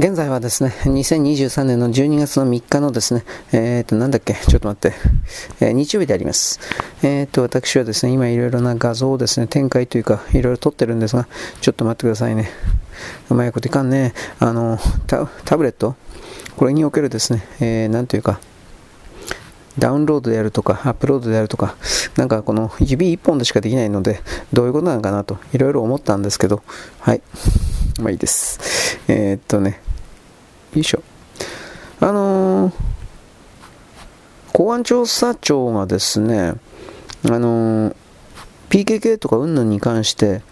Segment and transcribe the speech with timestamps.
[0.00, 4.96] 現在はですね、2023年の12月の3日のですね、えっ、ー、と、なんだっけ、ちょっと待って、
[5.60, 6.58] えー、日曜日であります。
[7.02, 11.28] えっ、ー、と、私はですね、今いろいろな画像をですね、展開というか、いろいろ撮ってるんですが、
[11.60, 12.48] ちょっと待ってくださいね。
[13.28, 14.14] うまいこといかんね。
[14.38, 15.94] あの、タブレット？
[16.56, 18.40] これにおけるですね、えー、なんというか、
[19.78, 21.76] ダウンロードであるとか、アップロードであるとか、
[22.16, 24.22] なんかこの指1本でしかできないので、
[24.54, 26.62] どういうことなのかなと、いろいろ思ったんですけど、
[27.00, 27.20] はい。
[28.00, 28.98] まあいいです。
[29.08, 29.78] えー、っとね、
[30.74, 31.02] よいしょ。
[32.00, 32.72] あのー、
[34.52, 36.54] 公安調査庁がですね、
[37.28, 37.94] あのー、
[38.70, 40.42] PKK とか云々に関して、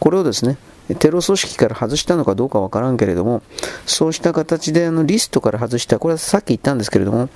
[0.00, 0.56] これをですね、
[0.98, 3.42] テロ組織から外したのかどうかわからんけれども、
[3.86, 7.28] そうした形であのリストから外した、これはさっき言ったんですけれども、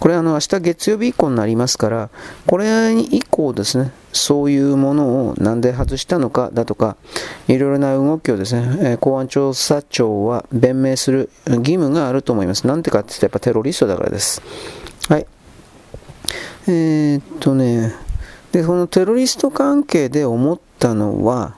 [0.00, 2.10] これあの明日月曜日以降になりますから、
[2.46, 6.96] これ以降ですね、そういうものをなんで外したのかだとか、
[7.48, 12.66] いろいろな動きをですね、公安調査庁は弁明する義務があると思います。
[12.66, 14.42] なんてかって言ったらやっぱテロリストだからです。
[15.08, 15.26] はい。
[16.66, 17.94] えー、っとね、
[18.52, 21.56] で、このテロリスト関係で思ったのは、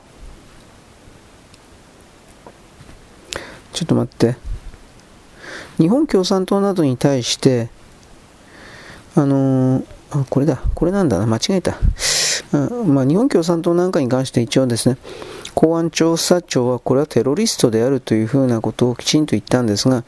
[3.72, 4.36] ちょっと待って。
[5.78, 7.68] 日本共産党などに対して、
[9.17, 10.62] あのー、あ、これだ。
[10.75, 11.27] これなんだな。
[11.27, 11.78] 間違えた。
[12.53, 14.98] うんまあ、日本共産党なんかに関して一応ですね、
[15.55, 20.05] 公安調査庁はこれはテロリストであるというふうなことをきちんと言ったんですが、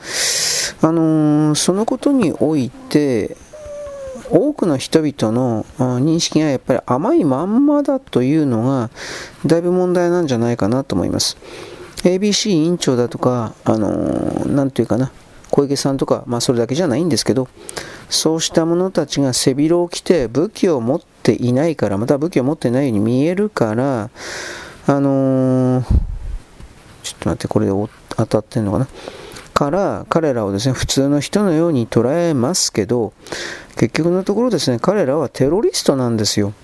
[0.82, 3.36] あのー、そのことにおいて、
[4.30, 8.90] 多くの人々の認識がやっぱり甘いまんまだというのが
[9.46, 11.38] だいぶ問題なんじゃないかなと思います。
[12.04, 15.10] ABC 委員長だとか、あのー、なんていうかな、
[15.50, 17.48] 小池さんとか、まあそれだけじゃないんですけど、
[18.10, 24.10] そうした者たちが背広を着て武器を持っていないから、また武器を持ってないように見えるから、
[24.86, 25.84] あのー、
[27.02, 27.72] ちょっと待って、これで
[28.08, 28.88] 当たってんのかな？
[29.52, 33.12] から、彼らをですね、普通の人のように捉えますけど、
[33.76, 36.54] 結局のところですね、彼らはテロリストなんですよ。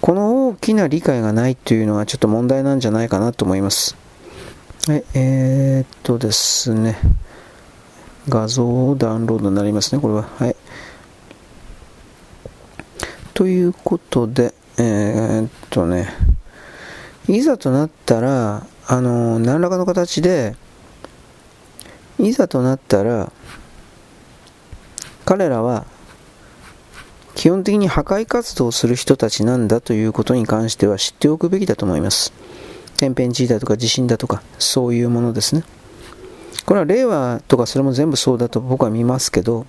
[0.00, 3.96] この大きな理解がないというのはちょっと問題なんじゃないかなと思います。
[4.88, 6.96] はい、えー、っとですね、
[8.28, 10.22] 画像ダウンロードになりますね、これは。
[10.38, 10.56] はい。
[13.42, 16.08] ということで、えー、っとね、
[17.26, 20.54] いざとなったら、あの、何らかの形で、
[22.20, 23.32] いざとなったら、
[25.24, 25.86] 彼らは
[27.34, 32.32] 基本的に破壊活動をする人たちなんだということに関しては知っておくべきだと思います。
[32.96, 35.64] 天変地異だとか地震だとか、そういうものですね。
[36.64, 39.66] これは令和とかそれも全部そうだと僕は見ますけど、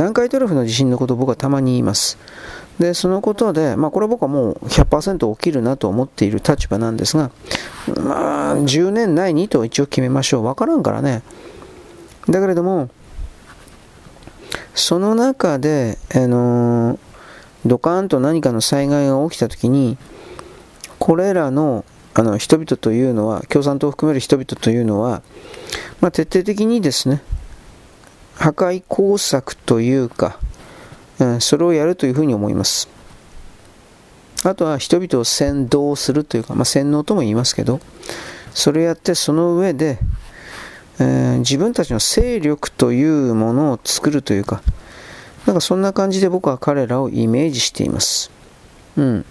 [0.00, 2.18] 南海トラフの地震のことを僕はたまに言います。
[2.78, 7.30] で、そのことで、まあこれは僕はもう100%起きるなと思っている立場なんですが、
[8.02, 10.44] まあ10年内にと一応決めましょう。
[10.44, 11.22] わからんからね。
[12.28, 12.88] だけれども、
[14.74, 16.98] その中で、あのー
[17.66, 19.98] ドカーンと何かの災害が起きた時に
[20.98, 25.22] これらのあの人々というのは共産党を含める人々というのは、
[26.00, 27.22] まあ、徹底的にですね
[28.40, 30.38] 破壊工作というか、
[31.18, 32.88] うん、それをやるというふうに思います
[34.44, 37.80] あとは人々を先導するというか、まあ、洗脳とも言いますけど
[38.54, 39.98] それをやってその上で、
[40.98, 44.62] えー、自分たちの勢力というものを作るというか
[45.46, 48.30] なんかそんな感じで僕は彼らをイメージしています。
[48.96, 49.24] うん。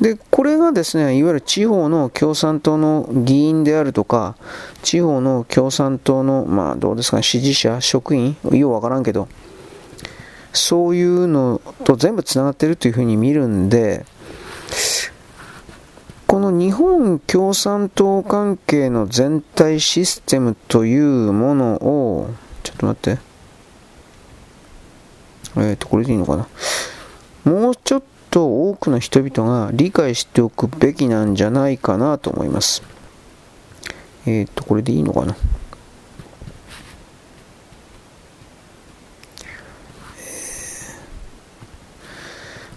[0.00, 4.36] で、これがですね、いわゆる地方の共産党の議員であるとか、
[4.82, 9.28] 地方の共産党の、まあどうですか、支持者、職員、ようわからんけど、
[10.52, 14.04] そういうのと全部つながってるというふうに見るんで、
[16.26, 22.30] この日本共産党関係の全体システムというものを、
[22.62, 23.20] ちょっと待って。
[25.56, 26.46] えっ、ー、と、これでいいのかな。
[27.50, 32.82] もうちょっとと多くの人々が理解しておくべきなんじゃないかなと思います。
[34.26, 35.36] えっ、ー、と、これでいいのかな？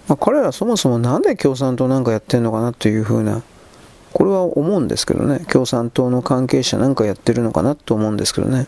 [0.08, 3.42] まあ、彼らそもそもなんで共産党なんかやってんのかなというふうな、
[4.12, 8.66] これは思うんですけどね、共産党の関係者なんかやってるのかなと思うんですけどね。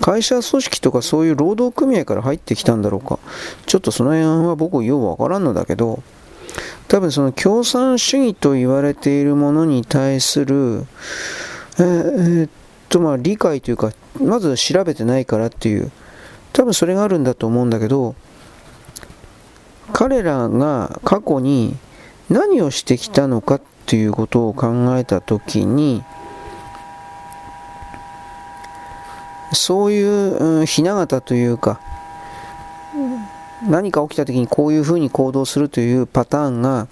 [0.00, 3.18] 会社組織とかそういう労働組合から入ってきたんだろうか。
[3.66, 6.02] ちょっとその辺は僕ようわからんのだけど、
[6.88, 10.86] 多分その共産主義と言われているものに対する、
[11.78, 12.50] えー、っ
[12.88, 15.90] とまあ理解というか、まず調べてないからっていう、
[16.52, 18.14] 多分それがあるんだと思うんだけど、
[19.92, 21.76] 彼らが過去に
[22.30, 26.02] 何をしてきたのかっていうことを考えた時に
[29.52, 31.80] そういう、うん、ひな形というか
[33.68, 36.88] 何か起きた時にこういうふうに行動するというパターンが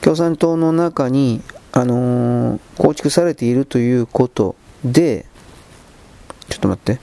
[0.00, 1.42] 共産党の中に、
[1.72, 4.54] あのー、構築されているということ
[4.84, 5.26] で
[6.48, 7.00] ちょっと待って。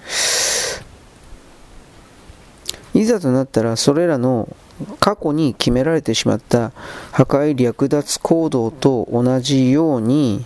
[2.94, 4.56] いざとなったらそれらの
[5.00, 6.72] 過去に決められてしまった
[7.12, 10.46] 破壊略奪行動と同じように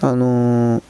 [0.00, 0.82] あのー、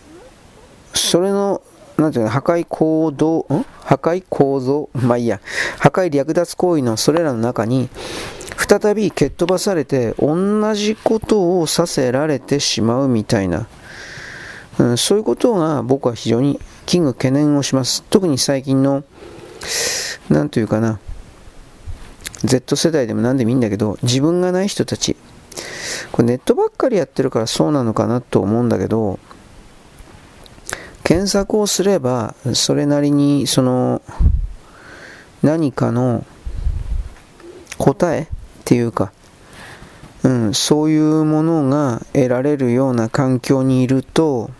[0.95, 1.61] それの
[1.97, 3.65] なんていうの破壊行動ん？
[3.85, 5.41] 破壊構造まあいいや。
[5.79, 7.89] 破壊略奪行為のそれらの中に
[8.69, 13.69] 再び蹴っ飛ばされて同じことをさせられてしまうみたいな、
[14.79, 18.03] うん、そういうことが僕は非常に危惧懸念をします。
[18.11, 19.05] 特に最近の
[20.29, 20.99] なんというかな。
[22.45, 25.17] Z 世代でも何でもいいんだけど自分がない人たち。
[26.13, 29.19] これネットばっかりやってるからそうなのかなと思うんだけど
[31.05, 34.03] 検索をすればそれなりにその
[35.43, 36.25] 何かの
[37.77, 38.27] 答えっ
[38.65, 39.13] ていうか、
[40.23, 44.51] うん、そういうものが得られるような環境にいると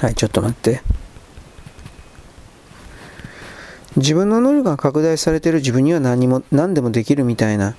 [0.00, 0.82] はいちょっと待って。
[3.96, 7.76] 自分の能力が拡大されてる自分には何も何でもできるみたいな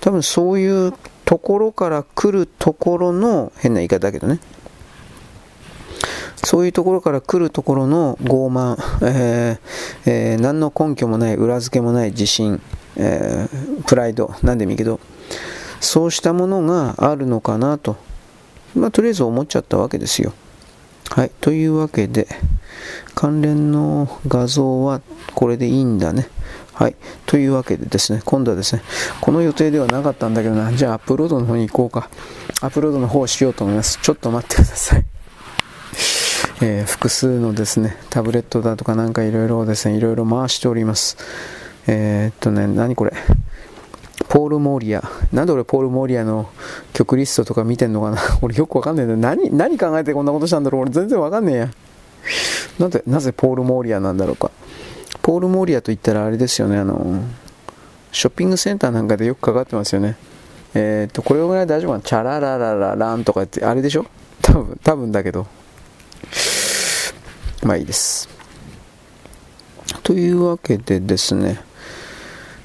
[0.00, 0.92] 多分そういう
[1.24, 4.40] ところから来るところの変な言い方だけどね。
[6.44, 8.76] そういうところから来るところの傲慢、
[9.06, 12.60] えーえー、何の根拠もない裏付けもない自信、
[12.96, 15.00] えー、プライド何でもいいけど
[15.80, 17.96] そうしたものがあるのかなと、
[18.74, 20.32] まあ、とりあえず思っちゃったわけですよ
[21.10, 22.26] はいというわけで
[23.14, 25.00] 関連の画像は
[25.34, 26.28] これでいいんだね。
[26.72, 26.96] はい。
[27.26, 28.82] というわけでですね、今度はですね、
[29.20, 32.08] この予定ではなかったんだけどな、じゃあアップロードの方に行こうか。
[32.62, 33.98] アップロードの方をしようと思います。
[34.00, 35.04] ちょっと待ってください。
[36.62, 41.16] えー、複数のですね、タブレットだとかなんかいろいろですね、いろいろ回しております。
[41.86, 43.12] えー、っとね、何これ？
[44.28, 45.02] ポール・モーリア。
[45.32, 46.50] なんで俺ポール・モーリアの
[46.92, 48.18] 曲リストとか見てんのかな？
[48.42, 50.82] 俺よくわかんないんだ何、何考えてこんなことしたんだろう？
[50.82, 51.70] 俺全然わかんねえや。
[52.78, 54.50] なぜ、なぜポール・モーリアなんだろうか？
[55.22, 57.22] ポール・モーリアといったらあれですよね、あの、
[58.12, 60.16] ショッピングセンターなんかでよくかかってますよね。
[60.74, 62.02] えっ、と、これぐらい大丈夫かな？
[62.04, 64.06] チャララララランとかって、あれでしょ？
[64.42, 65.46] 多分、多分だけど。
[67.62, 68.28] まあいいです。
[70.02, 71.60] というわけでですね、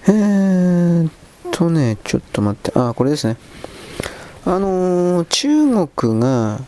[0.07, 1.12] えーっ
[1.51, 3.38] とね、ちょっと待って、あ、これですね。
[4.45, 6.59] あのー、中国が、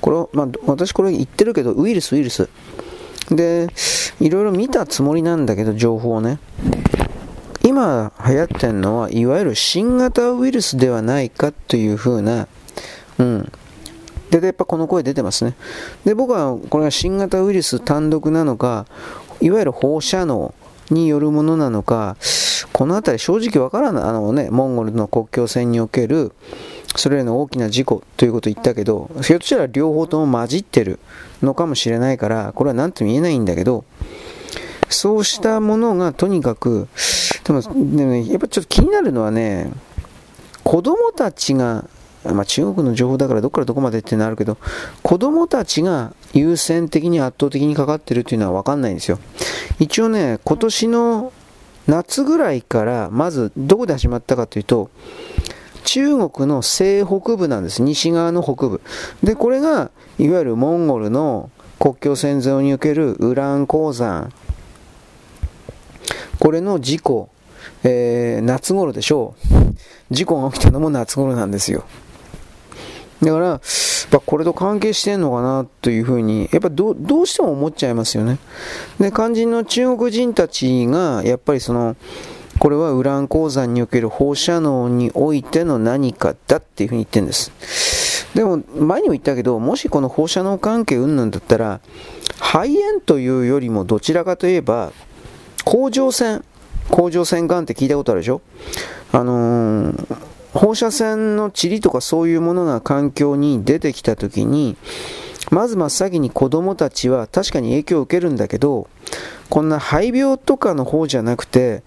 [0.00, 2.48] これ、まあ、私これ言ってるけど、ウイルス、ウイルス。
[3.30, 3.68] で、
[4.20, 6.38] いろいろ見たつもりなんだけど、情報をね。
[7.64, 12.48] 今流行ってるのは、いわゆる新型ウイルスではないかというふうな、
[13.18, 13.52] うん。
[14.40, 15.54] で、やっぱこの声出てますね。
[16.04, 18.86] で、僕はこれが新型ウイルス単独なのか、
[19.40, 20.54] いわゆる放射能
[20.90, 22.16] によるものなのか、
[22.72, 24.04] この辺り正直わからない。
[24.04, 26.32] あのね、モンゴルの国境線における、
[26.96, 30.98] それらの大きな事故ということを言ったけど、ひょっとしたら両方とも混じってる
[31.42, 33.84] のかもしれないから、これは何とも言えないんだけど、
[34.88, 36.88] そうしたものがとにかく、
[37.44, 39.70] でも、でもね、やっぱちょっと気になるのはね、
[40.64, 41.84] 子供たちが、
[42.24, 44.56] まあ、中国の情報だからどこからどこまでってなるけど、
[45.02, 49.18] 子供たちが優先的に圧倒的にかかってるっていうのは分かんないんですよ。
[49.78, 51.32] 一応ね、今年の
[51.86, 54.90] 夏ぐらいからまずどこで始まったかというと、
[55.84, 57.82] 中国の西北部なんです。
[57.82, 58.80] 西側の北部。
[59.22, 64.32] で、これが、いわゆるモンゴルの国境線沿いにおけるウラン鉱山。
[66.38, 67.28] これの事故、
[67.82, 69.34] えー、夏頃でしょ
[70.10, 70.14] う。
[70.14, 71.84] 事故が起きたのも夏頃なんですよ。
[73.22, 73.60] だから、
[74.26, 78.38] これと関係してんのかなというふうに、やっぱどどうしても思っちゃいますよね。
[78.98, 81.96] で、肝心の中国人たちが、やっぱりその、
[82.58, 88.26] これはウラン鉱山における放射能においての何かだっていうふうに言ってるんです。
[88.34, 91.80] でも、前にも言ったけど、もしこの放射能関係うんぬんだったら、
[92.40, 94.92] 肺炎というよりもどちらかといえば、
[95.64, 96.44] 甲状腺、
[96.90, 98.40] 甲状腺がんって聞いたことあるでしょ？
[99.12, 100.16] あのー、
[100.52, 104.76] 放射線の塵とかそういうものが環境に出てきたときに、
[105.50, 108.88] まず真っ先に子供たちは確かに影響を受けるんだけど、
[109.50, 111.82] こんな肺病とかの方じゃなくて、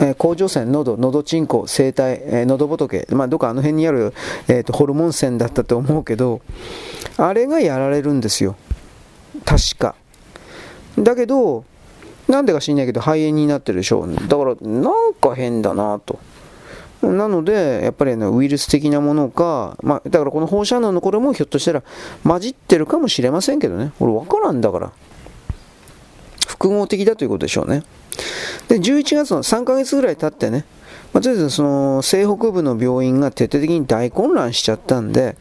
[0.00, 4.14] えー、甲状腺、喉、喉チンコ、声帯、えー、喉仏、まあ、どっかあの辺にある、
[4.46, 6.40] えーと、ホルモン腺だったと思うけど、
[7.16, 8.54] あれがやられるんですよ。
[9.44, 9.94] 確か。
[10.96, 11.64] だけど、
[12.28, 14.14] なんでか知んないけど肺炎になってるでしょう。
[14.14, 16.20] だから、なんか変だなと。
[17.02, 21.82] なので、やっぱり、ね、ウイルス的なものか、まあ、だからこの放射能のこれもひょっとしたら
[22.24, 23.92] 混じってるかもしれませんけどね。
[24.00, 24.92] 俺分からんだから。
[26.46, 27.84] 複合的だということでしょうね。
[28.68, 30.64] で、11月の3ヶ月ぐらい経ってね、
[31.12, 35.36] まあ、とりあえずその西北部の病院が徹底的に大混乱しちゃったんで、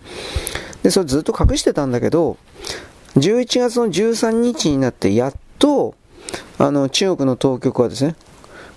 [0.83, 2.37] で、それずっと隠してたんだけど、
[3.15, 5.95] 11月の13日になってやっと、
[6.59, 8.15] あの、中国の当局はですね、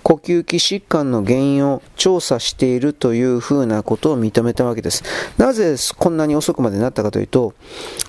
[0.02, 5.02] 呼吸器疾患の原因を調査しているというふうなことを認めたわけです。
[5.38, 7.54] なぜこんなに遅くまでなったかというと、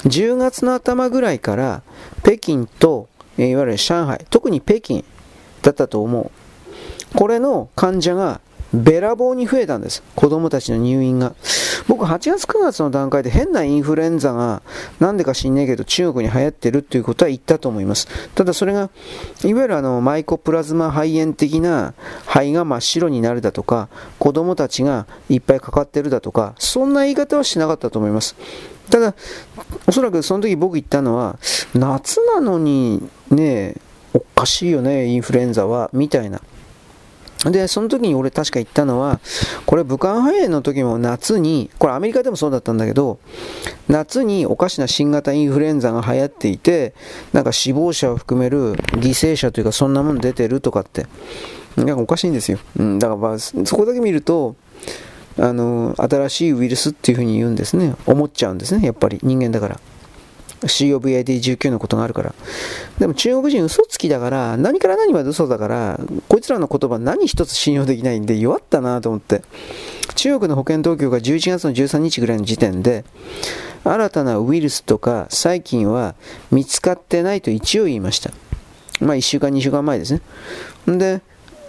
[0.06, 1.84] 10月の頭ぐらいから
[2.24, 3.08] 北京と、
[3.38, 5.04] いわゆる上海、特に北京
[5.62, 6.32] だったと思う。
[7.16, 8.42] これの患者が
[8.74, 10.04] べらぼうに増えたんです。
[10.16, 11.34] 子供たちの入院が。
[11.88, 14.62] 僕8月9月の段階で変なインフルエンザが
[15.00, 18.08] なんでか知んねえけど中国に流行ってるっていうことは言ったと思います。
[18.36, 18.90] ただそれが
[19.44, 21.94] いわゆるあのマイコプラズマ肺炎的な
[22.26, 28.36] 肺が真っ白になるだとか子供たちがいっぱいかかってるだとかそんな言い方はしなかったと思います。
[28.90, 29.16] ただ
[29.88, 31.38] おそらくその時僕言ったのは
[31.74, 33.76] 夏なのにね
[34.14, 36.42] おかしいよねインフルエンザはみたいな
[37.46, 39.20] で、その時に俺確か言ったのは、
[39.66, 43.20] これ武漢肺炎の時も夏に、これアメリカでもそうだったんだけど、
[43.88, 46.94] 夏におかしな新型インフルエンザが流行っていて、
[47.34, 51.08] なんか死亡者を含める犠牲者というかそんなもの出てるとかって、
[51.76, 52.60] なんかおかしいんですよ。
[52.78, 54.56] うん、だからまあ、そこだけ見ると、
[55.40, 57.96] あの、新しいウイルスっていうふうに言うんですね。
[58.06, 59.80] 思っちゃうんですね、やっぱり人間だから。
[60.68, 62.34] COVID-19 のことがあるから。
[63.00, 69.42] でも中国人嘘つきだから、何から何まで嘘だから、こいつらの言葉何一つ信用できないんで弱ったなと思って。
[70.16, 73.06] 中国の保健当局が11月の13日ぐらいの時点で、
[73.84, 76.16] 新たなウイルスとか細菌は
[76.52, 78.32] 見つかってないと一応言いました。
[79.00, 80.22] まあ1週間、2週間前ですね。
[80.86, 81.22] で、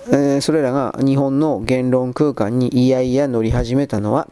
[0.08, 4.28] えー、それらが日本の言論空間にいやいや乗り始めたのは、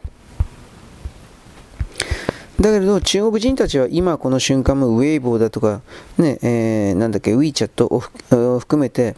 [2.61, 5.81] だけれど中国人たちは今この瞬間もウェイボーだとか、
[6.17, 9.15] ね、えー、なんだっけ、WeChat を含めて、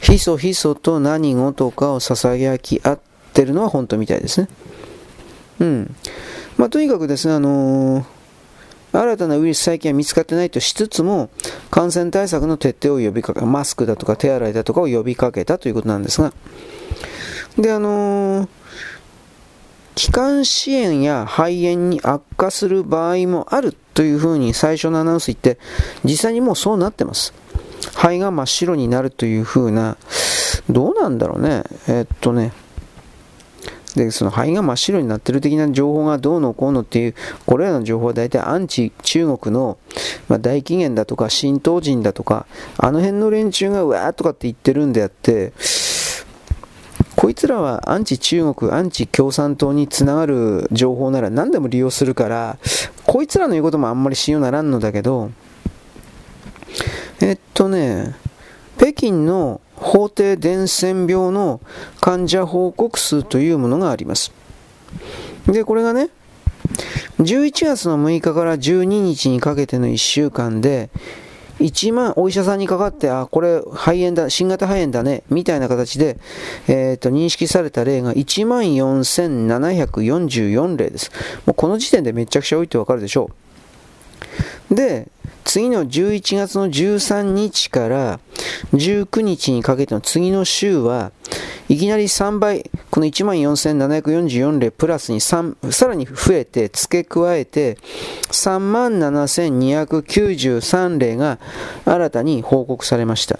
[0.00, 3.00] ひそひそと何事かを捧げき合っ
[3.34, 4.48] てるのは本当みたいですね。
[5.60, 5.94] うん。
[6.56, 8.04] まあ、とにかくですね、あのー、
[8.92, 11.28] 新たなウイルス細菌は見つかってないとしつつも、
[11.70, 16.32] 感染対策の徹底を呼びかけ、マスクだとか手洗いだとかを呼びかけたということなんですが、
[17.58, 18.48] で、あのー
[19.94, 25.58] 気管支炎や肺炎に悪化する場合もあるというふうに最初のアナウンス言って、
[26.04, 27.34] 実際にもうそうなってます。
[27.94, 29.96] 肺が真っ白になるというふうな、
[30.68, 31.64] どうなんだろうね。
[31.88, 32.52] えっとね、
[33.94, 37.14] で、その肺が真っ白になってる的な情報がどうのこうのっていう、
[37.46, 39.78] これらの情報は大体アンチ中国の、
[40.28, 42.46] まあ、大起源だとか、神道人だとか、
[42.78, 45.52] あの辺の連中がうわーとかって言ってるんであって、
[47.20, 52.56] こいつらはアンチ中国、アンチ共産党につながる情報なら何でも利用するから、
[53.04, 55.30] こいつらの言うこともあんまり信用ならんのだけど、
[57.20, 58.14] えっとね、
[58.78, 61.60] 北京の法定伝染病の
[62.00, 64.32] 患者報告数というものがあります。
[65.46, 66.08] で、これがね、
[67.18, 70.88] 11月の6日から12日にかけての1週間で、
[71.60, 76.18] 1万、お医者さんにかかって、あ、これ肺炎だ、新型肺炎だね、みたいな形で、
[76.66, 81.10] えー、と認識された例が1万4744例です。
[81.46, 83.30] もうこの時点でめちゃくちゃ多いってわかるでしょ
[84.70, 84.74] う。
[84.74, 85.08] で、
[85.44, 88.20] 次の11月の13日から
[88.72, 91.12] 19日にかけての次の週は
[91.68, 97.78] いきなり3倍、この14,744例プラスに3、さらに増えて、付け加えて、
[98.32, 101.38] 37,293例が
[101.84, 103.38] 新たに報告されました。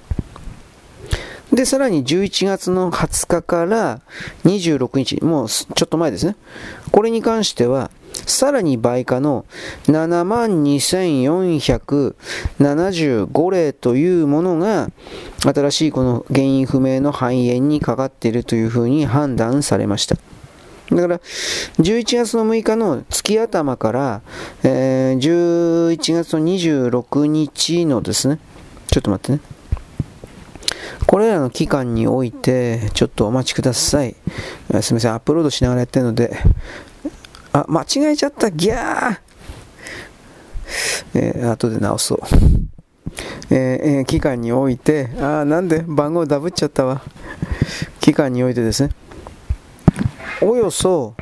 [1.52, 4.00] で、さらに11月の20日から
[4.44, 6.36] 26日、もうちょっと前ですね。
[6.92, 7.90] これに関しては、
[8.26, 9.44] さらに倍化の
[9.86, 14.90] 7万2475例というものが
[15.42, 20.16] 新しいこの原因不明の肺炎にかかっているというふうに判断されました。
[20.90, 21.20] だから、
[21.78, 24.22] 11月の6日の月頭から、
[24.64, 28.40] えー、11月の26日のですね、
[28.90, 29.40] ちょっと待ってね。
[31.06, 34.16] これらの期間において、ちょっとお待ちください。
[34.80, 36.36] すみません、アップロードしながらやってるので、
[37.52, 39.20] あ、間違えちゃった、ギャー
[41.14, 42.18] えー、後で直そう。
[43.50, 43.56] えー
[43.98, 45.82] えー、期間において、あ、なんで？
[45.86, 47.02] 番号ダブっちゃったわ。
[48.00, 48.90] 期間においてですね、
[50.40, 51.14] およそ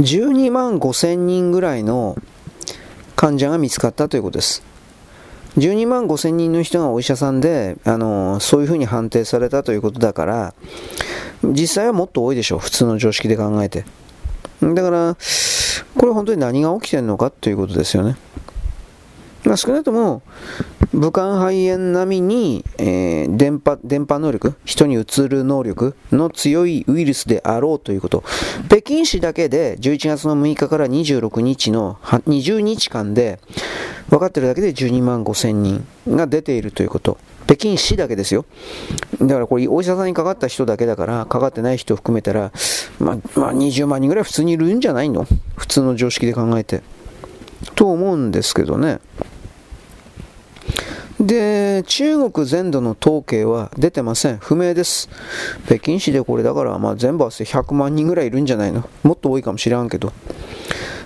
[0.00, 2.16] 12万5千人ぐらいの
[3.14, 4.64] 患者が見つかったということです。
[5.56, 10.54] 12万5千人の人がお医者さんで、あのそういうふうに判定されたということだから、
[11.44, 12.58] 実際はもっと多いでしょう。
[12.58, 13.84] 普通の常識で考えて。
[14.62, 15.16] だから、
[15.96, 18.16] これ本当に何が起きてるのかということですよね。
[19.44, 20.22] まあ、少なくとも、
[20.92, 28.22] 武漢肺炎並みに、えー、電波、電波能力、人にうつる能力の強いウイルスであろうということ。
[28.68, 33.40] 北京市だけで11月の6日から26日の20日間で、
[34.10, 37.18] 分かってるだけで12万5千人が出ているということ。
[37.46, 38.44] 北京市だけですよ。
[39.20, 42.52] だからこれ、お医者さんにかかった人だけだから、かかってない人を含めたら、
[43.00, 45.26] まあ、まあ、20万人ぐらい普通にいるんじゃないの？
[45.56, 46.82] 普通の常識で考えて。
[47.74, 49.00] と思うんですけどね。
[51.22, 54.38] で、中国全土の統計は出てません。
[54.38, 55.08] 不明です。
[55.66, 58.88] 北京市でこれだから、まあ、全部合わせて100万人ぐらいいるんじゃないの？
[59.04, 60.12] もっと多いかもしらんけど。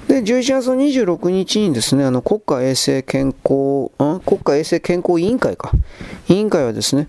[0.08, 5.72] で、11月26日にですね、あの国家衛生健康、ん国家衛生健康委員会か。
[6.28, 7.08] 委員会はですね、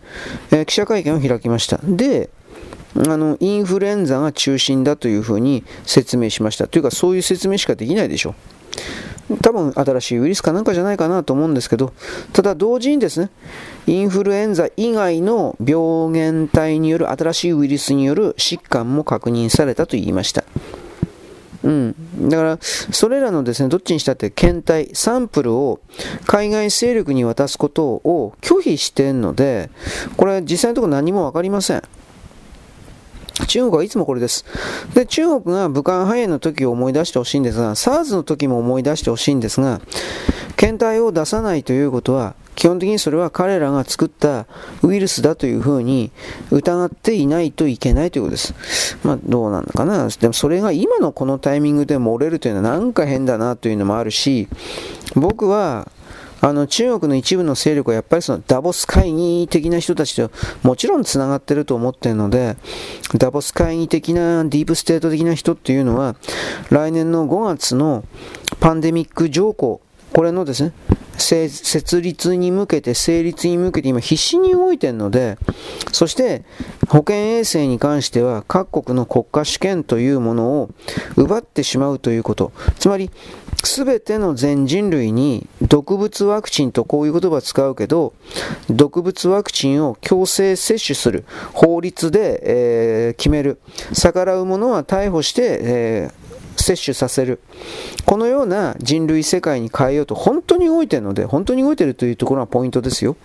[0.52, 1.80] えー、記者会見を開きました。
[1.84, 2.30] で、
[3.08, 6.68] あの、インフルエンザが中心だというふうに説明しました。
[6.68, 8.34] というか、そういう説明しかできないでしょう。
[9.42, 11.94] 多分新しいウイルスかなんかじゃないかなと思うんですけど、
[12.34, 13.30] ただ同時にですね、
[13.86, 20.44] インフルエンザ以外の病原体による新しいウイルスによる疾患も確認されたと言いました。
[21.64, 21.96] うん、
[22.30, 25.82] だから、それらのですね、どっちにしたって検体、サンプルを
[26.26, 29.70] 海外勢力に渡すことを拒否しているので、
[30.16, 31.84] これ実際のところ何も分かりません。
[33.46, 34.46] 中国はいつもこれです。
[34.94, 39.82] で、中国が武漢肺炎の時を思い出してほしいんですが、SARS の時も思い出してほしいんですが、
[40.56, 44.48] 検体を出さないということは、基本的にそれは彼らが作った
[44.82, 46.12] ウイルスだというふうに
[46.50, 48.98] 疑っていないといけないということです。
[49.04, 50.08] まあ、どうなのかな。
[50.08, 54.48] でもそれが今のこのタイミングで漏れるというのはなんか変だなというのもあるし、
[55.16, 55.92] 僕は
[56.42, 60.32] あの中国の一部の勢力はやっぱりそのダボス会議的な人たちと
[60.64, 62.58] もちろんつながってると思ってるので、
[63.18, 66.16] ダボス会議的なディープステート的な人っていうのは、
[66.70, 68.04] 来年の5月の
[68.60, 69.82] パンデミック条項、
[70.14, 70.74] これのですね、
[71.18, 75.38] 設立に向けて、成立に向けて今必死に動いてるので、
[75.92, 76.44] そして
[76.90, 80.70] 保健衛生に関しては各国の国家主権というものを
[81.16, 82.52] 奪ってしまうということ。
[82.80, 83.12] つまり、
[83.64, 88.14] すべての全人類に毒物ワクチンとこういう言葉使うけど、
[88.70, 93.60] 毒物ワクチンを強制接種する法律で、えー、決める。
[93.94, 96.14] 逆らう者は逮捕して、えー、
[96.68, 97.40] 接種させる。
[98.06, 103.16] このような人類世界に変えようと本当に動いてるので、本当に動いてるというところがポイントですよ。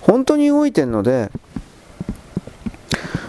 [0.00, 1.30] 本当に動いてるので、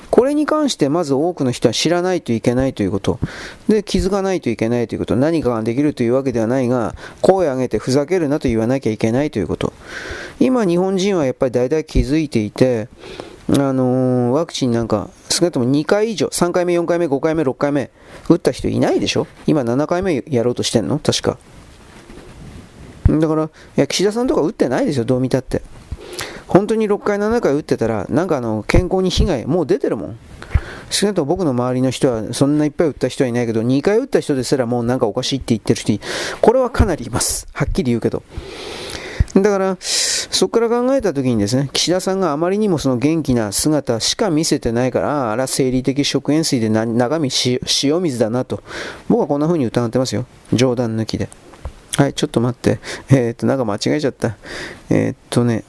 [0.10, 3.20] これに関してまず多くの人は知らないといけないということ。
[3.68, 5.16] で、気づかないといけないということ。
[5.16, 9.72] 何かができるというわけではないが、声を上げてふざけるなと言わなきゃいけないということ。
[10.40, 12.90] 今、日本人はやっぱり大体気づいていて、
[13.52, 17.90] あのー、ワクチンなんか、少なくとも2回以上、3回目、4回目、5回目、6回目、
[18.30, 19.26] 打った人いないでしょ？
[19.48, 21.00] 今7回目やろうとしてんの？
[21.00, 21.38] 確か。
[23.10, 25.64] だから、いや、岸田さんとか打ってないですよ、どう見たって。
[26.48, 30.20] 本当に6回、7回打ってたら、なんかあの健康に被害、もう出てるもん。
[30.92, 36.00] 少なくとも僕の周りの人は、そんないっぱい打った人はいないけど、2回打った人ですらもうなんかおかしいって言ってる人、
[36.42, 37.48] これはかなりいます。
[37.54, 38.22] はっきり言うけど。
[39.36, 47.30] だから、そこから考えたときにですね、岸田さんがあまりにもその元気な姿しか見せてないから、あら、生理的食塩水で中身
[47.84, 48.64] 塩水だなと、
[49.08, 50.26] 僕はこんな風に疑ってますよ。
[50.54, 51.30] 冗談抜きで。
[51.98, 52.80] はい、ちょっと待って。
[53.10, 54.38] えー、っと、なんか間違えちゃった。
[54.90, 55.64] えー、っとね、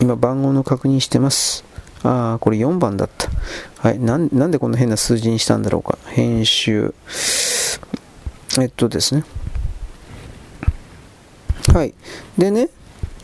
[0.00, 1.64] 今番号の確認してます。
[2.02, 3.28] ああ、これ4番だった。
[3.78, 3.98] はい。
[3.98, 5.98] ななんでこんな変な数字にしたんだろうか。
[6.06, 6.94] 編集。
[8.60, 9.24] えっとですね。
[11.72, 11.94] はい。
[12.36, 12.68] でね、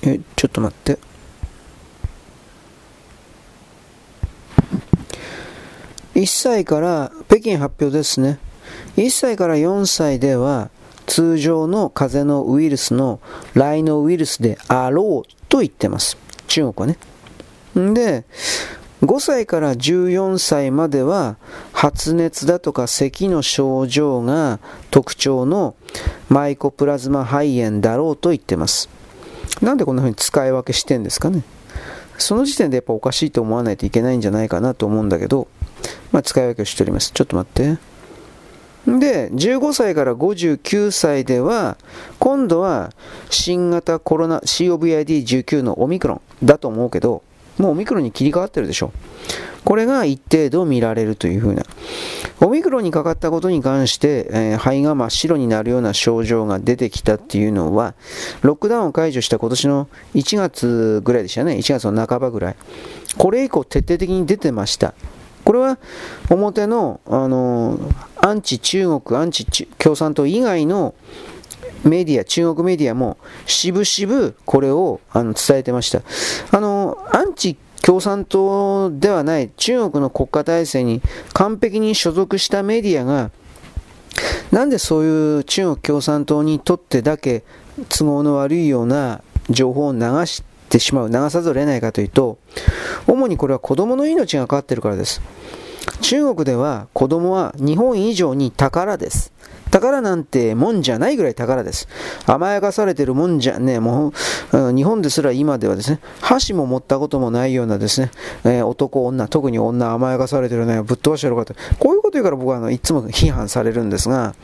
[0.02, 0.98] え、ちょっと待って。
[6.14, 8.38] 1歳から北京発表ですね。
[8.96, 10.70] 1歳から4歳では
[11.06, 13.20] 通常の風邪のウイルスの
[13.54, 16.16] ライノウイルスであろうと言ってます。
[16.46, 16.96] 中国は
[17.74, 17.94] ね。
[17.94, 18.24] で、
[19.02, 21.36] 5歳から14歳までは
[21.72, 24.60] 発熱だとか咳の症状が
[24.90, 25.74] 特徴の
[26.28, 28.90] マイコプラズマ肺炎だろうと言ってます。
[29.62, 31.42] なんでこんな風に使い分けしてんですかね。
[32.18, 35.48] その時点でやっぱおかしいと思わないといけないんじゃないかなと思うんだけど、
[36.12, 37.12] まあ、使い分けをしております。
[37.12, 37.78] ちょっと待って。
[38.86, 41.76] で、15歳から59歳では、
[42.18, 42.92] 今度は
[43.30, 47.22] 新型コロナ COVID-19 のオミクロンだと思うけど、
[47.60, 48.92] もうオミクロンに切り替わってるでしょ。
[49.64, 51.62] これが一定度見られるというふうな。
[52.40, 57.94] オミクロンにかかったことに関して、えー、肺が真っ白になるような症状が出てきたっていうのは、
[58.40, 61.52] ロックダウンを解除した今年の1月ぐらいでしたね。
[61.52, 62.56] 1月の半ばぐらい。
[63.18, 64.94] これ以降徹底的に出てました。
[65.44, 65.78] これは
[66.30, 67.78] 表の、あの、
[68.22, 69.46] アンチ中国、アンチ
[69.78, 70.94] 共産党以外の
[71.84, 73.16] メディア、中国メディアも、
[73.46, 76.02] しぶしぶこれをあの伝えてました。
[76.50, 81.00] あの、アンチ共産党ではない中国の国家体制に
[81.32, 83.30] 完璧に所属したメディアが、
[84.50, 87.44] なんでそういう中国共産党にとってだけ
[87.88, 92.38] 都合の悪いような情報を流してしまう、流さざるを得ないかというと、
[93.06, 95.22] 主にこれは子供の命がかかっているからです。
[96.02, 99.32] 中国では子供は日本以上に宝です。
[99.70, 101.88] 宝なんてもんじゃないぐらい宝です。
[102.26, 104.12] 甘やかされてるもんじゃね、も
[104.52, 108.10] う、日本ですら今ではですね、箸も持ったこともないようなですね、
[108.44, 114.34] えー、男、女、特に女甘やかされてるね、ぶっ飛ばしてるかと、こういうこと言うから僕はあのいつも批判されるんですが、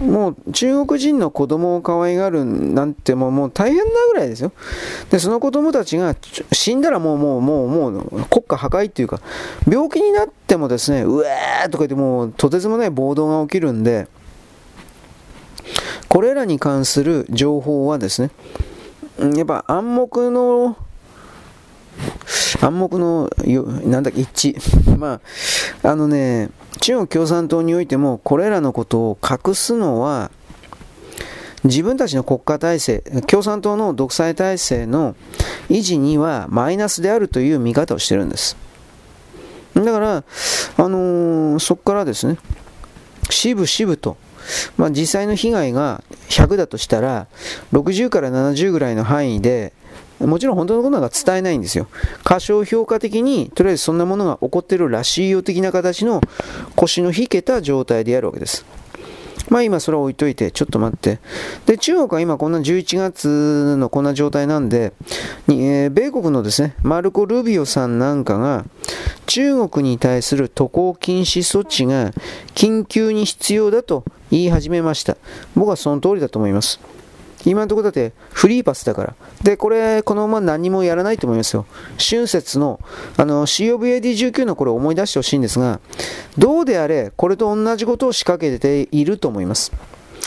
[0.00, 4.52] もう中国人の子供を可愛がるなんてもうもう大変なぐらいですよ。
[5.10, 6.16] で、その子供たちが
[6.52, 9.20] 死んだらもうもうもうもう国家破壊っていうか、
[9.68, 14.08] 病気になってもですね、うえーとか言ってもうとてつもない暴動が起きるんで、
[16.08, 18.30] これらに関する情報はですね、
[19.36, 20.76] やっぱ暗黙の
[22.60, 24.96] 暗黙のよ、なんだっけ、一致。
[24.98, 25.20] ま
[25.82, 30.30] あ、あのね、中国共産党においても、これらのことを隠すのは、
[31.64, 35.14] 自分たちの国家体制、共産党の独裁体制の
[35.68, 38.56] 維持にはマイナスであるという見方をしてるんです。
[39.74, 40.22] だから、あ
[40.88, 42.38] のー、そこからですね、
[43.28, 44.16] しぶしぶと、
[44.76, 47.26] まあ、実際の被害が100だとしたら、
[47.72, 49.72] 60から70ぐらいの範囲で、
[50.20, 51.86] もちろん本当のことなんか伝えないんですよ。
[52.24, 56.20] 過小評価的に、とりあえずそんなものが起こってるらしいよ的な形の
[56.76, 58.64] 腰の引けた状態でやるわけです。
[59.48, 61.18] まあ今それは置いといて、ちょっと待って。
[61.66, 64.92] で、中国は今こんな11月のこんな状態なんで、
[65.46, 68.64] にえー、米国のですね、マルコ・ルビオさんなんかが、
[69.26, 72.12] 中国に対する渡航禁止措置が
[72.54, 75.16] 緊急に必要だと言い始めました。
[75.56, 76.80] 僕はその通りだと思います。
[77.44, 79.14] 今のところだってフリーパスだから。
[79.42, 81.66] で、これ、このまま何もやらないと思いますよ。
[81.98, 82.80] 春節の、
[83.16, 85.80] あの、COVAD19 のこれを思い出してほしいんですが、
[86.36, 89.72] どうであれ、これと同じことを仕掛けていると思います。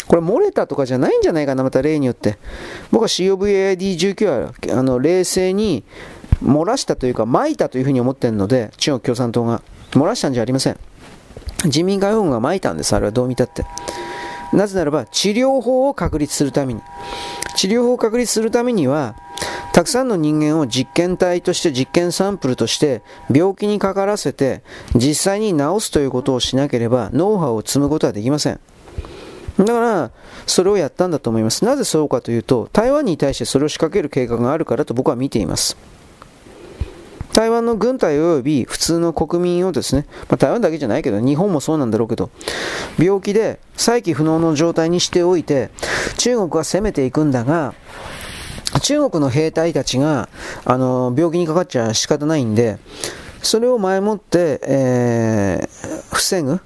[0.08, 2.38] これ漏れたとかじゃないんじゃないかな、また例によって。
[2.92, 4.26] 僕は COVAD19
[4.72, 5.84] は、あの、冷静に
[6.44, 9.62] 漏らしたというか、撒いたというふうに思ってるので、中国共産党が。
[9.92, 10.78] 漏らしたんじゃありません。
[11.66, 13.66] 人民解放軍が撒いたんです、あれはどう見たって。
[14.54, 16.82] なぜならば治療法を確立するために。
[17.56, 19.16] 治療法を確立するためには
[19.74, 24.64] たくさんの人間を実験体として実験サンプルとして病気にかからせて
[24.96, 28.60] 実際に治すということをしなければノウハウを積むことはできません。
[29.58, 30.12] だから
[30.48, 31.64] それをやったんだと思います。
[31.64, 35.78] なぜそうかというと台湾に対してそれを仕掛ける計画があるからと僕は見ています。
[37.34, 42.30] 台湾の軍隊及び普通の国民をですね、まあ、台湾だけじゃないけど、日本もそうなんだろうけど、
[43.00, 45.72] 病気で再起不能の状態にしておいて、
[46.18, 47.74] 中国は攻めていくんだが、
[48.82, 50.30] 中国の兵隊たちが、
[50.66, 52.78] あの、病気にかかっちゃ仕方ないんで、
[53.42, 56.60] それを前もって、えー、防ぐ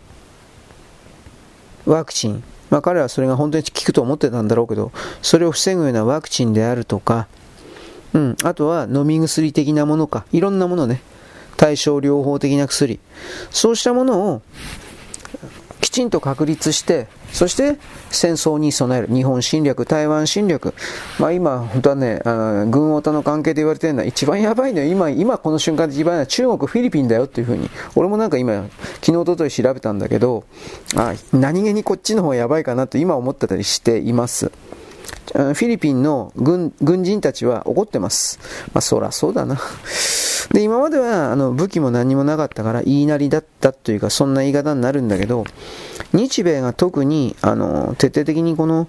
[1.86, 2.44] ワクチン。
[2.70, 7.28] まあ彼はそれが本当に効くと思ってたんだろうけど、それを防ぐようなワクチンであるとか、
[8.14, 11.02] うん、あとは飲み薬的なものか、いろんなものね、
[11.58, 13.00] 対症療法的な薬、
[13.52, 14.42] そうしたものを
[15.82, 17.78] きちんと確立して、そして
[18.10, 19.14] 戦争に備える。
[19.14, 20.74] 日本侵略、台湾侵略。
[21.20, 27.70] まあ今、本当はね、あ軍オタの関係で言われてるのは一番やばいのは今、今この瞬間で一番やばいのは中国、フィリピンだよっていうふうに。
[27.96, 28.68] 俺もなんか今、
[29.02, 30.46] 昨日、おととい調べたんだけど、
[30.96, 34.52] あ何気にこっちの方がやばいかなと今思ってたりしています。
[35.34, 38.40] フィリピンの軍人たちは怒ってます。
[38.74, 39.60] まあ、そらそうだな。
[40.54, 45.44] で、今まではあの武器も何もなかったから言いなりだったというか、そんな言い方になるんだけど、
[46.14, 48.88] 日米が特にあの徹底的にこの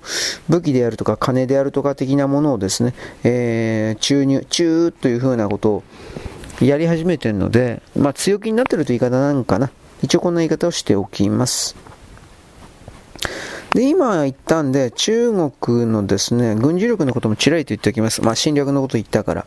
[0.48, 5.82] 武器であるとか金であるとか的なものをですね、えー、注入、中というふうなことを
[6.60, 9.70] やり始めてるので、まあ、強気になってるという言い方なんかな。
[10.02, 11.76] 一応こんな言い方をしておきます。
[13.74, 18.22] で、今言ったんで、中国のですね、軍事力のこともちらりと言っておきます。
[18.22, 19.46] まあ、侵略のこと言ったから。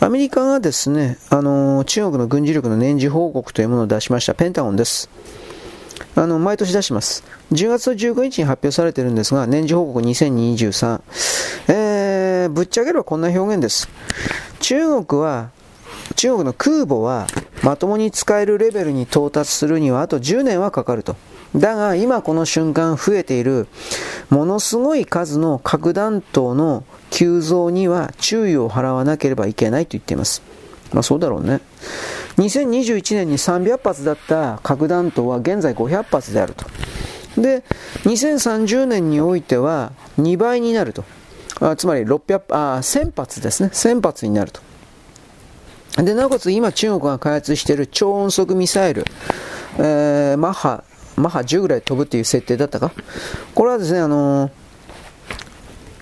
[0.00, 4.34] アメリカがですね、あの、中国の軍事力の年次報告というものを出しました。
[4.34, 5.10] ペンタゴンです。
[6.14, 7.24] あの、毎年出します。
[7.52, 11.00] 10月15日に発表されてるんですが、年次報告2023。
[11.68, 13.88] えー、ぶっちゃければこんな表現です。
[14.60, 15.50] 中国は、
[16.16, 17.26] 中国の空母は
[17.62, 21.16] まともに使えるレベルに到達するにはあと10年はかかると。
[21.56, 23.68] だが今この瞬間増えている
[24.30, 30.42] ものすごい数の核弾頭の急増には注意を払わなければいけないと言っています。
[30.92, 31.60] まあそうだろうね。
[32.38, 36.64] 2021年に300発だった核弾頭は現在500発であると。
[37.40, 37.62] で、
[38.04, 41.04] 2030年においては2倍になると。
[41.60, 43.68] あつまり600あ1000発ですね。
[43.72, 44.60] 1000発になると。
[46.02, 49.04] で、なおかつ今中国が開発している超音速ミサイル、
[49.78, 50.84] えー、マッハ、
[51.16, 52.92] マッハ10ぐらい飛ぶっていう設定だったか？
[53.54, 54.50] これはですね、あのー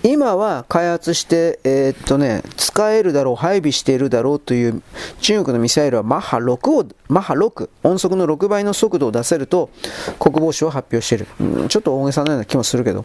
[0.02, 4.82] 今は開発して、えー、っとね、使えるだろう、配備しているだろうという
[5.20, 9.68] 中国のミサイルはマッハ6を、マッハ6、音速の6倍の速度を出せると
[10.18, 11.68] 国防省は発表している。
[11.68, 13.04] ちょっと大げさなような気もするけど。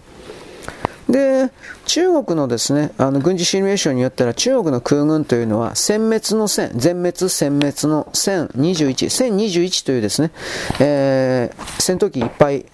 [1.09, 1.51] で、
[1.85, 10.31] 中国のですね、あの軍事シミュレーションによったら中国の空軍というのは殲滅の線、全滅殲滅の1021、1021というですね、
[10.79, 12.65] えー、戦闘機いっぱい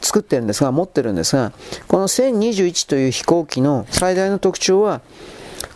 [0.00, 1.52] 作ってるんですが、持ってるんですが、
[1.86, 5.02] この1021という飛行機の最大の特徴は、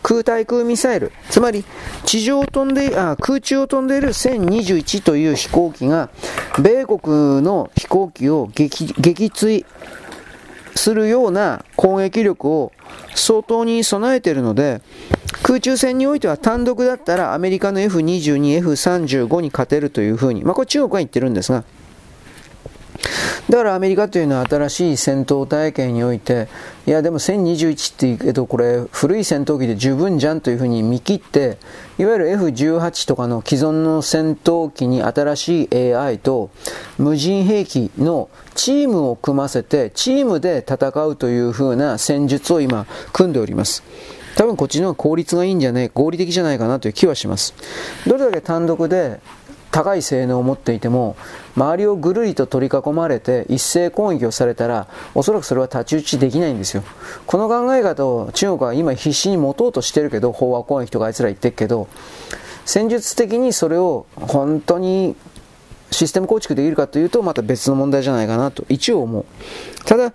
[0.03, 1.65] 空対空ミサイル、つまり
[2.05, 6.11] 地上を飛んであ空中を飛んでいる1021という飛行機が、
[6.59, 9.65] 米国の飛行機を撃墜
[10.75, 12.73] するような攻撃力を
[13.15, 14.83] 相当に備えているので、
[15.43, 21.65] 空中戦においては単独だったらアメリカの F22、F35 に勝てるというふうに、まあ、これ中国は言ってるんですが、
[23.51, 26.49] だからアメリカというのは新しい戦闘体系において、
[26.87, 31.59] いやでも1021って言うけど、これ古い戦闘機で十分じゃんというふうに見切って、
[31.97, 36.51] いわゆる F18 とかの既存の戦闘機に新しい AI と
[36.99, 43.85] 無人兵器のチームを組ませて、チームで戦うという風な戦術を今組んでおります。
[44.37, 47.55] 多分こっちの方が効率がいいんじゃない、合理的じゃないかなという気はします。
[48.09, 49.21] どれだけ単独で
[49.75, 51.17] 高い性能を持っていても、
[51.57, 56.85] 周りをぐるりと取り囲まれて一斉攻撃をされたら、おそらくそれは太刀打ちできないんですよ。
[57.27, 61.89] この考え方を中国は今必死に持とうとしてるけど、飽和攻撃とかあいつら言ってるけど、
[62.65, 65.17] 戦術的にそれを本当に
[65.91, 69.25] システム構築できるかというと、また別の問題じゃないかなと、一応思う。
[69.87, 70.13] ただ、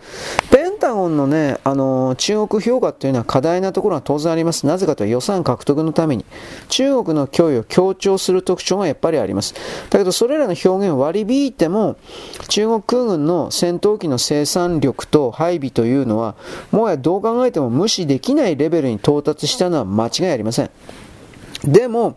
[0.80, 4.66] ンタゴンのね、あの、中国評価というのは課題なところは当然あります。
[4.66, 6.24] なぜかというと予算獲得のために、
[6.70, 9.54] 中国の脅威を強調する特徴がやっぱりあります。
[9.90, 11.98] だけど、それらの表現を割り引いても、
[12.48, 16.36] 中国空軍の戦闘機の生産力と配備というのは、
[16.72, 20.70] もはやどう考えても無視できないレベルに到達したのは間違いありません。
[21.66, 22.16] でも、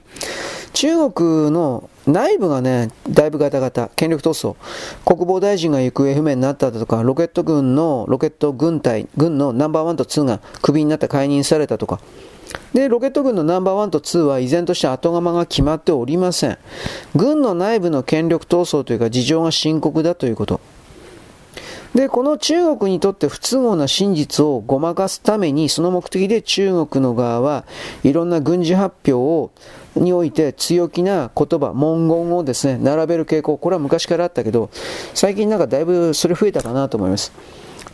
[0.72, 4.56] 中国の内部がね、だいぶガタガタ、権力闘争、
[5.04, 12.00] 国防大臣が行方不明になったとか、ロケット軍の、ロケット軍隊、軍のナンバーワンとツーがクビになって解任されたとか、
[12.74, 16.58] で、ロケット軍のナンバーワンとツーは依然として後釜が決まっておりません。
[17.14, 20.60] 軍の内部の権力闘争というか事情が深刻だということ。
[21.94, 27.64] で、この中国にとって不都合な真実をごまかすために、その目的で中国の側は
[28.02, 29.50] いろんな軍事発表を
[29.96, 34.70] において強気な言葉、文言をですね、並べる傾向、これは昔からあったけど、
[35.14, 37.32] 最近なんかだいぶそれ増えたかなと思います。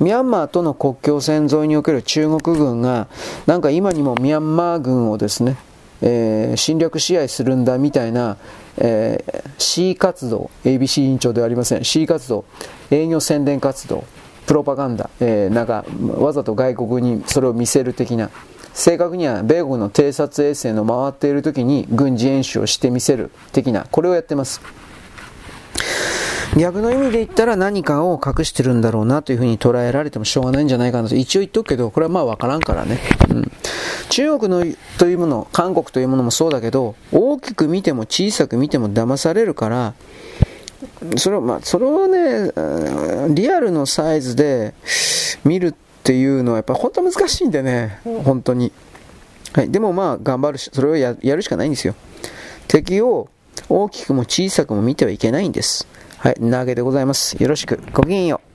[0.00, 3.08] ミャンマーとの国境線沿いにおける中国軍が、
[3.46, 5.56] なんか今にもミャンマー軍をですね、
[6.00, 8.37] えー、侵略支配するんだみたいな、
[8.76, 12.44] えー、C 活動、ABC 委員長ではありません、C 活動、
[12.90, 14.04] 営業宣伝活動、
[14.46, 18.30] プロパガンダ、えー、なんかわざと外国にそれを見せる的な、
[18.78, 24.60] 正確には米国の偵察衛星の回っている時に軍事演習をしてみせる的な、これをやってます。
[26.56, 33.00] 逆の意味で言ったら何かを隠してるんだろうなというふうに捉えられてもしょうがないんじゃないかなと一応言っとくけど、これはまあわからんからね。
[33.30, 33.50] うん、
[34.10, 34.64] 中国の
[34.96, 39.94] というもの、韓国というものもそうだけど、大きく見ても小さく見ても騙されるから、
[41.16, 42.52] それを、まあ、それをね、
[43.34, 44.72] リアルのサイズで
[45.44, 48.73] 見るっていうのはやっぱ本当難しいんでね、本当に。
[49.53, 51.94] はい、でもまあ頑張るし、それをやるしかないんですよ。
[52.66, 53.29] 敵を
[53.68, 55.87] 大きくも小さくも見てはいけないんです。
[56.18, 57.40] はい、投げでございます。
[57.42, 57.81] よろしく。
[57.92, 58.47] ごきげんよう。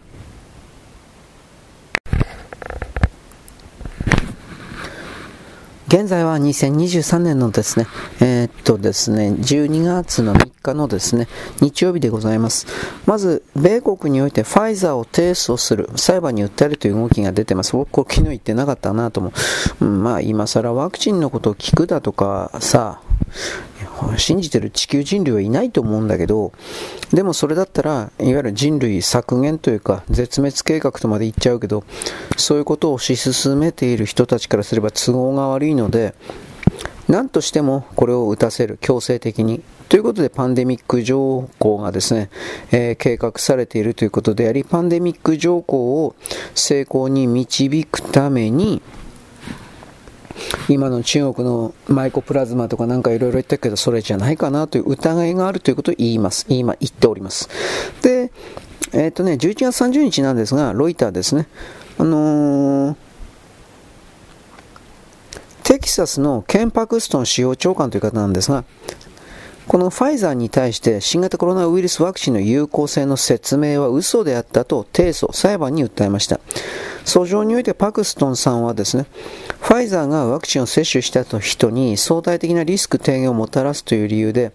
[5.94, 7.86] 現在は2023年のですね、
[8.20, 11.28] えー、っとですね、12月の3日のですね、
[11.62, 12.66] 日曜日でございます。
[13.06, 17.74] まず、米国においてファイザーを提訴する、裁判に訴えるという動きが出てます。
[17.74, 19.34] 僕、これ昨日言ってなかったなとも。
[19.82, 23.00] うん、まあ、今更ワクチンのことを聞くだとかさ、
[24.18, 26.54] 信じてる地球人類はいないと思うんだけど、
[27.12, 31.84] でもそれだったら、いわゆる人類削減というか、絶滅計画とまで言っちゃうけど、
[32.38, 36.14] そういうことを推し進めている人たちからすれば都合が悪いので、
[37.08, 39.62] 何としてもこれを打たせる、強制的に。
[39.90, 42.30] ということで、パンデミック条項がですね、
[42.72, 46.16] えー、計画されているということであり、パンデミック条項を
[46.56, 48.82] 成功に導くために、
[50.70, 56.46] 今の中国のマイコプラズマとかなんかいろいろ言ったけど、それじゃないかなという疑いがあるということを言います。
[56.50, 57.50] 今言っております。
[58.02, 58.32] で、
[58.94, 61.48] えっ、ー、とね、11月30日なんですが、ロイターですね。
[61.98, 62.96] あのー、
[65.64, 68.66] テキサスのケン・パクストン司法長官という方なんですが、
[69.68, 76.40] このファイザーに対して新型コロナウイルスワクチンの有効性の説明は嘘であったと提訴、裁判に訴えました。
[77.06, 79.06] 訴状においてパクストンさんはですね、
[79.60, 84.52] ファイザーがワクチンを接種した人に相対的なリスク低減をもたらすという理由で、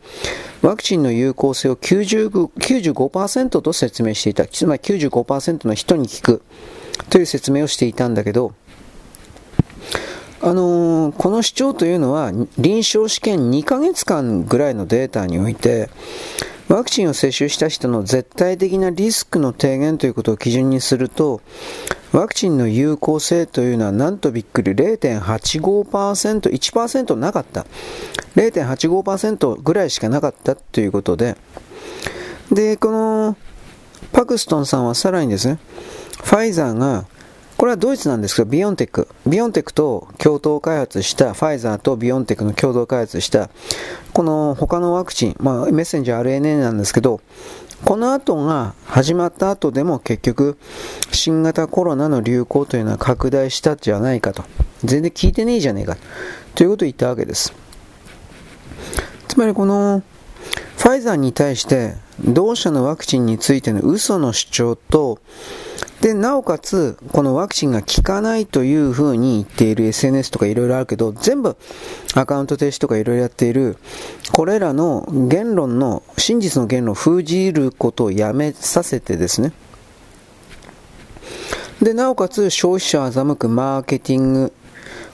[0.62, 4.46] ワクチンの有効性を95%と説明していた。
[4.46, 6.42] つまり95%の人に効く
[7.10, 8.52] という説明をしていたんだけど、
[10.40, 15.90] あのー、この主張というのは臨床試験2ヶ月間ぐらいのデータにおいて
[16.68, 21.40] ワクチンを接種した人の絶対的なリスクの低減ということを基準にすると
[22.12, 27.64] ワクチンの有効性というのはなんとびっくり0.85% 1%なかった
[28.36, 31.36] 0.85%ぐらいしかなかったということで
[32.52, 33.36] でこの
[34.12, 35.58] パクストンさんはさらにですね
[36.22, 37.06] ファイザーが
[37.58, 39.08] これはドイツなんですけど、ビオンテック。
[39.26, 43.50] ビオンテックと共同開発した、ファイザーとビオンテックの共同開発した、
[44.18, 47.20] この他のワクチン、まあ、メッセンジャー RNA なんですけど、
[47.84, 50.58] この後が始まった後でも結局、
[51.12, 54.42] 新型コロナの流行というのは拡大したじゃないかと。
[54.82, 55.96] 全然聞いてねえじゃねえか。
[56.56, 57.52] ということを言ったわけです。
[59.28, 60.02] つまりこの、
[60.78, 65.20] ファイザーに対して同社のワクチンについての嘘の主張と
[66.00, 71.56] で、なおかつ、このワクチンが効かないというふうに言っている SNS とかいろいろあるけど、全部
[72.14, 73.76] アカウント停止とかいろいろやっている、
[74.32, 79.52] これらの言論の、真実の言論を封じることをやめさせてですね。
[81.82, 84.52] で、なおかつ消費者を欺くマーケティング、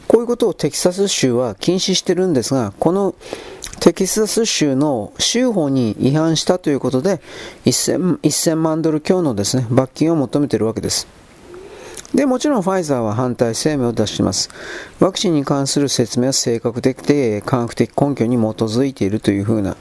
[0.07, 3.15] こういうことをテキサス州は禁止してるんですが、この
[3.81, 7.21] テキサス州の州法に違反したということで
[7.65, 11.07] 1000, 万ドル強のですね罰金を求めているわけです。
[12.15, 14.49] で、もちろんファイザーは反対声明を出しています。
[15.01, 19.77] ワクチンに関する説明は正確的で科学的根拠に基づいているというふうな。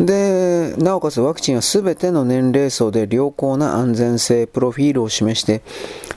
[0.00, 5.60] で、なおかつワクチンは全ての年齢層で良好な安全性プロフィールを示して、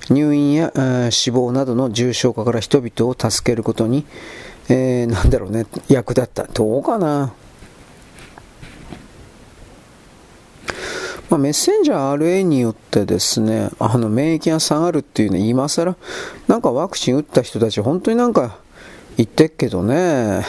[0.09, 0.71] 入院や
[1.11, 4.05] 死亡などの重症化から人々を助けることに
[4.69, 6.43] えー、なんだろうね、役立った。
[6.43, 7.33] どうかな。
[11.29, 15.95] まあ、メッセンジャー RA によってですね、あの免疫が下がるっていうのは今更、
[16.47, 18.57] なんかワクチン打った人たち本当になんか
[19.17, 20.45] 言ってっけどね、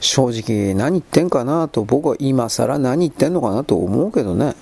[0.00, 4.54] 正直何言ってんかなと僕は今更何言ってんのかなと思うけどね、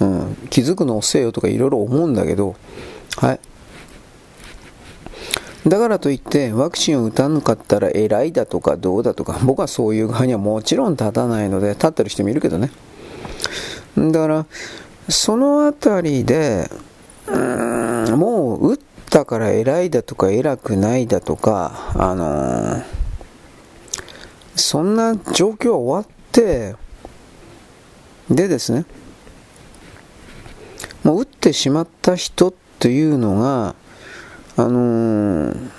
[0.00, 2.54] うん、気づくの遅えよとかいろいろ思うんだけど、
[3.16, 3.40] はい。
[5.66, 12.70] だからといってワクチンを打たなかったら偉いだとかどうだとか僕はそういう側にはもちろん立たないので立ってる人もいるけどね。
[13.96, 14.46] だから
[15.08, 16.70] そのあたりで
[17.26, 18.78] うんもう打っ
[19.10, 22.84] たから偉いだとか偉くないだとかあのー、
[24.54, 26.76] そんな状況は終わって
[28.30, 28.86] でですね
[31.02, 33.74] もう打ってしまった人っていうのが
[34.60, 35.70] あのー、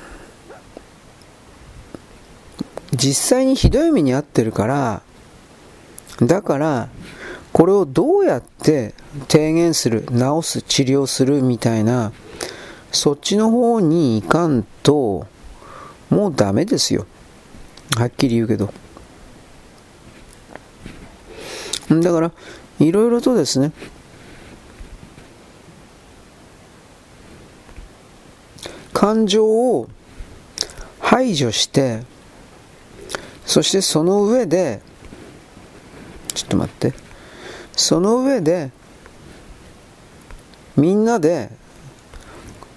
[2.94, 5.04] 実際にひどい目に遭ってるから
[6.20, 6.90] だから
[7.54, 8.96] これをどうやって
[9.28, 12.12] 低減する治す治療するみたいな
[12.92, 15.28] そっちの方に行かんと
[16.10, 17.06] もうダメですよ。
[17.96, 18.74] はっきり言うけど。
[21.90, 22.32] だから
[22.80, 23.74] いろいろとですね
[28.94, 29.90] 感情を
[31.00, 32.04] 排除して
[33.46, 34.82] そしてその上で
[36.34, 37.12] ちょっと待って。
[37.74, 38.72] その上で
[40.78, 41.50] みんなで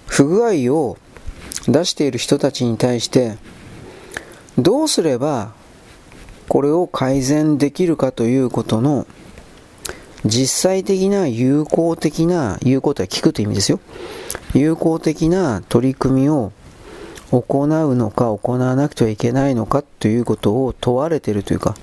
[0.07, 0.97] 不具合を
[1.67, 3.37] 出している人たちに対して
[4.57, 5.53] どうすれば
[6.47, 9.07] これを改善できるかということの
[10.23, 13.79] 実際的な有効的な有効とは聞くという意味ですよ。
[14.53, 16.51] 有効的な取り組みを
[17.31, 21.75] 行うのか行わなくてはいけないのかということを問われているというか、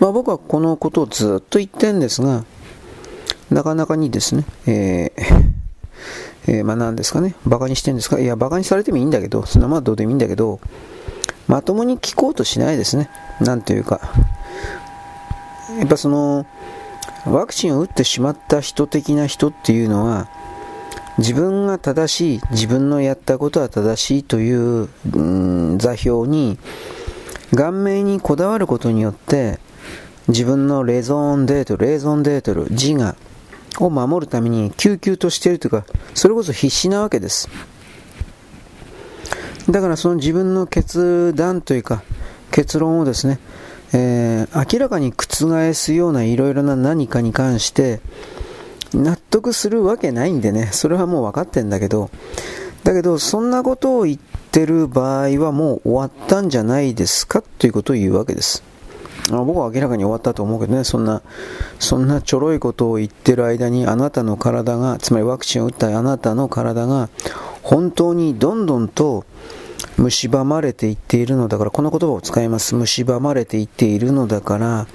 [0.00, 2.44] まあ、僕はこのことをずっと言ってるんですが
[3.50, 5.52] なかなかにですね、えー
[6.48, 8.18] えー、まあ何ですかね、バカにしてるんですか？
[8.18, 10.58] いや、バカにされてもいいんだけど、そんなまあどうでもいいんだけど、
[11.46, 13.08] まともに聞こうとしないですね。
[13.40, 14.00] なんというか。
[15.78, 16.46] やっぱその、
[17.26, 20.28] ワクチンを打ってしまった人的な人っていうのは、
[21.18, 25.20] 自分が正しい、自分のやったことは正しいという、う
[25.74, 26.58] ん、座標に
[27.54, 29.58] 顔面にこだわることによって
[30.28, 33.14] 自分のレゾーンデートル、レゾンデートル、自我
[33.78, 37.48] を守るために救急としているというか、それこそ必死なわけです。
[39.68, 42.02] だからその自分の決断というか、
[42.50, 43.38] 結論をですね、
[43.92, 48.00] えー、明らかに覆すようないろいろな何かに関して
[48.94, 52.10] 納得するわけないんでね、それはもう分かってんだけど、
[52.84, 58.62] だけどそんなことを言ってる場合はもう終わったんじゃないですかということを言うわけです。
[59.30, 61.22] 僕は明らかに終わったと思うけどね、そんな、
[61.78, 67.08] そんなちょろいことを言ってる間にあなたの体が、つまりワクチンを打ったあなたの体が
[67.62, 69.24] 本当にどんどんと
[69.96, 72.74] 蝕まれていっているのだから、この言葉を使います。
[72.74, 74.86] 蝕まれていっているのだから、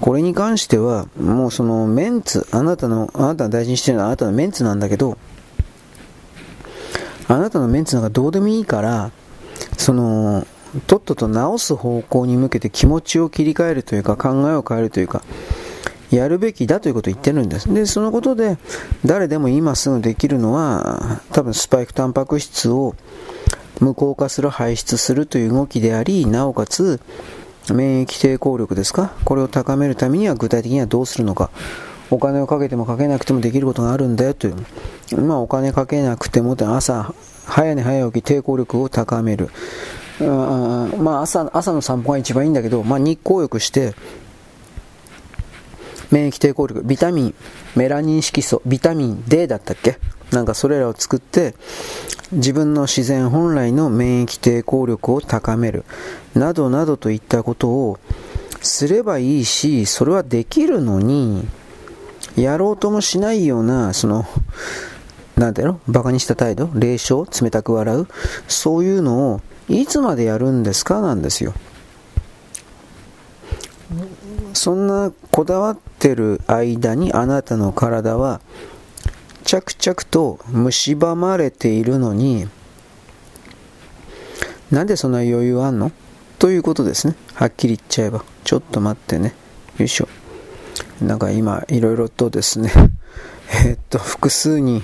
[0.00, 5.16] これに関しては、もうそのメンツ、あなたの、あなたが大事にしてるのはあなたのメンツなんだけど、
[7.28, 9.10] あなたのメンツなんかどうでもいいから、
[9.78, 10.46] その、
[10.86, 15.22] とっとと直す方向に向けて気持ちを切り替えるというか、考えを変えるというか、
[16.10, 17.72] やるべきだということを言ってるんです。
[17.72, 18.58] で、そのことで、
[19.04, 22.94] 誰でも今すぐできるのは、多分スパイクタンパク質を
[23.80, 27.00] 無効化する、排出するという動きであり、なおかつ、
[27.72, 29.12] 免疫抵抗力ですか？
[29.24, 31.50] これを高めるためには具体的にはどうするのか？
[32.10, 35.20] お金をかけてもかけなくてもできることがあるんだよという。
[35.20, 37.12] まあお金かけなくても朝、
[37.44, 39.50] 早寝早起き抵抗力を高める。
[40.20, 43.94] あまあ朝、朝の散歩が一番いいんだけど、まあ日光浴して、
[46.10, 47.34] 免疫抵抗力、ビタミン、
[47.74, 49.98] メラニン色素、ビタミン D だったっけ？
[50.30, 51.54] なんかそれらを作って、
[52.32, 55.84] 自分の自然本来の免疫抵抗力を高める、
[56.34, 57.98] などなどといったことを
[58.62, 61.46] すればいいし、それはできるのに、
[62.36, 64.26] やろうともしないような、その、
[65.36, 66.70] なんだろバカにした態度？
[66.74, 68.06] 冷笑冷たく笑う？
[68.48, 71.00] そういうのをいつまでやるんですか？
[71.00, 71.52] なんですよ。
[74.56, 78.40] そんなこだわってる間にあなたの体は
[79.44, 80.38] 着々と
[80.70, 82.48] 蝕まれているのに
[84.70, 85.92] なんでそんな余裕あんの？
[86.38, 87.14] ということですね。
[87.34, 88.24] はっきり言っちゃえば。
[88.44, 89.34] ちょっと待ってね。
[89.78, 90.08] よいしょ。
[91.00, 92.72] なんか今、いろいろとですね、
[93.64, 94.82] え、っと、複数に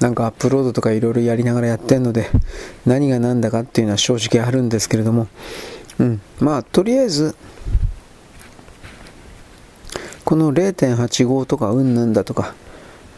[0.00, 2.30] なんかアップロードとかいろいろやりながらやってるので、
[2.86, 5.26] 何が何だかっていうのは正直あるんですけれども、
[5.98, 6.20] うん。
[6.38, 7.34] まあ、とりあえず、
[10.26, 12.56] この0.85とかうんぬんだとか、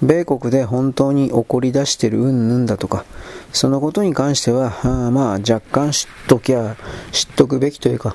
[0.03, 3.07] 米国で本当に起こり出してるうんぬんだとか、
[3.51, 6.77] そのことに関しては、あまあ若干知っときゃ、
[7.11, 8.15] 知っとくべきというか、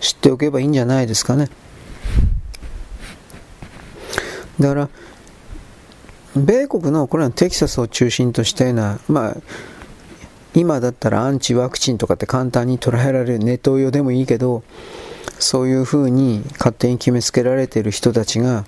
[0.00, 1.50] 知っておけばいいんじゃないですかね。
[4.58, 4.88] だから、
[6.34, 9.36] 米国のこれはテキサスを中心としたような、まあ、
[10.54, 14.62] 今だったらアンチワクチンとかって簡単に捉えられるネット用でもいいけど、
[15.38, 18.64] そういうふうに勝手に決めつけられている人たちが、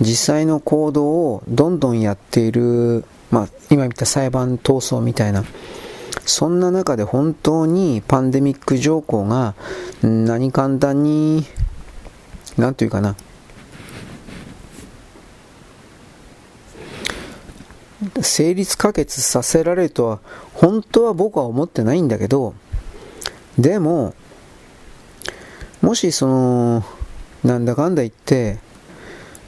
[0.00, 5.44] 実際の行動をどんどんやっている、まあ、今言った裁判闘争みたいな、
[6.26, 9.54] そんな中で本当にパンデミック条項が
[10.02, 11.44] 何簡単に、
[12.56, 13.16] なんというかな、
[18.22, 20.20] 成立可決させられるとは
[20.52, 22.54] 本当は僕は思ってないんだけど
[23.58, 24.14] でも
[25.94, 26.82] もしその
[27.44, 28.58] なんだかんだ言って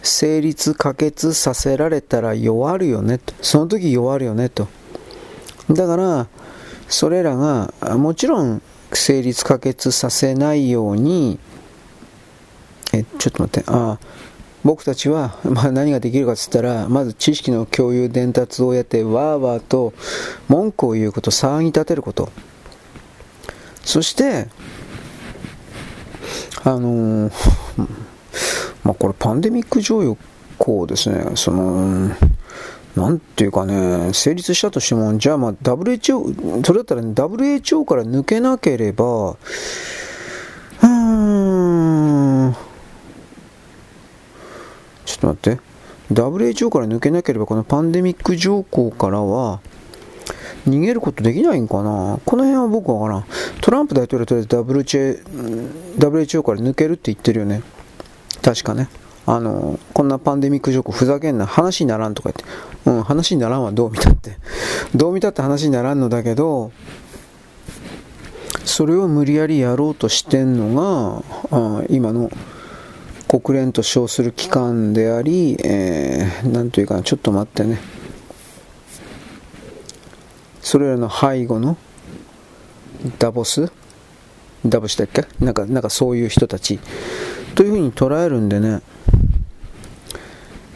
[0.01, 3.35] 成立可決させられたら弱るよねと。
[3.43, 4.69] その時弱るよねと。
[5.69, 6.29] だから
[6.87, 11.41] それらがもちろん成立可決させないように
[12.93, 13.69] えちょっと待って。
[13.69, 13.99] あ
[14.63, 19.95] 僕たちは、まあ、何ができるかっつったらまず知識の共有伝達をやってわーわーと
[20.47, 22.31] 文句を言うこと騒ぎ立てること。
[23.83, 24.47] そして
[26.67, 27.33] あのー、
[28.83, 30.17] まあこれパンデミック条
[30.59, 32.11] 項ですねその
[32.97, 42.57] なんていうかね、成立したとしても、じゃあまあ WHO、それだったら、ね、WHO から抜けなければ、うーん、
[45.05, 45.61] ちょっと待って。
[46.11, 49.61] WHO から抜けなければ、このパンデミック条項からは、
[50.67, 52.19] 逃げることできないんかな？
[52.25, 53.25] この辺は僕はわからん。
[53.61, 55.25] トランプ大統領とりあえず
[55.99, 57.63] WHO から抜けるって言ってるよね。
[58.43, 58.89] 確かね。
[59.27, 62.91] あの、こんなパンデミック条項ふざけんな、話にならんとか言って。
[62.91, 64.37] うん、話にならんはどう見たって。
[64.95, 66.71] どう見たって話にならんのだけど、
[68.65, 72.31] それを無理やりやろうとしてんのが、あ今の
[73.29, 77.81] 国連と称する機関であり、えー、なんというかちょっと待ってね。
[80.67, 81.77] それらの背後の
[83.21, 83.71] ダボス？
[84.67, 85.25] ダボスだっけ？
[85.39, 86.81] なんかなんかそういう人たち。
[87.55, 88.83] というふうに捉えるんでね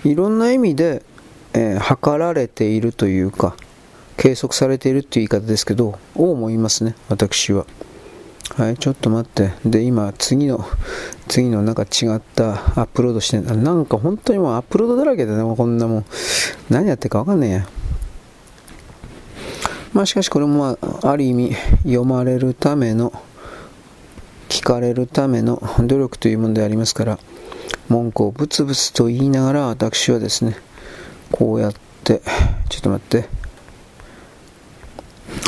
[0.05, 1.03] いろんな意味で、
[1.55, 3.57] えー、測られているというか
[4.17, 7.67] 計測されているっていう言い方ですけどを思いますね私は。
[8.51, 9.51] はいちょっと待って。
[9.67, 10.65] で今次の
[11.27, 16.05] 次のなんか違ったアップロードしてなんか本当にもうアップロードだらけでねこんなもん。
[16.69, 17.67] 何やってるか分かんねえや。
[19.93, 23.13] まあしかしこれもまあある意味読まれるための
[24.49, 27.19] 聞かれるための努力というものでありますから
[27.89, 30.57] 文句をブツブツと言いながら私はですね
[31.33, 31.75] こうやっ
[32.05, 32.23] て
[32.69, 33.29] ちょっと待って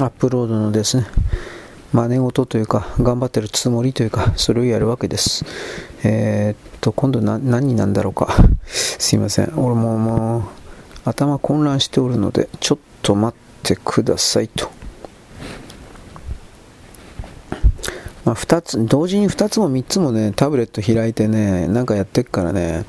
[0.01, 1.07] アップロードのですね
[1.93, 5.45] 真似事というか頑張ってるつもりというかそれをやるわけです。
[6.05, 8.35] えー、っと今度何なんだろうか。
[8.67, 9.53] すいません。
[9.57, 10.43] 俺ももう
[11.05, 13.42] 頭混乱しておるのでちょっと待って。
[13.63, 14.71] てくださいと。
[18.25, 22.85] まあ、2つ同時に2つも3つもねタブレット開いてねなんかやってっからね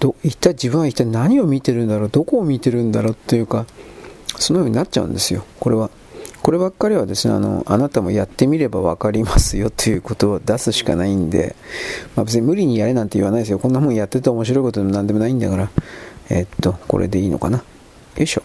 [0.00, 3.66] ど一体自分は一体何を見てるんだろうどこを見てるんだろうっていうか
[4.38, 5.44] そのようになっちゃうんですよ。
[5.60, 5.90] これは。
[6.42, 11.56] こればっかりはですねあのあなたもやってみれば分かりますよということを出すしかないんで、
[12.14, 13.58] まあ、別に無理にやれなんて言わないですよ。
[13.58, 15.70] こんなもんやってて面白いことでも何でもないんだから。
[16.30, 17.58] えー、っとこれでいいのかな。
[17.58, 17.64] よ
[18.16, 18.42] いしょ。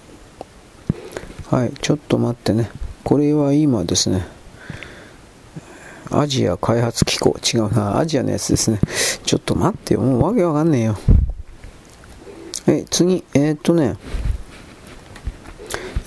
[1.53, 2.71] はいちょっと待ってね。
[3.03, 4.25] これは今ですね
[6.09, 7.35] アジア開発機構。
[7.37, 8.79] 違うなアジアのやつですね。
[9.23, 10.01] ちょっと待ってよ。
[10.01, 10.97] もうわけわかんねえよ。
[12.65, 13.97] え次えー、っとね。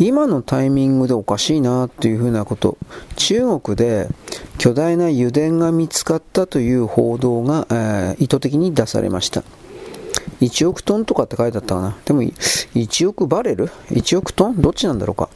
[0.00, 2.76] 今のタイミングでおかしいなっていうふうなこと。
[3.14, 4.08] 中国で
[4.58, 9.44] 巨大な油田が見つかったという報道が、えー、意図的に出されました。
[10.40, 11.96] 1億トンとかって書いてあったかな。
[12.04, 14.60] でも1億バレル ?1 億トン？
[14.60, 15.28] どっちなんだろうか。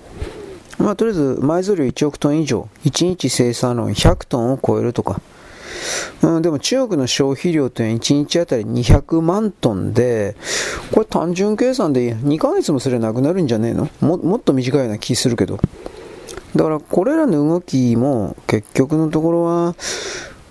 [0.81, 5.21] まあとりあえず埋蔵量1億トン以上1日生産量100トンを超えるとか。
[6.23, 10.37] うん、でも中国の消費量って1日あたり200万トンで、
[10.93, 13.89] これ単純計算で2ヶ月もすればなくなるんじゃねえの？
[14.01, 15.59] ももっと短いような気するけど。
[16.57, 19.75] だからこれらの動きも結局のところは、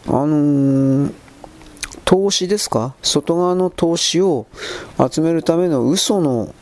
[0.07, 1.13] あのー、
[2.05, 2.95] 投資ですか？
[3.03, 4.47] 外側の投資を
[5.11, 6.55] 集めるための嘘の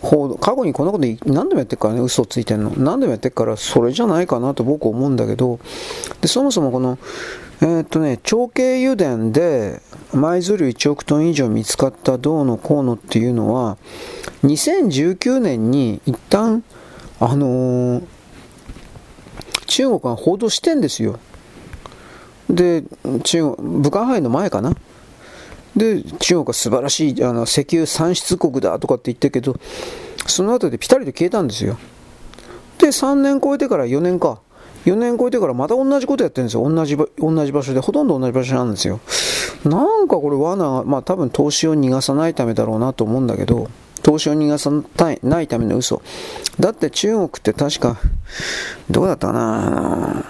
[0.00, 5.60] 報道過去にこんなこと何でもやってるからね嘘ついてんの何でもやってるからそれじゃないかなと僕思うんだけど
[6.20, 6.98] でそもそもこの
[7.62, 9.82] えー、っとね、長径油田で
[10.12, 13.76] 埋蔵量1億トン以上見つかった銅のこうのっていうのは、
[14.44, 16.64] 2019年に一旦、
[17.18, 18.02] あのー、
[19.66, 21.18] 中国が報道してんですよ。
[22.48, 22.82] で、
[23.24, 24.74] 中国、武漢肺の前かな？
[25.76, 29.56] で、中国は素晴らしいあの石油産出国だとかって言ってるけど、
[30.26, 31.78] その後でピタリと消えたんですよ。
[32.78, 34.40] で、3年超えてから4年か。
[34.86, 36.68] 4年超えてからまた同じことやってるんですよ。
[36.68, 37.80] 同じ同じ場所で。
[37.80, 39.00] ほとんど同じ場所なんですよ。
[39.64, 43.68] なんかこれ罠が、まあ多分投資を逃がさないためだろうなと思うんだけど、
[44.02, 44.70] 投資を逃がさ
[45.22, 46.00] ないための嘘。
[46.58, 47.98] だって中国って確か、
[48.88, 50.24] どうだったかな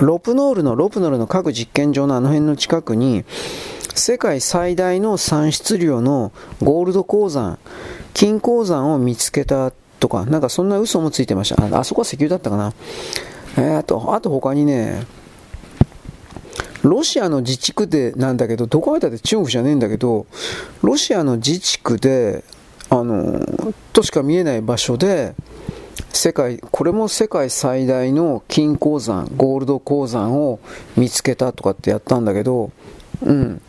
[0.00, 3.24] ロプノールの、ロプノールの各実験場のあの辺の近くに、
[3.94, 6.32] 世界最大の産出量の
[6.62, 7.58] ゴールド鉱山、
[8.14, 11.62] 金鉱山を見つけたとか、なんかそんな嘘もついてました。
[11.62, 12.72] ああそこは石油だったかな。
[13.56, 15.06] えー、と、あと他にね、
[16.82, 20.26] ロシアの自治区でなんだけど、どこまでって中国じゃねえんだけど、
[20.82, 22.44] ロシアの自治区で、
[22.88, 25.34] あの、としか見えない場所で、
[26.12, 30.58] 世界、これも世界最大の金鉱山、ゴールド鉱山を
[30.96, 32.70] 見つけたとかってやったんだけど、
[33.22, 33.60] うん。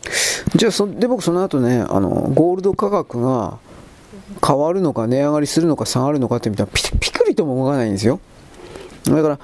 [0.54, 3.58] じゃあそ、で僕その後ね、あの、ゴールド価格が
[4.46, 8.20] 変わるのか値上がりするのか下がるのかって見たらピピクリとも動かないんですよ。
[9.04, 9.38] だから、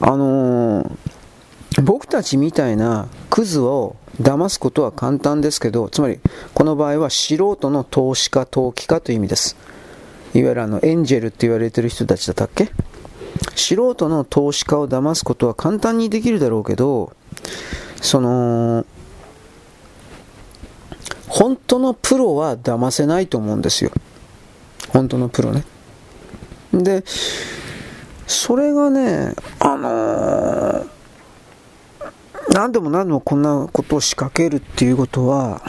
[0.00, 6.20] あのー、僕たちみたいなクズを騙すことは簡単ですけど、つまり、
[6.54, 9.56] この場合は素人の投資家、投機家という意味です。
[10.34, 12.70] いわゆるあの、エンジェルって言われてる人たちだったっけ？
[13.54, 17.12] 素人の投資家を騙すことは簡単にできるだろうけど、
[18.00, 18.84] その、
[21.32, 23.90] 本当のプロは騙せないと思うんですよ。
[24.90, 25.64] 本当のプロね。
[26.74, 27.02] で、
[28.26, 30.88] それがね、あのー、
[32.50, 35.62] 何でも何でもこんなことを仕掛けるっていうことは、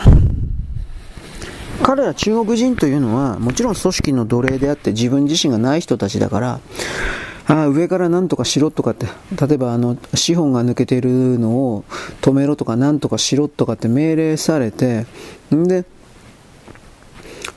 [1.81, 6.59] 彼ら中国人というのは、もちろん組織の奴隷であって自分自身がない人たちだから、
[7.47, 9.07] あ上から何とかしろとかって、
[9.39, 11.85] 例えばあの資本が抜けてるのを
[12.21, 15.05] 止めろとか何とかしろとかって命令されて、
[15.53, 15.85] んで、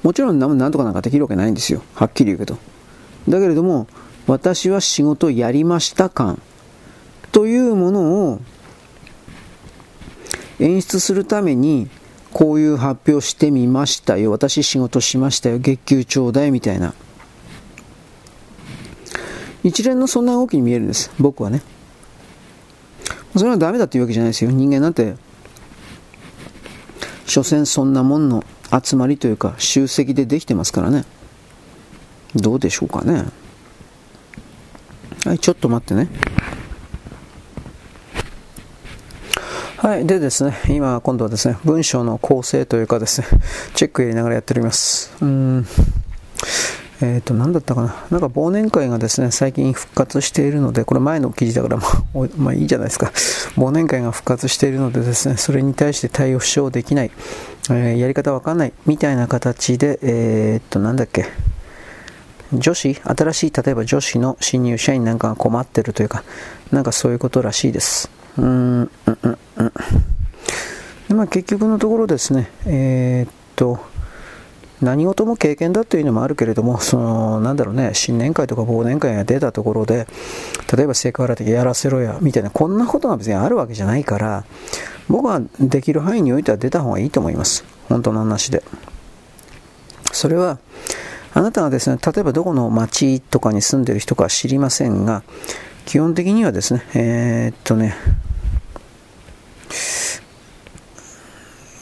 [0.03, 1.83] もちろん何とかなんかできるわけないんですよ。
[1.95, 2.59] はっきり言うけど。
[3.29, 3.87] だけれども、
[4.27, 6.41] 私は仕事やりました感
[7.31, 8.41] というものを
[10.59, 11.89] 演出するために
[12.33, 16.95] こういう発表してみましたよ私仕事しましたよ月給ちょうだいみたいな
[19.67, 21.61] 一連のそんな動きに見えるんです僕はね
[23.37, 25.17] それはダメだっていうわけじゃないですよ人間なんて
[27.27, 28.45] 所詮そんなもんの
[28.83, 31.05] 集まりというか集積でできてますからね
[32.37, 33.25] どうでしょうかね
[35.25, 36.09] はいちょっと待ってね
[39.79, 40.07] はい。
[40.07, 43.27] でですね、今、今度はですね、文章の構成というかですね、
[43.75, 45.15] チェックやりながらやっております。
[45.21, 45.67] うん。
[47.03, 47.95] えっ、ー、と、何だったかな。
[48.11, 53.13] なんか忘年会がですね、最近復活しているので、これ前の記事だから、まあ、まあいいじゃないですか。
[53.57, 57.11] 忘年会が復活しているのでですね、それに対して対応しようできない、
[57.71, 61.27] えー、やり方わかんない、みたいな形で、えっ、と、なんだっけ。
[62.53, 66.25] 女子、新しい、例えば女子の新入社員なんかが困ってるというか、
[66.73, 68.11] なんかそういうことらしいです。
[68.39, 69.73] うん、うん、うん、うん。
[71.09, 73.81] でまあ、結局のところですね、え、っと、
[74.83, 80.07] 何事も経験だというのもあるけれども、その、なんだろうね、新年会とか忘年会が出たところで、
[80.75, 84.45] 例えばセクハラ的やらせろや、みたいな、こんなことが別にあるわけじゃないから、
[85.09, 87.65] 僕はできる範囲においては出た方がいいと思います。
[87.89, 88.63] 本当の話で。
[90.13, 90.59] それは、
[91.33, 95.23] あなたがですね、例えばどこの町とかに住んでる人か知りませんが、
[95.87, 97.95] 基本的にはですね、えー、っとね、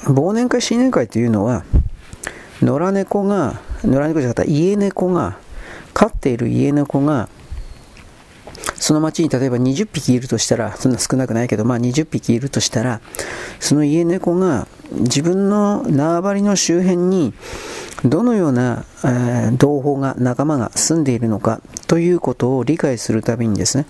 [0.04, 1.64] 忘年会、新年会というのは、
[2.64, 5.36] 野良猫が、野良猫じゃなかった家猫が、
[5.92, 7.28] 飼っている家猫が、
[8.76, 13.00] その町に例えば20匹いるとしたら、そんな少なくないけど、まあ20匹いるとしたら、
[13.60, 17.34] その家猫が自分の縄張りの周辺に
[18.04, 23.86] どのような、えー、同胞が、仲間が住んでいるのかということを理解するためにですね、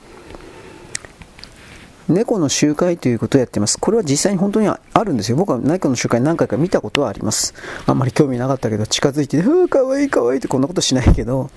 [2.09, 3.79] 猫の集会ということをやっています。
[3.79, 5.37] これは実際に本当にあるんですよ。
[5.37, 7.55] 僕は猫の集会何回か見たことはあります。
[7.87, 11.51] あんまり興味なかったけど、近づいて、ふぅ、かわいいかわいいってこんなことしないけど、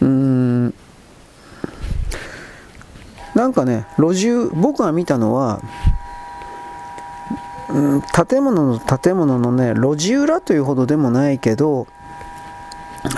[0.00, 0.74] うーん、
[3.34, 5.60] なんかね、路地、僕が見たのは、
[7.68, 11.88] うん、建物の建物のね、路地裏というほどでもないけど、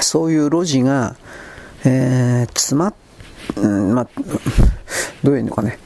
[0.01, 1.17] そういう路地が、
[1.85, 2.95] えー、詰まっ、
[3.57, 4.09] うん、ま
[5.23, 5.79] どういうのかね、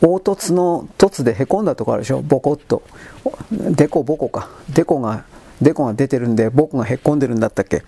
[0.00, 2.22] 凹凸の凸でへこんだとこあるでしょ？
[2.22, 2.82] ボコッと。
[3.50, 4.48] デコボコか。
[4.68, 5.24] デコが、
[5.62, 7.82] デコが出てるんで、ボコがへっこんでるんだったっけ？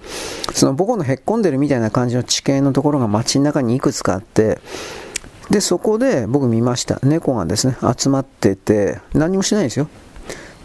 [0.54, 4.58] そのボコのへっこんでるみたいな感じの地形のところが街の中にいくつかあって、
[5.50, 6.98] で、そこで僕見ました。
[7.02, 9.88] 猫がですね、集まってて、何もしてないんですよ。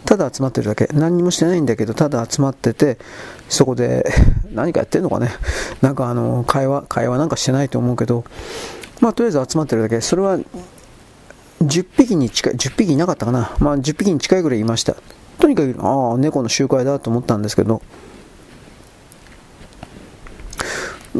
[0.04, 0.88] ただ集まってるだけ。
[0.92, 2.98] 何もしてないんだけど、ただ集まってて、
[3.48, 4.06] そこで
[4.52, 5.30] 何かやってんのかね？
[5.80, 8.24] なんかあの、会話、会話なんかしてないと思うけど、
[9.00, 10.02] まあとりあえず集まってるだけ。
[10.02, 10.38] それは
[11.66, 13.54] 10匹に近い、10匹いなかったかな。
[13.58, 14.96] まあ10匹に近いぐらいいました。
[15.38, 17.82] とにかく、ああ、猫の集会だと思ったんですけど、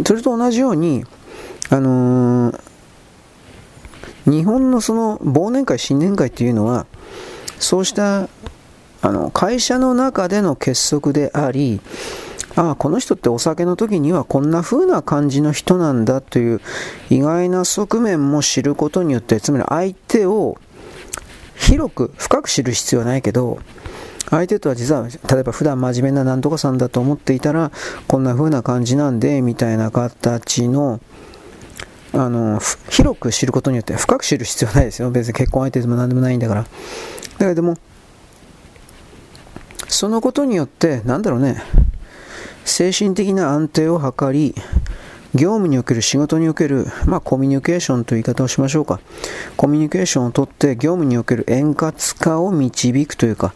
[0.05, 1.05] それと同じように、
[1.71, 2.61] あのー、
[4.27, 6.87] 日本のその忘年会、新年会っていうのは、
[7.59, 8.29] そうした
[9.03, 11.81] あの会社の中での結束であり、
[12.57, 16.61] ああ、この人ってお酒の時にはこんな風な感じの人なんだという
[17.11, 20.57] 意外な側面も知ることによって、つまり相手を
[21.57, 23.59] 広く、深く知る必要はないけど、
[24.31, 27.71] 相手とは実は、例えば普段真面目ななんとかさんだと思っていたら、
[28.09, 31.01] こんな風な感じなんで、みたいな形の、
[32.13, 35.11] あの、広く知ることによって、深く知る必要ないですよ。
[35.11, 36.67] 別に結婚相手でも何でもないんだから。
[37.39, 37.77] だけども、
[39.89, 41.63] そのことによって、なんだろうね、
[42.65, 44.55] 精神的な安定を図り、
[45.35, 49.01] 業務における仕事における、まあ、コミュニケーションという言い方をしましょうか。
[49.57, 53.53] コミュニケーションをとって業務における円滑化を導くというか、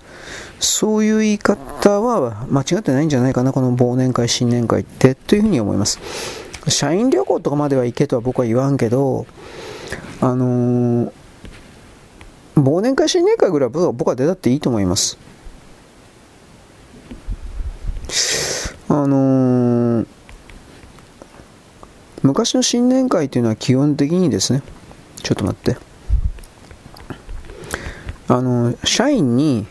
[0.59, 6.01] そういう言い方は間違ってないんじゃないかな、この忘年会、新年会ってというふうに思います。
[6.67, 9.27] 社員旅行とかまでは行けとは僕は言わんけど、
[10.21, 11.13] あのー、
[12.57, 15.17] 忘年会、新年会ぐらいは僕は出たっていいと思います。
[18.91, 20.07] あのー、
[22.23, 24.63] 昔の新年会というのは基本的にですね、
[25.23, 25.77] ちょっと待って。
[28.29, 29.67] あの、社員に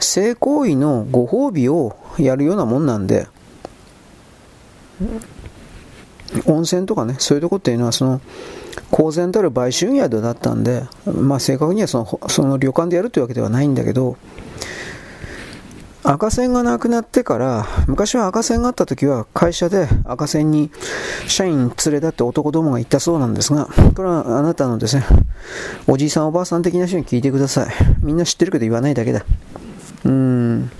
[0.00, 3.26] 性行為のご褒美をやるようなもんなんで、
[6.46, 8.20] 温泉とかね、そういうとこっていうのは、その、
[8.90, 14.16] 公然たる売春宿だったんで、まあ正確にはそのその旅館でやるというわけではないんだけど、
[16.04, 20.70] 赤線がなくなってから、昔は赤線があった時は会社で赤線に
[21.28, 25.04] 社員連れだって男どもが言ったそうなんですが、これはあなたのですね、
[25.86, 27.74] おじいさんおばあさん的な人に聞いてください。
[28.00, 29.24] みんな知ってるけど言わないだけだ。
[30.04, 30.70] うーん。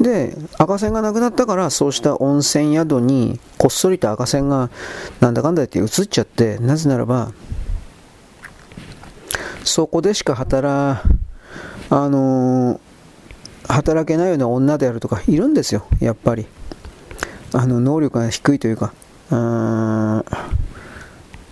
[0.00, 4.68] で、赤線がなくなったから、そうした温泉宿にこっそりと赤線が
[5.20, 7.30] なんだかんだ言って移っちゃって、なぜならば、
[9.62, 11.00] そこでしか働、
[11.88, 12.80] あのー
[13.68, 16.46] 働けないような女であるとかいるんですよ、やっぱり。
[17.54, 18.92] あの能力が低いというか、
[19.30, 20.24] う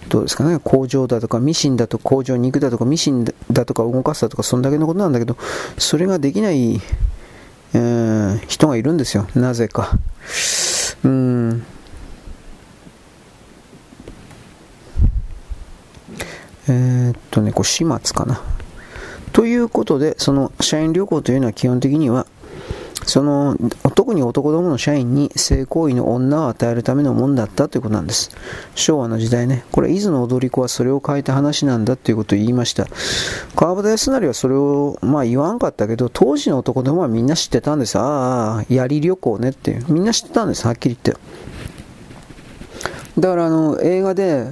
[0.08, 5.36] どうですかね、工場だとか、ミシンだと工場、肉だとか、ミシンだとか動かすだとか、そんだけのことなんだけど、
[5.78, 6.80] それができない、
[7.74, 9.98] えー、人がいるんですよ、なぜか。
[11.04, 11.64] うん。
[16.68, 18.40] えー、っとね、これ始末かな。
[19.32, 22.26] ということで、その社員旅行というのは基本的には、
[23.06, 23.56] その
[23.94, 28.30] 特に男どもの社員に性行為の女を与えるためのもんだったということなんです。
[28.74, 32.86] 昭和の時代ね、これ、伊豆の踊り子はそれを変えた話なんだということを言いました。
[33.56, 37.98] 川端康成はそれを、まあ、言わんかったけど、当時の男どもはみんな知ってたんです。
[37.98, 39.80] ああ、槍旅行ねって。
[39.88, 41.22] みんな知ってたんです、はっきり言って。
[43.18, 44.46] だからあの映画で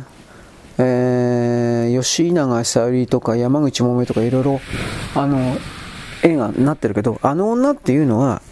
[0.78, 4.60] えー、吉永小百合とか山口百恵とかいろいろ、
[5.14, 5.56] あの、
[6.22, 8.42] 映画になってるけど、あの女っていうのは、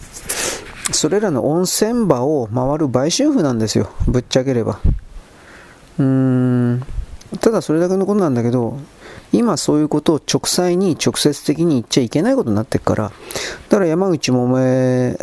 [0.93, 3.91] それらの温泉場を回る売春婦なんですよ。
[4.07, 4.81] ぶっちゃければ。
[5.99, 6.83] うーん。
[7.41, 8.79] ただそれだけのことなんだけど、
[9.33, 13.13] 今そういうことを直裁に直接的に言っちゃいけないことになってるから、
[13.69, 15.17] だから山口百恵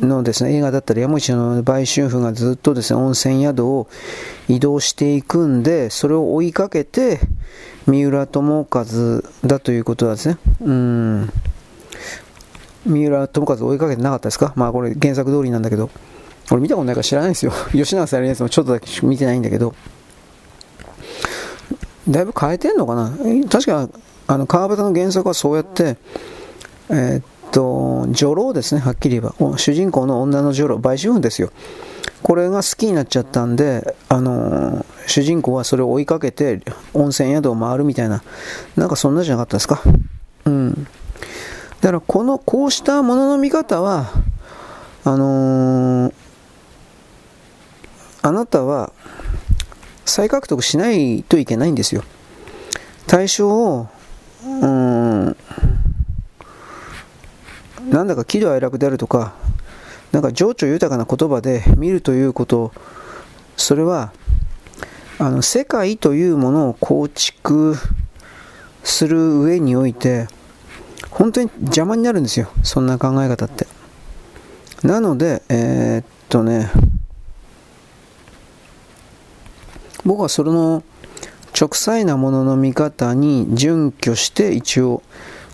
[0.00, 3.88] のですね、映画だったら山口の売春婦がずっとですね、温泉宿を
[4.48, 7.18] 移動していくんで、それを追いかけて、
[7.86, 8.84] 三浦友和
[9.44, 11.32] だということはですね、うん、
[12.84, 14.52] 三浦友和追いかけてなかったですか？
[14.56, 15.90] まあこれ原作通りなんだけど、
[16.50, 17.52] 俺見たことないから知らないですよ。
[17.72, 19.74] 吉永さんのやつもちょっとだけ見てないんだけど、
[22.08, 23.12] だいぶ変えてんのかな？
[23.48, 23.88] 確か、
[24.26, 25.96] あの、川端の原作はそうやって、
[26.88, 29.58] えー、っと、女郎ですね、はっきり言えば。
[29.58, 31.50] 主人公の女の女郎、売春婦ですよ。
[32.22, 36.60] これが好きになっちゃったんで、あのー、主人公はそれを追いかけて
[36.94, 38.22] 温泉宿を回るみたいな、
[38.76, 39.82] なんかそんなじゃなかったですか？
[40.44, 40.74] うん。
[41.80, 44.10] だからこの、こうしたものの見方は、
[45.04, 46.14] あのー、
[48.22, 48.92] あなたは、
[50.06, 52.02] 再獲得しないといけないんですよ。
[53.06, 53.88] 対象を、
[54.42, 55.36] うん、
[57.90, 59.34] なんだか喜怒哀楽であるとか、
[60.12, 62.72] なんか情緒豊かな言葉で見るということ、
[63.56, 64.12] それは、
[65.18, 67.74] あの世界というものを構築
[68.84, 70.28] する上において、
[71.10, 73.66] 本当に邪魔になるんですよ、そんな考え方って。
[74.82, 76.70] なので、えー、っとね、
[80.06, 80.84] 僕はその
[81.58, 85.02] 直裁なものの見方に準拠して一応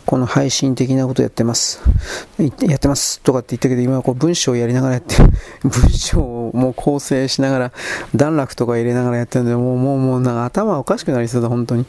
[0.04, 1.80] この配信的なことやってます。
[2.38, 5.16] やってますとかって言ったけど、今はこう文章をやりながらやって、
[5.62, 7.72] 文章をもう構成しながら、
[8.14, 11.86] 段落とか入れながらやってるんで、もう、もう、もう、なんか頭おかしくなりそうだ、本当に。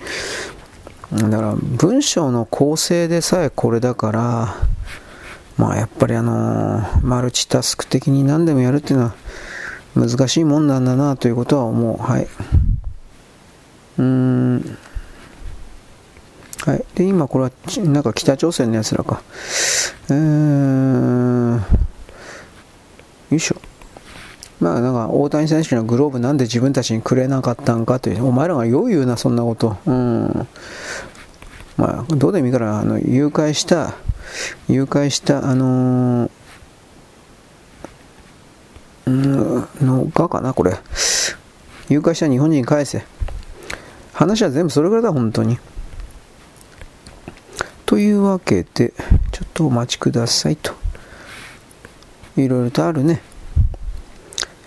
[1.12, 4.56] だから、文章の構成でさえこれだから、
[5.58, 9.16] まあやっぱりあのー、マルチタスク的に何でもやるっていうのは、
[9.96, 11.98] 難しいもんなんだなということは思う。
[11.98, 12.24] はい。
[12.24, 14.78] うーん。
[16.66, 16.86] はい。
[16.96, 17.52] で、今これは、
[17.86, 19.22] なんか北朝鮮のやつらか。
[20.10, 21.62] えー、よ
[23.32, 23.56] いしょ。
[24.60, 29.78] まあなんか大谷選手のグローブなんで自分たちにくれなかったんかという、お前らがよう言うな、そんなこと。
[29.86, 30.48] うん。
[31.76, 33.96] まあ、どうでもいいから、あの、誘拐した、
[34.70, 36.32] 誘拐した、あのー
[39.08, 40.76] のがかな、これ。
[41.90, 43.04] 誘拐した日本人返せ。
[44.14, 45.58] 話は全部それぐらいだ、本当に。
[47.86, 48.94] というわけで、
[49.32, 50.74] ちょっとお待ちくださいと。
[52.38, 53.22] いろいろとあるね。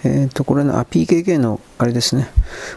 [0.05, 2.29] えっ、ー、と、これね、あ、PKK の、あれですね。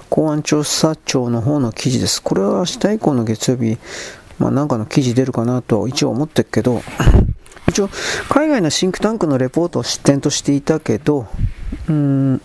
[0.10, 2.22] 公安調査庁の方の記事です。
[2.24, 3.78] これは明日以降の月曜日、
[4.40, 6.82] まあなんかの記事出るかなと一応思ってるけど、
[7.70, 7.90] 一応、
[8.30, 11.28] 海外のシンクタンクのレポートを失点としていたけど、
[11.88, 12.42] うん、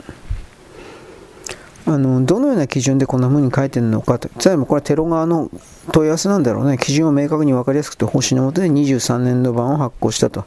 [1.86, 5.50] あのどのような基準でこんな風に書いてるのかと、例えばこれはテロ側の
[5.92, 10.44] 問い合わせなんだろうね、基準を明確に分かりやすくて方針のもとで23年度版を発行したと。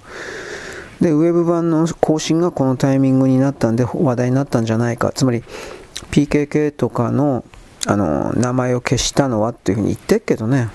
[1.02, 5.44] で、ウェブ版の更新がこのタイミングになったんで話題になったんじゃないか、つまり
[6.12, 7.44] PKK とかの
[7.86, 10.70] あの名前を消したのはっていうふうに言ってるけどね。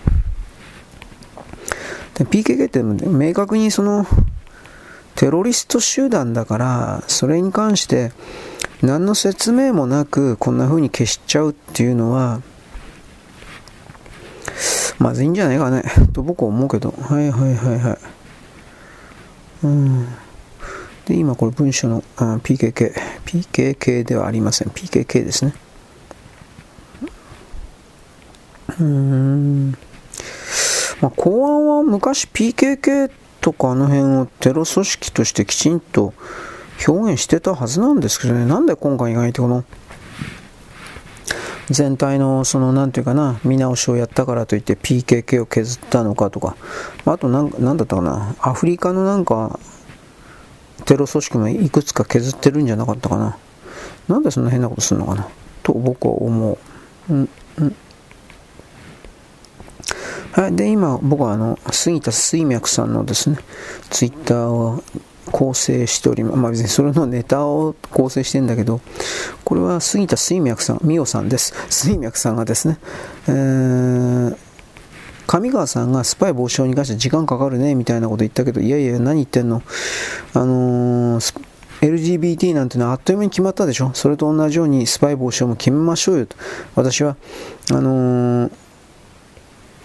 [2.15, 4.07] で PKK って明確にその
[5.15, 8.13] テロリスト集団だから、それに関して
[8.83, 12.41] 何の説明もなくこんな風に消しちゃうっていうのは、
[14.99, 15.83] まずいんじゃないかね、
[16.13, 16.93] と僕は思うけど。
[16.93, 17.99] はいはいはいはい。
[19.65, 20.07] うん。
[21.07, 22.93] で、今これ文書のあ PKK。
[23.25, 24.69] PKK ではありません。
[24.69, 25.55] PKK ですね。
[28.81, 29.75] うん。
[31.03, 36.15] まあ、公安は昔 PKK とかあの辺をテロ組織としてきちんと
[36.87, 38.47] 表現してたはずなんですけどね。
[38.47, 39.65] なんで今回意外とこの
[41.71, 46.57] 全体のその何て言うかな見直しをやったからといって PKK を削ったのかとか。
[47.05, 48.37] あと何だったかな。
[48.41, 49.59] アフリカのなんか
[50.85, 53.37] テロ組織もいくつか削ってるんじゃなかったかな。
[54.07, 55.29] なんでそんな変なことするのかな。
[55.65, 56.59] と僕は思う、
[57.13, 57.29] うん
[57.59, 57.77] うん、
[60.33, 63.39] はいで今僕はあの杉田水脈さんのですね
[63.91, 64.83] ツイッターを
[65.31, 66.37] 構成しております。
[66.37, 68.81] まあ別にそれのネタを構成してんだけど、
[69.45, 71.55] これは杉田水脈さん、美代さんです。
[71.71, 72.79] 水脈さんがですね、
[73.29, 74.37] えー、
[75.27, 79.63] 上川さんがスパイ防止法に関して時間かかるねみたいなこと言ったけど、いやいや、何言ってんの？
[80.35, 81.41] あのー、
[81.81, 83.93] LGBT なんてのはあっという間に決まったでしょ？
[83.95, 86.37] それと同じようにスパイ防止法も決めましょうよと。
[86.75, 87.17] 私は、
[87.71, 88.62] あのー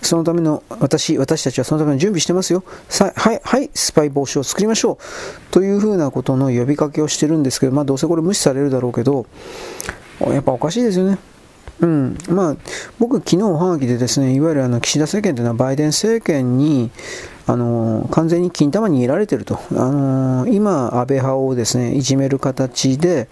[0.07, 2.63] そのための私、私たちはそのための準備してますよ。
[2.89, 4.97] さはい、はい、スパイ防止を作りましょう。
[5.51, 9.25] というふうなことの呼びかけをしてるんですけど、まあどうせこれ無視されるだろうけど、
[10.21, 11.17] やっぱおかしいですよね。
[11.79, 12.55] うん、まあ、
[12.97, 16.89] 僕、昨日おはがきでですね、いわゆるあの岸田政権というのはバイデン政権に、
[17.45, 23.29] あの完全に金玉に入れられてると、あの今、安倍派をですねいじめる形で、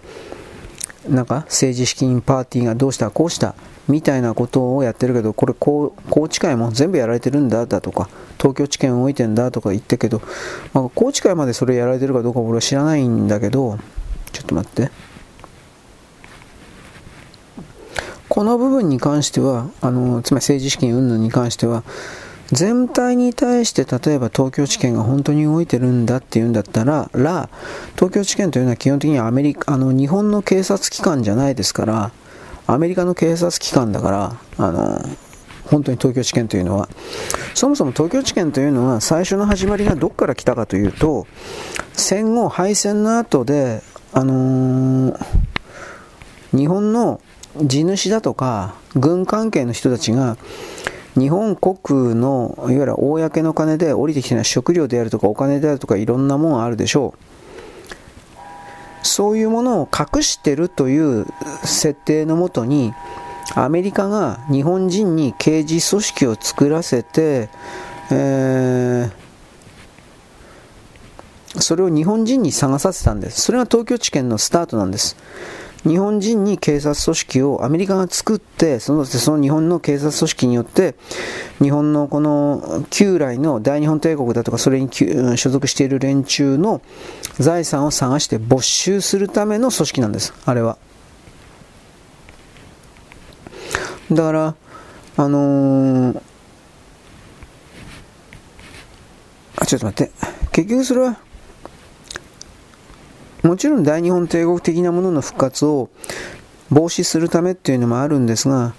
[1.08, 3.54] なんか政治資金パーティーがどうした、こうした、
[3.88, 5.92] みたいなことをやってるけど、これ高
[6.28, 8.08] 知会も全部やられてるんだだとか、
[8.38, 10.20] 東京地検動いてんだとか言ってけど、
[10.72, 13.78] まあ、高知会までそれやられてるかどうか俺は知らないんだけど、
[14.32, 14.90] ちょっと待って。
[18.28, 21.84] この部分に関しては、あのつまり政治資金云々に関しては、
[22.52, 27.48] 全体に対して例えば東京地検が本当に動いてるんだっていうんだったら、ら
[27.94, 32.12] 東京地検というのは基本的にアメリカあの日本の警察機関じゃないですから、
[32.66, 35.00] アメリカの警察機関だから、あの、
[35.66, 36.88] 本当に東京地検というのは、
[37.54, 41.26] そもそも東京地検というのは最初の始まりがどこから来たかというと、
[41.92, 45.26] 戦後、敗戦の後で、あのー、
[46.56, 47.20] 日本の
[47.62, 50.36] 地主だとか、軍関係の人たちが、
[51.18, 57.35] 日本国のいわゆる公の金で降りてきてない食料であるとかお金であるとかいろんなものあるでしょう。
[59.06, 61.26] そういうものを隠してるという
[61.64, 62.92] 設定のもとに、
[63.54, 67.48] アメリカが日本人に刑事組織を作らせて、
[68.10, 69.10] えー、
[71.60, 73.42] それを日本人に探させたんです。
[73.42, 75.16] それが東京地検のスタートなんです。
[75.86, 80.96] 日本人に警察組織をアメリカが作って、そのその日本の警察組織によって、
[81.62, 86.80] 日本のこの旧来の大日本帝国だとか、それに所属している連中の
[87.38, 90.78] 財産を探して没収するための組織なんです、あれは。
[94.10, 94.54] だから、
[95.16, 96.22] あのー、
[99.56, 100.12] あ、ちょっと待って。
[100.52, 101.16] 結局それは、
[103.42, 105.90] もちろん大日本帝国的なものの復活を
[106.70, 108.74] 防止するためっていうのもあるんですが、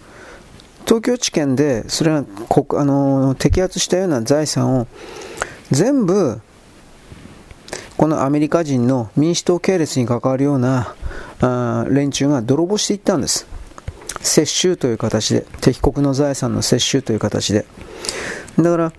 [0.86, 4.88] 東京地検でそれは国あの摘発したような財産を
[5.72, 6.42] 全部
[7.98, 10.96] このアメリカ人の民主党系列に関わるような
[11.42, 13.48] あ連中が泥棒していったんです。
[14.22, 17.66] 接収という形で、敵国の財産の接収という形で。
[18.58, 18.94] だから、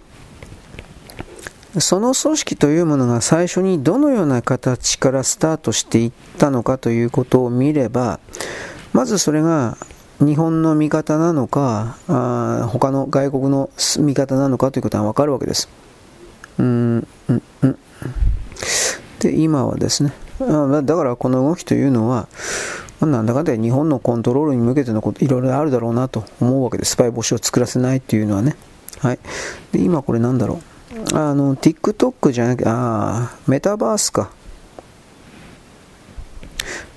[1.80, 8.20] その組織というものが最初にどのような形からスタートしていったのかということを見れば、
[8.92, 9.76] まずそれが
[10.18, 15.68] 日本の味方なのか、あ他の外国の味方なのかということはわかるわけです。
[16.58, 17.78] うん、うん、うん。
[19.20, 22.28] で、今はですね、だからこの動きというのは、
[23.00, 26.92] なんだかんだ日本のコントロールに向けてのこと、いろいろあるだろうなと思うわけです。
[26.92, 28.56] スパイ防止を作らせないっていうのはね。
[28.98, 29.18] はい。
[29.72, 30.60] で、今これなんだろ
[31.14, 31.16] う。
[31.16, 34.30] あの、TikTok じゃなくて、あメタバースか。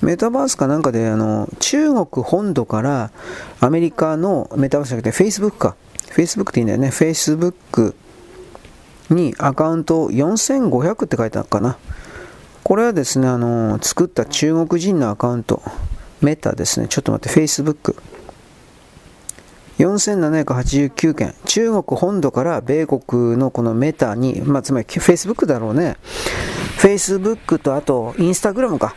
[0.01, 3.11] メタバースかなんかで、あの、中国本土から
[3.59, 5.75] アメリカのメタバースじゃなくて Facebook か。
[6.15, 6.89] Facebook っていいんだよね。
[6.89, 7.93] Facebook
[9.09, 11.77] にアカウント4500って書いてあるかな。
[12.63, 15.61] これはですね、あの、作った中国人のアカウント。
[16.21, 16.87] メタですね。
[16.87, 17.95] ちょっと待って、Facebook。
[19.79, 25.97] 4789件、中国本土から米国のこのメタに、まあ、つまり Facebook だろうね。
[26.77, 28.95] Facebook とあと Instagram か。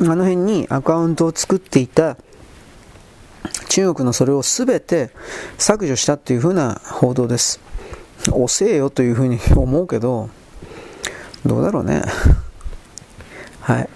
[0.00, 2.16] あの辺にアカウントを作っていた
[3.68, 5.10] 中国のそれを全て
[5.58, 7.60] 削除したっていう風な報道です。
[8.30, 10.30] 遅えよというふうに思うけど、
[11.44, 12.02] どうだろうね。
[13.64, 13.78] はい。
[13.78, 13.88] まあ、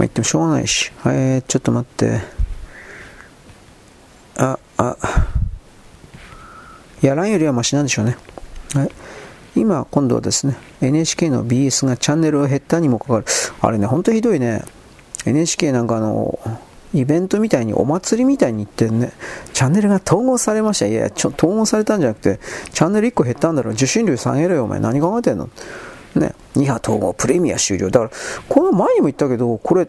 [0.00, 0.92] 言ってもしょうがないし。
[0.98, 2.20] はい、ちょっと待って。
[4.36, 4.96] あ、あ。
[7.00, 8.18] やらんよりはマシなんでしょうね。
[8.74, 8.90] はい。
[9.56, 13.24] 今、今度はですね、NHK の BS がチャンネルを減ったにもかかる。
[13.62, 14.62] あれね、ほんとひどいね。
[15.24, 16.38] NHK なんかあの、
[16.92, 19.12] イベントみたいにお祭りみたいに言ってね、
[19.54, 20.86] チャンネルが統合されました。
[20.86, 22.40] いや、ちょ統合されたんじゃなくて、
[22.74, 23.72] チャンネル1個減ったんだろう。
[23.72, 24.80] 受信料下げろよ、お前。
[24.80, 25.48] 何考えてんの？
[26.14, 26.34] ね。
[26.54, 27.90] 2波統合、プレミア終了。
[27.90, 28.10] だから、
[28.48, 29.88] この前にも言ったけど、これ、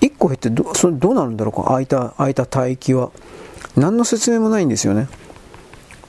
[0.00, 1.68] 1個減ってど、それどうなるんだろうか？
[1.68, 3.10] 空いた、空いた帯域は。
[3.76, 5.08] 何の説明もないんですよね。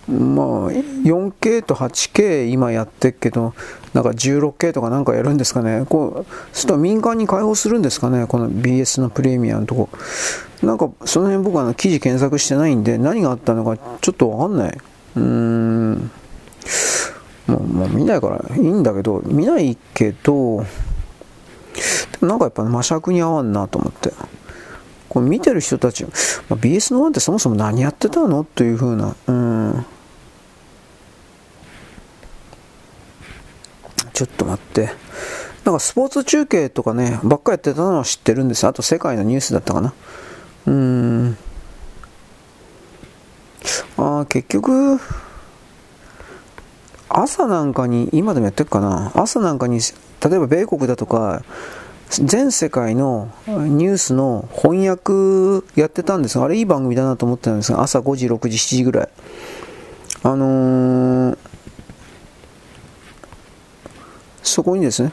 [0.08, 3.56] まあ、4K と 8K 今やってるけど、
[3.94, 5.86] なんか 16K とかなんかやるんですかね。
[5.90, 8.28] こう、すると民間に開放するんですかね？
[8.28, 9.90] この BS のプレミアのとこ。
[10.62, 14.78] なんか、その辺僕は記事検索してないんで、何があったのかちょっとわかんない。
[15.16, 16.12] うん。
[17.48, 20.66] もう、もう見ないからいいんだけど、見ないけど、で
[22.22, 24.14] もなんかやっぱ魔尺に合わんなと思って。
[25.10, 26.10] これ見てる人たち、ま
[26.52, 28.44] あ、BS の1ってそもそも何やってたの？
[28.44, 29.86] というふうな、うん。
[34.12, 34.90] ちょっと待って。
[35.64, 38.68] なんかスポーツ中継とかね、ばっかやってたのは知ってるんです。
[38.68, 39.94] あと世界のニュースだったかな。
[40.68, 41.38] うん。
[43.98, 45.00] ああ、結局、
[47.10, 49.12] 朝なんかに、今でもやってるかな？
[49.16, 49.80] 朝なんかに、
[50.24, 51.44] 例えば米国だとか、
[52.10, 59.10] 全世界のニュースの翻訳やってたんですが、あれいい番組だなと思ってたんですが、朝5時、6時、7時ぐらい。
[60.24, 61.38] あのー
[64.44, 65.12] そこにですね、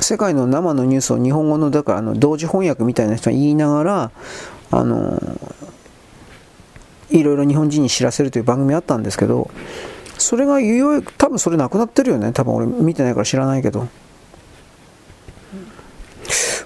[0.00, 4.10] 世界の生のニュースを日本語の、だからあの同時翻訳みたいな人が言いながら、
[4.70, 5.20] あの、
[7.10, 9.50] いろいろ日本人に知らせるという番組あったんですけど、
[10.18, 12.32] それがいよいよ、多分それなくなってるよね。
[12.32, 13.88] 多分俺見てないから知らないけど。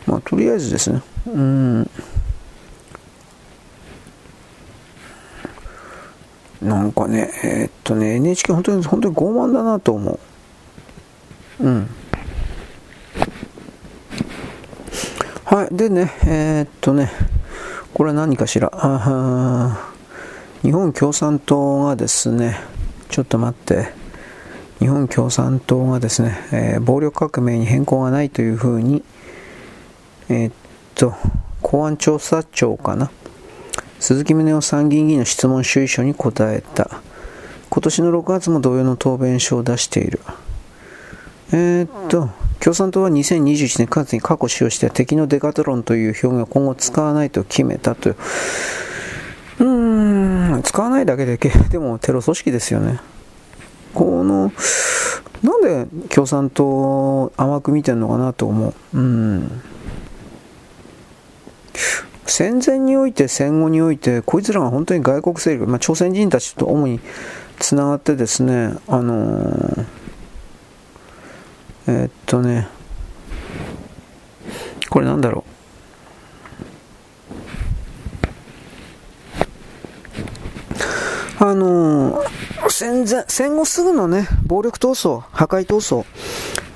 [0.07, 1.03] まあ、とりあえずですね。
[1.27, 1.91] うん。
[6.63, 10.19] なんかね、えー、っとね、NHK 本当に、本当に傲慢だなと思
[11.61, 11.65] う。
[11.65, 11.89] うん。
[15.45, 15.75] はい。
[15.77, 17.11] でね、えー、っとね、
[17.95, 18.71] これは何かしら？
[18.73, 19.88] あ
[20.63, 22.59] 日本共産党がですね、
[23.11, 23.93] ちょっと待って、
[24.81, 29.05] 日本共産党がですね、えー、暴力革命に変更がないというふうに、
[30.29, 30.53] えー、っ
[30.97, 31.15] と、
[31.63, 33.11] 公安調査庁かな。
[34.01, 37.03] 鈴木宗男参議院議員の質問主意書に答えた。
[37.71, 40.21] 今年の6月も同様の答弁書を出している。
[41.53, 48.17] えー、っと、共産党は2021年9月に過去使用した敵のデカトロンという表現を今後使わないと決めたという。
[49.61, 49.65] う
[50.59, 51.39] ん、使わないだけで、
[51.71, 53.01] でもテロ組織ですよね。
[53.95, 54.53] この、
[55.43, 58.75] なんで共産党甘く見てるのかなと思う。
[58.99, 59.63] うん。
[62.27, 67.01] 戦前において戦後においてこいつらが本当に外国勢力、まあ、朝鮮人たちと主に
[67.59, 69.85] つながってですねあのー
[71.89, 72.69] えー、っとね、
[74.91, 75.58] これなんだろう。
[81.41, 86.05] あのー、戦前、戦後すぐのね、暴力闘争、破壊闘争、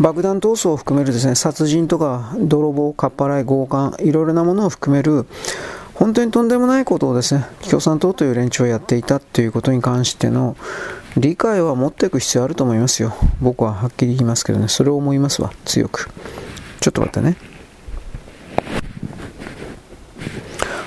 [0.00, 5.26] 爆弾闘争を含めるですね、殺人とか泥棒、かっぱらい、強姦、いろいろなものを含める、
[5.94, 10.56] 本当にとんでもないことをですね、共産党という連中をやっていたということに関しての、
[11.16, 13.14] 理解は持っていく必要あると思いますよ。
[13.40, 16.08] 僕ははっきり言いますけどね、それを思いますわ、強く。
[16.80, 17.36] ちょっと待ってね。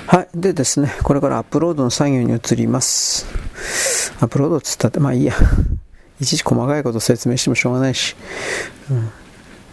[0.06, 0.28] はい。
[0.34, 3.45] でですね、これからアップロードの作業に移ります。
[4.20, 5.34] アップロードっつったって、まあいいや。
[6.20, 8.16] いちいち細かいこと説明してもしょうがないし。
[8.90, 9.10] うん。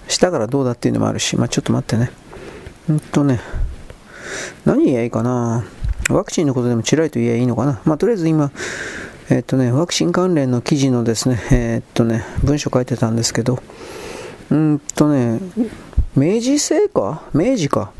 [0.08, 2.12] したからどうだっていうのもあるし、まあちょっと待ってね。
[2.90, 3.40] うんとね、
[4.66, 5.64] 何言えばいいかな。
[6.10, 7.80] ワクチンのことでもちらりと言えばいいのかな。
[7.86, 8.52] まあとりあえず今、
[9.30, 13.60] えっとね、ワクチン関連の記事のですね、えっとね、文章書いてたんですけど、
[14.54, 15.40] うんとね、
[16.16, 17.92] 明治製か明治か。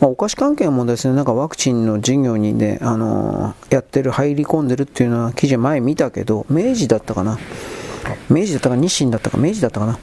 [0.00, 7.38] まあ、お菓子関係もですね、なんかワクチンの事業にね、あのー、やってる、入り込んでるっていうのは記事前見たけど、明治だったかな
[8.28, 9.96] 明治だったか日清だったか明治だったかな？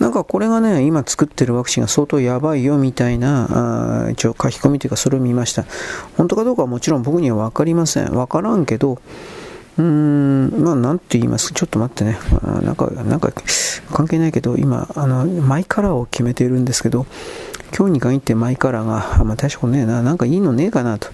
[0.00, 5.64] なんかこれがね、今作ってるワクチンが相当やばいよみたいな、あ一応書き込みというかそれを見ました。
[6.16, 8.10] 本当かどうかはもちろん僕には分かりません。
[8.10, 8.98] 分からんけど、
[9.78, 11.52] うーん、まあ、なんて言います？
[11.54, 12.18] ちょっと待ってね。
[12.62, 13.32] なんか、なんか、
[13.90, 17.06] 関係ないけど、今、あの、マイカラーを決めているんですけど、
[17.76, 21.08] 今日に限ってマイカラーが、あまあ、大したことねえな、なんかいいのねえかな、と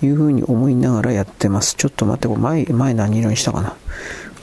[0.00, 1.74] いうふうに思いながらやってます。
[1.74, 3.74] ちょっと待って、これ前、前何色にしたかな？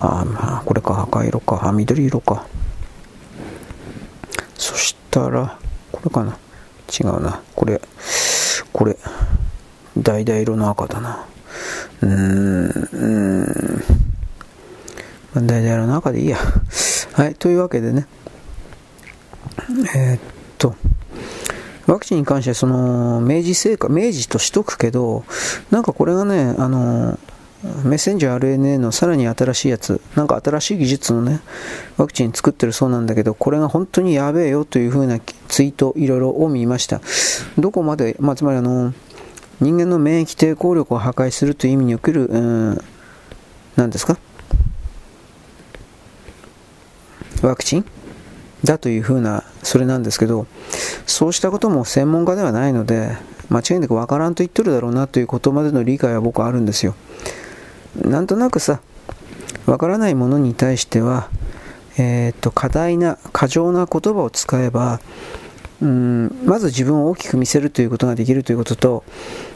[0.02, 2.46] あ、まあ、これか、赤色か、あ、緑色か。
[4.58, 5.58] そしたら、
[5.94, 6.38] これかな？
[6.88, 7.42] 違うな。
[7.56, 7.82] これ、
[8.74, 8.98] これ、
[9.96, 11.26] 橙色の赤だな。
[12.02, 15.48] うーん、うーん。
[15.48, 16.38] 大体の中でいいや。
[17.14, 18.08] はい、というわけでね。
[19.96, 20.20] えー、っ
[20.58, 20.76] と、
[21.88, 25.24] ワクチンに関しては、その、明治製菓、明治としとくけど、
[25.72, 27.20] なんかこれがね、あの、
[27.84, 31.40] メッセンジャー RNA のさらに新しいやつ、なんか新しい技術のね、
[31.98, 37.02] ワクチン作ってるそうなんだけど、これが本当にやべえよというふうなツイート、いろいろを見ました。
[37.58, 38.94] どこまで、まあ、つまりあの、
[39.62, 42.82] 人間の免疫抵抗力を破壊するという意味における、うん、
[43.76, 44.18] 何ですか？
[47.42, 47.86] ワクチン？
[48.64, 50.48] だというふうな、それなんですけど、
[51.06, 53.16] そうしたことも専門家ではないので、
[53.50, 56.96] 間違いなくわからんと言ってるだろうなということまでの理解は僕はあるんですよ。
[57.96, 58.82] なんとなくさ、
[59.68, 61.30] わからないものに対しては、
[61.98, 65.00] えー、っと、過大な、過剰な言葉を使えば、
[65.82, 66.42] うん。
[66.46, 69.04] まず自分を大きく見せるということができるということと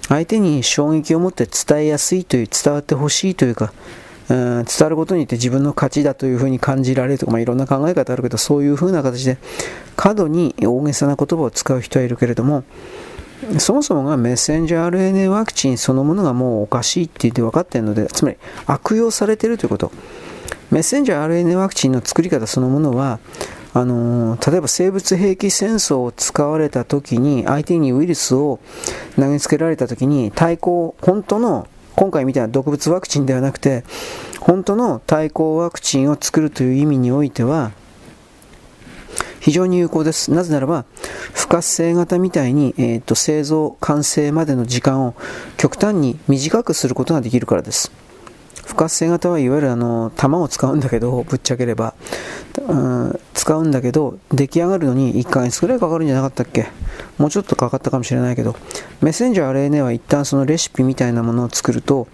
[0.08, 3.72] 相手に衝撃を持って伝えやすいという伝わってほしいというか
[4.30, 9.38] うん伝わることによって自分の勝ちだというふうに感じられるとか、まあ、いろんな考え方あるけどそういうふうな形で
[9.96, 12.64] 過度に大げさな言葉を使う人はいるけれども
[13.58, 19.92] そもそもがメッセンジャー RNA ワクチンそのものがもうおかしいって言って分かっているのでつまり悪用されているということ。
[20.72, 23.20] メッセンジャー RNA ワクチンの作り方そのものは
[23.74, 28.60] あの例えば生物兵器戦争を使われた時に相手にウイルスを
[29.16, 33.84] 投げつけられた時に対抗本当の今回みたいな毒物ワクチンではなくて
[34.40, 37.72] 本当の対抗ワクチンを作るという意味においては
[39.40, 40.32] 非常に有効です。
[40.32, 40.86] なぜならば、
[41.34, 45.16] 不活性型みたいに、えーと製造、完成までの時間を
[45.58, 47.92] 極端に短くすることができるからです。
[48.66, 51.96] 不活性型はいわゆるあの弾を使うんだけどぶっちゃければ、
[52.68, 56.68] うん、使うんだけど出来上がるのに1ヶ月くらいかかるんじゃなかったっけ？
[57.18, 58.56] もうちょっとかかったかもしれないけど。
[59.02, 62.08] メッセンジャー RNA は一旦そのレシピみたいなものを作ると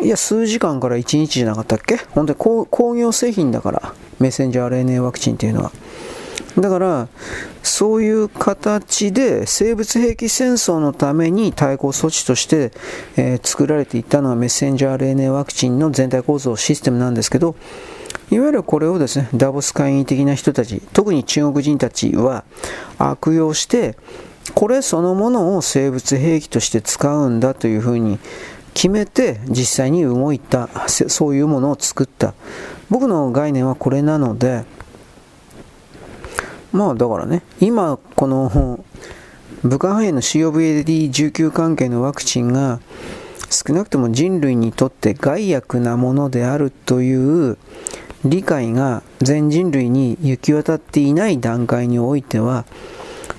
[0.00, 1.96] いや数時間から1日じゃなかったっけ？
[2.10, 5.72] 本当に工業製品だからメッセンジャー RNA ワクチンっていうのは。
[6.58, 7.08] だから、
[7.62, 12.72] そういう形で生物兵器戦争のために対抗措置として、
[13.16, 17.56] えー、作られていったのはメッセンジャー RNA ワクチンの全体構造システムなんですけど、
[18.32, 22.44] いわゆるこれをですね、ダボス会議的な人たち、特に中国人たちは
[22.96, 23.94] 悪用して、
[24.54, 28.18] これそのものを生物兵器として使うんだというふうに
[28.72, 32.32] 決めて実際に動いた、そういうものを作った。
[32.88, 34.64] 僕の概念はこれなので、
[36.72, 38.48] まあだからね、今この
[39.62, 42.80] 武漢肺炎の COVID-19 関係のワクチンが
[43.50, 47.58] 少なくとも人類にとって害悪なものであるという
[48.24, 52.64] 理解が全人類に行き渡っていない段階においては、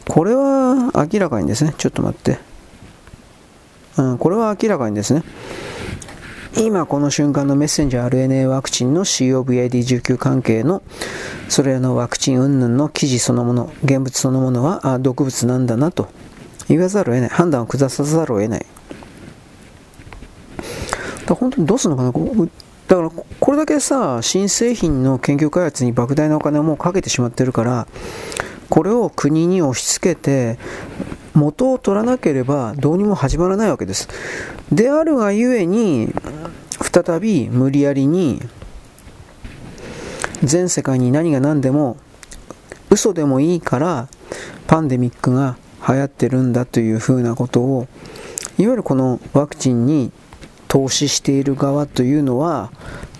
[0.07, 2.39] これは明らかにですね、ちょっと待って。
[3.97, 5.23] うん、これは明らかにですね、
[6.57, 10.83] 今この瞬間のメッセンジャー RNA ワクチンの COVID-19 関係の
[11.49, 16.09] それらのワクチン云々の記事そのもの、現物そのものは毒物なんだなと
[16.67, 17.29] 言わざるを得ない。
[17.29, 18.65] 判断を下さざるを得ない。
[21.25, 22.47] だ本当にどうするのかな？
[22.87, 27.87] だからこれだけさ、新製品の研究開発に莫大なお金をもうかけてしまってるから、
[28.69, 30.57] これを国に押し付けて、
[31.33, 34.07] 元を取らなければどうにも始まらないわけです。
[34.71, 36.13] であるがゆえに、
[36.81, 38.41] 再び無理やりに
[40.43, 41.97] 全世界に何が何でも
[42.89, 44.07] 嘘でもいいから
[44.67, 45.57] パンデミックが
[45.87, 47.87] 流行ってるんだというふうなことを
[48.57, 50.11] いわゆるこのワクチンに
[50.73, 52.71] 投資している側というのは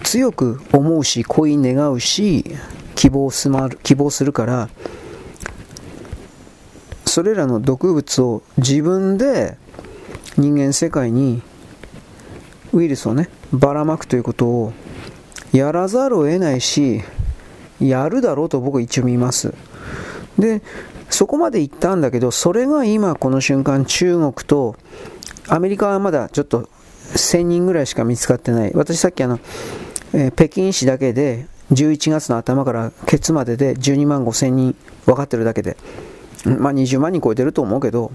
[0.02, 2.46] 強く思うし恋願うし
[2.96, 4.70] 希望する希望するから
[7.06, 9.56] それらの毒物を自分で
[10.36, 11.44] 人間世界に
[12.74, 14.74] ウイルスをねばらまくということを
[15.52, 17.04] やらざるを得ないし
[17.80, 19.54] やるだろうと僕は一応見ます。
[20.40, 20.64] で
[21.12, 24.76] そこまで行ったんだけどそれが今この瞬間中国と
[25.48, 26.68] アメリカはまだちょっと
[27.14, 28.72] 1000人ぐらいしか見つかってない。
[28.73, 29.40] 私さっきあの、
[30.14, 34.76] えー、北京市だけで11月の頭からケツまでで12万5000人
[35.06, 35.77] 分かってるだけで。
[36.45, 38.11] まあ、20万人超えてると思うけど、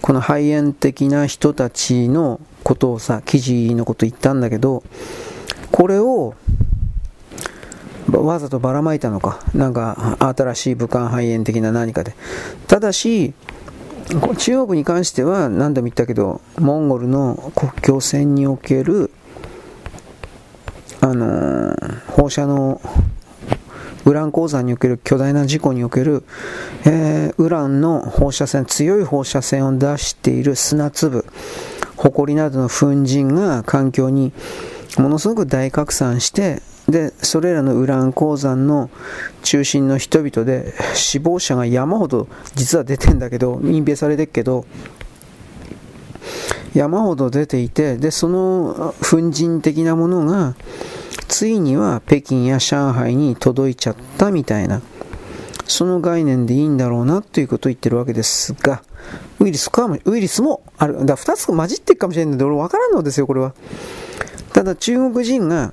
[0.00, 4.82] この肺炎的な人たちのことをさ、記事のこと言ったんだけど、
[5.70, 6.34] これを、
[8.10, 12.14] わざとばらまいたのか、なんか新しい武漢肺炎的な何かで。
[12.68, 13.34] ただし、
[14.38, 19.10] 中国に関しては何度も言ったけど、モンゴルの国境線における、
[21.00, 21.74] あの、
[22.08, 22.80] 放射能
[24.06, 26.22] ウラン鉱山における巨大な事故における、
[26.84, 31.26] えー、ウランの放射線、強い放射線を出している砂粒、
[31.96, 34.32] 埃などの粉塵が環境に
[34.96, 38.90] ものすごく大拡散して、で、それらのウラン鉱山の
[39.42, 44.64] 中心の人々で死亡者が山ほど実は出てんだけど、隠蔽されてるけど、
[46.74, 50.54] 山ほど出ていて、で、その粉塵的なものが、
[51.28, 54.82] ついには北京や上海に届いちゃったみたいな、
[55.66, 58.82] その概念でいいんだろうなということを言ってるわけですが、
[59.40, 61.04] ウイルスかも、ウイルスもある。
[61.04, 63.54] だ2つ混じってるかもしれないんで、俺分からんのですよ、これは。
[64.52, 65.72] ただ中国人が、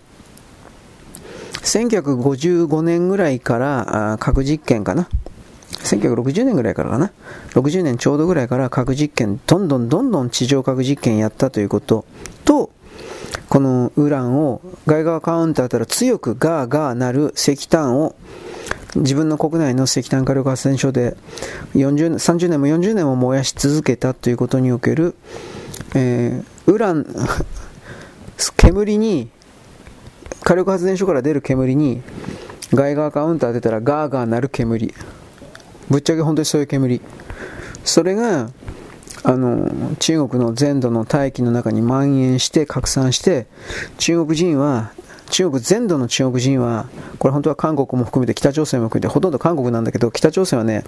[1.64, 5.08] 1955年ぐらいから核実験かな。
[5.84, 7.12] 1960年ぐらいからかな。
[7.52, 12.06] 60年ちょうどぐらいから核実験、どんどんどんどん地上核実験やったということ
[12.46, 12.70] と、
[13.50, 18.16] このウランを外側カウンターから強くガーガーなる石炭を
[18.96, 21.18] 自分の国内の石炭火力発電所で
[21.76, 25.16] 40 30年も40年も燃やし続けたということにおける、
[25.96, 27.06] えー、ウラン
[28.58, 29.30] 煙に
[30.44, 32.02] 火力発電所から出る煙に
[32.72, 34.94] 外側カウンター出たらガーガー鳴る煙。
[35.90, 37.02] ぶっちゃけ本当にそういう煙。
[37.84, 38.50] それが
[39.24, 43.48] あの中国の全土の大気の中に蔓延して拡散して
[43.98, 44.92] 中国人は
[45.34, 46.86] 中国全土の中国人は
[47.18, 50.84] これ本当は韓国も含めて北朝鮮も含めてほとんど韓国なんだけど北朝鮮はね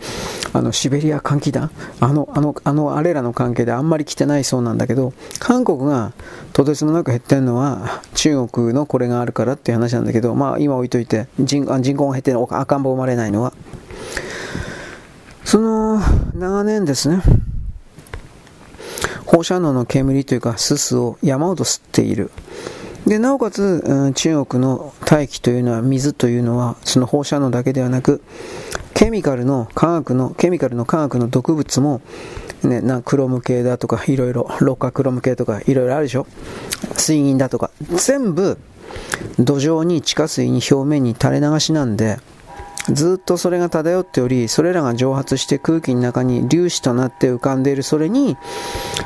[0.53, 6.13] あのシベリア換気団あのあのあのあれらの関係であんまり来てないそうなんだけど韓国が
[6.53, 13.51] とてつもなく減ってるのは中国のこれがあるからっていう話なんだけどまあ今置いといて人人口が減って赤ん坊生まれないのは
[15.43, 15.99] その
[16.35, 17.23] 長年ですね
[19.25, 22.29] 放射能の煙というかすすを山ほど吸っている。
[23.05, 28.23] で、なおかつ、中国の大気というのは水というのはその放射能だけではなく
[28.95, 32.01] ケミカルの化学のケミカルの化学の毒物も
[32.63, 36.25] ね、なクロム系だとかいろいろロカクロム系とかいろいろあるでしょ。
[36.97, 37.69] 水銀だとか。
[37.95, 38.57] 全部
[39.37, 42.17] 土壌に地下水に表面に垂れ流しなんで
[42.89, 48.37] ずっとそれが漂っており、それらが蒸発して空気の中に粒子となって浮かんでいるそれに、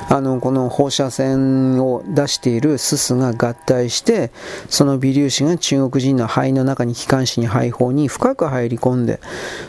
[0.09, 4.31] あの、この放射線を出しているすすが合体して、
[4.69, 9.21] その微粒子が中国人の肺の中に気管支に肺胞に深く入り込んで、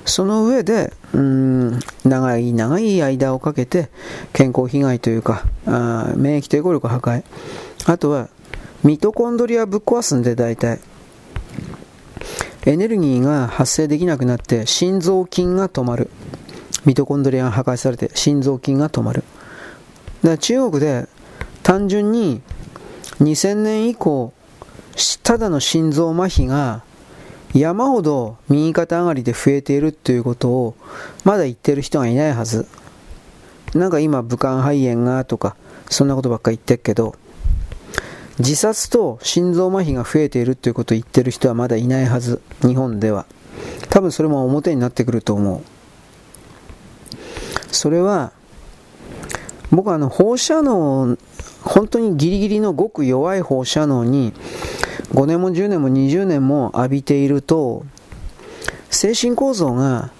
[0.05, 3.91] その上で、うん、長い長い間をかけて
[4.33, 7.23] 健康被害というか、あ免疫抵抗力破壊、
[7.87, 8.29] あとは
[8.83, 10.81] ミトコンドリアぶっ壊すんで大体。
[12.67, 16.11] エネルギーが発生できなくなって心臓筋が止まる。
[16.85, 19.23] ミトコンドリアが破壊されて心臓筋が止まる。
[20.23, 21.09] だから中国で
[21.63, 22.41] 単純に
[23.21, 24.33] 2000年以降
[25.23, 26.83] ただの心臓麻痺が
[27.55, 30.75] 山ほど右肩上がりで増えているということを
[31.25, 32.67] まだ言ってる人がいないはず。
[33.75, 35.57] なんか今武漢肺炎がとか
[35.89, 37.15] そんなことばっか言ってるけど
[38.39, 42.41] 自殺と心臓麻痺が増えているということを言ってる人はまだいないはず。
[42.63, 43.27] 日本では。
[43.91, 45.63] 多分それも表になってくると思う。
[47.73, 48.33] それは
[49.71, 51.17] 僕はあの放射能
[51.63, 54.33] 本当にギリギリのごく弱い放射能に
[55.13, 57.85] 5年も10年も20年も浴びていると
[58.91, 60.11] 精神構造が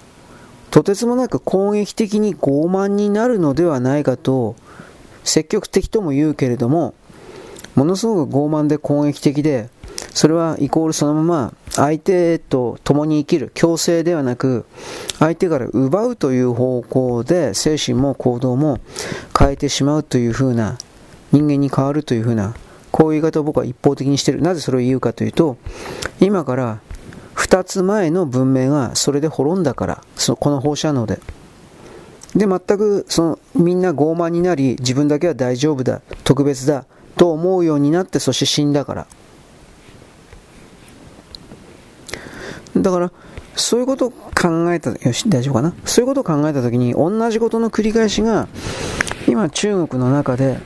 [0.69, 4.55] とてつもなく攻撃的に傲慢になるのではないかと
[5.23, 6.93] 積極的とも言うけれども
[7.75, 9.69] ものすごく傲慢で攻撃的で、
[10.13, 14.65] それはイコールそのまま相手と共に生きる強制ではなく
[15.19, 18.79] 相手から奪うという方向で精神も行動も
[19.37, 20.77] 変えてしまうというふうな
[21.31, 22.55] 人間に変わるというふうな
[22.91, 24.41] こういう言い方を僕は一方的にしている。
[24.41, 25.57] なぜそれを言うかというと
[26.19, 26.79] 今から
[27.35, 31.19] 2つ前の文明がそれで滅んだからそこの放射能で。
[32.35, 36.85] で全くそのみんな傲慢になり自分だけは大丈夫だ特別だ
[37.21, 39.07] と思うようになってそして死んだから。
[42.75, 43.11] だから
[43.55, 45.75] そういうことを考えたよし大丈夫かな？
[45.85, 48.47] そういうことを考えた時に同じことの繰り返しが
[49.27, 50.57] 今中国の中で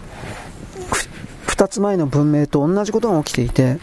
[1.47, 3.79] 2つ前の文明と同じことが起きていて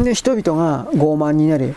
[0.00, 1.74] で人々が傲慢になり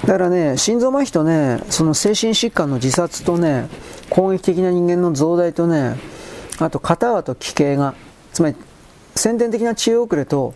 [0.00, 3.68] だからね心臓麻痺とねその精神疾患の自殺とね
[4.08, 5.94] 攻撃的な人間の増大とね
[6.58, 7.94] あと片側と奇形が
[8.32, 8.56] つまり
[9.14, 10.54] 先天的な知恵遅れと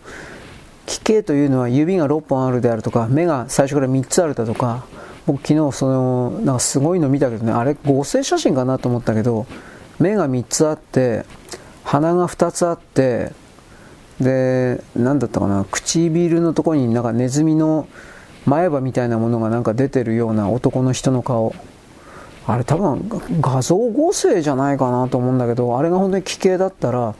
[0.86, 4.84] 奇形というのは指が6本あるであるとか目が最初から3つあるだとか
[5.26, 9.46] 僕昨日そのなんかすごいの見たけどねあれ合成写真かなと思ったけど
[9.98, 11.24] 目が3つあって
[11.84, 13.32] 鼻が2つあって
[14.20, 17.88] で何だったかな唇のところになんかネズミの
[18.46, 21.54] 前歯みたいなものがなんか出てるような男の人の顔。
[22.46, 23.08] あれ多分
[23.40, 27.14] 画像合成じゃないかなと思うんだけどあれが本当に奇形だったら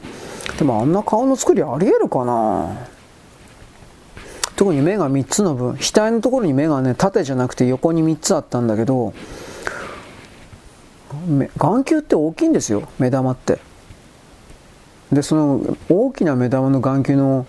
[0.59, 2.87] でもあんな顔の作りありえるかな？
[4.55, 9.13] 特に目が3つの分額のところに目がね縦じゃなくて横に3つあったんだけど
[11.57, 13.59] 眼球って大きいんですよ目玉って。
[15.11, 17.45] でその大きな目玉の眼球の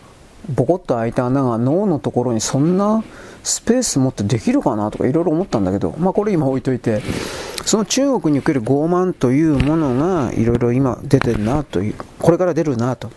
[0.55, 3.03] ボコッと開いた穴が脳のところにそんな
[3.43, 7.03] スペース持ってできるかなとかいろいろ思ったんだけどまあこれ今置いといて
[7.67, 13.11] その中国における傲慢というものがいろいろ今出てるなというこれから出るなと。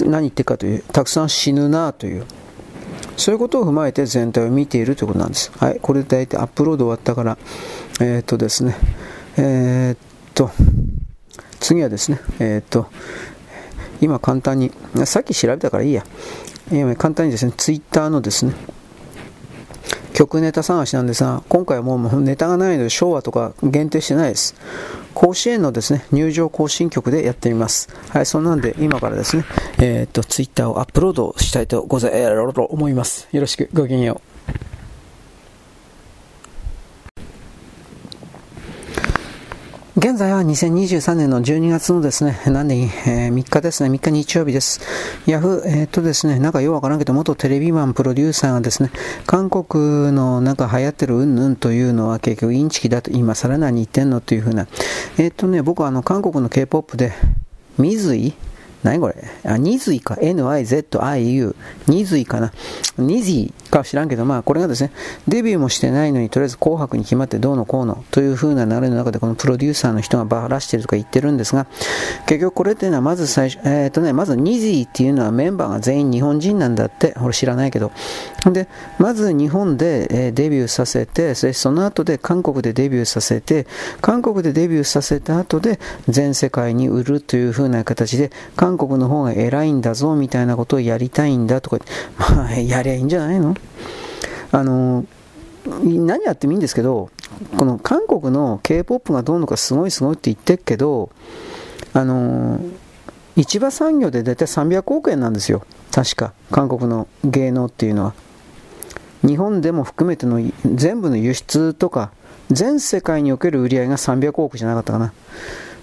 [0.00, 2.26] 何言ってるかというたくさん死ぬなという。
[3.16, 5.52] そういうことを踏まえて全体を見ているということなんです。
[5.58, 7.38] はい、これで大体アップロード終わったから、
[8.00, 8.74] えー、っとですね、
[9.36, 9.98] えー、っ
[10.34, 10.50] と、
[11.60, 12.86] 次はですね、えー、っと、
[14.00, 14.72] 今簡単に、
[15.04, 16.04] さっき調べたからいいや、
[16.70, 18.54] 今簡単にですね、ツイッターのですね、
[20.12, 24.54] 曲ネタ探しなんですが、今回はもうネタがないので昭和とか限定してないです。
[25.14, 27.88] 甲子園のですね、入場行進曲でやってみます。
[28.08, 29.44] はい、そんなんで今からですね、
[29.78, 33.28] えー、っと、ツイッターをアップロードしたいとござい、ますと思います。
[33.32, 34.31] よろしく、ごきげんよう。
[39.94, 44.80] 現在は2023年の12月のですね、何年、えー、3日ですね、3日日曜日です。
[45.26, 48.90] ヤフー、えー、っとですね、なんかようわからんけど、元テレビマンプロデューサーがですね、
[49.26, 54.66] 韓国のなんか流行ってるうんぬんというのは結局インチキだと今更何言ってんのというふうな。
[55.18, 57.12] えー、っとね、僕はあの韓国の K-POP で、
[57.76, 58.32] 水井？
[58.84, 59.14] 何これ？
[59.44, 60.16] あ、ニズイか。
[60.18, 61.54] N-I-Z-I-U。
[61.88, 62.50] ニズイかな。
[62.96, 64.92] ニズイか知らんけど、まあこれがですね、
[65.26, 71.66] デビューもしてないのにとりあえず紅白に決まってどうのこうのという風な流れの中でこのプロデューサーの人がバラしてるとか言ってるんですが、
[72.26, 77.90] 結局これっていうのはまず最初、えっ、ー、とね、まずニズイっていうのはメンバーが全員日本人なんだって、俺知らないけど。
[78.44, 78.68] で、
[78.98, 83.66] まず日本で、えー、デビューさせて、そしてその後で韓国でデビューさせて、
[84.00, 91.78] 韓国でデビューさせた後で全世界に売るという風な形で、韓国の方が偉いんだぞみたいなことをやりたいんだとか、
[92.18, 93.56] まあ、やりゃいいんじゃないの？
[94.50, 95.04] あの、
[95.66, 97.10] 何やってもいいんですけど、
[97.56, 101.10] この韓国の K-POP がどうのかすごいすごいって言ってるけど、
[101.94, 102.60] あの、
[103.36, 105.64] 市場産業で大体300億円なんですよ。
[105.90, 106.32] 確か。
[106.50, 108.14] 韓国の芸能っていうのは。
[109.26, 112.10] 日本でも含めての全部の輸出とか、
[112.50, 115.12] 全世界における売り上げが300億じゃなかったかな。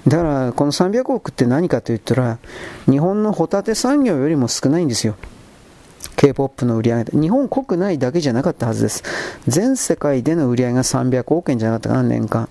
[0.07, 2.37] だから、この300億って何かと言ったら、
[2.89, 5.15] 日本のホタテ産業よりも少ないんですよ。
[6.15, 9.03] K-POP の売り上げ日本国内だけじゃなかったはずです。
[9.47, 12.49] 全世界での売り上げが300億円じゃなかったかな、年間。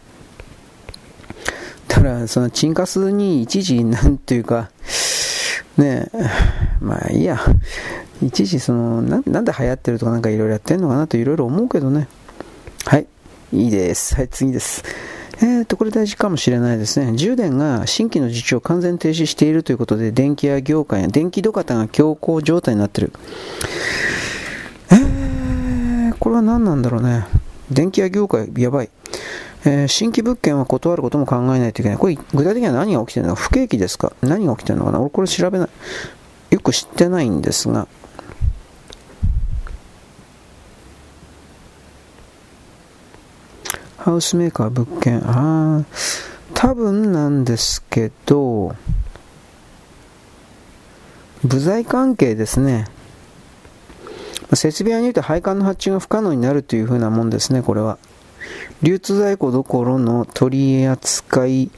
[1.89, 4.71] だから、そのチンカスに一時、なんていうか、
[5.77, 6.31] ねえ、
[6.81, 7.39] まあいいや。
[8.23, 12.09] 一時、そのな、なんで流行ってるとかなんかいろいろやってんのかなといろいろ思うけどね。
[12.85, 13.07] はい。
[13.53, 14.15] いいです。
[14.17, 14.83] はい、次です。
[15.41, 17.15] えーと、これ大事かもしれないですね。
[17.15, 23.13] 充電が新規の受注を完全停止しているということで、電気屋業界や電気土方が強行状態になってる。
[24.91, 27.27] えー、これは何なんだろうね。
[27.71, 28.91] 電気屋業界、やばい。
[29.65, 31.99] えー、新規物件は断ることも考えないといけない。
[31.99, 34.13] これ、具体的には何が起きてるのか不景気ですか？
[34.23, 35.01] 何が起きてるのかな？
[35.01, 35.69] 俺これ調べない。
[36.51, 37.87] よく知ってないんですが。
[43.99, 45.19] ハウスメーカー物件。
[45.29, 45.85] ああ、
[46.55, 48.75] 多分なんですけど、
[51.45, 52.87] 部材関係ですね。
[54.55, 57.99] 設備屋によって配管の発注が不可能になるというふうなもんですね、これは。
[58.83, 61.71] 流通在庫どころの取り扱い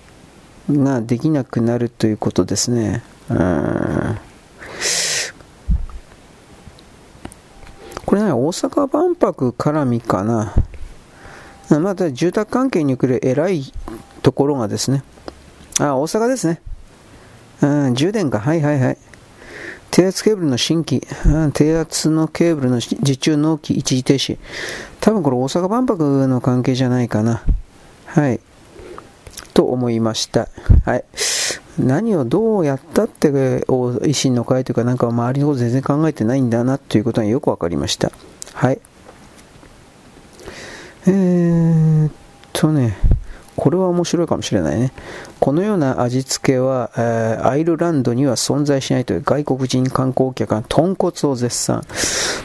[0.70, 3.02] ができなくなるということですね。
[3.28, 4.18] うん
[8.06, 10.52] これね、大阪万博絡みかな。
[11.78, 13.72] また住宅関係に来る偉い
[14.22, 15.04] ところがですね、
[15.78, 16.60] あ、大阪ですね。
[17.62, 18.40] うん、充電か。
[18.40, 18.98] はいはいはい。
[19.90, 21.06] 低圧ケーブルの新規、
[21.52, 24.38] 低圧のケーブルの受注納期一時停止。
[25.00, 27.42] 多分これ大阪万博の関係じゃないかな。
[28.06, 28.40] はい。
[29.52, 30.48] と思いました。
[30.84, 31.04] はい。
[31.78, 38.12] 何をどうやったって、維新の会というかなんか周りのこと全然考えてないんだなということがよくわかりました。
[38.54, 38.80] はい。
[41.06, 42.12] えー、っ
[42.52, 42.96] とね、
[43.56, 44.92] これは面白いかもしれないね。
[45.38, 51.82] このような味付けは、えー、アイルランドには存在しないという外国人観光客が豚骨を絶賛。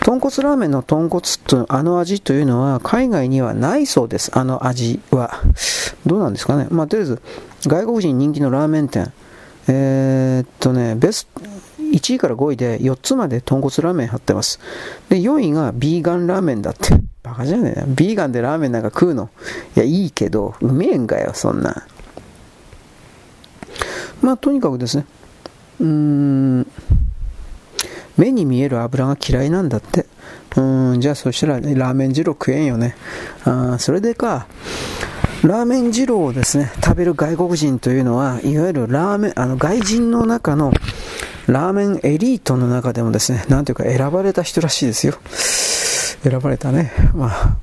[0.02, 4.32] 豚骨ラーメンの豚骨とあの味というのは海外にはないそうです。
[4.38, 5.42] あの味は。
[6.06, 6.68] どうなんですかね。
[6.70, 7.22] まあ、とりあえず、
[7.66, 9.14] 外国人人気のラーメン店。
[9.68, 11.42] えー、っとね、ベスト、
[11.80, 14.60] 1位から5位で4つまで豚骨ラーメン貼ってます。
[15.10, 16.90] で、4位がビーガンラーメンだって。
[17.26, 17.86] バカじゃねえな。
[17.88, 19.30] ビーガンでラーメンなんか食うの？
[19.76, 21.88] いや、いいけど、うめえんかよ、そんな。
[24.22, 25.06] まあ、とにかくですね。
[25.80, 26.68] うーん。
[28.18, 30.06] 目に見える油が嫌いなんだって。
[30.56, 32.96] うーん、じゃあそしたらラーメン二郎食えんよね。
[33.44, 34.48] あそれでか。
[35.44, 40.72] ラーメン二郎をですね、食べる外国人というのは、いわゆるラーメン、あの外人の中の
[41.48, 45.16] ラーメンエリートの中でもですね、なんていうか選ばれた人らしいですよ。
[46.30, 46.92] 選ばれたね。
[47.14, 47.58] まあ、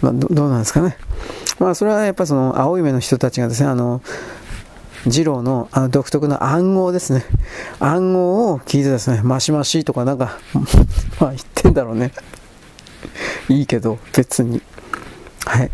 [0.00, 0.96] まあ、どうなんですかね。
[1.58, 4.00] まあ、それはやっぱその青い目の人たちがですね、あの、
[5.06, 7.24] 二郎のあの独特の暗号ですね。
[7.78, 10.38] 暗号を聞いてですね、マシマシとかなんか、
[11.20, 12.12] まあ言ってんだろうね。
[13.48, 14.60] いいけど、別に。
[15.46, 15.70] はい。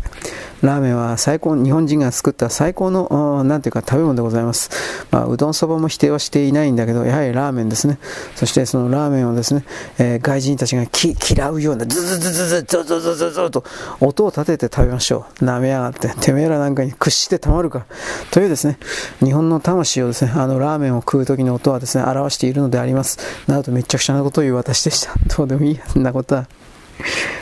[0.61, 4.69] ラーメンは最高、日本人が作った最高の、なんていうか食べ物でございます。
[5.11, 7.97] まあ、うどんそばも否定はしていないんだけど、やはりラーメンですね。
[8.35, 9.65] そしてそのラーメンをですね、
[9.97, 13.65] えー、外人たちがき嫌うような、ズズズズズズズズズズと
[13.99, 15.43] 音を立てて食べましょう。
[15.43, 17.85] 舐めやがって、てめえらなんかに屈してたまるか。
[18.31, 18.77] というですね、
[19.19, 23.17] 日本の魂をですね、あのラーメンを食う時の音はですね、表しているのであります。
[23.47, 25.13] などとめちゃくちゃなことを言う私でした。
[25.35, 26.47] どうでもいいや、そんなことは。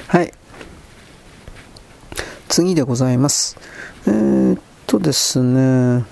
[0.08, 0.34] はい。
[2.52, 3.58] 次でございます。
[4.06, 6.04] えー、っとですね。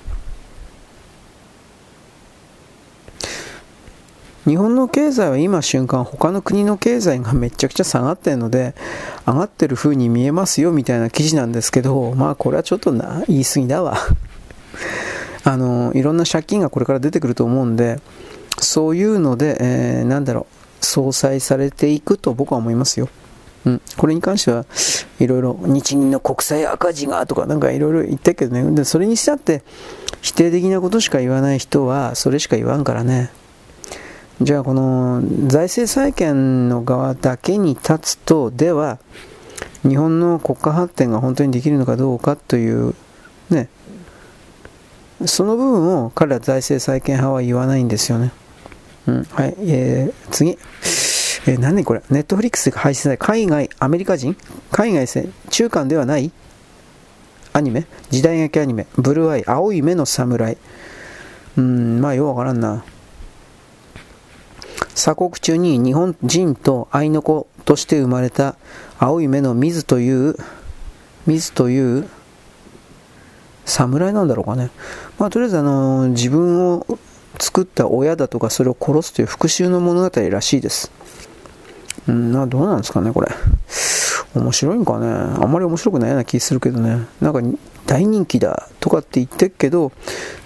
[4.45, 8.73] 日本の経済は今瞬間他の国の経済がめちゃくちゃ下がってるので
[9.27, 13.97] 上がってる風に見えますよみたいな記事なんですけどまあこれはちょっとな言い過ぎだわ
[15.43, 17.99] あのいろんな借金がこれから出てくると思うんで
[18.59, 20.47] そういうので、えー、なんだろ
[20.81, 23.09] う相殺されていくと僕は思いますよ
[23.65, 24.65] うん、これに関しては
[25.19, 28.75] いろいろ日銀の国債赤字がとかなんかいろいろ言ってるけどね。
[28.75, 29.63] でそれにしたって
[30.21, 33.31] 否定的なことしか言わない人はそれしか言わんからね。
[34.41, 38.97] じゃあこの財政再建の側だけに立つとでは
[39.81, 42.95] 日本の国家発展が本当にできるのかどうかという
[43.49, 43.69] ね。
[45.25, 48.31] その部分を彼ら財政再建派は言わないんですよね、
[49.05, 50.57] うん、はい、えー、次。
[51.49, 54.37] えー、何これネットフリックスが配信され海外、アメリカ人？
[54.71, 56.31] 海外戦、中間ではない？
[57.53, 57.87] アニメ？
[58.11, 60.57] 時代劇アニメ、ブルーアイ、青い目の侍。
[61.57, 62.83] うん、まあようわからんな。
[64.93, 68.55] 鎖国中に日本人と愛の子として生まれた
[68.99, 70.35] 青い目の水という、
[71.25, 72.07] 水という
[73.65, 74.69] 侍なんだろうかね。
[75.17, 76.85] まあとりあえずあの、自分を
[77.39, 80.91] 作った親だとかそれを殺すという復讐の物語らしいです。
[82.07, 83.29] うん、な、どうなんですかね、これ。
[84.35, 85.07] 面白いんかね。
[85.07, 87.05] あんまり面白くないような気するけどね。
[87.21, 87.41] なんか、
[87.85, 89.91] 大人気だとかって言ってるけど、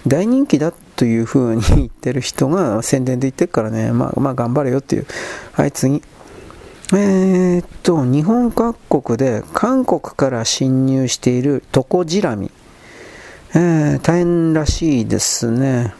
[0.06, 3.92] 大人気だという風に言ってる人が宣伝で言ってるからね。
[3.92, 5.06] まあ、まあ、頑張れよっていう。
[5.52, 6.02] はい、次。
[6.92, 12.50] えー、っと、日本各国で韓国から侵入しているトコジラミ。
[13.54, 15.94] えー、大変らしいですね。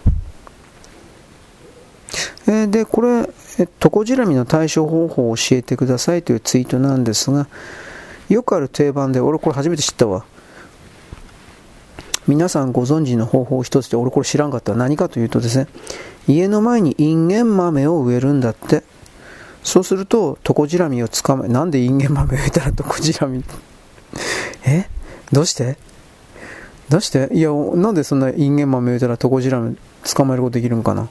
[2.46, 3.28] えー、で、これ、
[3.78, 7.46] トコジラミの対処方法を教えてくださいというツイートなんですが、
[8.28, 10.24] よくある定番で、俺これ初めて知ったわ。
[12.26, 15.68] 皆さんご存知の方法一つで、俺これ知らんかった何かというとですね、
[16.26, 18.82] 家の前にインゲン豆を植えるんだって。
[19.62, 23.44] そうすると、トコジラミを捕まえ、なんでインゲン豆植えたらトコジラミ
[24.66, 24.88] え？
[25.32, 25.76] どうして？
[26.88, 27.28] どうして？
[27.32, 29.76] いや、なんでそんなインゲン豆植えたらトコジラミ
[30.14, 31.08] 捕まえることできるんかな？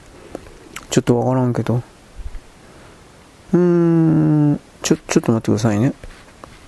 [0.90, 1.82] ちょっとわからんけど。
[3.54, 5.94] うーん、ちょ、ちょっと待ってくださいね。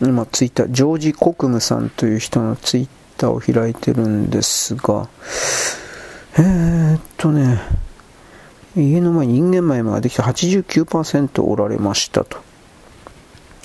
[0.00, 5.08] 今、ツイッター、ジョージ・コクムさんという人のツイッターを開いてるんですが、
[6.38, 7.60] えー、っとね、
[8.76, 12.38] 家の前にインゲンマができて89%おられましたと。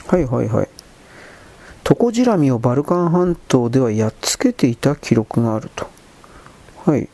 [0.07, 0.69] はいはいはい。
[1.83, 5.89] トコジラミをバルカン半島ではやっつけていた記録があると。
[6.85, 7.09] はい。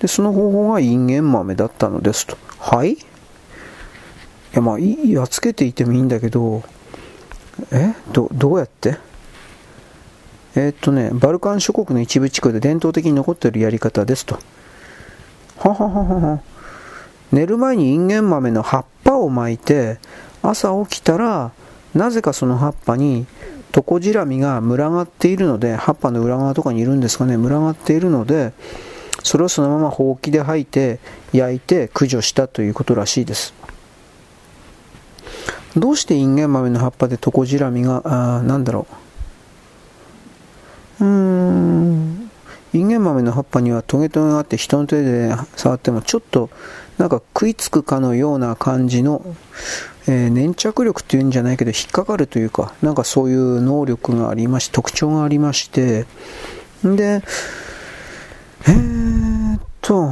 [0.00, 2.36] で、その方法がインゲン豆だったのですと。
[2.58, 2.98] はい？
[4.54, 6.62] やまあいいやつけていてもいいんだけど
[7.70, 7.94] え？
[8.12, 8.96] どどうやって？
[10.56, 14.38] えー、っとねバルカン諸国の一部地区で伝統的に残っているやり方ですと。
[15.58, 16.42] ははははは。
[17.32, 19.98] 寝る前にインゲン豆の葉っぱを巻いて
[20.42, 21.52] 朝起きたら
[21.94, 23.26] なぜかその葉っぱに
[23.72, 28.52] トコジラミが群がっているので、葉っぱの裏側とかにいるんですかね、群がっているので、
[29.24, 31.00] それをそのままほうきで吐いて、
[31.32, 33.52] 焼いて駆除したということらしいです。
[35.76, 38.86] どうしてインゲン豆の葉っぱでトコジラミが、あなんだろ
[41.00, 41.04] う。
[41.04, 42.30] うーん。
[42.74, 46.50] インゲン豆の葉っぱにはトゲトゲがあって人の手で触ってもちょっと
[46.98, 49.22] なんか食いつくかのような感じの、
[50.08, 56.06] えー、粘着力っていうんじゃないけど引っかかるというかなんかそういう能力がありまし特徴がありまして
[56.82, 57.22] で
[58.66, 60.10] えー、っと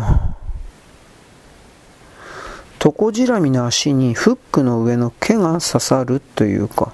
[2.82, 6.92] トコジラミの足にフックの上の毛が刺さるというか。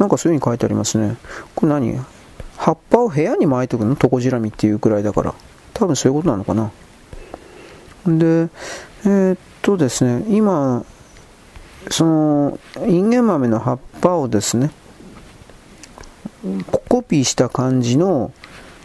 [0.00, 1.16] なんかそういう風に書いてありますね。
[1.54, 1.96] これ何？
[2.56, 3.94] 葉っぱを部屋に巻いとくの？
[3.94, 5.32] トコジラミっていうくらいだから。
[5.74, 6.72] 多分そういうことなのかな。
[8.04, 8.48] で
[9.04, 10.24] えー、っとですね。
[10.28, 10.84] 今
[11.88, 14.72] そのインゲン豆の葉っぱをですね
[16.88, 18.32] コピーした感じの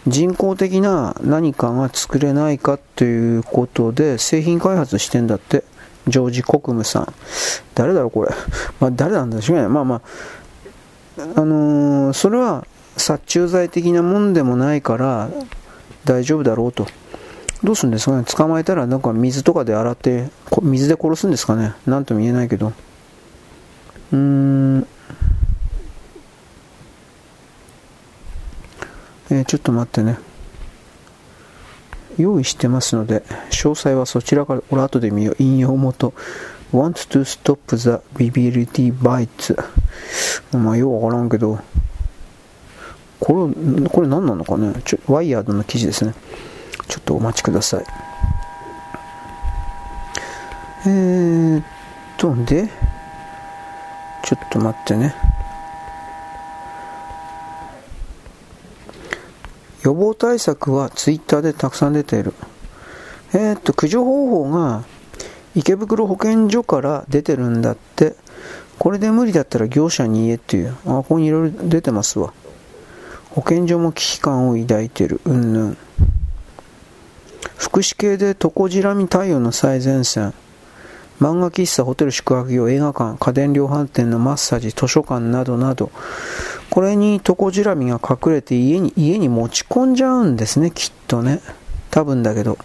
[0.05, 5.63] 人工的な何かが作れないかということで製品開発してんだって。
[6.07, 7.13] ジョージ・コクムさん
[7.73, 8.29] 誰だろうこれ、
[8.79, 10.01] まあ、誰なんでしょうねまあまあ
[11.17, 12.67] あのー、それは
[12.97, 15.29] 殺虫剤的なもんでもないから
[16.03, 16.87] 大丈夫だろうと。
[17.63, 20.29] どうするんですかね捕まえたらなんか水とかで洗って、
[20.61, 22.73] 水で殺すんですかねなんとも言えないけど。
[24.11, 24.87] うーん。
[29.31, 30.17] えー、ちょっと待ってね。
[32.17, 35.35] 用意してますので、詳細はそちらから、俺後で見よう。
[35.39, 36.13] 引用元。
[36.71, 39.55] want to stop the BBLT bites.
[40.51, 41.59] まあ、ようわからんけど、
[43.19, 46.13] これ、これ何なのかねちょワイヤードの記事ですね。
[46.87, 47.85] ちょっとお待ちください。
[50.87, 51.63] えー、っ
[52.17, 52.69] と、で、
[54.23, 55.15] ちょっと待ってね。
[59.85, 62.33] 予防対策はツイッターでたくさん出ている。
[63.33, 64.83] えー、っと、駆除方法が
[65.55, 68.15] 池袋保健所から出てるんだって。
[68.79, 70.75] これで無理だったら業者に言えっていう。
[70.85, 72.33] あ、ここにいろいろ出てますわ。
[73.29, 75.21] 保健所も危機感を抱いてる。
[75.25, 75.77] うんぬん。
[77.55, 80.33] 福祉系でトコジラミ対応の最前線。
[81.19, 85.91] 漫画喫茶、ホテル宿泊業、映画館、家電量販店のマッサージ、図書館などなど、
[86.69, 91.39] これにトコジラミが隠れて家に、家に持ち込んじゃうんですね、きっとね。
[91.89, 92.57] 多分だけど。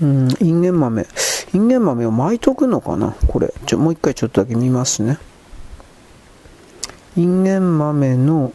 [0.00, 1.06] うん、インゲン豆。
[1.52, 3.14] インゲン豆を巻いとくのかな？
[3.28, 3.52] これ。
[3.66, 5.18] ちょ、もう一回ちょっとだけ見ますね。
[7.18, 8.54] インゲン豆の、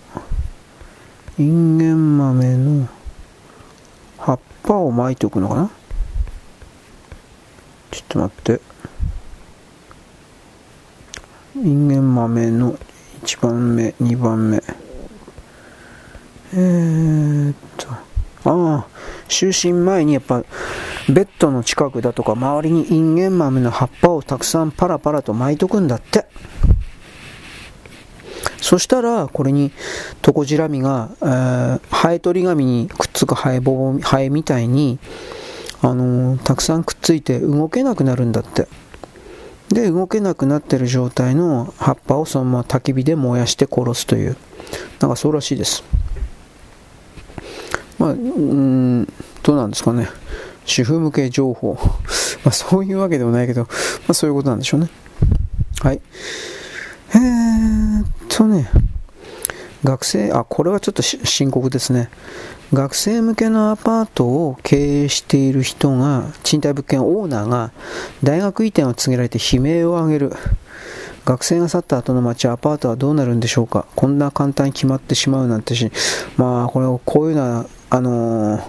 [1.37, 2.87] インゲン豆の
[4.17, 5.69] 葉っぱを巻いておくのかな？
[7.95, 8.61] ちょっと待って。
[11.55, 12.77] インゲン豆の
[13.23, 14.61] 1番目、2番目。
[16.53, 17.99] えー、っと、あ
[18.43, 18.87] あ、
[19.29, 20.43] 就寝前にやっぱ、
[21.07, 26.25] ベッドの近くだとか周りにインゲン豆の葉っぱをたくさんパラパラと巻いとくんだって。
[28.57, 29.71] そしたら、これに
[30.21, 34.99] トコジラミが、えー、ハエ取り紙にくっつくハエボボ、ハエみたいに、
[35.81, 38.67] あのー、たくさんくっついて動けなくなるんだって。
[39.69, 44.37] で、動けなくなってる状態の葉っぱをそのまま焚き火で燃やして殺すという、
[44.99, 45.83] なんかそうらしいです。
[47.97, 49.05] まあ、うん、
[49.43, 50.07] どうなんですかね。
[50.65, 51.77] 主婦向け情報。
[52.43, 53.67] まあ、そういうわけでもないけど、ま
[54.09, 54.89] あ、そういうことなんでしょうね。
[55.81, 56.01] はい。
[57.13, 58.69] えーっとね、
[59.83, 62.09] 学生、あ、これはちょっと深刻ですね。
[62.75, 67.71] 学生向けのアパートを経営している人が、賃貸物件オーナーが
[68.21, 70.33] 大学移転を告げられて悲鳴を上げる。
[71.23, 75.89] 学生が去った後の街、アパートはどうなるんでしょうかこんな簡単に決まってしまうなんてし、
[76.35, 78.61] まあ、これを、こういうのは、あのー、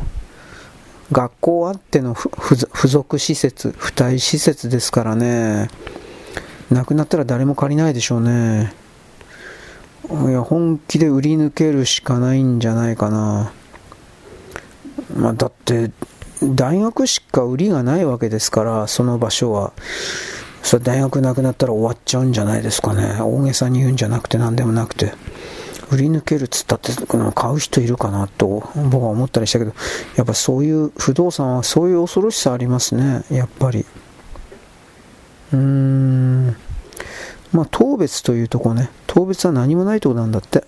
[1.11, 5.69] 学校あっての付属施設、付帯施設ですからね。
[6.71, 8.73] なくなったら誰も借りないでしょうね。
[10.09, 13.53] いや、本気で売り抜けるしかないんじゃないかな。
[15.15, 15.91] まあ、だって、
[16.43, 19.73] 大学しか売りがないわけですから、その場所は。
[20.63, 23.21] それ大学なくなったら終わっちゃうんじゃないですかね。
[23.21, 25.13] 大げさに言うんじゃなくて何でもなくて。
[25.91, 26.91] 売り抜けるっつったって
[27.35, 29.73] 買う人いるかなと僕は思ったりしたけど、
[30.17, 33.87] やっぱそういう不動産はそういう恐ろしさありますね、やっぱり。
[35.53, 36.57] うーん。
[37.53, 38.91] まあ、当別というとこね。
[39.07, 40.65] 当別は何もないとこなんだって。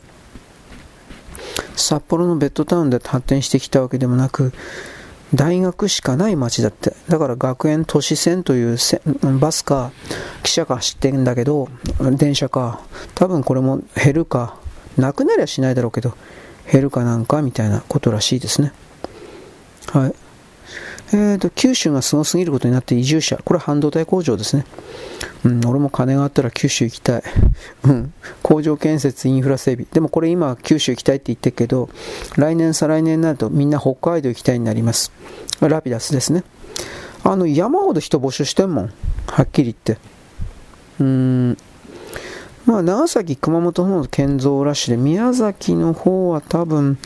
[1.77, 4.53] 札幌のベッドタウンで発展してきたわけでもなく、
[5.35, 6.95] 大学しかない町だって。
[7.09, 8.79] だから学園都市線という
[9.39, 9.93] バスか、
[10.43, 11.69] 汽車か走ってんだけど、
[12.13, 12.81] 電車か。
[13.15, 14.57] 多分これも減るか。
[14.97, 16.15] なくなりゃしないだろうけど、
[16.71, 18.73] 減るかなんかみたいなことらしいですね。
[19.93, 20.15] はい。
[21.11, 23.41] えーと、九州がすごすぎることになって移住者。
[23.43, 24.67] これは半導体工場ですね。
[25.45, 27.23] うん、俺も金があったら九州行きたい。
[27.85, 28.13] うん、
[28.43, 29.87] 工場建設、インフラ整備。
[29.91, 31.89] でもこれ今九州行きたいって言ってるけど、
[32.37, 35.13] 来年、再来年になるとみんな北海道行きたいになります。
[35.61, 36.45] ラピダスですね。
[37.25, 38.93] あの、山ほど人募集してんもん。
[39.27, 39.99] はっきり言って。
[41.01, 41.57] うーん。
[42.67, 46.99] まあ、長崎、熊本の建造ラッシュで、宮崎の方は多分、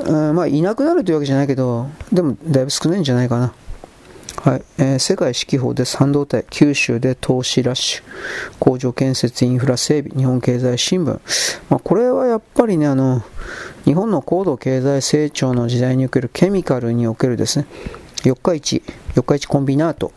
[0.00, 3.52] うん、まあ、いなくなるというわけじゃないけど、でも、だいぶ少ないんじゃないかな。
[4.42, 5.96] はい、えー、世界指揮法です。
[5.96, 8.02] 半導体、九州で投資ラッシュ、
[8.60, 11.20] 工場建設、インフラ整備、日本経済新聞。
[11.68, 13.22] まあ、これはやっぱりね、あの、
[13.84, 17.66] 日本の高度経済成長の時代におけるケミカルにおけるですね、
[18.24, 18.82] 四日市、
[19.16, 20.12] 四日市コンビナート。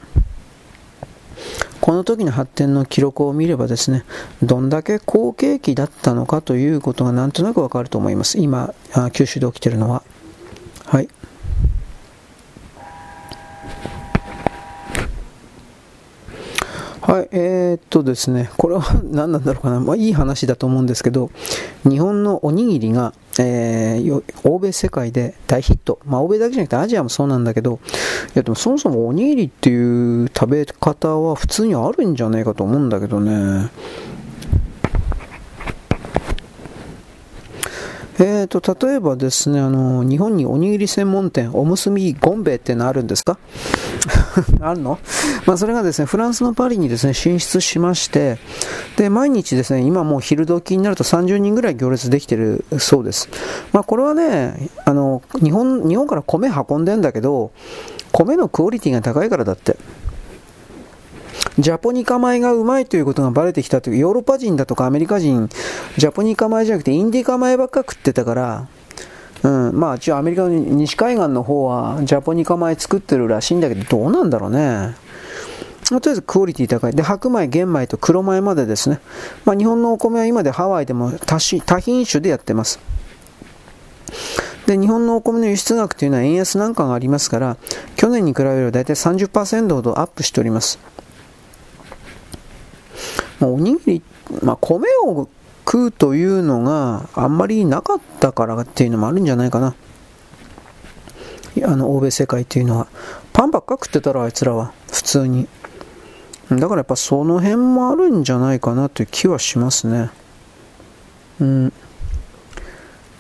[1.82, 4.04] この時の発展の記録を見ればですね、
[4.44, 8.40] どんだけ好景気だったのかということがなんとなくわかると思います。
[8.40, 8.74] 今、
[9.14, 10.04] 九州で起きているのは。
[10.86, 11.08] はい。
[17.02, 21.32] はい、えー、っとですね、これは何なんだろうかな、まあ、いい話だと思うんですけど、
[21.84, 23.14] 日本のおにぎりが、
[23.44, 27.80] えー、欧米世界で大ヒット、まあ、欧米だけじゃなくてアジアもそうなんだけど、
[28.28, 33.72] いやでもそもそもおにぎりっていう食べ方は普通にあるんじゃないかと思うんだけどね。
[38.20, 43.40] えーと、例えばですね、あの、日本におにぎり専門店、おむすびゴンベってのあるんですか？
[44.62, 45.00] あるの？
[45.46, 48.38] まあ、それがですね、フランスのパリにですね、進出しまして、
[48.98, 53.30] で、毎日ですね、今もう昼時になると30人ぐらい行列できてるそうです。
[53.74, 57.52] まあ、これはね、あの、日本、日本から米運んでんだけど、
[58.12, 59.78] 米のクオリティが高いからだって。
[61.60, 65.50] ジャポニカ米がうまいということがバレてきたという、ヨーロッパ人だとかアメリカ人、
[65.98, 68.68] ジャポニカ米じゃなくてインディカ米ばっか食ってたから、
[69.44, 74.96] うん、まあ一応アメリカの西海岸の方はジャポニカ米作ってるらしいんだけど、どうなんだろうね。
[75.90, 76.96] とりあえずクオリティ高い。
[76.96, 79.00] で、白米、玄米と黒米までですね。
[79.44, 82.80] まあ、日本のお米は今でハワイでも多多品種でやってます。
[84.68, 87.58] で、日本のお米の輸出額というのは円安なんかがありますから、
[87.98, 90.80] 去年に比べれば大体30%ほどアップしております。
[93.40, 94.02] まあ、おにぎり、
[94.42, 95.28] まあ、米を
[95.66, 99.76] 食うというのがあんまりなかったからっていうのもあるんじゃないかな。
[101.64, 102.88] あの、欧米世界っていうのは。
[103.34, 105.48] パンばっか食ってたらあいつらは、普通に。
[106.50, 110.10] だからやっぱその辺もあるんじゃないかなという気はしますね。
[111.40, 111.74] うん。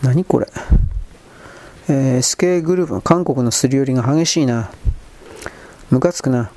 [0.01, 0.47] 何これ。
[1.87, 4.71] えー、SK グループ、韓国のすり寄りが激しいな。
[5.89, 6.51] ムカつくな。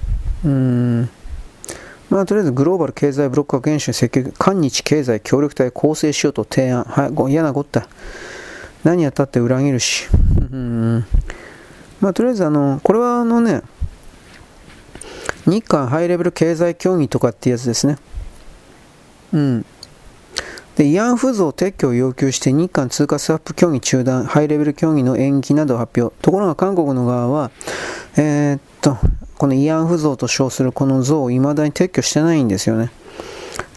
[0.44, 1.10] うん。
[2.10, 6.84] まあ、とりあえずグローバル経済ブロック化研修積極、韓日経済協力隊構成しようと提案。
[6.84, 7.88] はい、嫌なこった。
[8.84, 10.06] 何やったって裏切るし。
[10.52, 11.04] うん。
[12.00, 13.62] まあ、とりあえずあの、これはあのね、
[15.46, 17.96] 日韓ハイレベル経済協議とかってやつですね。
[19.32, 19.66] うん。
[20.76, 26.14] で、慰安婦像撤去を要求して日韓通貨スワップ協議中断、ハイレベル協議の延期などを発表。
[26.22, 27.50] ところが韓国の側は、
[28.16, 28.98] えー、っと、
[29.36, 32.90] この慰安婦像と称するこの像を未だに撤去してないんですよね。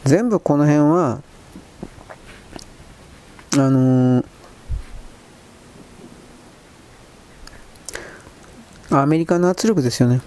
[0.03, 1.21] 全部この辺は、
[3.53, 4.25] あのー、
[8.89, 10.21] アメリカの圧力ですよね。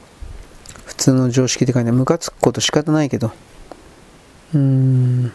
[0.85, 3.33] 普通の常識で書いて、ムカつくこと仕方ないけど。
[4.55, 5.33] うん。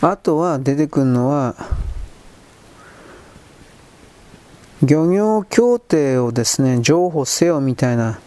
[0.00, 1.54] あとは出てくるのは、
[4.82, 8.18] 漁業協定をですね、譲歩せよみたいな、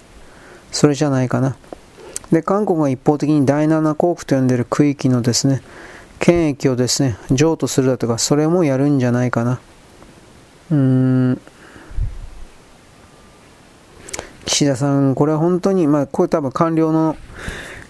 [0.71, 1.55] それじゃないかな。
[2.31, 5.61] で、韓国が一方的に第7航空と呼んでる区域のですね、
[6.19, 9.59] 権益をですね、譲渡するだとか、それもやるんじゃないかな。
[10.71, 11.41] うーん。
[14.45, 17.15] 岸田さん、これは本当に、まあ、これ多分官僚の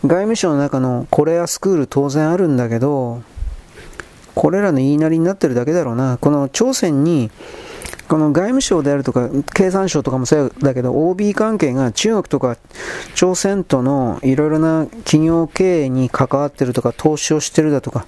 [0.03, 3.21] 外務省の中のコレアスクール当然あるんだけど、
[4.35, 6.17] これらの言いなりになってるだけだろうな。
[6.17, 7.31] この朝鮮に、
[8.09, 12.57] この外務省であるとか、経産省とかもそうだけど、OB 関係が中国とか
[13.13, 18.07] 朝鮮とのいろいろな企業経営に関わってるとか、投資をしてるだとか、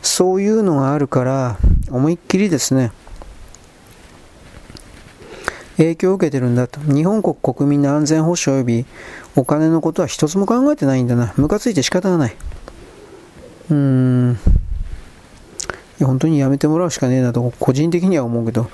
[0.00, 1.58] そういうのがあるから、
[1.90, 2.92] 思いっきりですね、
[5.76, 6.80] 影響を受けてるんだと。
[6.80, 8.86] 日本国国民の安全保障及び
[9.36, 11.34] お金のことは一つも考えてないんだな。
[11.36, 12.36] ムカついて仕方がない。
[13.68, 14.38] うーん。
[16.04, 18.70] 本当にやめてもらうしかねえなと個人的には思うけど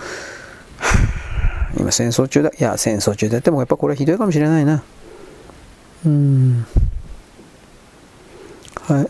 [1.79, 2.51] 今戦争中だ。
[2.51, 4.83] いや、戦争中だってもやっぱこれはひどいかもしれないな。
[6.05, 6.67] うん。
[8.83, 9.09] はい。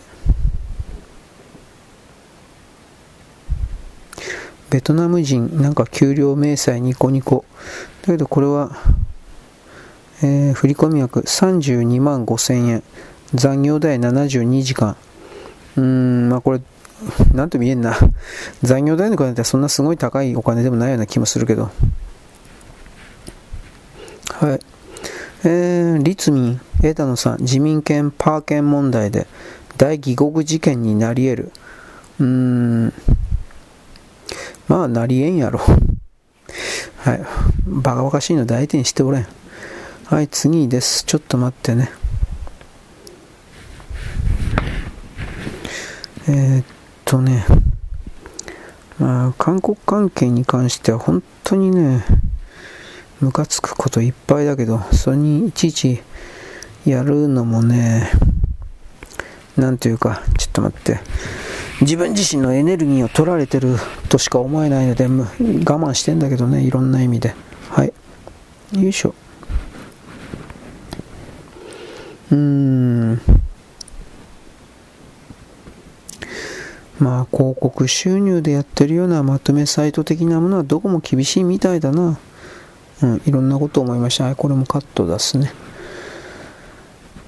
[4.71, 7.45] ベトナム人、なんか給料明細ニコニコ。
[8.03, 8.77] だけどこれは、
[10.23, 12.83] えー、振込額32万5千円。
[13.35, 14.97] 残業代72時間。
[15.77, 16.61] うん、まあこれ、
[17.35, 17.97] なんとも言えんな。
[18.63, 21.71] 残業代の金ってそんなすごい高いお金でもないような気もするけど。
[24.31, 24.61] はい。
[25.45, 29.27] えー、立民、枝野さん、自民権パー権問題で
[29.77, 31.53] 大義国事件になり得る。
[32.21, 32.93] うーん。
[34.69, 35.61] まあ、なりえんやろ。
[36.99, 37.21] はい。
[37.67, 39.27] バカバカしいの大手にしておれん。
[40.07, 41.05] はい、次です。
[41.05, 41.91] ちょっと待ってね。
[46.29, 46.65] えー、っ
[47.07, 47.47] とね、
[48.99, 52.05] まあ、韓国関係に関しては本当にね、
[53.21, 56.03] ムカつくこといっぱいだけど、それにいちいち
[56.85, 58.11] やるのもね、
[59.57, 60.99] なんというか、ちょっと待って、
[61.81, 63.77] 自分自身のエネルギーを取られてる
[64.09, 67.35] としか思えないので、我慢してんだけどね、いろんな意味で。
[67.71, 67.93] はい。
[68.73, 69.15] よいしょ。
[72.33, 73.46] うーん。
[76.99, 82.19] まあ広告収入でやってるようなまとめサイト的なものはどこも厳しいみたいだな。
[83.03, 84.35] うん、いろんなこと思いました。
[84.35, 85.53] これもカット出すね。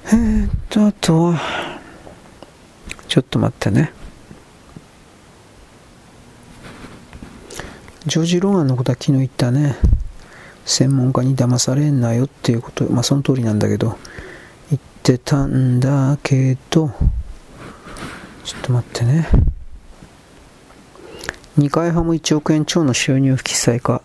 [0.06, 1.40] えー、っと、あとは、
[3.08, 3.92] ちょっと待ってね。
[8.06, 9.76] ジョージ・ローガンのことは昨日言ったね。
[10.64, 13.98] 専門家に騙されんなよっていうこと、まあその通りなんだけど、
[14.70, 16.90] 言ってたんだけど、
[18.44, 19.28] ちょっと待ってね。
[21.58, 24.00] 二階派も1億円超の収入不記載か、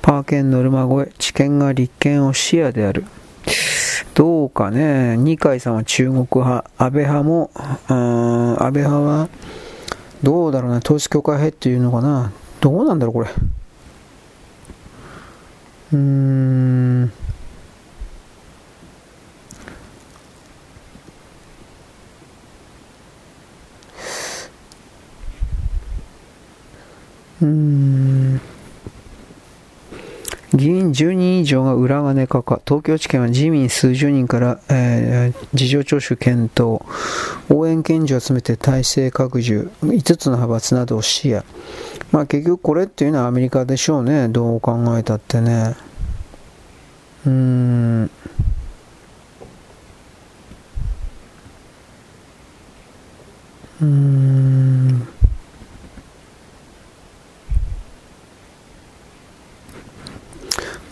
[0.00, 3.04] パーケンノルマ超え、知見が立憲を視野である。
[4.14, 7.50] どうかね、二階さんは中国派、安倍派も、
[7.86, 9.28] 安倍派は、
[10.22, 12.32] どうだろうね、統一教会派っていうのかな。
[12.62, 13.28] どうなんだろう、これ。
[15.92, 17.12] うーん。
[27.42, 28.40] うん
[30.54, 36.80] 議員10人以上が裏金化か、東京地検は自民数十人から、えー、事情聴取検討、
[37.50, 41.44] 応援検事を集めて体制拡充、5つの派閥などを視野。
[42.12, 45.74] まあ結局これっていうのはアメリカでしょうね、どう考えたってね。
[47.26, 48.10] うん。
[53.82, 54.85] うん。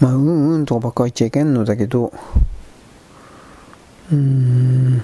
[0.00, 2.12] まあ、うんうんとかばっか言っちゃいけんのだけど、
[4.12, 5.02] うーん、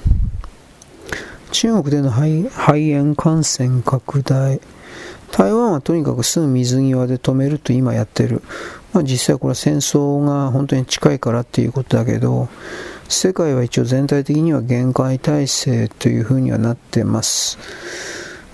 [1.53, 4.61] 中国での肺肺炎感染拡大、
[5.33, 8.43] 台湾はとにかくすぐ水際で止めると今やってる。
[8.93, 12.49] まあ、実際これは戦争が本当に近いからっていうことだけど、
[13.09, 17.59] 世界は一応全体的には限界体制というふうにはなってます。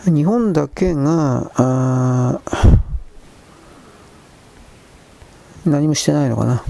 [0.05, 2.41] 日本だけが、あ
[5.67, 6.63] 何もしてないのかな。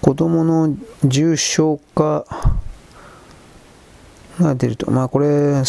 [0.00, 2.26] 子供の重症化
[4.38, 4.90] が出ると。
[4.90, 5.62] まあこれ、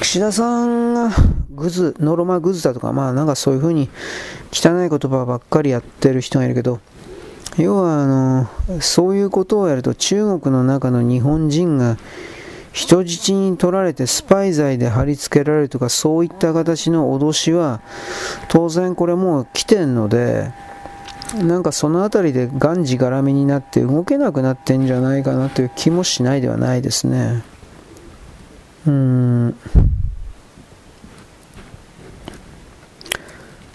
[0.00, 1.10] 岸田さんが
[1.50, 3.88] グズ、ノロマグズだとか、まあなんかそういうふうに
[4.52, 6.80] 汚い言葉ばっかりやってる人がいるけど、
[7.58, 11.96] 要はあの、そういうことをやると中国の中の日本人が
[12.72, 17.80] 人質に取られてスパイ罪で貼り付けられるとかそういった形の脅しは
[18.48, 20.52] 当然これもう来てんので、
[21.34, 27.44] なんかその辺りでがんじがらめになって動けなくなってんじゃないかなという気もしないではないですね。
[28.86, 29.46] うん。
[29.46, 29.56] うん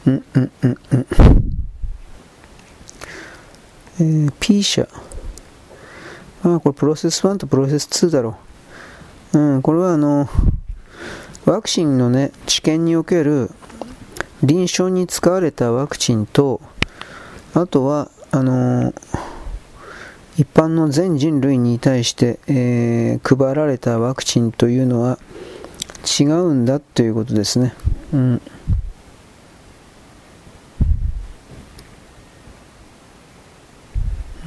[0.06, 1.06] うんうんうん。
[3.99, 4.88] えー、P 社。
[6.44, 8.38] あ、これプロセス1とプロセス2だろ
[9.34, 9.40] う。
[9.40, 10.27] うん、これはあの、
[11.45, 13.52] ワクチンのね、治験における
[14.44, 16.61] 臨床に使われたワクチンと、
[17.56, 18.94] あとは、あの、
[20.38, 25.18] 一般の全人類に対して、えー、配られたワクチンというのは
[26.19, 27.73] 違うんだということですね。
[28.14, 28.41] うん。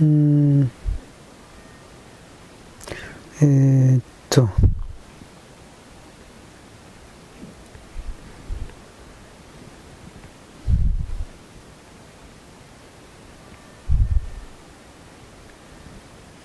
[0.02, 0.70] うん
[3.40, 4.50] えー、っと。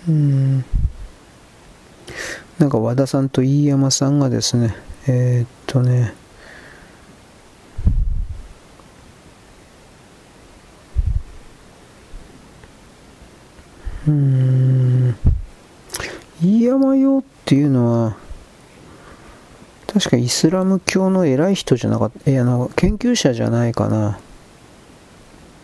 [0.08, 0.66] うん
[2.60, 4.76] なんか和田さんと飯山さんがですね
[5.08, 6.14] えー、っとね
[14.08, 15.16] うん
[16.42, 18.24] 飯山用っていうのは
[19.94, 24.18] 確かイスラム教の偉い人じゃなかった、いや、なんか研究者じゃないかな。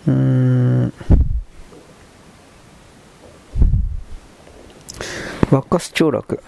[0.08, 0.94] うーん。
[5.52, 6.44] ワッカス長楽。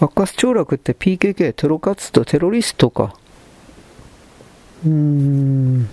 [0.00, 3.14] ワッカス長楽って PKK、テロ活動、テロリストか。
[4.84, 5.88] うーん。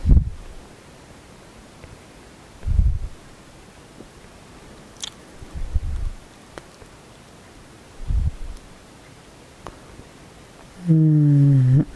[10.89, 11.87] うん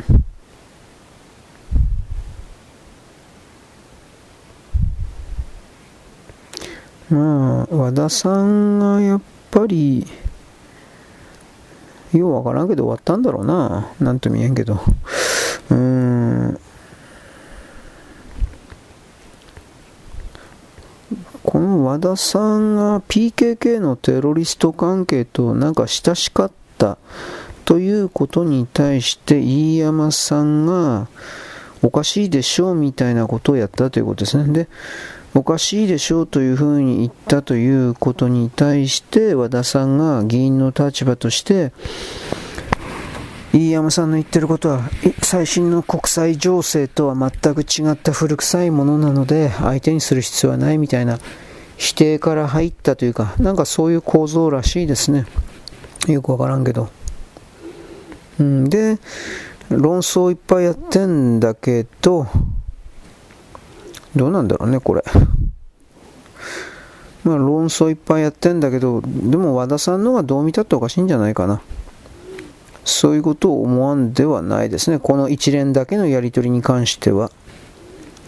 [7.09, 9.21] まあ和田さんがやっ
[9.51, 10.05] ぱり
[12.13, 13.89] ようわからんけど終わったんだろうな。
[13.99, 14.79] なんと見えんけど。
[15.69, 16.59] うーん。
[21.43, 26.97] この和田さんが PKK のテロリスト関係となんか親しかった。
[27.63, 31.09] ということに対して飯山さんが
[31.81, 34.53] おかしいでしょうみたいなことをやったということですね。
[34.53, 34.67] で、
[35.37, 41.71] おかしいでしょうというふうに言ったということに対して和田さんが議員の立場として
[43.53, 44.89] 飯山さんの言ってることは
[45.21, 51.19] 最新の国際情勢とは全く違った古臭いものなので相手にする必要はないみたいな
[51.77, 55.25] 否定から入ったというかなんかそういう構造らしいですね
[56.07, 56.89] よくわからんけど。
[58.39, 58.97] うん、で、
[59.69, 62.27] 論争いっぱいやってんだけど、
[64.17, 65.03] どうなんだろうね、これ。
[67.23, 71.61] まあ、論争いっぱいやってんだけど、でも和田さんのがどう見たっておかしいんじゃないかな。
[72.83, 74.99] そういうことを思わんではないですね。
[74.99, 77.31] この一連だけのやり取りに関しては。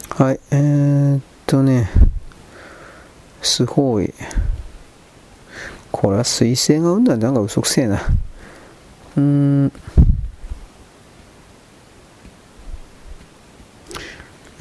[0.10, 1.90] はい、えー、っとね、
[3.42, 4.14] すごい。
[5.92, 8.02] これは彗星が生んだなんか嘘くせえな。
[9.16, 9.72] うーん。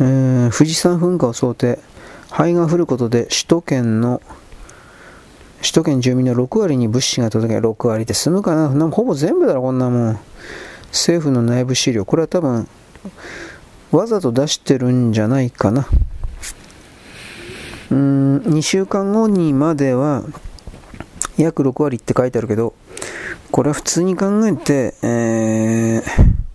[0.01, 1.79] え、富士山噴火を想定。
[2.31, 4.20] 灰が降ることで首都圏の
[5.61, 8.69] 首都圏住民の6割に物資が届け6割で済むかな？
[8.69, 10.19] なんほぼ全部だろこんなもん。
[10.89, 12.05] 政府の内部資料。
[12.05, 12.69] これは多分
[13.91, 15.89] わざと出してるんじゃないかな。
[17.91, 20.23] うん2週間後にまでは
[21.39, 22.75] 約6割って書いてあるけど
[23.51, 26.48] これは普通に考えて、えー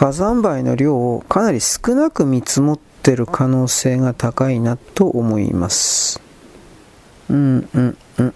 [0.00, 6.22] 火山灰の量をかなり少なく見積もってる可能性が高いなと思います。
[7.28, 8.34] うんうんうん。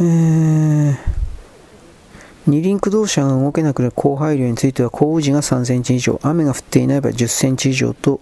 [0.00, 0.96] えー、
[2.46, 8.20] 二輪駆動車が動けなくなる降灰量については降雨時が3センチ以上、雨が降っていない場合10センチ以上と、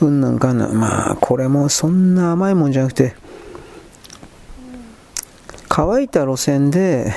[0.00, 3.14] うんなんかんな、まあこれもそんな甘いもんじゃなくて、
[5.68, 7.14] 乾いた路線で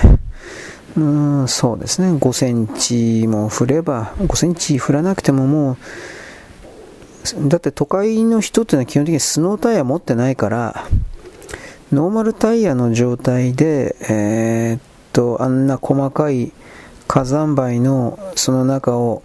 [0.97, 2.17] うん、そうですね。
[2.17, 5.77] 5センチも降れば、5センチ降らなくてももう、
[7.47, 10.87] だって都会の人っていうのは基本的にスノータイヤ持ってないから、
[11.91, 14.81] ノーマルタイヤの状態で、えー、っ
[15.13, 16.51] と、あんな細かい
[17.07, 19.21] 火山灰のその中を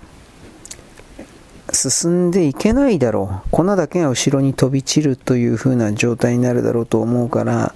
[1.73, 3.49] 進んでいけないだろう。
[3.51, 7.74] 粉だけが後ろに飛び散るという風な状態になるだろうと思うから、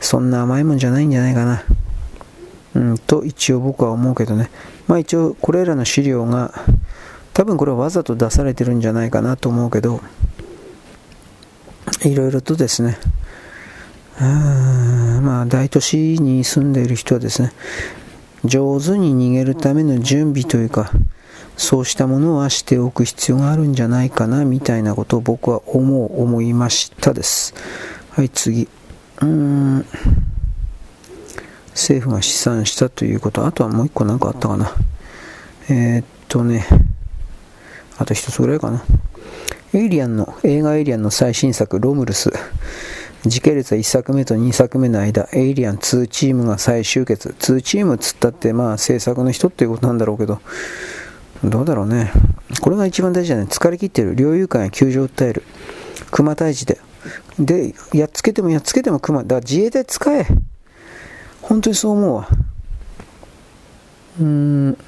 [0.00, 1.64] そんな甘いもんじゃないんじゃないかな。
[2.74, 4.50] うんと一応僕は思うけどね。
[4.86, 6.52] まあ一応これらの資料が
[7.32, 10.00] 多分これはわざと出されてるんじゃないかなと思うけど、
[12.04, 12.98] いろいろとですね、
[14.18, 17.52] あまあ大都市に住んでいる人はですね、
[18.44, 20.90] 上手に逃げるための準備というか、
[21.56, 27.54] そうしたものはしておく必要があるんじゃないかなみたいなことを僕は思う、思いましたです。
[28.10, 28.68] はい、次。
[29.20, 29.86] うーん。
[31.74, 34.72] 政府が試算したということ、あとはもう一個何かあったかな。
[35.68, 36.66] えー、っとね、
[37.98, 38.82] あと一つぐらいかな。
[39.72, 42.30] エイリアンの、映画エイリアンの最新作、ロムルス。
[43.26, 47.30] 時系列は1作目と2作目の間、エイリアン2チームが再集結。
[47.30, 50.40] 2チームっつったって、まあ制作の人っていうことなんだろうけど、
[51.42, 52.12] どうだろうね。
[52.60, 53.44] これが一番大事だね。
[53.44, 54.14] 疲れ切ってる。
[54.14, 55.42] 猟友会が救助を訴える。
[56.10, 56.78] 熊退治で。
[57.38, 59.22] で、やっつけてもやっつけても熊。
[59.22, 60.26] だから自衛隊使え。
[61.46, 62.28] 本当にそう思うわ。
[64.18, 64.78] うーん。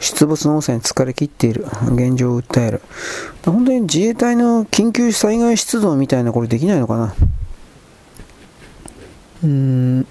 [0.00, 2.82] 出没の多さに疲れ切っている現状を訴える。
[3.44, 7.14] 本当に自衛隊の緊急災害出動みたいなこれできないのかな
[9.44, 10.06] うーん。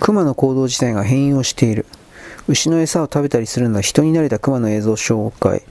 [0.00, 1.86] 熊の行動自体が変容している。
[2.48, 5.62] 牛の餌を食べたりするのは人に慣れた熊の映像紹介。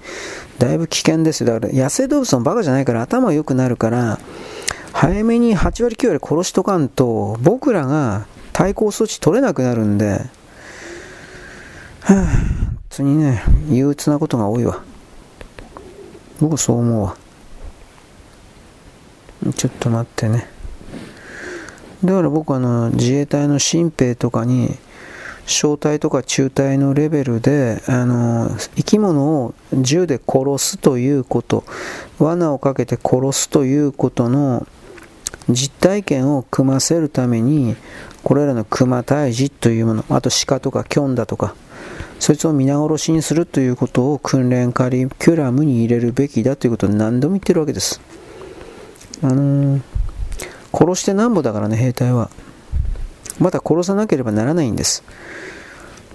[0.65, 1.53] だいぶ危険ですよ。
[1.53, 4.19] だから野生動物のバカじゃないから頭良くなるから、
[4.93, 10.21] 早めに8割9割殺しとかんと、僕らが対抗措置取れなくなるんで、
[12.01, 14.83] はぁ、あ、本当にね、憂鬱なことが多いわ。
[16.39, 17.17] 僕そう思うわ。
[19.55, 20.47] ちょっと待ってね。
[22.03, 24.77] だから僕はあの自衛隊の新兵とかに、
[25.45, 31.63] 小隊とか中隊のレベルであの生き物を銃で殺すということ
[32.19, 34.67] 罠をかけて殺すということの
[35.49, 37.76] 実体験を組ませるために
[38.23, 41.55] これらの熊退治というものあと鹿とかキョンだとか
[42.19, 48.01] そいつを皆殺しにするということを訓練カリキュラムに入れるべきだということを何度も言ってるわけです
[49.22, 49.81] あのー、
[50.73, 52.31] 殺してなんぼだからね兵隊は
[53.40, 55.03] また殺さなければならないんです。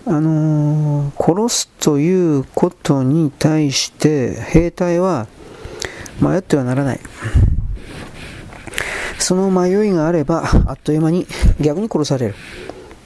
[0.07, 5.27] あのー、殺すということに対して兵隊は
[6.21, 7.01] 迷ってはならない。
[9.19, 11.27] その迷いがあればあっという間に
[11.61, 12.35] 逆に殺される。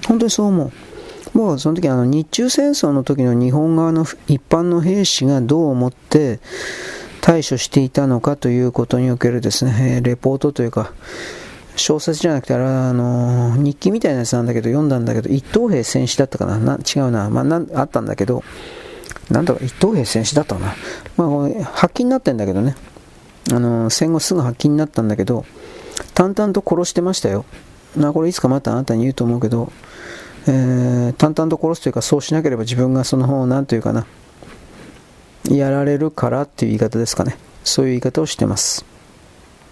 [0.07, 0.73] 本当にそう思う。
[1.36, 6.39] もうその時あの日中戦争の時の日本側の一般の兵士がどう思って
[7.20, 10.93] 対処していたのかということにおけるですねレポートというか
[11.76, 16.59] 小説じゃなくて、あれあの日記みたいなやつなんだけど、読んだんだけど、一等兵戦士だったかな？
[16.59, 17.28] な違うな。
[17.30, 18.44] まあな、あったんだけど、
[19.30, 20.74] なんだか一等兵戦士だったかな？
[21.16, 22.76] まあ、発揮になってんだけどね。
[23.52, 25.44] あの戦後すぐ発揮になったんだけど、
[26.14, 27.44] 淡々と殺してましたよ。
[27.96, 29.72] まあ、これいつかまたあなたに言うと思うけど、
[30.46, 34.06] えー、淡々と殺すというか、そうしなければ自分がその方、なんというかな、
[35.51, 37.36] やられるからっていう言い方ですかね。
[37.64, 38.84] そういう言い方をしてます。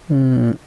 [0.09, 0.59] うん。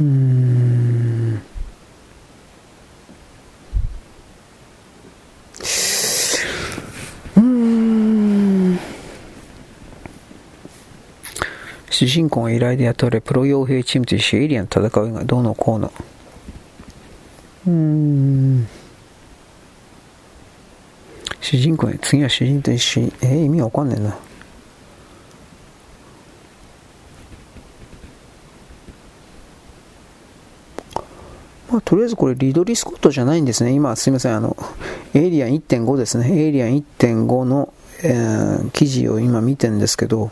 [0.00, 1.42] うん。
[7.36, 8.78] うん
[11.90, 15.92] 主人公が依頼で雇われプロ傭兵チームとしてエイリアン戦うがどうのこうの。
[17.66, 18.66] うん。
[21.40, 24.16] 主人公次は主人と一緒にえー、意味わかんねえな。
[31.72, 33.72] まあ、とりあえずこれリドリー・スコットじゃないんですね。
[33.72, 34.36] 今、すいません。
[34.36, 34.54] あの、
[35.14, 36.30] エイリアン1.5ですね。
[36.30, 37.72] エイリアン1.5の、
[38.02, 40.30] えー、記事を今見てるんですけど、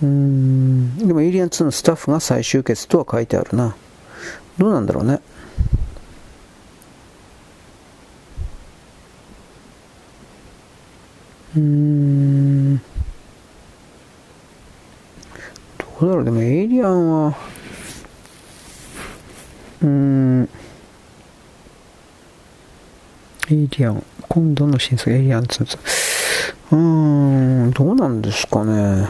[0.00, 3.74] うーん、でもエイリアン2のスタッフが再集結とは書いてあるな。
[4.58, 5.20] どうなんだろうね。
[11.56, 12.76] うーん。
[12.78, 12.82] ど
[16.06, 17.34] うだろう、でもエイリアンは、
[19.82, 20.48] うん。
[23.50, 24.04] エイリアン。
[24.28, 25.78] 今度の新作エイリアン2。
[26.72, 29.08] うーん、どうなんですかね。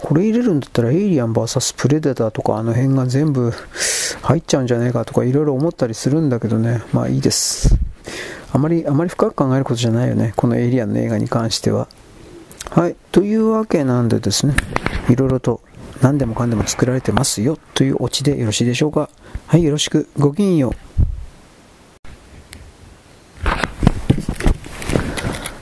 [0.00, 3.52] これ入れるんだったらエイリアン VS プレデターとかあの辺が全部
[4.22, 6.82] 入っちゃうんじゃないかとかいろいろ思ったりするんだけどね。
[6.92, 7.76] まあいいです。
[8.52, 10.32] あまり、あまり深く考えることじゃないよね。
[10.34, 11.86] このエイリアンの映画に関しては。
[12.70, 12.96] はい。
[13.12, 14.54] というわけなんでですね。
[15.08, 15.60] いろいろと
[16.00, 19.10] 何でもかんでも作られてますよというオチでよろしいでしょうか。
[19.46, 20.08] はい、よろしく。
[20.18, 20.72] ごきげんよう。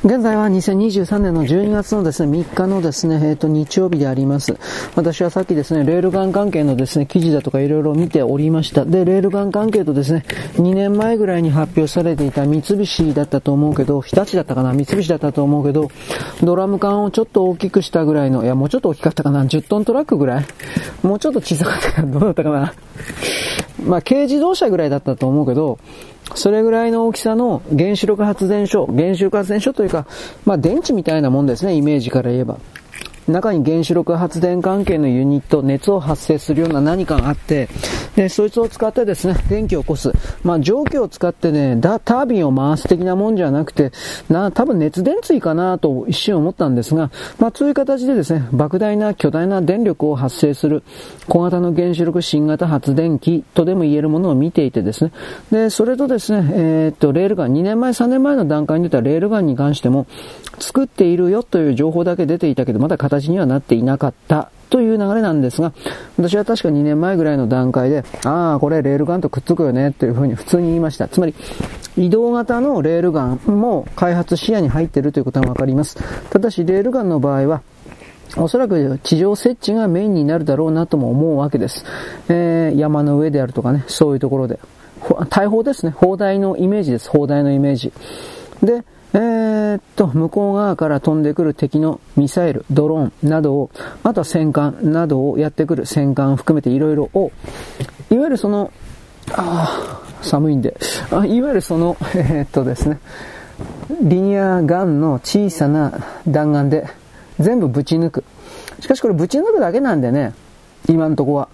[0.05, 4.57] 現在は2023年の12月のですね、3日のですね、えっ、ー、と、日曜日であります。
[4.95, 8.85] 私はさっきですね、レールガン関係のですね、記事だとかいろいろ見ておりました。
[8.85, 15.91] で、レールガン関係とですね、2年前ぐらいに発表されていた三菱だったと思うけど、日立だったかな三菱だったと思うけど、
[16.45, 20.47] ドラム缶をちょっと大きくしたぐらいの、いや、もうちょっと大きかったかな ?10 トントラックぐらい？
[21.03, 22.73] もうちょっと小さかったかなどうだったかな？
[23.85, 25.79] まあ、軽自動車ぐらいだったと思うけど、
[26.35, 30.07] それぐらいの大きさの原子力発電所、原子力発電所というか、
[30.45, 32.59] まあ電池みたいなもんですね、イメージから言えば。
[33.29, 37.69] 中に原子力発電関係のユニット、熱を発生するような何かがあって、
[38.17, 40.13] で、そいつを使ってですね、電気を起こす。
[40.43, 43.93] まあ、蒸気を使ってね、タービンを回す的なもんじゃなくて、
[44.29, 50.83] な、多分熱電追かなと一瞬思ったんですが、まあ、そういう形でですね、莫大な巨大な電力を発生する
[51.29, 55.13] 小型の原子力新型発電機とでも言えるものを見ていてですね、
[55.51, 60.07] で、それとですね、えー、っと、レールガン、2年前、3年前の段階に出たレールガンに関しても、
[60.59, 65.73] 作っているよという情報だけ出ていたけど、まだ形にはなっていなかったという流れなんですが、
[66.19, 71.09] 私は確か2年前ぐらいの段階で、ああ、これレールガンとくっつくよねっていうふうに普通に言いました。
[71.09, 71.35] つまり、
[71.97, 75.97] 移動型のレールガンも開発視野に入っているということがわかります。
[76.31, 77.63] ただし、レールガンの場合は、
[78.37, 81.85] おそらく地上設置がメインになるだろうなとも思うわけです。
[82.29, 84.59] えー、山の上であるとかね、そういうところで。
[85.31, 85.93] 大砲ですね。
[85.93, 87.09] 砲台のイメージです。
[87.09, 87.93] 砲台のイメージ。
[88.63, 88.85] で、
[89.15, 93.71] えー、っと、向こう側から飛んでくる敵のミサイル、ドローンなどを、
[94.03, 97.33] あとは戦艦などをやってくる戦艦含めていろいろを、
[98.11, 98.71] いわゆるその、
[99.33, 100.77] ああ寒いんで
[101.11, 102.99] あ、 いわゆるその、 えー、っとですね、
[104.03, 105.93] リニアガンの小さな
[106.27, 106.87] 弾丸で
[107.41, 108.25] 全部ぶち抜く。
[108.81, 110.35] しかしこれぶち抜くだけなんでね、
[110.89, 111.49] 今んとこは。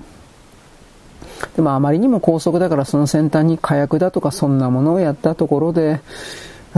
[1.57, 6.01] でもあまりにも高速だからその先端に火薬だとかそんなものをやったところで、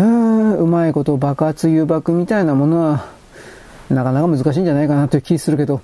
[0.03, 3.07] う、まいこと爆発誘爆みたいなものは、
[3.89, 5.81] なかなか難しいんじゃないかなという気するけど、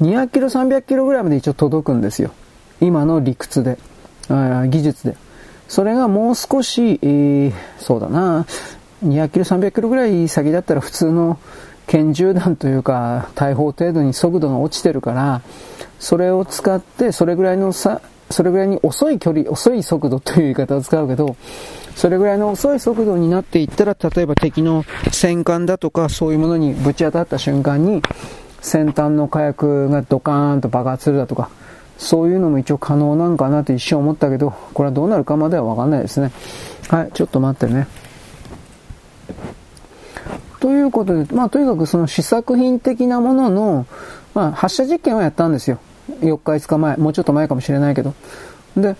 [0.00, 2.32] 200キロ、300キロぐらいまで一応届くんですよ。
[2.80, 3.78] 今の理屈で、
[4.28, 5.16] 技術で。
[5.68, 8.46] それがもう少し、えー、そうだな、
[9.04, 11.38] 200キロ、300キロぐらい先だったら普通の
[11.86, 15.42] 拳銃弾というか、大砲程度に速度が落ちてるから、
[15.98, 18.00] それを使って、それぐらいのさ、
[18.30, 21.36] それぐらいに遅い距離、遅い速度という言い方を使うけど、
[21.94, 28.02] それぐらいの遅い速度になっていったら、例えば敵の戦艦だとか、そういうものにぶち当たった瞬間に、
[28.60, 31.50] 先端の火薬がドカーンと爆発するだとか、
[31.98, 36.32] そういうのも一応可能なんかなと一瞬思ったけど、これはどうなるかまではわかんないですね。
[36.88, 37.86] はい、ちょっと待ってね。
[40.60, 43.86] ということで、まあとにかくその試作品的なものの、
[44.34, 45.78] まあ発射実験をやったんですよ。
[46.20, 48.14] 4日5日前、もうちょっと前かもしれないけど。
[48.76, 48.96] で、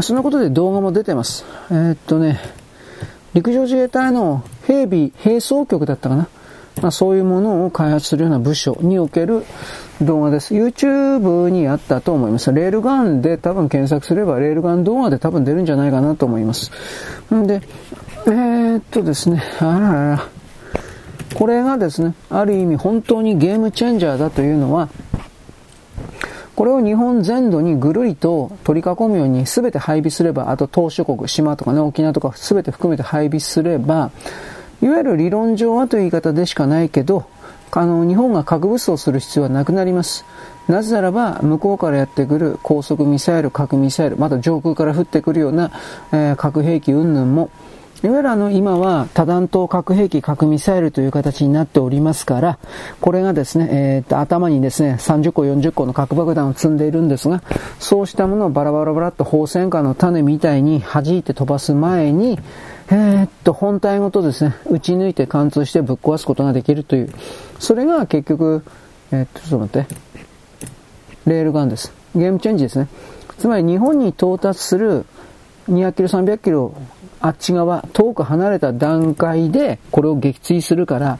[0.00, 1.44] そのことで動画も出てます。
[1.70, 2.38] えー、っとね、
[3.34, 6.28] 陸上自衛隊の兵備兵装局だったかな。
[6.80, 9.44] まあ、そういうものを開発するような部署における
[10.00, 10.54] 動画です。
[10.54, 12.52] YouTube にあったと思います。
[12.52, 16.70] レールガンで多分検索すればレールガン動画で多分出るんじゃないかなと思います。
[17.34, 17.60] んで、
[18.26, 20.22] えー、っとですね、あららら。
[21.34, 24.88] これがですね、ある意味本当にゲームチェンジャーだというのは、
[26.60, 34.10] これを日本全土にぐるりと取り囲むように全て配備すれば、あと島諸国、島とかね、沖縄とか全て含めて配備すれば、
[34.82, 37.24] いわゆる理論上はという言い方でしかないけど、
[37.70, 40.26] あの、日本が核武装する必要はなくなります。
[40.68, 45.70] なぜならば、向こうからやってくる高速ミサイル、核ミサイル、また上空から降ってくるような、
[46.12, 47.48] えー、核兵器云々も、
[48.02, 52.58] いわゆるあの、今は多弾頭核兵器、核ミサイルという形になっておりますから、
[53.02, 57.42] これがですね、えー、っと、頭にですね、30個、40個の核爆弾を積んでいるんですが、
[57.78, 62.38] そうしたものをバラバラバラっと放線火の種みたいに弾いて飛ばす前に、
[62.90, 67.12] えー、っと、本体ごとですね、撃ち抜いて貫通してぶっ壊すことができるという、
[67.58, 68.64] それが結局、
[69.12, 69.94] えー、っと、ちょっと待って、
[71.26, 71.92] レールガンです。
[72.14, 72.88] ゲームチェンジですね。
[73.36, 75.04] つまり日本に到達する
[75.68, 76.74] 200キロ、300キロ
[77.20, 81.18] あっち側、遠く離れた段階でこれを撃墜するから、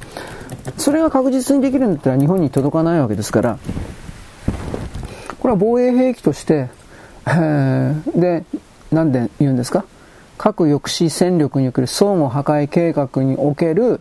[0.78, 3.58] それが確実にできるんだったら日本に届かないわけですから、
[5.38, 6.68] これは防衛兵器として、
[7.26, 8.44] えー、で、
[8.90, 9.84] なんで言うんですか？
[10.38, 14.00] 核抑止戦力における相互破壊計画における、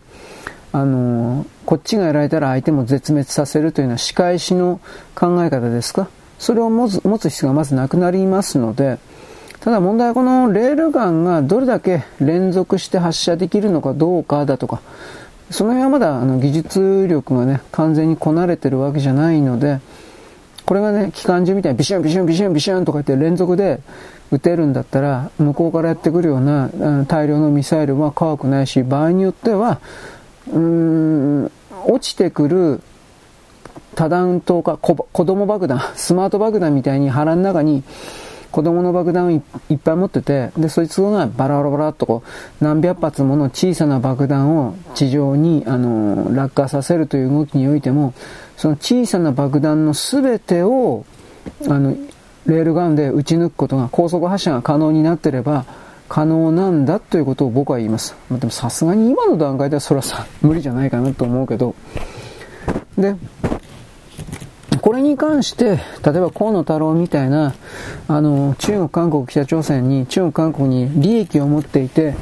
[0.72, 4.80] あのー、こっちがやられたら相手も絶滅させるというような仕返しの
[5.14, 6.08] 考え方ですか？
[6.38, 8.98] それを持つ持つ必要がまずなくなりますので、
[9.60, 14.80] ただ問題はこのレールガンがどれだけ連続して発射できるのかどうかだとか、
[15.50, 19.80] その辺はまだあの技術力がね、完全にこなれてるわけじゃないので、
[20.64, 23.80] これがね、機関銃みたいにビシュンビシュンビシュンビシュンとか言って連続で
[24.30, 26.70] 撃てるんだったら、向こうからやってくるような
[27.06, 29.80] 大量のミサイルは怖くないし、場合によっては、
[30.48, 31.50] うーん、
[31.86, 32.80] 落ちてくる
[33.94, 37.82] 多弾頭か子供爆弾、スマート爆弾みたいに腹の中に
[38.50, 39.36] 子供の爆弾をい
[39.74, 42.22] っぱい持ってて、で、そいつがバラバラバラっとこ
[42.60, 48.14] う、何百発もの小さな爆弾を地上に、あの、落下させるという動きにおいても、
[48.56, 51.04] その小さな爆弾の全てを、
[51.68, 51.96] あの、
[52.46, 55.64] レールガンで撃ち抜くことが、高速発射が可能になってれば、
[56.08, 58.16] 可能なんだということを僕は言います。
[58.28, 61.76] まあでもさすがに今の段階ではそれはさ、無理じゃないかなと思うけど。
[62.98, 63.14] で、
[64.80, 67.54] これに関して、例えば河野太郎みたいな、
[68.08, 72.14] あの、中国、韓国、北朝鮮に、中国、韓国に利益を持っていて、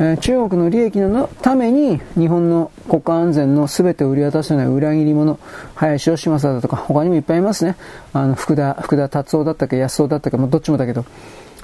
[0.00, 5.38] え、中国の利益のために日本の国家安全の全てを売り渡すような裏切り者、
[5.74, 7.76] 林芳正だとか、他にもいっぱいいますね。
[8.12, 11.04] あの、福田、福田達夫だったっけ、安夫だったっけ、もうどっちもだけど、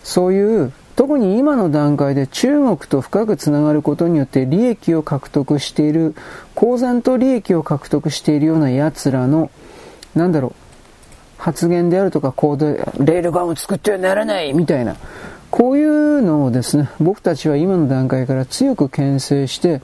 [0.02, 6.14] そういう、特に今の段階で中国と深くつながることによって利益を獲得している、
[6.54, 9.50] 公然と利益を獲得しているような奴らの
[10.16, 10.52] なんだろう、
[11.38, 14.96] 発言であるとか行動、レールガンを作ってはならないみたいな、
[15.50, 19.80] こういうのをですね、僕たちは今の段階から強く牽制して、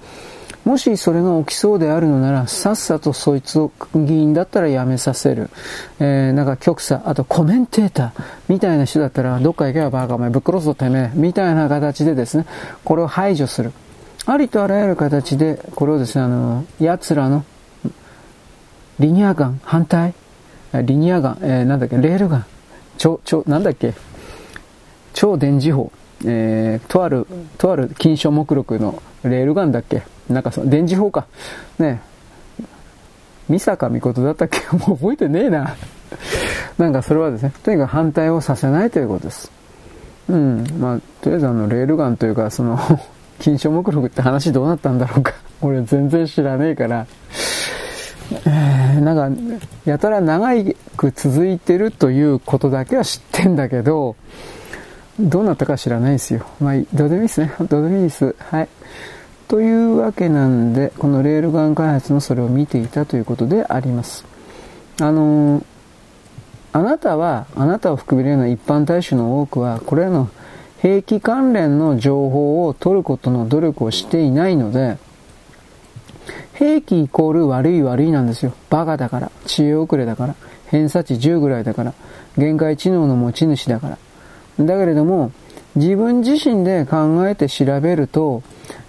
[0.65, 5.51] もしそれが起きそうであるのなら、さっさとそいつを議員だったら辞めさせる。
[5.99, 12.47] えー、なんか局差、あとコメンテーターみたいな人だったら、どっか行けばバカお前ぶっ殺すぞてめえ、みたいな形でですね、
[12.85, 13.73] これを排除する。
[14.25, 17.45] ありとあらゆる形で、これをですね、あの、奴らの、
[19.01, 20.15] リニアガン反対
[20.81, 22.47] リニアガン、えー、なんだっけ、レールガン、
[22.99, 23.95] 超、超、なんだっけ、
[25.13, 25.93] 超電磁砲、
[26.25, 27.27] えー、とある、
[27.59, 31.27] とある金賞目録のレールガンだっけなんかその、電磁砲か。
[31.79, 32.01] ね
[33.49, 34.61] 三坂美琴だったっけ？
[34.77, 35.75] もう覚えてねえな。
[36.79, 39.51] なんかそれはですね、とにかく反対をさせないということです。
[40.29, 40.65] うん。
[40.81, 42.79] まあ、とりあえずあの、レールガンというか、その
[43.41, 45.35] 金賞目録って話どうなったんだろうか。
[45.61, 47.07] 俺全然知らねえから。
[49.01, 50.49] なんか、やたら長
[50.97, 54.17] く続いてるということだけは知ってんだけど、
[55.21, 56.47] どうなったか知らないですよ。
[56.61, 57.53] まあ、どうでもいいですね。
[57.69, 58.35] どうでもいいです。
[58.39, 58.69] はい。
[59.49, 64.25] というわけなんで、このレールガン開発のそれを見ていたということであります。
[65.01, 65.65] あのー、
[66.73, 70.31] あなたは、あなたを含めるような一般大衆の多くは、これらの
[70.79, 74.97] 兵器関連の情報を取ることの努力をしていないので、
[76.55, 78.53] 兵器イコール悪い悪いなんですよ。
[78.71, 80.35] バカだから、知恵遅れだから、
[80.67, 81.95] 偏差値10ぐらいだから、
[82.37, 83.89] 限界知能の持ち主だか
[84.59, 84.65] ら。
[84.65, 85.33] だけれども、
[85.75, 88.43] 自分自身で考えて調べると、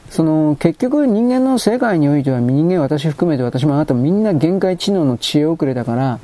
[0.09, 6.19] その、結局人間の世界においては人間私含めて私もあなたもみんな限界知能の知恵遅れだから、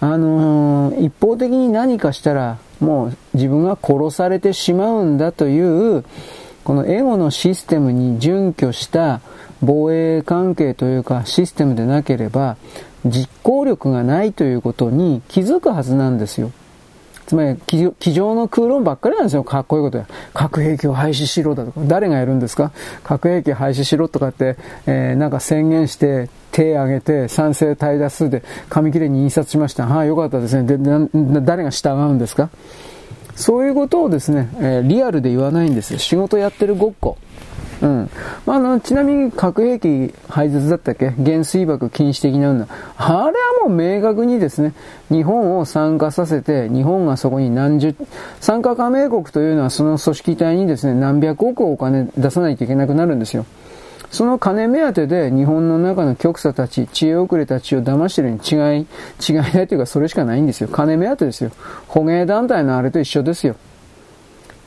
[0.00, 6.04] あのー、一方的に何かしたらもう自分が殺されてしまうんだという、
[6.64, 9.20] このエゴのシステムに準拠した
[9.62, 12.56] 防衛関係というかシステムでなければ
[13.04, 16.52] 実行力がないということに気づくはずなんですよ。
[17.26, 19.44] つまり、机上の空論ばっかりなんですよ。
[19.44, 20.08] かっこいいことや。
[20.34, 21.80] 核兵器を廃止しろだとか。
[21.84, 22.72] 誰がやるんですか？
[23.04, 24.56] 核兵器廃止しろとかって、
[24.86, 29.86] えー、なんか宣言して、手挙げて、賛成大多数で紙切れに印刷しました。
[29.86, 30.76] はい、よかったですね。
[30.76, 30.76] で、
[31.42, 32.50] 誰が従うんですか？
[33.36, 36.00] そういうことをですね、えー、リアルで言わないんですよ。
[36.00, 37.16] 仕事やってるごっこ。
[37.82, 38.10] うん。
[38.44, 41.10] まあ、あの、ちなみに核兵器廃絶だったっけ？
[41.10, 42.66] 原水爆禁止的なの。
[42.98, 43.14] あれ
[43.62, 44.74] はもう明確にですね、
[45.08, 47.94] 日本を参加させて、日本がそこに何十、
[48.40, 53.46] 参加加盟国というのはその組織体にですね、何百億お金出さないといけなくなるんですよ。
[54.10, 58.86] その金目当てで日本の中の極左たち、知恵遅れたちを騙してるに違い、
[59.26, 60.68] 違いないというかそれしかないんですよ。
[60.68, 61.50] 金目当てですよ。
[61.86, 63.54] 捕鯨団体のあれと一緒ですよ。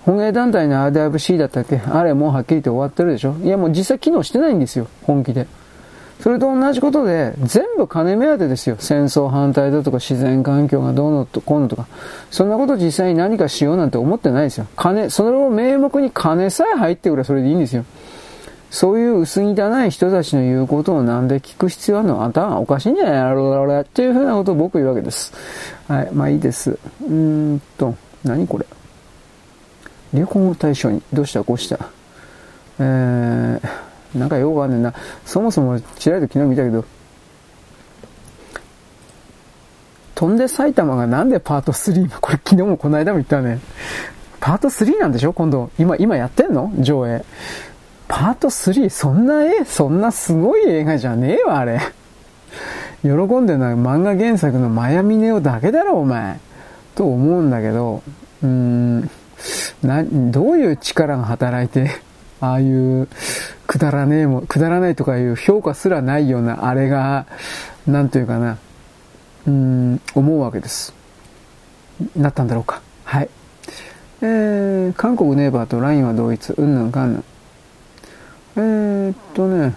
[0.06, 1.78] 本営団体の RWC だったっけ？
[1.78, 3.36] あれもうはっきり言って終わってるでしょ？
[3.44, 5.48] いやもう実際機能してないんですよ、本気で。
[6.20, 8.78] それと同じことで、全部金目当てですよ。
[8.80, 11.88] 戦争反対だとか自然環境がどうのとこうのとか。
[12.32, 14.68] そんなこと実際に何かしようなんて思ってないですよ。
[14.78, 17.84] 金、それを名目に金さえ入ってくればそれでいいんですよ。
[18.72, 22.24] そういう薄汚い人たちの言うことをなんで聞く必要あるの？
[22.24, 23.66] あんたおかしいんじゃないの？
[23.66, 25.34] ろっていうふうなことを僕言うわけです。
[25.88, 26.12] はい。
[26.14, 26.72] まあいいです。
[26.72, 28.66] うーんと、何これ？
[30.14, 31.80] 流行語大賞に、どうしたこうした。
[32.80, 34.94] えー、なんか用があんねんな。
[35.26, 36.86] そもそも、ちらりと昨日見たけど、
[40.16, 43.60] 飛んで埼玉がなんでパート3これ昨日もこの間も言ったね。
[44.40, 45.34] パート3なんでしょ？
[45.34, 45.72] 今度。
[45.80, 46.72] 今、今やってんの？
[46.80, 47.26] 上映。
[48.08, 48.90] パート 3?
[48.90, 51.80] そんな絵そんなすごい映画じゃねえわ、あれ。
[53.02, 56.40] 喜んでるのは漫画原作のマヤミネオだけだろ、お前。
[56.96, 58.04] と思うんだけど、
[58.44, 59.10] うーん。
[59.84, 61.92] な、どういう力が働いて、
[62.42, 63.08] ああいう
[63.68, 67.26] くだらねえも、くだらないとかいう評価すらないようなあれが、
[67.88, 68.58] なんというかな、
[69.48, 70.94] うん、思うわけです。
[72.16, 72.82] なったんだろうか。
[73.06, 73.30] はい。
[74.22, 77.24] えー、韓国ネイバーと LINE は同一、うんぬんかんぬん。
[78.56, 79.76] えー、っとね、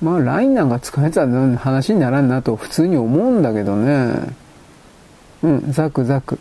[0.00, 4.14] まあ LINE なんか使えたら話にならんなと普通に思うんだけどね。
[5.42, 6.38] うん、ザクザク。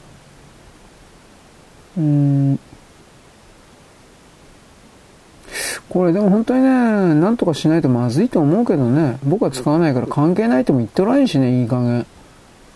[5.90, 9.18] これでも本当にね、なんとかしないとまずいと思うけどね。
[9.24, 12.06] 僕は使わないから関係ないとも言ってらんしね、いい加減。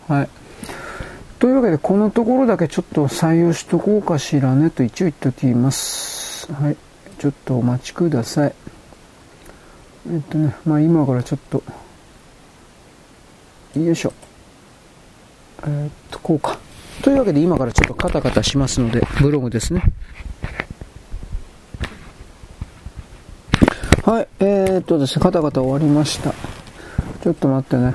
[0.07, 0.29] はい。
[1.37, 6.51] というわけで、このところだけちょっと採用しとこうかしらねと一応言っときます。
[6.53, 6.77] はい。
[7.19, 8.55] ちょっとお待ちください。
[10.11, 11.63] えっとね、まあ今からちょっと、
[13.79, 14.13] よいしょ。
[15.67, 16.57] え、っと、こうか。
[17.01, 19.83] というわけで今からちょっとカタカタしますので、ブログですね。
[24.03, 26.33] はい、えー、っとですね、カタカタ終わりました。
[27.23, 27.93] ちょっと待ってね。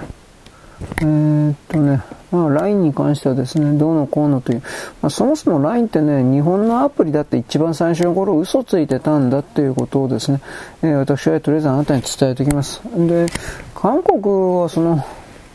[1.01, 4.63] えー、っとね、まあ、LINE に関してはですね、どうのこうのという、
[5.03, 10.41] まあ、そもそも LINE ってね、日本のアプリだって一番最初の頃嘘ついてたんだっていうことをですね、
[10.83, 12.81] えー、私はとりあえずあなたに伝えておきます。
[12.97, 13.27] で、
[13.75, 14.21] 韓国
[14.61, 15.05] はその、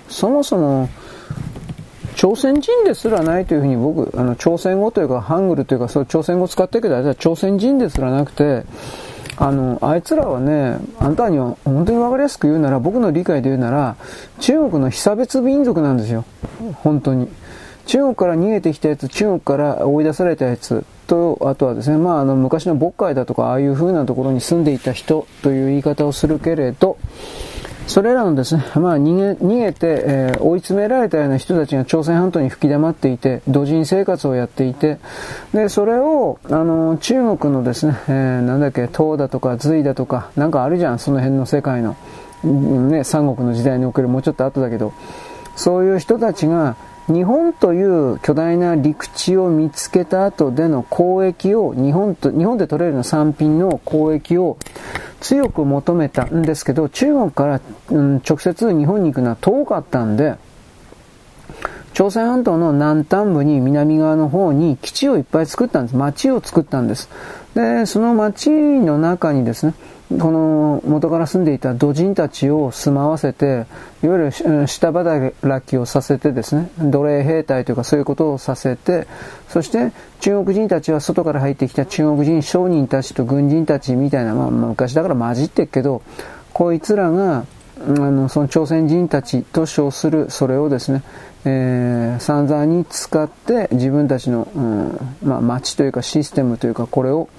[0.09, 0.89] そもそも、
[2.15, 8.63] 朝鮮人ですらないというふうに僕、あの、朝鮮語というか、ハングルというか、そう、朝鮮語使ってるけど、あれは朝鮮人ですらなくて、
[9.37, 13.95] あの、あいつらはね、あんたには本当にわかりやすく言うなら、僕の理解で言うなら、
[14.39, 16.25] 中国の被差別民族なんですよ。
[16.83, 17.27] 本当に。
[17.87, 26.97] 中国から逃げてきたやつ、中国から追い出されたやつと、あとはですね、まあ、あの、昔の渤海だとか、ああいう風なところに住んでいた人という言い方をするけれど、
[27.91, 34.97] それらのですね、まあ、逃げ、逃げて、えー、追い詰められたような人たちが朝鮮半島に吹き溜まっていて、土人生活をやっていて、
[35.53, 41.97] で、それを、あの、中国のですね、えー、なんだっけ、唐だとか隋だとか、なんかあるじゃん、その辺の世界の、
[42.45, 44.93] ね、三国の時代におけるもうちょっと後だけど、
[45.57, 46.77] そういう人たちが、
[47.11, 54.57] 日本という巨大な陸地を見つけた後での交易を、日本と、日本で取れるの産品の交易を
[55.19, 60.35] 強く求めたんですけど、中国から、うん、直接日本に行くのは遠かったんで、
[61.93, 65.95] 朝鮮半島の南端部に南側の方に基地をいっぱい作ったんです。
[65.97, 67.09] 町を作ったんです。
[67.53, 69.73] で、その町の中にですね、
[70.19, 73.65] この元から住んでいた土人たちを住まわせて、
[74.03, 79.07] いわゆる下働きをさせてですね、奴隷兵隊というかそういうことをさせて、
[79.47, 86.01] そして中国人たちは外から入ってきた中国人商人たちと軍人たちみたいな、まあ昔だから混じってっけど、
[86.53, 87.45] こいつらが、
[87.79, 91.03] あの、その朝鮮人たちと称する、それをですね、
[91.45, 97.29] えー、散々に使って自分たちの、うん、まあ、町というかシステムというかこれを、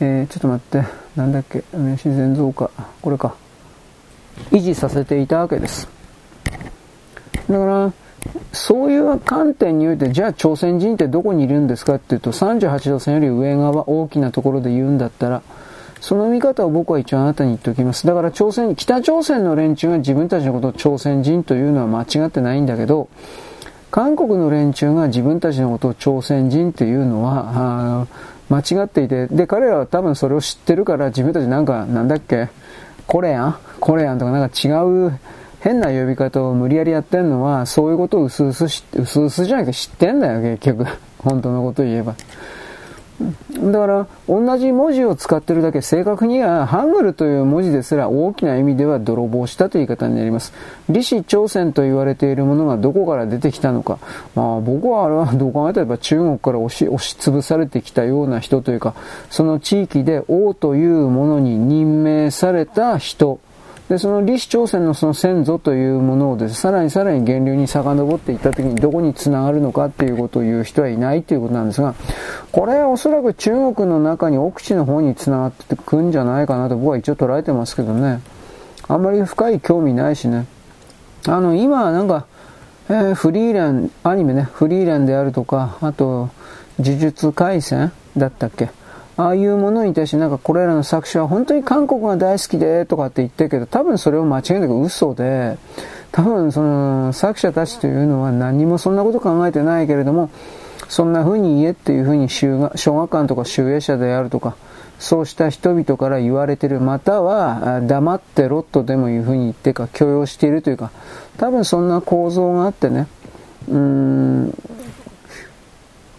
[0.00, 2.70] えー、ちょっと待って、なんだっけ、自然増加、
[3.02, 3.34] これか、
[4.52, 5.88] 維持させていたわけです。
[7.50, 7.92] だから、
[8.52, 15.42] そういう観点において、じゃあ朝鮮人ってどこにいるんですかっていうと、38度線より上側、大きなところで言うんだったら、
[16.00, 18.06] その見方を僕は一応あなたに言っておきます。
[18.06, 23.08] だから朝鮮、北朝鮮の連中が自分たちのことを朝鮮人というのは間違ってないんだけど、
[23.90, 28.06] 韓国の連中が自分たちのことを朝鮮人っていうのは、
[28.48, 32.48] 間違っていて、で、彼らは多分それを知ってるから自分たちなんか、なんだっけ、
[33.06, 33.58] これやん？
[33.80, 34.18] これやん？
[34.18, 35.18] とかなんか違う
[35.60, 40.86] 変な呼び方を無理やりやってんのは、そういうことを薄々知って、薄々じゃなくて知ってんだよ、結局。
[41.18, 42.14] 本当のこと言えば。
[43.20, 50.52] だから、同じ文字を使ってるだけ正確には、ハングルという文字ですら大きな意味では泥棒したという言い方になります。
[50.86, 53.98] 李氏朝鮮と言われているものがどこから出てきたのか。
[54.36, 58.94] まあ僕はあれはどう考えたら中国から押し、押し潰されてきたような人というか、
[59.30, 63.40] その地域で王というものに任命された人
[63.88, 71.94] で、その李氏朝鮮のその先祖というものをです、ねさらにさらに源流に遡っていった時にどこに繋がるのかっていうことを言う人はいないということなんですが、
[72.52, 78.20] これはおそらく中国の中に奥地の方に繋がってくんじゃないかなと僕は一応捉えてますけどね。
[78.88, 80.46] あんまり深い興味ないしね。
[81.26, 82.26] あの、今なんか、
[82.90, 86.30] えー、フリーレン、アニメね、フリーレンであるとか、あと、
[86.78, 88.70] 呪術廻戦だったっけ？
[89.18, 95.58] ああいうものに対してなんかこれらの作者は本当に韓国が大好きでとかって言ってるけど、多分それを間違いなく嘘で、
[96.12, 100.30] 多分その作者たちというのは何もそんなこと考えてないけれども、
[100.88, 104.54] そんな風に言えっていう風に小学館とか集英社であるとか、
[105.00, 110.92] そうした人々から言われてる、または黙ってろとでもいう風に言ってか許容しているというか、
[111.38, 113.08] 多分そんな構造があってね、
[113.68, 114.54] うーん、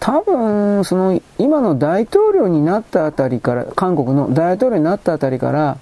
[0.00, 5.76] 多分、その、今の大統領になったあたりから、韓国の大統領になったあたりから、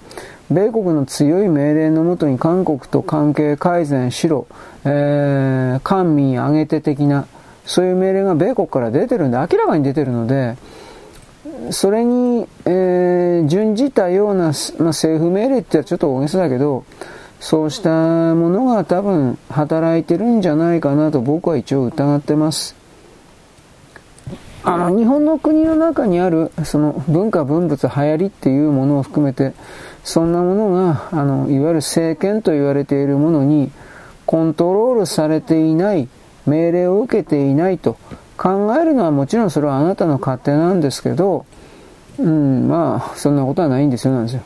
[0.51, 4.47] 米国の強い命令のもとに韓国と関係改善しろ、
[4.83, 7.27] えー、官民挙げて的な、
[7.65, 10.57] そういう命令が米国から出てるんで、明らかに出てるので、
[11.71, 14.51] それに、えー、準じたような、まあ、
[14.87, 16.83] 政府命令って言ったらちょっと大げさだけど、
[17.39, 17.89] そうした
[18.35, 22.78] ものが多分働いてるんじゃないかなと僕は一応疑ってます。
[24.63, 29.53] あの、日本の国の中にある、その文化文物流行りっていうものを含めて、
[30.03, 33.71] そんなものが、あの、いわゆる政権と言われているものに、
[34.25, 36.07] コントロールされていない、
[36.45, 37.97] 命令を受けていないと
[38.37, 41.45] 考えるのはもちろんそれはあなたの勝手なんですけど、
[42.17, 44.41] うん、まあ、そんなことはないんですよ、なんですよ。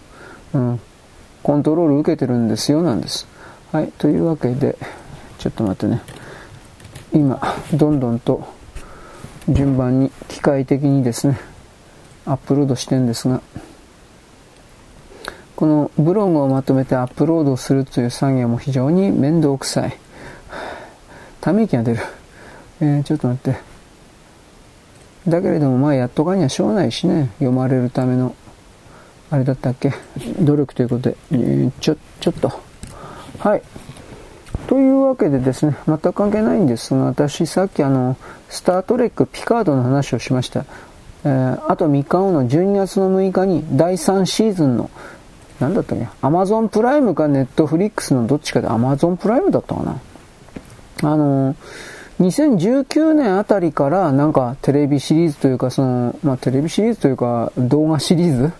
[0.54, 0.80] うん。
[1.44, 3.28] コントロール受けてるんですよ、なんです。
[3.72, 4.78] はい、というわけで、
[5.38, 6.02] ちょっと待ってね。
[7.14, 7.40] 今、
[7.74, 8.48] どんどんと、
[9.50, 11.40] 順番に機械的にですね
[12.26, 13.42] アップロードしてんですが
[15.56, 19.98] このブログをまとめてアップロードするという作業も非常に面倒くさい
[21.42, 22.00] ため息が出る。
[22.80, 23.60] えー、ちょっと待って。
[25.28, 27.32] だけれども、まあ、やっとかにはしょうがないしね。
[27.40, 28.34] 読まれるための、
[29.30, 29.92] あれだったっけ？
[30.40, 32.50] 努力ということで、えー、ちょ、ちょっと。
[33.40, 33.62] はい。
[34.74, 38.18] というわけでですね、全く関係ないんですが、私さっきあの、
[38.50, 40.66] スタートレックピカードの話をしました。
[41.26, 44.90] えー、あと3日後の12月の6日に第3シーズンの、
[45.60, 50.02] なんだったっけアマゾンプライムかネットフリックスのどっちかでアマゾンプライムだったかな
[51.04, 51.56] あのー、
[52.20, 58.52] 2019年あたりからなんかテレビシリーズというかその、まあ、テレビシリーズというか動画シリーズ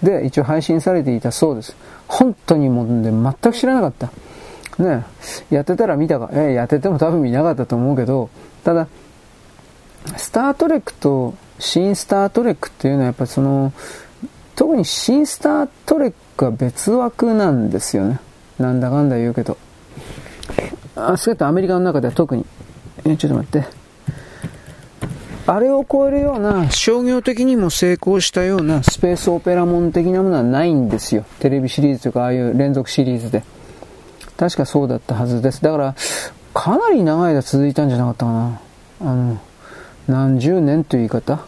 [0.00, 1.76] で一応配信されていたそうです。
[2.06, 4.12] 本当にもう、ね、全く知らなかった。
[4.78, 5.04] ね、
[5.50, 8.28] やってたら見たか、えやってても多分見なかったと思うけど、
[8.64, 8.88] ただ、
[10.16, 13.72] スタートレックと新スタートレックっていうのはやっぱりその、
[14.54, 18.20] 特に新スタートレックは別枠なんですよね。
[18.58, 19.56] なんだかんだ言うけど。
[20.94, 22.44] あ、そうやってアメリカの中では特に。
[23.04, 23.86] え、ちょっと待って。
[25.48, 31.24] あれを超えるような商業的にも成功したようなスペースオペラモン的なものはないんですよ。
[31.38, 33.44] テレビシリーズとかああいう連続シリーズで。
[34.36, 35.62] 確かそうだったはずです。
[35.62, 35.94] だから、
[36.54, 38.60] かなり長い間続いたんじゃなかったかな。
[39.00, 39.40] あの、
[40.08, 41.44] 何十年という言い方？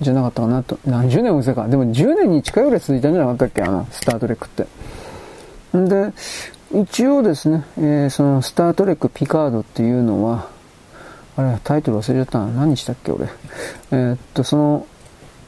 [0.00, 0.78] じゃなかったかなと。
[0.84, 1.66] 何十年もせか。
[1.68, 3.62] でも10年に近いぐらい続いたんじゃなかったっけ？
[3.62, 4.66] あの、スタートレックって。
[5.76, 6.12] んで、
[6.74, 10.48] 一応ですね、えー、そのスタートレックピカードっていうのは、
[11.36, 12.46] あれ、タイトル忘れちゃったな。
[12.46, 13.26] 何したっけ俺。
[13.92, 14.86] えー、っと、その、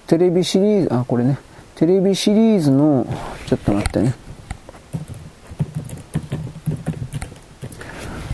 [0.07, 1.39] テレビシリーズ、あ、これね。
[1.77, 3.07] テレビシリーズの、
[3.47, 4.15] ちょっと待ってね。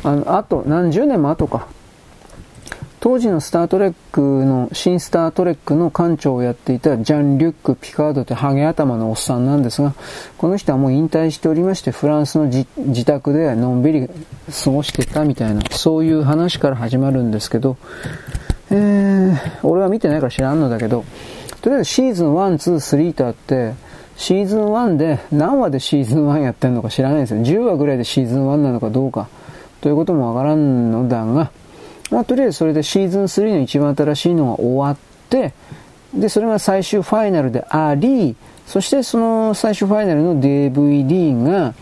[0.05, 1.67] あの、あと、何十年も後か。
[3.01, 9.93] 当時のスタートレックの、新スタートレックの館長をやっていたジャン・リュック・ピカードってハゲ頭のおっさんなんですが、
[10.39, 14.09] この人はもう引退しておりまして、フランスの自宅でのんびり
[14.65, 17.77] 過ごしてたみたいな、そういう話から始まるんですけど、
[18.71, 21.05] えー、俺は見てないから知らんのだけど、
[21.61, 23.75] とりあえずシーズン1、2、3とあって、
[24.17, 27.43] シーズン1で何話でシーズン1やってるのか知らないですよ。
[27.43, 29.29] 10話ぐらいでシーズン1なのかどうか。
[29.85, 31.51] ということもわからんのだが、
[32.11, 34.97] まあ、とりあえずそれでシーズン3の一番新しいのが終わっ
[35.28, 35.52] て、
[36.15, 38.35] で、それが最終ファイナルであり、
[38.66, 41.74] そしてその最終ファイナルの DVD が、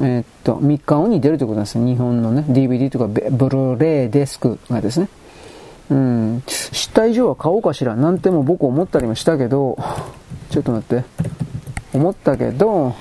[0.00, 1.78] えー、っと、3日後に出るということなんです。
[1.78, 5.08] 日本のね、DVD とかブルーレイデスクがですね。
[5.88, 9.78] うん、知った以上は買おうかしら、なんても僕思ったりもしたけど、
[10.50, 11.04] ちょっと待って。
[11.94, 12.94] 思ったけど、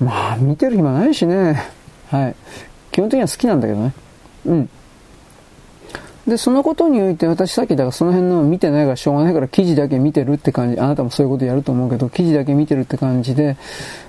[0.00, 1.62] まあ、見てる暇ないしね。
[2.10, 2.36] はい。
[2.96, 3.92] 基本的には好きなんだけどね。
[4.46, 4.70] うん。
[6.26, 13.58] で、そのことにおいて私さっきだからその辺の見てないからしょうがないから記事だけ見てるって感じ、あなたもそういうことやると思うけど、記事だけ見てるって感じで、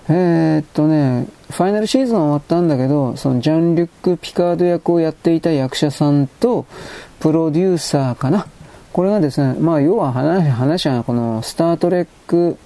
[0.07, 6.65] えー、っとね、ファイナルシーズン終わったんだけど、そのジャン・リュック・ピカード役をやっていた役者さんと、
[7.19, 8.47] プロデューサーかな。
[8.93, 12.57] これがですね、まあ要は話、話はこのスタートレック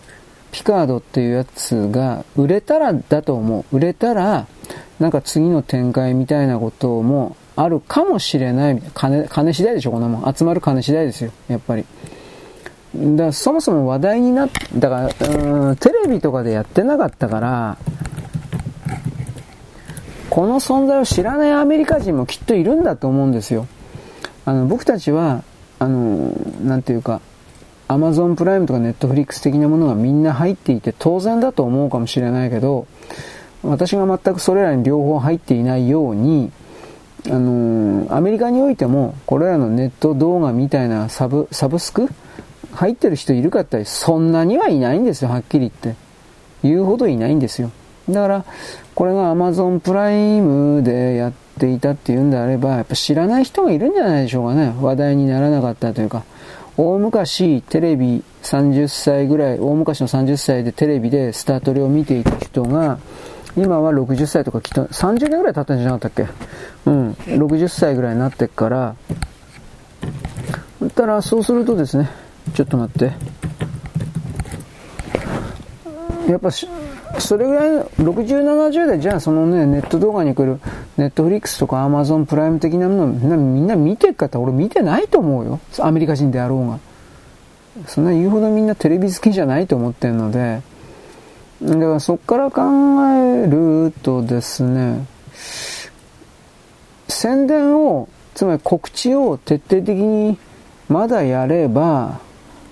[0.52, 3.76] ピカードっていうやつが売れたらだと思う。
[3.76, 4.48] 売れたら、
[5.00, 8.82] なんか次の展開みたいなこともあるかもしれない。
[8.94, 10.34] 金、金次第でしょ、こんなもん。
[10.34, 11.86] 集まる金次第ですよ、やっぱり。
[12.94, 17.78] だそもそも話題になっだから、うん、テレビとかでやってなかったから、
[20.30, 23.68] この存在を知らないアメリカ人もきっといるんだと思うんですよ。
[24.46, 25.44] あの、僕たちは、
[25.80, 26.32] あの、
[26.64, 27.22] なんていうか、
[27.92, 32.88] アマゾンプライムとかネットフリックス的なものがみんな入っていて当然だと思うかもしれないけど、
[33.64, 36.52] 私が全くそれらに両方入っていないように、
[37.28, 42.08] あのー、アメリカにおいても、これらのネット動画みたいなサブ、サブスク
[42.72, 46.00] 入ってる人いるかってそんなにはいないんですよ、はっきり言って。
[46.64, 47.72] 言うほどいないんですよ。
[48.10, 48.46] だから、
[48.96, 54.74] これが Amazon プライムでやっていたっていうんであれば、やっぱ知らない人がいるんじゃないでしょうかね。
[54.80, 56.24] 話題にならなかったというか。
[56.78, 62.98] 大昔テレビ30歳ぐらい、大昔の30歳でテレビでスタートレを見ていた人が、
[63.58, 66.32] 今は60歳とかきっと30年ぐらい経ったんじゃなかったっけ？
[66.86, 68.96] うん、60歳ぐらいになってっから、
[70.82, 72.10] だったらそうするとですね、
[72.56, 73.14] ちょっと待って。
[76.30, 76.50] やっぱ
[77.20, 80.60] それぐらいの60、70代じゃあそのね、ネット動画に来る
[80.98, 85.60] ネットフリックスとかアマゾンプライム的なものみんな見てる方俺見てないと思うよ。
[85.80, 86.80] アメリカ人であろうが。
[87.88, 90.62] そんな言うほどみんなテレビ好きじゃないと思ってるので、
[91.62, 92.62] だからそこから考
[93.08, 95.06] えるとですね、
[97.08, 100.38] 宣伝を、つまり告知を徹底的に
[100.90, 102.20] まだやれば、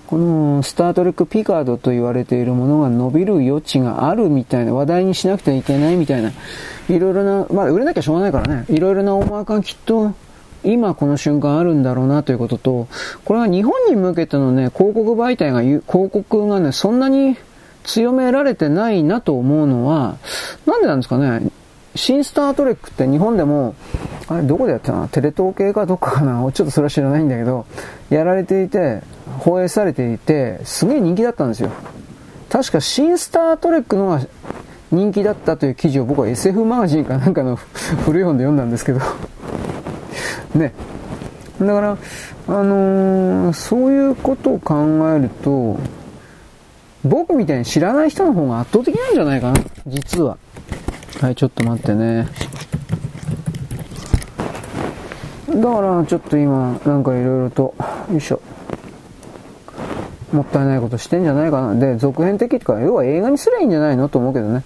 [0.10, 6.32] このスタートレックピカードと言われているものが伸びる余地があるみたいな、話題にしなくてはいけないみたいな、
[6.90, 10.14] いろいろな、まあ売れなきゃしょうがないからね、いろいろな思惑がきっと
[10.64, 12.88] 今この瞬間あるんだろうなということと、
[13.24, 17.38] これが日本に向けてのね、広告媒体が、広告がね、そんなに
[17.84, 20.18] 強められてないなと思うのは、
[20.66, 21.52] なんでなんですかね。
[21.94, 23.76] 新スタートレックって日本でも、
[24.30, 25.08] あれどこでやってたの？
[25.08, 26.40] テレ東系かどっかかな？
[26.52, 27.66] ちょっとそれは知らないんだけど、
[28.10, 29.02] やられていて、
[29.40, 31.72] 放映されていて、すげえ人気だったんですよ。
[32.50, 34.22] 確か新スタートレックのが
[34.92, 37.56] 人気だったという記事を僕は SF マガジンかなんかの
[38.06, 39.00] 古い本で読んだんですけど
[40.56, 40.74] ね。
[41.60, 41.98] だから、
[42.48, 44.76] あのー、そういうことを考
[45.12, 45.78] えると、
[47.04, 50.38] 僕みたいに知らない人の方が圧倒的なんじゃないかな、実は。
[51.20, 52.28] はい、ちょっと待ってね。
[55.56, 57.74] だからちょっと今なんかいろいろと
[58.12, 58.42] よいしょ。
[60.32, 61.76] もったいないことしてんじゃないかな。
[61.76, 64.64] で続編的とか要は映画にすりゃいいんじゃないのと思うけどね。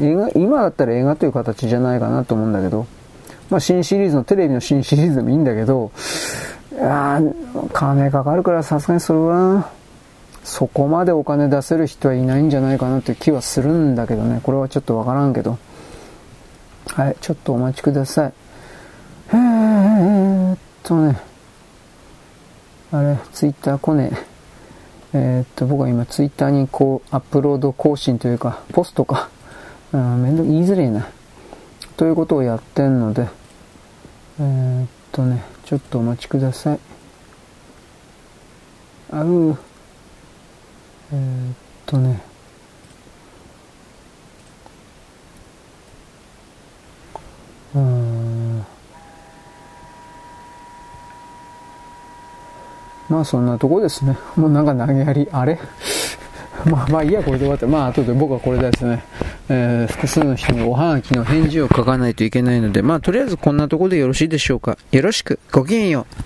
[0.00, 2.86] 映画今だったら映画という形じゃないかなと思うんだけど。
[3.50, 5.92] まあ新シリーズのテレビの新シリーズでもいいんだけど
[6.80, 7.20] あ
[7.72, 9.70] 金かかるからさすがにそれは
[10.42, 14.40] そこまでお金出せる人はいないんじゃないかなという気はするんだけどね。
[14.42, 15.58] これはちょっとわからんけど。
[16.88, 18.32] はいちょっとお待ちください。
[19.32, 21.20] えーっとね、
[22.92, 24.36] あれ、ツイッター来ねえ。
[25.12, 29.28] えー、っと、僕は今ツイッターにこう、アップロード更新というか、ポストか。
[29.92, 31.08] あめんどく言いづれえな。
[31.96, 33.28] ということをやってんので、
[34.38, 36.78] えー、っとね、ちょっとお待ちください。
[39.10, 39.58] あう
[41.12, 41.54] えー、っ
[41.86, 42.20] とね、
[47.74, 48.66] うん。
[53.08, 54.16] まあそんなとこですね。
[54.36, 55.58] もうなんか投げやり、あれ？
[56.64, 57.66] まあまあいいや、これで終わって。
[57.66, 59.04] まあ後で僕はこれですね、
[59.48, 64.76] えー、複数の人におはがきの返事を書かないといけないので、まあとりあえずこんなとこでよろしいでしょうか。
[64.90, 65.38] よろしく。
[65.52, 66.22] ごきげんよう。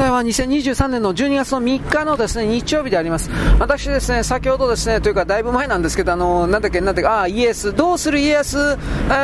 [0.00, 3.28] 在は2023年の12月の3日のですね、日曜日であります。
[3.58, 8.76] 私ですね、先ほどですね、というかだいぶ前なんですけど、あの、なんだっけ、なんだっけ、あ、イエス、どうする家康、えっ、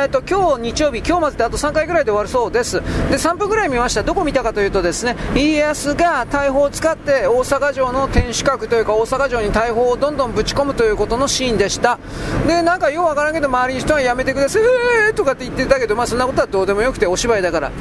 [0.07, 2.79] ー、と、今日日曜日、今日までであと3回ぐらいで終わるそうです。
[3.09, 4.03] で、3分ぐらい見ました。
[4.03, 11.97] どこ見たかというとですね、家康が大砲を使って大阪城の天守閣というか大阪城に大砲をどんどんぶち込むということのシーンでした。
[12.45, 14.61] で、なんかようわからんけど、周りの人はやめてください、
[15.07, 17.71] えーとかって言ってたけど、まあそんなことはどうでもよくてお芝居だから。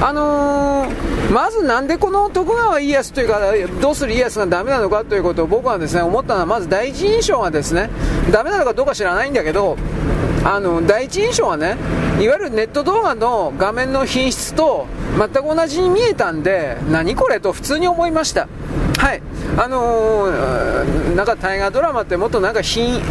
[0.00, 3.40] あのー、まずなんでこの徳川家康というか、
[3.80, 7.90] どうする家康がダメなのかということを僕はですね、思ったのは、まず第一印象がですね、
[8.30, 9.76] ダメなのかどうか知らないんだけど、
[10.44, 11.76] あの、第一印象はね、
[12.20, 14.86] いわゆるネット動画の画面の品質と
[15.18, 18.46] 全く同じに見えたんで、何これと普通に思いました。
[18.98, 19.22] はい。
[19.58, 23.02] あのー、なんか大河ドラマってもっとなんか品、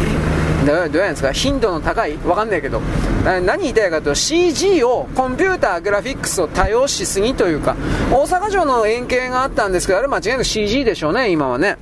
[0.66, 1.32] どうやんですか？
[1.32, 2.16] 頻度の高い？
[2.26, 2.80] わかんないけど。
[3.24, 7.76] 何言いたいかというと CG をコンピューターグラフィックスを多用しすぎというか。
[8.12, 11.78] 大阪城の円形があったんですけどあれ間違いなく CG でしょうね今はね。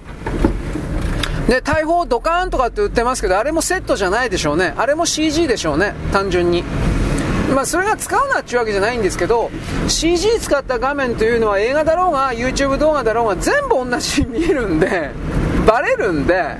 [1.48, 4.74] で大砲ドカーンとかって売ってますけどあれもセットじゃないでしょうね。
[4.76, 6.64] あれも CG でしょうね単純に。
[7.54, 9.50] まあ、それが使うなっていうわけじゃないんですけど
[9.86, 15.10] CG 使った画面というのは映画だろうが YouTube 動画だろうが全部同じに見えるんで
[15.66, 16.56] バレるんで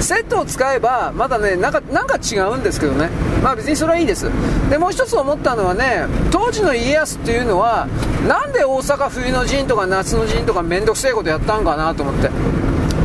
[0.00, 3.10] セットを使えばまだねなんかなんか違うんですけどね。
[3.42, 4.30] まあ別にそれはいいです。
[4.70, 7.86] でもう一つ思ったのはね当時の家康っていうのは
[8.28, 12.30] なんで大阪冬の陣とか夏の陣とか面倒くせえことやったんかなと思って。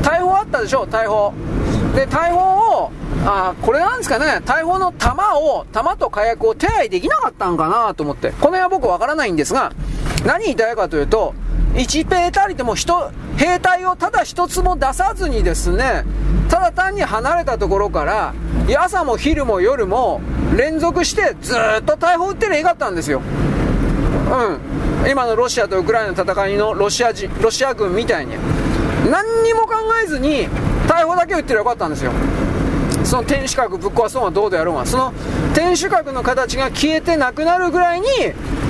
[0.03, 1.33] 大砲あったでしょ大砲。
[1.95, 2.91] で大砲を
[3.25, 4.41] あこれなんですかね。
[4.45, 8.31] 大砲の弾を弾と火薬を手配できなかったんかなと思って。
[8.31, 9.71] この辺は僕わからないんですが
[10.25, 11.33] 何言いたいかというと
[11.73, 16.05] 1ペータリでも人兵隊をただ一つも出さずにですね
[16.49, 18.33] ただ単に離れたところから
[18.77, 20.21] 朝も昼も夜も
[20.55, 23.21] 連続してずっと大砲撃ってりゃよかったんですよ。
[25.01, 25.09] うん。
[25.09, 28.35] 今のロシアとウクライナの戦いのロシア人ロシア軍みたいに。
[29.09, 30.47] 何にも考えずに
[30.87, 32.11] 大砲だけ撃ってりゃよかったんですよ。
[33.13, 35.13] その天守閣ぶっ壊そうがどうであろうがその
[35.53, 38.07] 天守閣の形が消えてなくなるぐらいに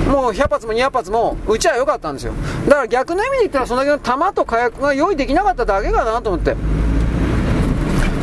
[0.06, 2.34] もう100発も200発も撃ちは良かったんですよ。
[2.68, 6.54] だから逆の意味で言ったらそのだけの弾と火薬が用意できなかっただけかなと思って。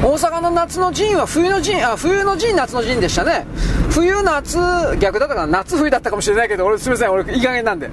[0.04, 3.46] 大阪の夏の陣は冬の陣、あ、冬の陣、夏の陣でしたね。
[3.92, 4.58] 冬、夏、
[5.00, 7.92] 逆だったかな夏、冬だったかもしれないけど、俺すみません、俺いい加減なんで。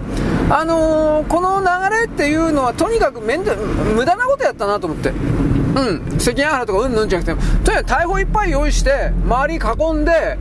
[0.48, 5.10] あのー、この流れっていうのはとにかく面倒、無駄なことやったなと思って。
[5.10, 10.38] うん、関ヶ原とかうんぬんじゃなくて、とにかく大砲いっぱい用意して、周り囲んで、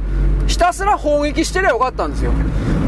[0.48, 2.32] ひたすら砲撃してりゃよかったんですよ。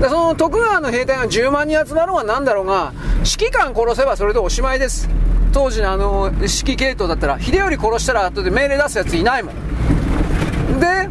[0.02, 5.10] で、その徳川の兵隊が10万人集まろうがなんだろうが、指揮官殺せばそれでおしまいです。
[5.52, 11.10] 当時のあの指揮系統だったら秀頼殺したら後で命令出すやついないもんで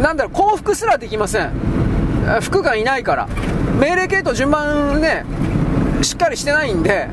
[0.00, 1.50] なんだろう、降伏すらできません。
[2.40, 3.28] 服がいないから。
[3.78, 5.24] 命令系統順番ね、
[6.02, 7.08] しっかりしてないんで、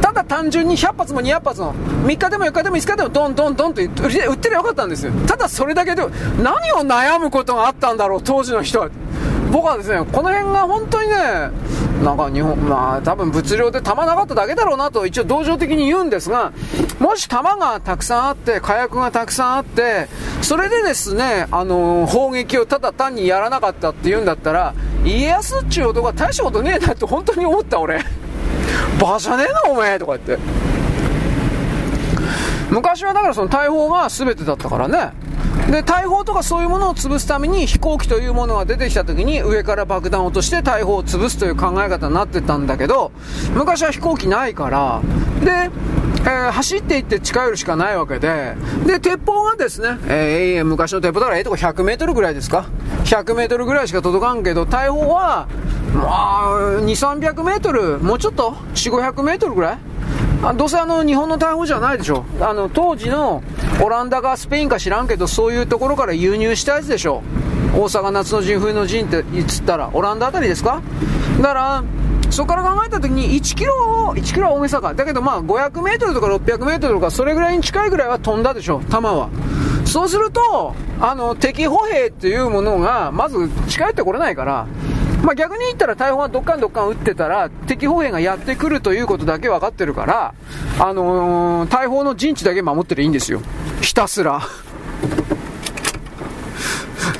[0.00, 1.74] ただ単純に100発も200発も、
[2.06, 5.12] 3日でも4日でも5日でもドンドンドンと売ってりゃよかったんですよ。
[5.26, 6.02] ただそれだけで、
[6.42, 8.88] 何を悩むことがあったんだろう、当時の人は。
[9.52, 11.14] 僕はですね、この辺が本当にね、
[12.02, 16.52] なんか日本、まあ多分物量で弾なかっただけだろうなと一応同情的に言うんですが、
[16.98, 20.08] もし弾がたくさんあって、火薬がたくさんあって、
[20.40, 24.74] それでですね、あの、砲撃をただ単にやらなかったって言うんだったら、
[25.04, 27.98] 家康っちゅう男は大したことねえなって本当に思った俺。
[28.98, 30.38] バカじゃねえなお前とか言って。
[32.70, 35.12] 昔はだからその大砲が全てだったからね。
[35.70, 43.12] で、大砲とかそういうものを潰すために飛行機というものが出てきた時に上から爆弾を落として大砲を潰すという考え方になってたんだけど、
[43.54, 45.00] 昔は飛行機ないから、
[45.44, 45.70] で、
[46.22, 48.54] えー、走っていって近寄るしかないわけで、
[48.86, 52.66] で、鉄砲がですね、えー、昔の鉄砲だからええとこ100メートルぐらいですか
[53.04, 55.48] ?100 メートルぐらいしか届かんけど、大砲は、
[55.94, 59.78] まあ、2、300メートル、もうちょっと ?4、500メートルぐらい？
[60.42, 63.42] あどうせあの日本の逮捕じゃないでしょあの当時の
[63.80, 67.22] オランダかスペインか知らんけどそういうところから輸入したやつでしょ
[67.74, 70.82] 大阪夏の陣冬の陣って言ったらオランダあたりですか
[71.38, 71.84] だから
[72.32, 74.94] そこから考えた時に1キロ、1キロは大げさか。
[74.94, 79.28] だけどまあ500メートルとか600メートルとかそれぐらいに近いぐらいは飛んだでしょ、弾は。
[79.84, 84.66] そうすると、あの、敵歩兵っていうものがまず近寄ってこれないから、
[85.22, 90.34] まあ、逆に言ったら大砲がどっかんどっかん撃ってたら、敵歩兵がやってくるということだけ分かってるから、
[90.78, 93.40] あのー、大砲の陣地だけ守ってりゃいいんですよ。
[93.80, 94.42] ひたすら。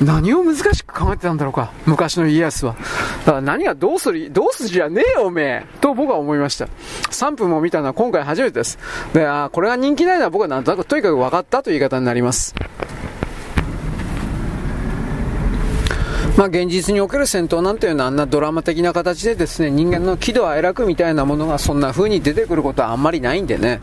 [0.01, 2.75] 何を難しく考えてたんだろうか、昔の家康は。
[3.25, 5.65] だから何がどうする、どうするじゃねえよ、おめえ。
[5.79, 6.67] と僕は思いました。
[7.09, 8.77] 3分も見たのは今回初めてです。
[9.13, 12.53] で、あこれが人気ないのは僕はなんとなくとにかく分かったという言い方になります。
[16.35, 23.81] まあ、現実における戦闘なんていうのはあんなドラマ的な形でですね、人間の喜怒哀楽みたいなものがそんな風に出てくることはあんまりないんでね、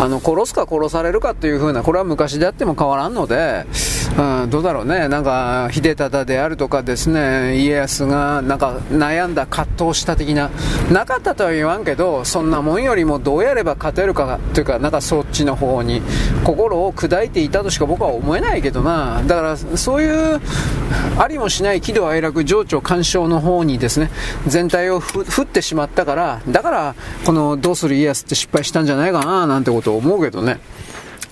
[0.00, 3.66] あの、殺すか殺されるかという風な、これは昔であっても変わらんので、
[4.18, 10.50] うん、どうだろうね、なんか、秀忠であるとかですね、家康がなんか悩んだ葛藤した的な、
[10.90, 16.02] なかったとは言わんけど、そんなもんよりもどうやれば勝てるかというか、なんかそっちの方に
[16.42, 20.40] 心を砕いていたとしか僕は思えないけどな、だからそういう、
[21.18, 24.10] ありもしない喜怒哀楽、情緒干渉の方にですね、
[24.46, 26.94] 全体を振ってしまったから、だから、
[27.26, 30.58] このどうする家康って失敗したんじゃないかな、なんてことを思うけどね。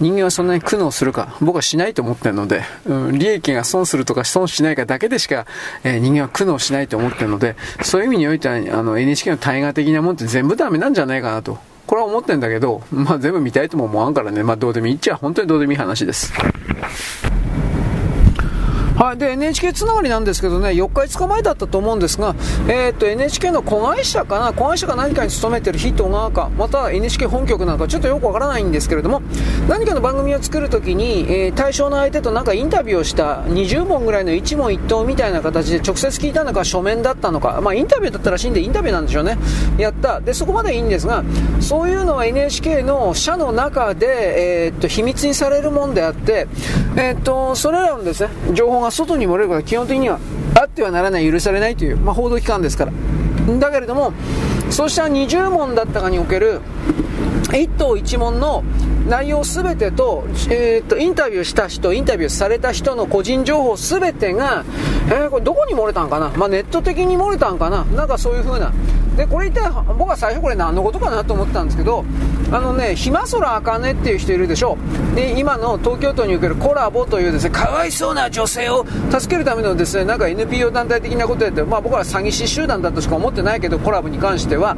[0.01, 5.45] 人間はそんなに苦悩するか僕はしないと思ってるので、うん、利益が損するとか損しないかだけでしか、
[5.85, 11.59] えー、人間は苦悩しないと思ってるので、そういう意味においては、あの NHK の大河的なもんって全部ダメなんじゃないかなと。
[11.87, 16.33] これは思ってんだけど、まあ全部見たいとも思わんからね、まあどうでもいいっちゃ本当にどうでもいい話です。
[19.01, 22.35] はい、で NHK つながりなんですけどね、4日、5日前だったと思うんですが、
[22.69, 29.23] えー、と NHK の子会社かな、子会社か何かに勤めてる人がか、また NHK 本局なんか、ちょっとよくわからないんですけれども、
[29.70, 39.39] 何かの番組を作るときに、えー、対象の相手となんかインタビューをした20問ぐらいの一問一答みたいな形で直接聞いたのか、書面だったのか、まあ、インタビューだったらしいんで、インタビューなんでしょうね、
[39.79, 41.25] やった、でそこまでいいんですが、
[41.61, 46.49] そういうのは NHK の社の中で、えー、と秘密にされるもんであって、
[46.97, 50.19] えー、とそれらのですね情報が外に漏れることは基本的には
[50.60, 52.93] あってはならない許されないという、まあ、報道機関ですから。
[53.59, 54.12] だけれども
[54.70, 56.60] そうした20問だったかにおける
[57.49, 58.62] 1答1問の
[59.08, 64.65] 内容すべてと,、えーと、インタビューした人、インタビューされた人の個人情報すべてが、
[65.08, 68.73] えー、これどこに漏れたんかな、まあ、ネット的に漏れたんかな、なんかそういう風な、
[69.16, 69.68] でこれ一体
[69.99, 72.05] 僕は最初これ何のことかなと思ったんですけど
[72.52, 74.78] あのねひまそらあかねっていう人いるでしょ
[75.12, 75.16] う。
[75.16, 84.60] で今の東京都におけるコラボというですねかわいそうな女性を助けるためのですねなんか NPO 団体的なことやって、まあ、僕は詐欺師集団だとしか思ってないけどコラボに関しては。
[84.61, 84.77] は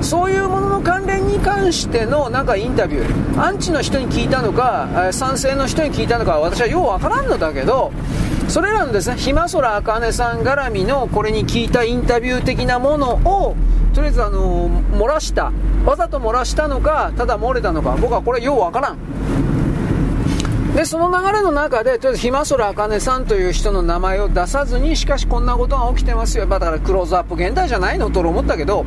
[0.00, 7.92] そういうものの関連に関してのなんかインタビューアンチの人に聞いたのか賛成の人に聞いたのか私はようわからんのだけど
[8.48, 13.56] それらのですね、ひまそらあかねさん絡みのこれに聞いたインタビュー的なものを、
[13.94, 15.52] とりあえずあの漏らした。
[15.86, 18.98] わざと漏らしたのか、ただ漏れたのか、僕はこれようわからん。
[20.74, 26.46] で、その流れの中で、とりあえず、ひまそらあかねさんという人の名前を出さずに、しかしこんなことが起きてますよ。
[26.46, 28.10] ま、だからクローズアップ現代じゃないの？
[28.10, 28.86] と思ったけど、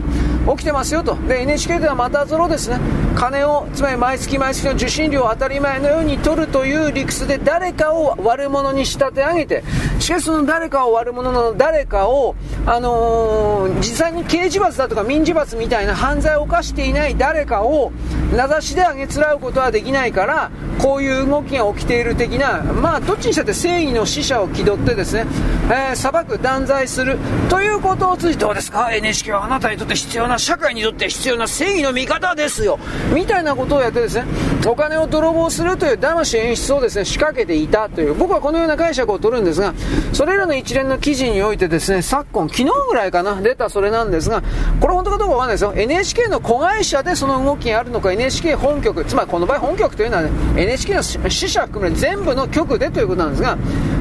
[0.49, 1.15] 起きてますよと。
[1.27, 2.79] で、NHK ではまたぞろですね、
[3.15, 9.63] 金を、つまり毎月毎月の受信料を当たり前のように取るという理屈で誰かを悪者に仕立て上げて、
[9.99, 17.91] しかしその誰かを悪者の誰かを、あのー、実際に刑事罰だとか民事罰みたいな犯罪を犯していない誰かを
[18.35, 25.25] 名指しであげつらうことはできないからこういう動きが起きている的なまあどっちにしたって正義の使者を気取ってですね、
[25.65, 27.17] えー、裁く断罪する
[27.49, 32.77] ということを通じてどうですか？NHK はあなたにとって必要な社会にとって必要な正義の味方ですよ。
[33.13, 34.25] みたいなことをやってですね
[34.67, 38.13] お金を泥棒するという騙し演出をですね仕掛けていたという。
[38.13, 39.73] 僕はこのような解釈を取るんですが
[40.13, 44.41] それらの一連の記事においてですね昨今昨日ぐらいかな出たそれなんですが
[44.79, 45.73] これ本当かどうかわかんないですよ。
[45.75, 53.57] NHK の子会社でその動きがあるのか NHK 本局つまりこの場合本局というのは、ね、NHK の死者含め全部の局でということなんですが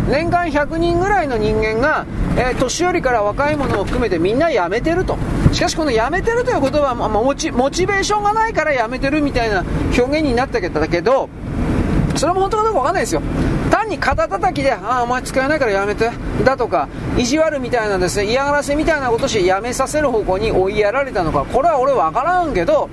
[0.08, 5.16] 年間100人ぐらいの人間が、えー、年寄りから若い者を含めてみんな辞めてると。
[5.52, 9.64] しかしこの辞めてるということは、モチモチベーションがないから辞めてるみたいな
[9.96, 11.28] 表現になったけど
[12.16, 13.22] それも本当かどうか分からないですよ。
[13.84, 16.10] 単に肩叩きで、ああ、お前使えないからやめて、
[16.44, 22.88] だとか、意地悪みたいなですね、嫌がらせみたいなことしてやめさせる方向に追いやられたのか、これは俺わからんけど、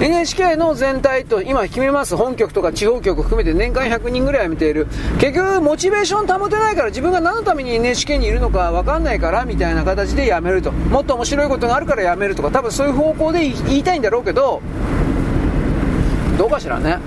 [0.00, 2.16] NHK の全体と今決めます。
[2.16, 4.88] 本局とか地方局含めて年間100人ぐらい辞めている。
[5.20, 10.72] 結局モチベーション保てないから自分が何のために NHK にいるのか分かんないからみたいな形で辞めると。
[10.72, 14.60] もっと面白いことがあるから辞めるとか多分そういう方向で言いたいんだろうけど
[16.36, 16.98] どうかしらね。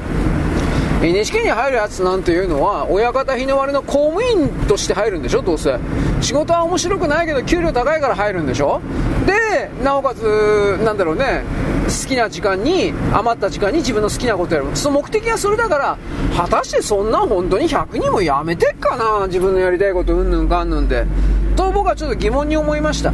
[1.05, 5.77] NHK に入るやつなんていうのは親方日の割の公務員として入るんでしょどうせ。
[6.19, 8.81] 仕事は面白くないけど給料高いから入るんでしょ。
[9.27, 11.43] でなおかつなんだろうね。
[11.85, 14.67] 好きな時間に余った時間に自分の好きなことやる。
[14.73, 15.97] その目的はそれだから
[16.35, 21.05] 果たしてそんな本当に100人もやめてっかな自分のやりたいことうんぬんかんぬんで。
[21.55, 23.13] と僕はちょっと疑問に思いました。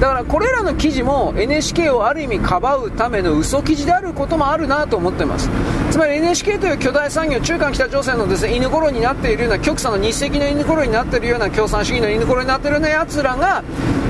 [0.00, 5.50] だからこれらの記事も NHK をある意味かばうための嘘記事であることもあるなと思ってます。
[5.90, 13.62] つまり NHK という巨大産業中間北朝鮮のです、ね、犬頃になっているような極左の日赤の犬頃になっているような共産主義の犬頃になっているようなやつらが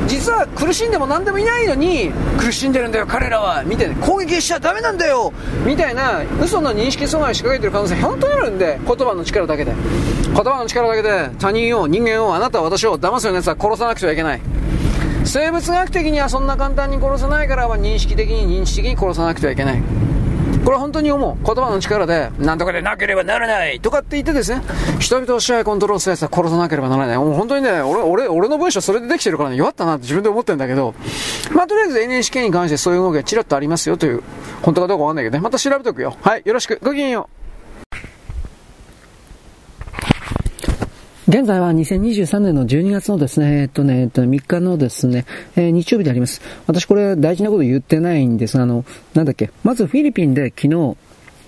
[0.06, 5.32] 実は苦しんでも何でもいないのに苦しんでるんだよ彼らはみたいな攻撃しちゃダメなんだよ
[5.66, 9.74] みたいな嘘の認識阻害を仕掛けてる可能性本当にあるんで言葉の力だけで。
[10.32, 14.40] 言葉の力だけで他人を人間をあなたは私を騙すようなやつは殺さなくてはいけない。
[15.24, 19.82] 生物学的にはそんな簡単に殺さないからは認識的に認知的に殺さなくてはいけない。
[20.64, 24.60] これは本当に思う言葉の力で何とかでなければならないとかって言ってですね
[24.98, 27.16] 人々を支配コントロールするやつは殺さなければならない。
[27.16, 30.94] もう本当にね俺俺俺の文章それでできてるからね弱ったなって自分で思ってるんだけど。
[31.54, 34.22] まあとりあえず NHK に関してそういう動きがちらっとありますよという
[34.62, 35.42] 本当かどうかわかんないけどね。
[35.42, 36.16] また調べとくよ。
[36.20, 36.78] はいよろしく。
[36.82, 37.39] ごきげんよう。
[41.28, 46.40] 現在は2023年の12月のですね、えっとね、えっと、3日のですね、えー、日曜日であります。
[46.66, 50.96] 私これ大事なこと言ってないんです、あの、なんだっけ、まずフィリピンで昨日、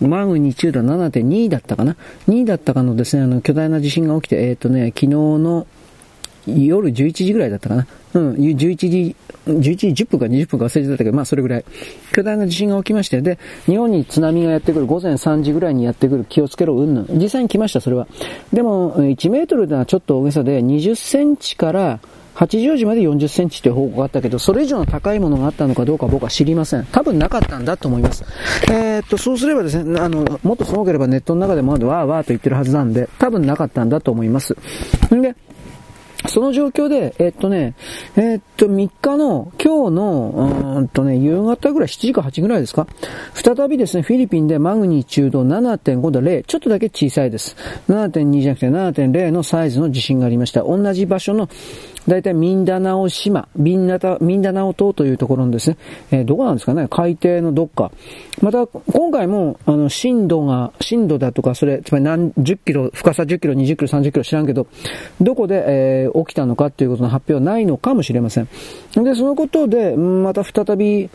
[0.01, 1.97] マグニチュード7.2だったかな
[2.28, 5.67] ?2 だったかのですね、あの、巨大な地震が起きて、えっ、とね、昨日の
[6.47, 7.87] 夜11時ぐらいだったかな。
[8.15, 11.65] うん、11時、11時10分か20分か忘れてたけど、まあそれぐらい。
[12.12, 17.07] 巨大な地震が起きまして、で、日本に津波がやってくる、午前3時ぐらいにやってくる、気をつけろ、うんぬん。
[17.19, 18.07] 実際に来ました、それは。
[18.53, 22.01] でも、1メートルではちょっと大げさで、20センチから
[22.35, 26.87] 八丈島で40センチという報告があったけど、それ以上の高いものがあったのかどうか僕は知りません。
[26.87, 28.25] 多分なかったんだと思います。
[28.71, 34.57] えー、っと、そうすればですね、あの、もっとすごければネットの中でもわーわーと言ってるはずなんで、多分なかったんだと思います。
[35.15, 35.37] んで、
[36.28, 37.75] その状況で、えっとね、
[38.17, 42.86] えっと、3日の、今日の、うんとね、夕方ぐらい、7時か8時ぐらいですか？
[43.34, 47.57] 再びですね、フィリピンでマグニチュード7.5度0、ちょっとだけ小さいです。
[47.89, 50.62] 7.2じゃなくて7.0のサイズの地震がありました。
[50.62, 51.49] 同じ場所の
[52.08, 53.98] 大体ミンダナオ島、ミンダ
[54.52, 55.76] ナオ島というところのですね、
[56.10, 57.92] えー、どこなんですかね、海底のどっか。
[58.40, 64.66] また、今回も、あの、震度が、震度だとか、それ、つまり何十キロ、深さ10キロ、20キロ、30キロ知らんけど、
[65.20, 65.64] どこで、
[66.05, 68.48] えー、起きたのかっていうことの発表はないのかもしれません。
[68.97, 71.08] で、そのことで、また再び、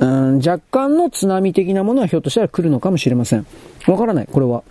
[0.00, 3.46] うん、若干の津波的なものはひょっとしたら来るのかもしれません。
[3.86, 4.62] わからない、これは。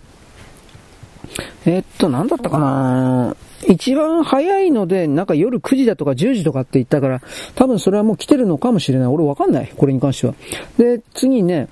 [1.66, 3.36] えー、っと、なんだったかな
[3.66, 7.20] 一番早いので、なんか夜9時だとか10時とかって言ったから、
[7.54, 9.08] 多分それはもう来てるのかもしれない。
[9.08, 9.72] 俺わかんない。
[9.76, 10.34] これに関しては。
[10.78, 11.68] で、次ね、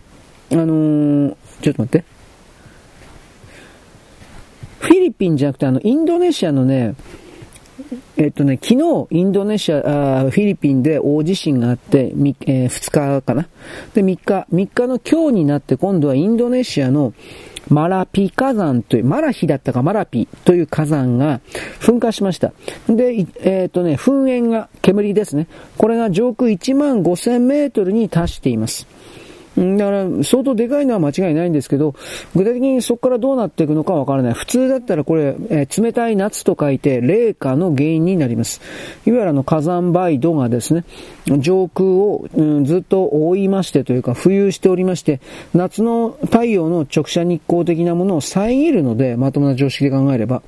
[0.53, 2.05] あのー、ちょっと待って。
[4.81, 6.95] フィリピンじゃなくて、あの、インドネシアのね、
[8.17, 13.49] えっとね、昨日、インドネシア、フィリピンで大地震があって、えー、2日かな。
[13.95, 17.13] で、3日、3日の今日になって今度はインドネシアの、
[17.69, 21.41] マラピ火山という、マラヒだったかマラピという火山が
[21.81, 22.53] 噴火しました。
[22.89, 25.49] で、えっ、ー、とね、噴煙が、煙ですね。
[25.77, 28.87] これが上空1万5000メートルに達しています。
[29.57, 31.95] だから、相当でかいのは間違いないんですけど、
[32.35, 34.33] 具体的にそこからどうなっていくのかわからない。
[34.35, 38.61] 普通だったらこれ、えー、冷たい夏と書いて、冷夏の原因になります。
[39.07, 40.85] いわゆるあの火山灰土がですね、
[41.39, 45.21] 上空を、うん、ずっと覆いましてというか、浮遊しておりまして、
[45.55, 50.43] 夏の太陽の直射日光的なものを遮るので、まともな常識で考えれば。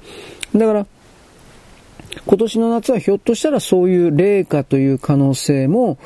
[0.55, 0.87] だから、
[2.27, 5.99] 今年の夏はひょっとしたらそういう冷夏という可能性も、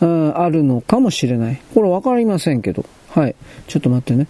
[0.00, 1.60] うん、あるのかもしれない。
[1.74, 2.84] これわかりませんけど。
[3.10, 3.34] はい。
[3.66, 4.26] ちょっと待ってね。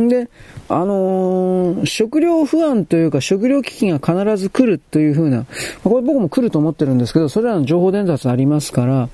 [0.00, 0.28] んで、
[0.68, 5.46] あのー、食料不安というか食料危機が必ず来るというふうな、
[5.82, 9.08] これ僕も来ると思ってるんですけど、それらの情報伝達ありますから、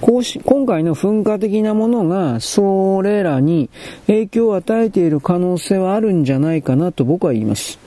[0.00, 3.68] こうし、今回の噴火的なものが、それらに
[4.06, 7.83] 影響を与えている可能性はあるんじゃないかなと僕は言います。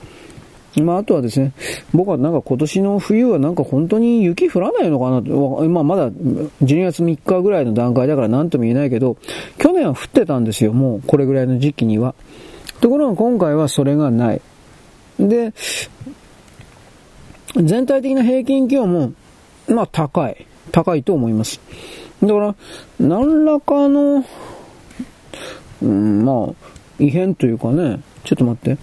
[0.76, 1.52] まあ、あとはですね、
[1.92, 9.16] 僕はなんか今年の冬はなんか本当に雪降らないのかなと、まあ、まだ12月3日ぐらいの段階だから何とも言えないけど、
[9.58, 12.14] 去年は降ってたんですよ、もうこれぐらいの時期には。
[12.80, 14.40] ところが今回はそれがない。
[15.18, 15.52] で、
[17.56, 19.12] 全体的な平均気温も、
[19.68, 20.46] まあ高い。
[20.70, 21.60] 高いと思います。
[22.22, 22.54] だから、
[23.00, 24.24] 何らかの、
[25.82, 26.54] うん、まあ、
[26.98, 28.78] 異変というかね、ちょっと待って。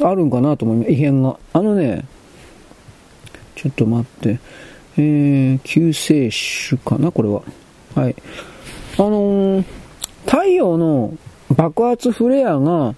[0.00, 0.90] あるんかなと思います。
[0.90, 1.38] 異変が。
[1.52, 2.04] あのね、
[3.54, 4.38] ちょっと待って。
[4.98, 7.42] えー、救世主かなこれは。
[7.94, 8.16] はい。
[8.98, 9.64] あのー、
[10.24, 11.16] 太陽の
[11.54, 12.94] 爆発フレアが、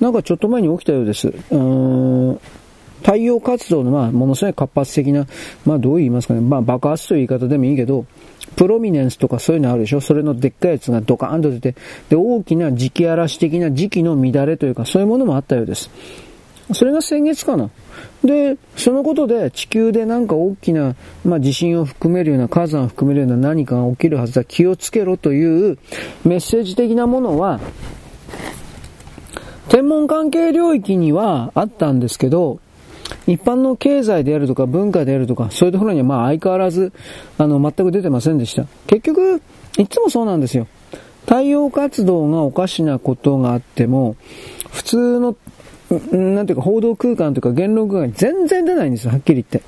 [0.00, 1.32] なんかちょっと前に起きたようです。
[1.50, 2.40] うん
[3.02, 5.26] 太陽活動の、まあ、ものすごい活発的な、
[5.66, 8.06] まあ、どう言いますかね、まあ、爆発という言い方でもいいけど、
[8.56, 11.74] プロミネンスとかそういうのあるでしょそれのでっかいやつがドカーンと出て、
[12.08, 15.90] で、大きな磁気嵐的な時期の乱れというか、そういうものもあったようです。
[16.74, 17.70] それが先月かな。
[18.24, 20.94] で、そのことで地球でなんか大きな、
[21.24, 25.78] まあ、地震を含めるような、火山を含めるような何かが起きるはずだ、気をつけろという
[26.24, 27.60] メッセージ的なものは、
[29.68, 32.60] 天文関係領域にはあったんですけど、
[33.26, 36.92] 一般の経済であるとか文化であるとか、そういうところにはまあ相変わらず、
[37.38, 38.66] あの、全く出てませんでした。
[38.86, 39.42] 結局、
[39.78, 40.66] いつもそうなんですよ。
[41.26, 44.16] 太陽活動がおかしなことがあっても、
[44.70, 45.36] 普通の
[46.10, 49.62] なんていうか報道空間というか言論空間に全然出ないんですよ、はっきり言って。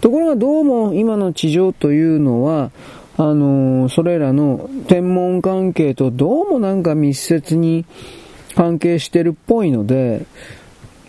[0.00, 2.70] ところがどうも今の地上というのは、
[3.16, 7.86] あのー、それらの天文関係とどうもなんか密接に
[8.54, 10.26] 関係してるっぽいので、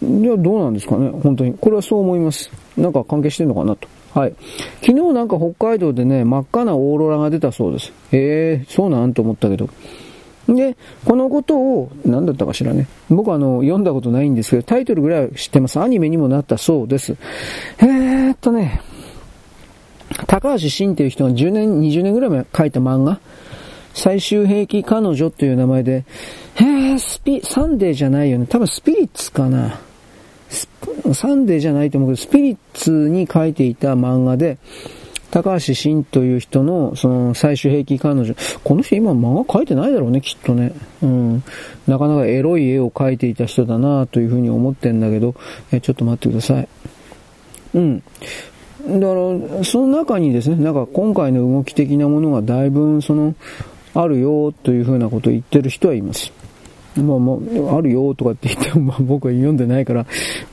[0.02, 1.54] じゃあどうなんですかね、本当に。
[1.54, 2.50] これはそう思います。
[2.78, 3.88] なんか関係してるのかなと。
[4.14, 4.34] はい。
[4.82, 7.92] 昨日なんか北海道でね、真っ赤なオーロラが出たそうです。
[8.12, 9.70] ええー、そうなんと思ったけど。
[10.48, 12.88] で、このことを、何だったかしらね。
[13.10, 15.80] 僕はあの、読んだことないんですけど、タイトルぐらいは知ってます。
[15.80, 17.18] アニメにもなったそうです。
[17.80, 18.82] えーっとね、
[20.28, 23.20] 高橋しんっていう人が10年、20年ぐらい前書いた漫画、
[23.94, 26.06] 最終兵器彼女という名前で、
[26.56, 28.46] えー、スピ、サンデーじゃないよね。
[28.48, 29.80] 多分スピリッツかな。
[31.14, 34.58] サンデーじゃないと思うけど、スピリッツに書いていた漫画で、
[35.32, 38.34] 高橋しんという人の、その、最終兵器彼女。
[38.64, 40.74] この人今漫画描いてないだろうね、きっとね。
[41.02, 41.44] うん。
[41.86, 45.36] なかなかエロい絵を描いていた人だなというふうに思ってんだけど、
[45.72, 46.68] え、ちょっと待ってください。
[47.74, 48.00] うん。
[48.00, 49.14] だか
[49.58, 53.36] ら、その中にですね、なんか今回の動き的なものがだいぶ、その、
[53.94, 56.32] あるよというふうなことを言ってる人はいます。
[56.96, 57.34] まあま
[57.74, 60.06] あ、あるよとかって言っても、まあ僕は読んでないから、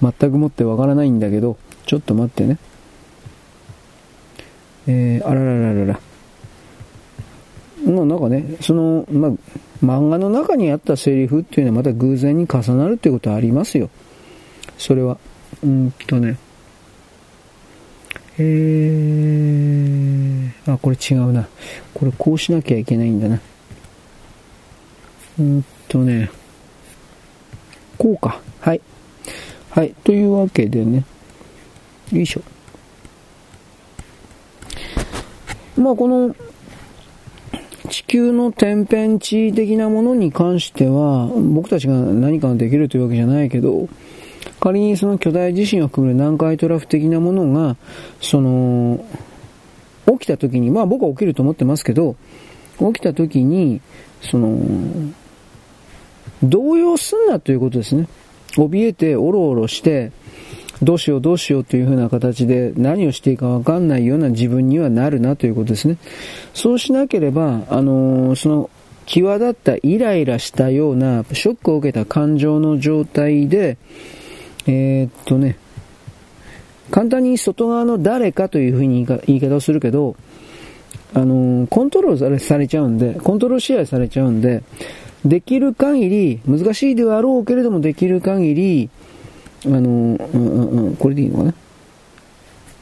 [0.03, 2.59] 全くもってわからないんだけど、ちょっと待ってね。
[4.87, 6.01] えー、あららららら。
[7.87, 9.33] のなんかね、その、まあ、
[9.85, 13.91] 漫画の中にあったセリフっていうのはまた偶然に重なるっていうことはありますよ。
[14.79, 15.19] それは。
[15.63, 16.39] うんとね。
[18.39, 21.47] えー、あ、これ違うな。
[21.93, 23.41] これこうしなきゃいけないんだな。
[25.39, 26.31] うんとね。
[27.99, 28.41] こうか。
[28.61, 28.81] はい。
[29.71, 29.95] はい。
[30.05, 31.05] というわけでね。
[32.13, 32.43] よいしょ。
[35.77, 36.35] まあこの
[37.91, 43.89] 地球の天変地異的なものに関しては、僕たちが何かができるというわけじゃないけど、
[44.61, 47.77] 仮にその巨大地震を含める南海トラフ的なものが、
[48.20, 49.05] その、
[50.07, 52.17] 起きた時に、まあ僕は起きると思ってますけど、
[52.78, 53.81] 起きた時に、
[54.23, 54.59] その、
[56.43, 58.09] 動揺すんなということですね。
[58.57, 60.12] 怯えて、おろおろして、
[60.83, 65.99] どうしようどうしようというふうな形で何をしていいかわかんないような自分にはなるなということですね。
[66.53, 68.70] そうしなければ、あのー、その、
[69.07, 73.77] 際立ったイライラしたようなショックを受けた感情の状態で、
[74.67, 75.59] えー、っとね、
[76.91, 80.17] 簡単に外側の誰かというふうに言い方をするけど、
[81.12, 84.62] あのー、コントロールされちゃうんで、コントロール支配されちゃうんで、
[85.25, 88.91] できる限り、難しいではあろうけれども、できる限り、
[89.67, 91.55] あの、うんうんうん、これでいいのかな？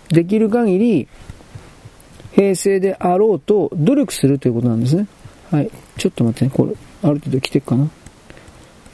[0.09, 1.09] できる限り、
[2.33, 5.07] 平成であろうと努力するということなんですね。
[5.51, 5.71] はい。
[5.97, 6.51] ちょっと待ってね。
[6.55, 7.89] これ、ある程度来てるかな？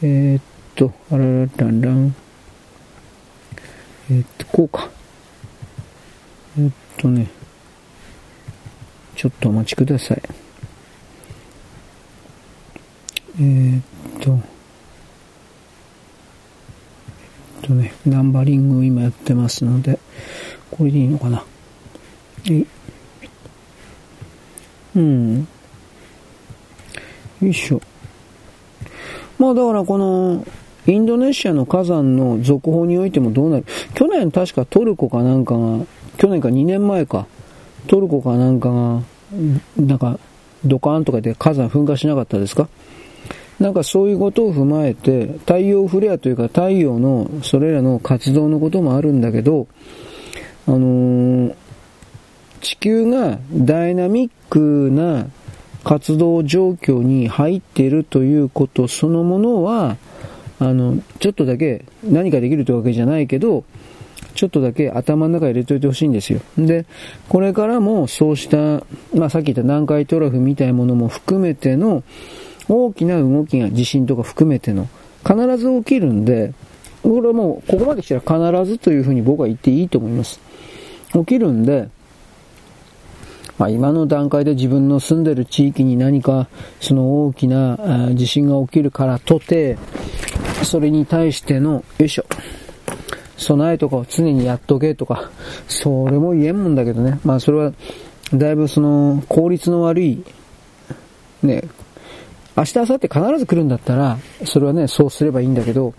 [0.02, 0.42] えー、っ
[0.74, 2.14] と、あらららんらん。
[4.10, 4.88] えー、っと、こうか。
[6.58, 7.28] えー、っとね。
[9.16, 10.22] ちょっとお待ちください。
[13.40, 13.82] えー、っ
[14.20, 14.40] と、えっ
[17.62, 19.98] とね、ナンバリングを今やってますので、
[20.70, 21.44] これでいいのかな。
[22.50, 22.64] え
[24.96, 25.48] うん。
[27.40, 27.80] よいしょ。
[29.38, 30.46] まあだからこの、
[30.86, 33.66] インドネシアの火山の続報においてもどうなる？
[33.94, 35.84] 去年確かトルコかなんかが、
[36.16, 37.26] 去年か2年前か、
[37.86, 39.02] トルコかなんかが、
[39.76, 40.18] なんか、
[40.64, 42.68] ドカーンとかで火山噴火しなかったですか？
[43.60, 49.66] なんかそういうことを踏まえて、太陽フレアというか太陽のそれらの活動のこともあるんだけど、
[50.66, 51.54] あのー、
[52.60, 55.26] 地球がダイナミックな
[55.84, 59.96] 活動状況に入っているということそのものは、
[60.60, 63.64] あの、ちょっとだけ何かできるというわけじゃないけど、
[64.34, 66.40] ちょっとだけ頭の中に入れといてほしいんですよ。
[66.56, 66.86] で、
[67.28, 72.04] これからもそうした、まあさっき言った南海トラフみたいなものも含めての、
[72.68, 74.88] 大きな動きが地震とか含めての
[75.26, 76.52] 必ず起きるんで、
[77.02, 80.40] これはもうここまで来たら必ずというふうに僕は言っていいと思います。
[81.12, 81.88] 起きるんで、
[83.56, 86.48] まあ、今の段階で自分の住んでる地域に何か
[86.80, 89.76] その大きな地震が起きるからとて、
[90.62, 92.24] それに対しての、よいしょ、
[93.36, 95.30] 備えとかを常にやっとけとか、
[95.66, 97.18] それも言えんもんだけどね。
[97.24, 97.72] まあそれは、
[98.34, 100.22] だいぶその効率の悪い、
[101.42, 101.64] ね、
[102.58, 105.94] 明日、明後日必ず来るんだったら、それはね、そうすればいいんだけど、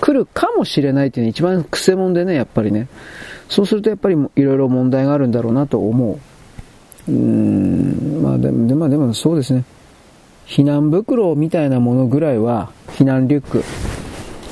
[0.00, 2.88] 来るかもしれないっていうのは一番癖もんでね、やっぱりね。
[3.48, 6.18] そうするとやっぱりいろいろ問題があるんだろうなと思
[7.08, 7.12] う。
[7.12, 9.64] うーん、まあでも、でまあでもそうですね。
[10.46, 13.62] 避難袋みたいなものぐらいは、避難リュック。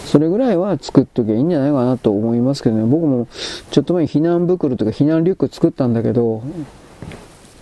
[0.04, 2.84] それぐらいは作っときゃいいんじゃないかなと思いますけどね。
[2.84, 3.26] 僕も
[3.72, 6.42] ちょっと前に避難袋とか避難リュック作ったんだけど、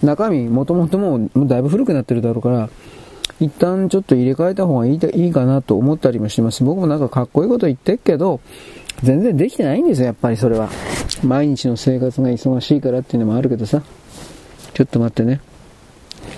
[0.02, 2.68] 中身もともともうだいぶ古くなってるだろうから、
[3.40, 6.64] 一旦ちょっと入れ替えた方がいいいいかなと思ったりもします。
[6.64, 8.40] 僕もなんかかっこいいこと言ってっけど、
[9.02, 10.70] 全然できてないんですよ、やっぱりそれは。
[11.22, 13.82] 毎日の生活が忙しいからっていうのもあるけどさ。
[14.72, 15.40] ちょっと待ってね。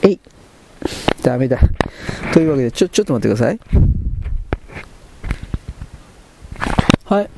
[0.02, 0.20] えい
[1.23, 1.59] ダメだ。
[2.33, 3.60] というわけで、ちょ、ちょっと待ってください。
[7.05, 7.31] はい。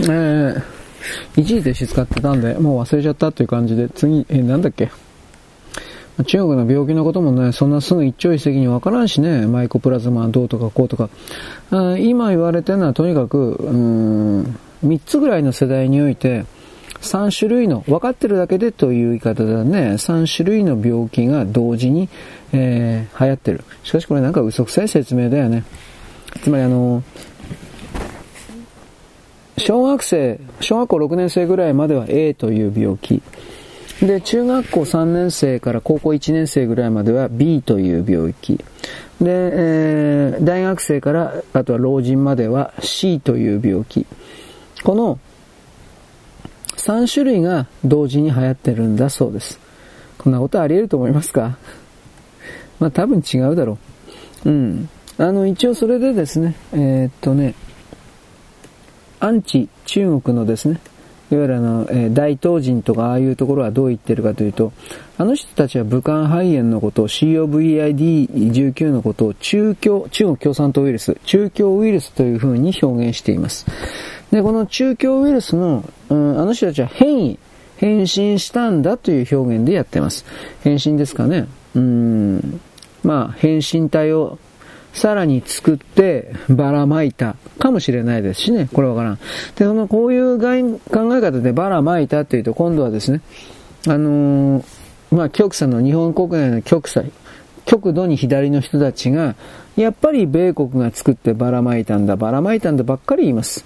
[0.00, 0.62] えー、
[1.36, 4.90] 一時停止使ってたんで、もう忘れちゃったっていう感じで、次、えー、なんだっけ？
[6.24, 11.08] 中国の病気のこともね、そんなすぐ一朝一夕にわからんしね、マイコプラズマどうとかこうとか。
[11.70, 16.44] あ今言われてるのはとにかく、うん、3つぐらいの世代において、
[17.00, 22.08] 3種類の、分かってるだけでという言い方だね、3種類の病気が同時に、
[22.52, 23.62] えー、流行ってる。
[23.84, 25.62] しかしこれなんか嘘くさい説明だよね。
[26.42, 27.04] つまりあの、
[29.58, 33.22] 小学生、小学校6年生ぐらいまでは A という病気。
[34.02, 38.56] で、中学校3年生から高校1年生ぐらいまでは B という病気。
[38.56, 38.64] で、
[39.26, 44.06] えー、大学生からあとは老人までは C という病気。
[44.84, 45.18] この
[46.76, 49.58] 3種類が同時に流行ってるんだそうです。
[50.16, 51.58] こんなことあり得ると思いますか？
[52.78, 53.78] まあ多分違うだろ
[54.44, 54.48] う。
[54.48, 54.88] うん。
[55.18, 57.54] あの、一応それでですね、えー、っとね、
[59.18, 60.78] アンチ中国のですね、
[61.30, 64.72] いわゆるあの、えー、大東人とかああいうところはどう言ってるかというと、
[65.18, 73.66] あの人たちは武漢肺炎のことを COVID-19 のことを中共、中国共産党ウイルス、中共ウイルスというふうに表現しています。
[74.30, 77.38] で、この中共ウイルスの、うん、あの人たちは変異、
[77.76, 80.24] 変身したんだという表現でやってます。
[80.62, 81.46] 変身ですかね。
[81.74, 82.60] うん、
[83.02, 84.38] まあ、変身体を
[84.98, 88.68] さらに作ってばらまいたかもしれないですしね。
[88.72, 89.18] これわからん。
[89.56, 93.20] で、そのこういう考え方でばらまいたっていうと今度はですね、
[93.86, 94.64] あのー、
[95.10, 97.10] まあ極左の日本国内の極左、
[97.64, 99.36] 極度に左の人たちが、
[99.76, 103.64] やっぱり米国が作ってばらまいたんだ、ばらまいたんだばっかり言います。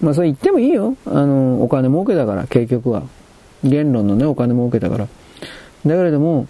[0.00, 0.96] まあそれ言ってもいいよ。
[1.06, 3.02] あのー、お金儲けだから、結局は。
[3.64, 5.08] 言論のね、お金儲けだから。
[5.86, 6.46] だけれども、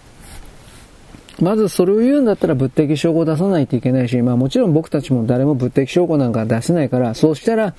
[1.40, 7.74] まずそれを言うんだったら物的証拠を出さないといけないし、まあもちろん僕たちも誰も物的証拠なんか出せないから、そうしたら、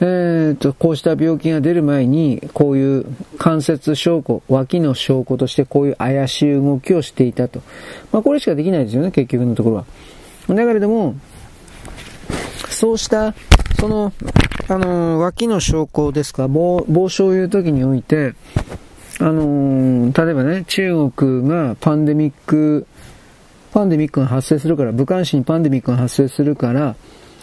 [0.00, 3.06] えー、と、こうした病気が出る前に、こういう
[3.38, 7.62] 関節証拠、脇の証拠としてこういう怪しい動きをしていたと。
[8.12, 9.84] まあこれしかできないですよね、結局のところは。
[10.48, 11.14] だけれども、
[12.70, 13.34] そうした、
[13.80, 14.12] その、
[14.68, 18.34] あの、脇の証拠ですか、防防止をいう時において、
[19.20, 22.86] あのー例えばね、中国がパンデミック、
[23.72, 26.94] パンデミックが発生するから、武漢市にパンデミックが発生するから、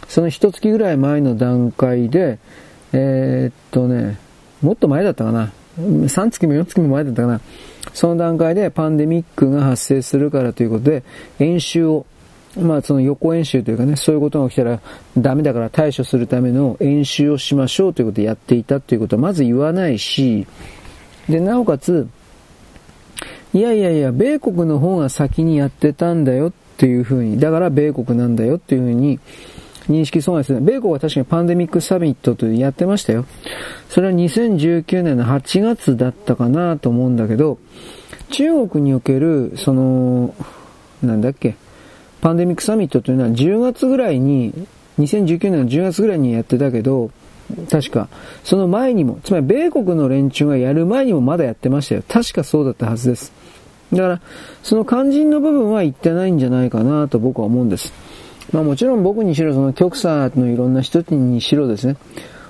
[0.07, 2.39] その一月ぐらい前の段階で、
[2.93, 4.17] えー、っとね、
[4.61, 5.51] もっと前だったかな。
[5.77, 7.41] 3月も4月も前だったかな。
[7.93, 11.03] その段階でパンデミックが発生するからということで、
[11.39, 12.05] 演習を、
[12.57, 14.81] まあその予行演習というかね、そういうことが起きたら
[15.17, 20.45] ダメだから対処するための演習をしましょうということでやっていたということはまず言わないし、
[21.29, 22.07] で、なおかつ、
[23.53, 29.19] いやいやいや、米国の方が先にやってたんだよっていうふうに、だから米国なんだよっていうふうに
[29.89, 30.61] 認識そうですね。
[30.61, 33.25] 米国は確かにパンデミックサミットというやってましたよ。
[33.89, 37.57] それは2019年の8月だったかなと思うんだけど、
[38.29, 40.33] 中国における、その、
[41.03, 41.55] なんだっけ、
[42.21, 44.53] パンデミックサミットというのは10月ぐらいに、
[44.99, 47.11] 2019年の10月ぐらいにやってたけど、
[47.69, 48.09] 確か、
[48.43, 52.03] その前にも、つまり米国の連中がやる前にもまだやってましたよ。
[52.07, 53.31] 確かそうだったはずです。
[53.91, 54.21] だから、
[54.63, 57.93] その肝心の部分は言ってないんじゃないかなと僕は思うんです。
[58.51, 61.95] まあもちろん僕にしろ、その極左のいろんな人にしろですね、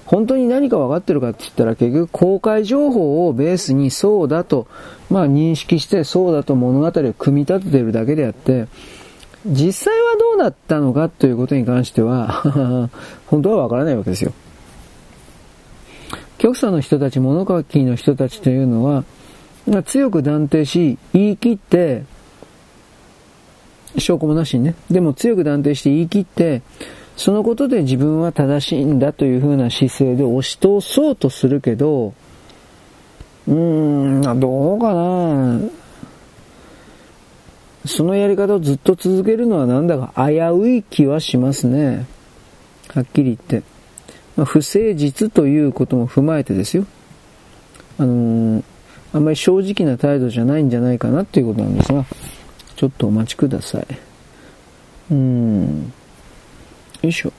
[0.06, 4.68] 本当に何か分かってるかって言ったら結局公開情報をベースにそうだと、
[5.10, 8.68] まあ認識してそうだと物語を組み立ててるだけであって、
[9.46, 12.90] 実際はどうだったのかということに関しては
[13.28, 14.34] 本当は分からないわけですよ。
[16.42, 19.03] 極左の人たち、物書きの人たちというのは、
[19.84, 22.03] 強く断定し、言い切って、
[24.00, 24.74] 証拠もなしにね。
[24.90, 26.64] でも強く断定して言い切って、
[27.16, 32.16] そのことで自分は正しいんだというふうな姿勢で押し通そうとするけど、
[33.48, 35.60] うーん、どうかな
[37.86, 42.08] そのやり方をずっと続けるのはなんだか危うい気はしますね。
[42.88, 43.81] はっきり言って。
[44.38, 46.85] まあ、不誠実ということも踏まえてですよ。
[47.98, 48.64] あのー、
[49.14, 52.06] あんまり正直な態度じゃないんじゃないかなっていうことなんですが、
[52.76, 53.88] ちょっとお待ちください。
[55.11, 55.93] うん。
[57.01, 57.34] よいしょ。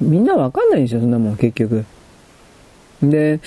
[0.00, 1.84] みんなわかんないんですよ、そんなもん、結局。
[3.02, 3.40] で、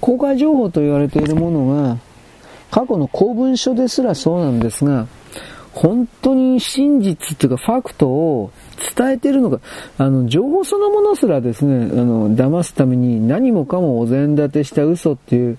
[0.00, 1.98] 公開情報と言われているものが、
[2.70, 5.06] 過去の公文書ですらそうなんですが、
[5.74, 8.50] 本当に真実っていうかファクトを
[8.96, 9.60] 伝えてるのか、
[9.98, 15.58] あの、情報そのものすらですね、あの、騙すために何もかもお膳立てした嘘っていう、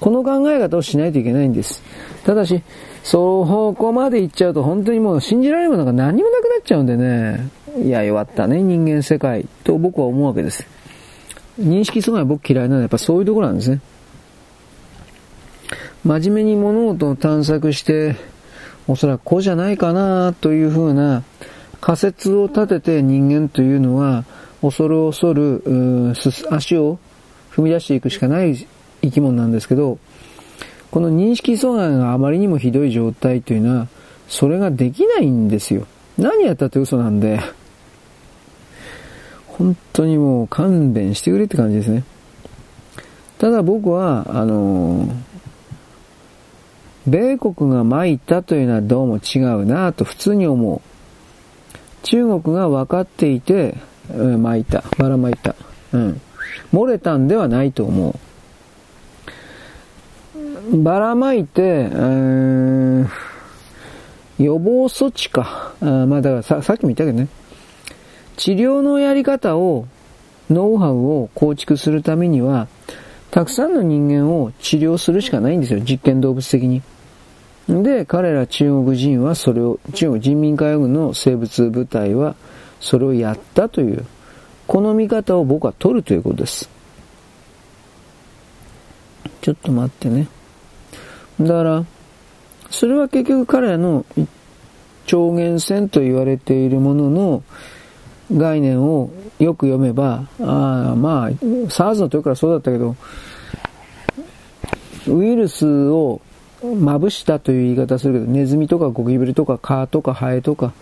[0.00, 1.82] この考え方をしないといけないんです。
[2.24, 2.62] ただし、
[3.02, 7.48] そこまで行っちゃうと本当にもう信じられるものが何もなくなっちゃうんでね、
[7.82, 10.66] いや、弱ったね、人間世界と僕は思うわけです。
[11.60, 13.80] 認識阻害僕嫌いなのはやっぱそういうところなんですね。
[16.04, 18.16] 真面目に物事を探索して、
[18.88, 21.22] おそらくこうじゃないかなというふうな
[21.80, 24.24] 仮説を立てて人間というのは
[24.60, 26.14] 恐る恐る
[26.50, 26.98] 足を
[27.50, 28.66] 踏み出していくしかない
[29.02, 29.98] 生き物なんですけど、
[30.90, 33.88] この認識阻害があまりにもひどい状態というのは、
[34.28, 35.86] それができないんですよ。
[36.18, 37.40] 何やったって嘘なんで、
[39.46, 42.04] 本当にもう勘弁してくれって感じですね。
[43.38, 45.08] ただ僕は、あの
[47.06, 50.80] 米国が撒いたというのはどうも違うなと普通に思う。
[52.02, 53.76] 中国が分かっていて、
[54.10, 54.84] うん、撒いた。
[54.98, 55.54] ばらまいた。
[55.92, 56.20] うん。
[56.72, 58.14] 漏れたんではないと思う。
[60.82, 63.08] ばらまいて、うん
[64.38, 65.74] 予防措置か。
[65.80, 67.28] あまあだからささっきも言ったけどね。
[68.36, 69.86] 治療のやり方を、
[70.50, 72.68] ノウハウを構築するためには、
[73.30, 75.80] たくさんの人間を治療するしかないんですよ。
[75.80, 76.82] 実験動物的に。
[77.68, 82.36] で、彼ら中国人はそれを、中国人民解放軍の生物部隊は
[82.80, 84.04] それをやったという、
[84.66, 86.68] この見方を僕は取るということです。
[89.40, 90.28] ちょっと待ってね。
[91.40, 91.84] だから、
[92.70, 94.04] それは結局彼らの
[95.06, 97.42] 超限線と言われているものの
[98.32, 102.96] 概念をよく読めば、ああ、まあ、SARS の時からそうだったけど、
[105.08, 106.20] ウイルスを
[106.74, 110.72] まぶしたという言い方するけど、ネズミとかゴキブリとか蚊とかハエとか、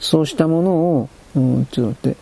[0.00, 2.16] そうしたものを、うん、ちょっと待って、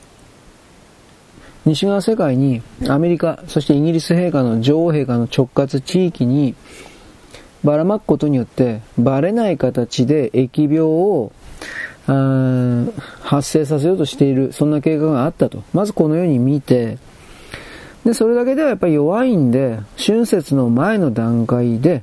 [1.66, 6.54] 西側世界にアメリカ、そしてイギリス陛下の女王陛下の直轄地域に
[7.62, 11.32] ばらまくことによって、バレない形で疫病を
[13.22, 15.62] 発生させようとしている、そんな計画があったと。
[15.72, 16.98] まずこのように見て、
[18.04, 22.02] で、それだけではやっぱり弱いんで、春節の前の段階で、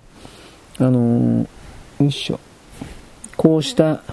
[0.80, 1.48] あのー、
[2.04, 2.40] よいしょ。
[3.36, 4.04] こうした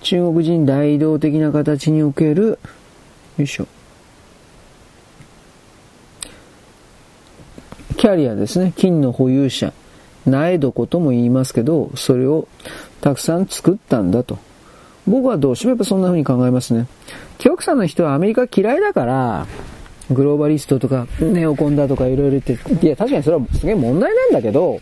[0.00, 2.58] 中国人大移動的な形における、
[3.38, 3.68] よいしょ。
[7.96, 8.72] キャリアですね。
[8.76, 9.72] 金の保有者。
[10.26, 12.48] 苗床とも言いますけど、それを
[13.00, 14.38] たくさん作ったんだと。
[15.06, 16.86] 僕はどうしてもやっぱそんな風に考えますね。
[17.38, 19.46] 極左の人はアメリカ嫌いだから、
[20.10, 24.80] グローバリストとか、ネオコンだとかいろいろ言って、いや、確かにそれはすげえ問題なんだけど、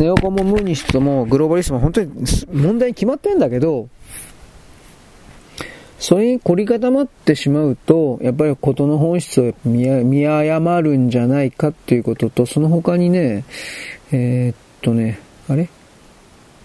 [0.00, 2.10] ネオコンもムーニストもグローバリストも本当に
[2.54, 3.90] 問題に決まってんだけど、
[5.98, 13.44] それに凝り固まってしまうと、やっぱり事の本質を見誤るんじゃないかっていうことと、その他にね、
[14.10, 15.20] えー、っとね、
[15.50, 15.68] あれ？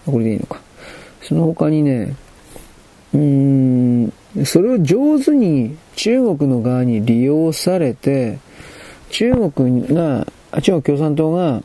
[0.06, 0.62] これでいいのか。
[1.20, 2.16] その他にね、
[3.12, 4.12] うーん、
[4.46, 8.38] それを上手に中国の側に利用されて、
[9.10, 10.26] 中国が、
[10.62, 11.62] 中国共産党が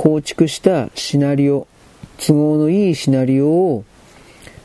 [0.00, 1.68] 構築したシナリオ、
[2.16, 3.84] 都合のいいシナリオを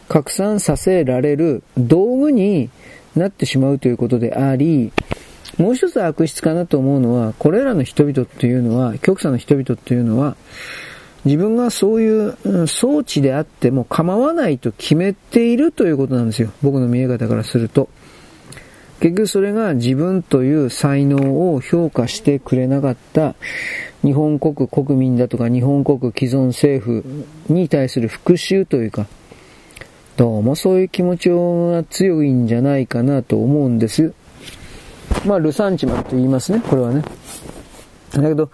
[0.08, 2.70] 拡散させられる道具に
[3.18, 4.94] なってしまうということであり、
[5.58, 10.38] もう一つ悪質かなと思うのは、これらの人々っていうのは、極左の人々っていうのは、
[11.26, 16.54] 自分がそういう装置であっても構わないと決めているということなんですよ。
[16.62, 17.90] 僕の見え方からすると。
[19.02, 23.36] 結局それが自分という才能を評価してくれなかった
[24.06, 27.04] 日本国国民だとか日本国既存政府
[27.50, 29.08] に対する復讐というか、
[30.16, 34.14] どうもそういう気持ちが強いんじゃないかなと思うんです。
[35.26, 37.02] まあ、ルサンチマンと言いますね、これはね。
[38.12, 38.52] だけど、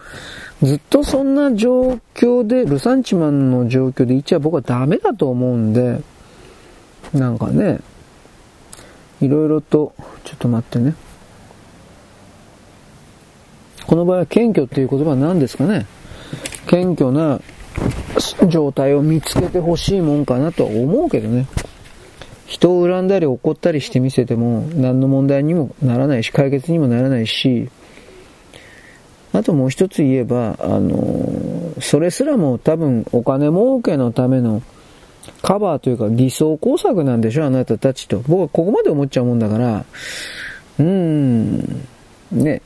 [0.63, 5.99] ずっとそんな状況で、ルサンチマンの状況でいちゃ僕はダメだと思うんで、
[7.13, 7.81] なんかね、
[9.19, 10.95] いろいろと、ちょっと待ってね。
[13.87, 15.85] この場合は謙虚っていう言葉は何ですかね？
[16.67, 17.41] 謙虚な
[18.47, 21.47] 状態を見つけてほしいもんかなとは思うけどね。
[22.45, 27.69] 人を恨んだり怒ったりしてみせても何の問題にもならないし、解決にもならないし、
[29.33, 34.61] あともう一つ言えば、あの、それすらも多分お金儲けのための
[35.41, 38.19] カバーというか偽装工作なんでしょあなたたちと。
[38.27, 39.85] 僕はここまで思っちゃうもんだから、
[40.79, 41.87] うーん、
[42.31, 42.61] ね。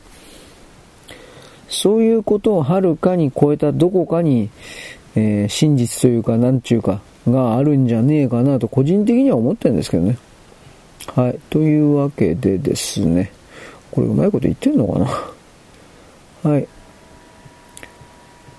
[1.70, 4.50] そういうことをはるかに超えたどこかに、
[5.16, 10.18] えー、真実というか、なんちゅうか、があるんじゃねえかなと個人的には思ってるんですけどね。
[11.16, 11.40] はい。
[11.50, 13.32] というわけでですね。
[13.92, 15.00] これうまいこと言ってんのか
[16.44, 16.52] な？
[16.52, 16.68] はい。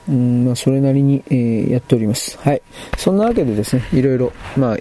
[0.09, 2.39] うん、まあ、それなりに、えー、やっております。
[2.39, 2.63] はい。
[2.97, 4.77] そんなわけでですね、いろいろ、まあ、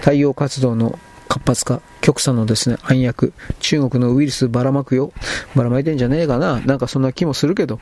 [0.00, 0.98] 太陽活動の
[1.28, 5.12] 活発化、極左のですね、暗躍、中国のウイルスばらまくよ。
[5.54, 6.58] ばらまいてんじゃねえかな。
[6.60, 7.78] なんかそんな気もするけど、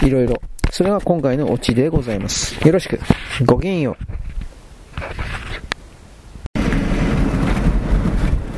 [0.00, 0.40] いろいろ。
[0.70, 2.54] それが今回のオチでございます。
[2.64, 3.00] よろしく。
[3.44, 4.23] ごきげんよう。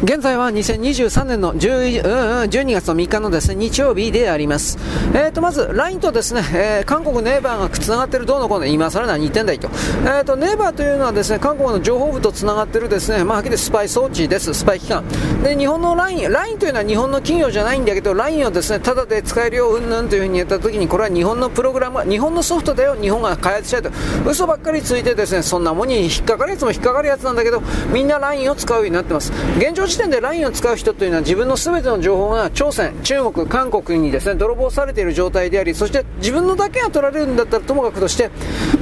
[0.07, 4.79] 現在は2023年の12月の3日のですね、日曜日であります。
[5.13, 9.69] えーと、まず、LINE とですね、えー、韓国ネイバーが繋がってるどうのこうの、今更何言ってんだいと。
[10.05, 15.03] えーと、ネイバーというのはですね、韓国の情報部と繋がってるですね、まあ、はっきりスパイ装置です、スパイ機関。
[15.43, 23.91] で、日本の LINE、LINE というのは日本の企業じゃないんだけど、LINE をですね、ただで使えるよ、うんぬんというふうに言った時に、これは日本のプログラム、日本のソフトだよ、日本が開発したいと。
[24.25, 27.61] 嘘ばっかりついてですね、そんなもんに引っかかるやつも引っかかるやつなんだけど、
[27.93, 29.33] みんな LINE を使うようになってます。
[29.59, 38.31] 現状時点で LINE を使う人というのは自分の全ての情報が朝鮮、中国、韓国にですね、泥棒されている状態であり、そして自分のだけが取られるんだったらともかくとして、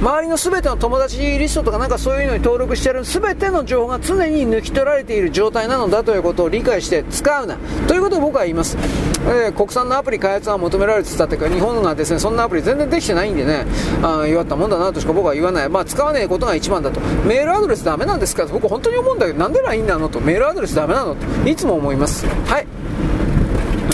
[0.01, 7.57] 周りの全ての友達リストとかなんかそういうのに登録している全ての情報が常に抜き取られている状態なのだということを理解して使うな。
[7.87, 8.77] ということを僕は言います。
[9.25, 13.65] えー、国産のアプリ開発は求められてたっていうか、日本がですね、そんなアプリ全然できてないんでね、
[14.03, 15.69] あ弱ったもんだなとしか僕は言わない。
[15.69, 16.99] まあ使わないことが一番だと。
[17.25, 20.19] メールアドレスダメなんですか僕本当に思うんだけど、なんで LINE なのと。
[20.19, 21.49] メールアドレスダメなのと。
[21.49, 22.25] いつも思います。
[22.47, 22.67] はい。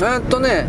[0.04, 0.66] えっとね、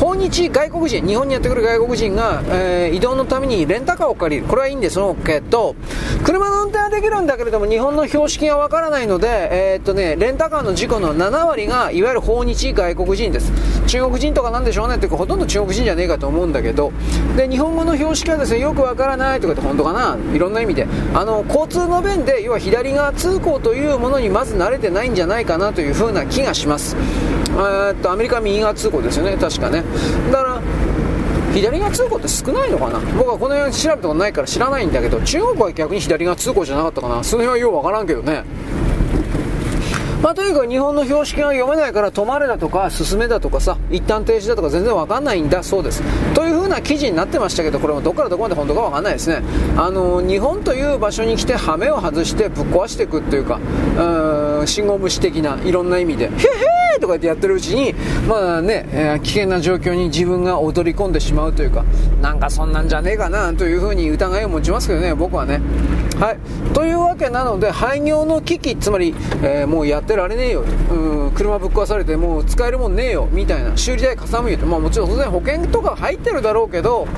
[0.00, 4.48] 訪日外国人、日本にやってくる外国人が、えー、移動のためにレンタカーを借りる。
[4.48, 5.76] これはいいんですけど、
[6.24, 13.52] 車の運転はできるんだけれども、日本の標識がわからないので、えー、っとね、レンタカーの事故の7割が、いわゆる訪日外国人です。
[13.86, 16.92] 中国人とかなんでしょうねっていうか、ほとんど中国人じゃねえかと思うんだけど、
[17.36, 20.16] で、日本語の標識はですね、よくわからないとかって本当かな？
[20.34, 20.86] いろんな意味で。
[21.14, 26.96] あの、交通の便で、要は左側通行というものにまず慣れてないんじゃないかなというふうな気がします。
[27.56, 29.83] えっと、アメリカ右側通行ですよね、確かね。
[30.32, 30.60] だから
[31.54, 32.98] 左側通行って少ないのかな？
[33.16, 37.22] 僕はこの辺調べたことないから知らないんだけど中国は逆に左側通行じゃなかったかな？
[37.22, 38.44] その辺はようわからんけどね。
[40.22, 46.02] まあ、とにかく日本の標識が読めないから止まれだとか進めだとかさ一旦停止だとか全然わかんないんだそうです。
[46.32, 49.42] という風な記事になってましたけどこれもどこからどこまで本当かわかんないですね。
[49.76, 53.60] あの日本という場所に来て羽目を外してぶっ壊していくっていうかう
[54.66, 57.92] 信号無視的ないろんな意味でへへーとかってやってるうちに
[58.28, 61.84] まあね、えー、危険な状況に自分が踊り込んでしまうというか
[62.22, 65.60] なんかそんなんじゃねえかなという風に疑いを持ちますけどね僕はね。
[66.18, 66.38] はい。
[66.72, 73.76] というわけなので廃業の危機つまり、えー、もうやってられねえようん車ぶっ壊されてもう使えるもんねえよみたいな。
[73.76, 77.08] 修理代かさむよと、まあ、もちろん当然保険とか入ってるだろうけど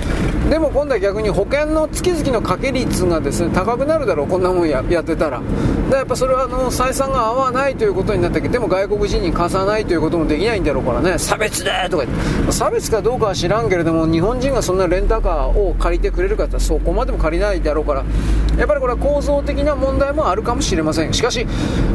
[0.48, 4.28] でも今度は逆に保険の月々の掛け率がですね高くなるだろう。
[4.28, 5.42] こんなもんややってたら。
[5.90, 11.18] でやっぱそれはあの採算が合わないということになったけどでも外国人に貸さないということもできないんだろうからね。
[11.18, 12.52] 差別でとか言って。
[12.52, 18.04] 差別かどうかは知らんけれども日本人がそんなレンタカーを借りてくれるかってそこまでも借りないだろうから。
[18.58, 21.12] やっぱりこれは構造的な問題もあるかもしれません。
[21.12, 21.46] しかし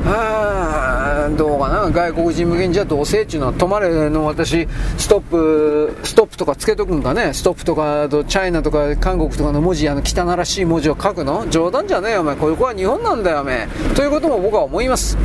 [0.05, 1.89] あどうかな。
[1.89, 7.33] 外国人向けにじゃあどうせっていうのは止まれの私ストップストップとかつけとくんかね。
[7.33, 11.47] ストップとかとチャイナとか韓国とかの文字あの汚らしい文字を書くの？
[11.49, 12.35] 冗談じゃねえよお前。
[12.35, 15.17] ここは日本なんだよお前ということも僕は思います。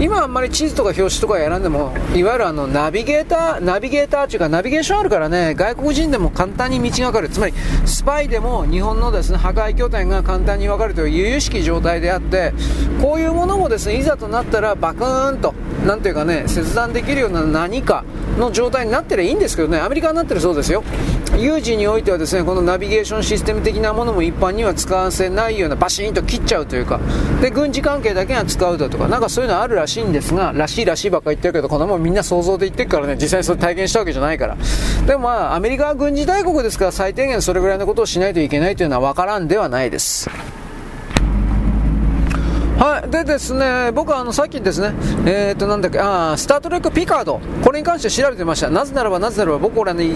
[0.00, 7.28] 今あんまり地図とか表紙とかやらんでもいわゆるあのナビゲーターナビゲーターっていうかナビゲーションあるからね外国人でも簡単に道が分かる。
[7.28, 7.54] つまり
[7.86, 12.52] スパイでも日本のですね破壊拠点が簡単に分かるという由々しき状態であって
[13.00, 15.54] こういうものもですねいざとなったらバクーンと
[15.86, 18.04] なんていうかね切断できるような何か
[18.38, 19.78] の状態になってりゃいいんですけどね。
[19.78, 20.82] アメリカになってるそうですよ。
[21.38, 27.00] 有事においてはですねこのナビゲーションシステム的なものも一般には使わせないようなバシーンと切っちゃうというか。
[27.40, 34.56] で軍事関係だけが使うだとかなんかそういうのあるららしいんですがらしいらしいばっか言ってるけどこんなもんみんな想像で言ってるからね実際にそれ体験したわけじゃないから。
[35.06, 40.30] でもまあアメリカは軍事大国ですから最低限それぐらいのことをしないといけないというのは分からんではないです。
[42.84, 43.08] はい。
[43.08, 44.92] でですね、僕はあの、さっきですね、
[45.24, 47.40] えっ、ー、と、なんだっけ、あスタートレックピカード。
[47.62, 48.68] これに関して調べてました。
[48.68, 50.10] なぜならば、なぜならば、僕これね、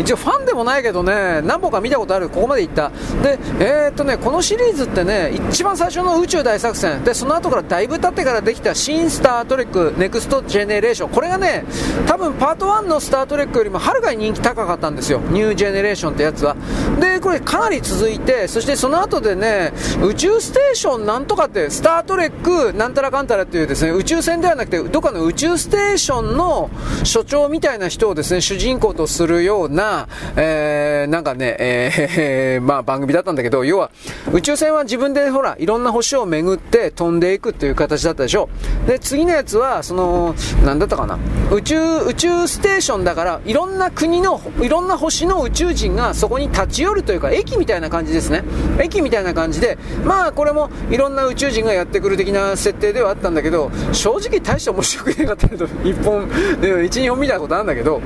[0.00, 2.30] 一応ファンでもないけどね、何本か見たことある。
[2.30, 2.90] ここまで行った。
[3.22, 7.04] で、えっ、ー、とね、このシリーズってね、一番最初の宇宙大作戦。
[7.04, 11.10] で、その後からだいぶ経ってからできた新スタートレックネクストジェネレーション。
[11.10, 11.66] これがね、
[12.06, 15.20] 多分パート1のスタートレックよりもはるかに人気高かったんですよ。
[15.28, 16.56] ニュージェネレーションってやつは。
[16.98, 26.70] で、これかなり続いて、そしてその後でね、宇宙ステーションなんとかって、スタートレックなんたらかんたらっていうですね、宇宙船ではなくて、どっかの宇宙ステーションの
[27.02, 33.90] 所長みたいな人をですね、主人公とするような、えー、なんかね、えー、 まあ番組だったんだけど、要は、
[34.32, 38.48] 宇宙船は自分でほら、いろんな星を巡って飛んでいくっていう形だったでしょ。
[38.86, 41.18] で、次のやつは、その、なんだったかな。
[41.50, 41.76] 宇宙、
[42.06, 48.44] 宇宙ステーションだから、いろんな国の、いろんな星の宇宙人がそこに立ち寄るというか、駅みたいな感じですね。
[48.80, 58.00] 駅みたいな感じで、まあこれもいろんな宇宙人がやってくる的な設定ではあったんだけど正直大して面白くなかったけど1本12本見たことあるんだけど。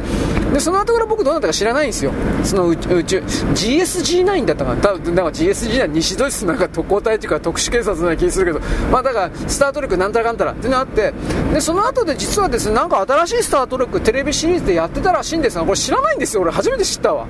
[0.52, 2.12] でその後から僕どうなったか知らないんですよ。
[2.42, 4.80] その宇宙 GSG9 だったかな。
[4.80, 8.64] 多分なんか GSG9 西ドイツなんか特攻隊っていうか特殊警察のような気するけど。
[8.90, 10.52] まあだからスタートレックなんたらかんたら。
[10.52, 11.12] っていうのがあって。
[11.52, 16.42] でその後で実はですねなんか新しいスタートレックテレビシリーズでやってたらしいんですがこれ知らないんですよ。
[16.42, 17.26] 俺初めて知ったわ。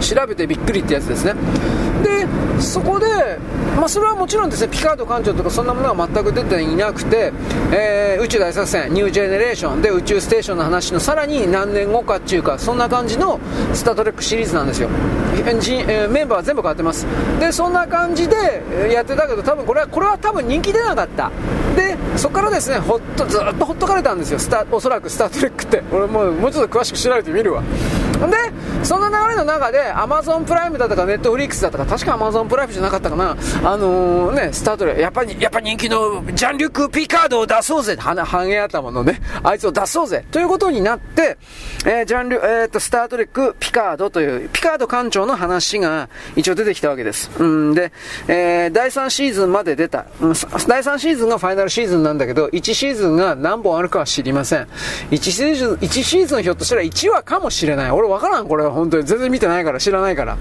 [0.00, 1.34] 調べてびっくりってやつですね。
[2.02, 2.26] で
[2.60, 3.06] そこで、
[3.76, 7.32] まあ、それはもちろんですねピカード艦長とかそんなものは全く出ていなくて、
[7.72, 13.38] えー、宇宙大作戦ニュージェネレーションで宇宙ステーションの話のさらに何年後かっていうかそんな感じの
[13.74, 14.88] スター・トレックシリーズなんですよ、
[15.34, 17.06] えー、メンバーは全部変わってます。
[17.40, 18.62] でそんな感じで
[18.92, 21.30] やってたけど多分これはこれは多分人気出なかった。
[21.76, 24.38] でそこからですねほっとずっとほっとかれたんですよ。
[24.38, 25.82] スタおそらくスター・トレックって。
[25.92, 27.62] 俺もうもうちょっと詳しく調べてみるわ。
[27.62, 28.52] で
[28.82, 33.30] そんな流れの中でアマゾンプライムだとかネットフリックスだとか確かアマゾンプライムじゃなかったかな。
[33.64, 37.96] あのー、ねスタートでやっぱりやっぱ人気のジャンリュック・ピカードを出そうぜ。
[37.96, 40.24] は半毛頭のねあいつを出そうぜ。
[40.30, 41.38] ということになって、
[41.84, 47.30] えー、ジャンリュ、えー、とスタートレック・ピカードというピカード艦長の話が一応出てきたわけです。
[47.38, 47.92] うんで、
[48.28, 50.32] えー、第3シーズンまで出た、うん、
[50.66, 54.68] 第3シーズンがファイナルシーズンなんだけど1シーズンが何本あるかは知りません。
[55.10, 57.90] 1シーズン1シーズンひょっとしたら1話かもしれない。
[57.90, 58.64] 俺分からんこれ。
[58.64, 59.04] は本当に。
[59.04, 59.77] 全然見てないから。
[59.78, 60.36] 知らないから。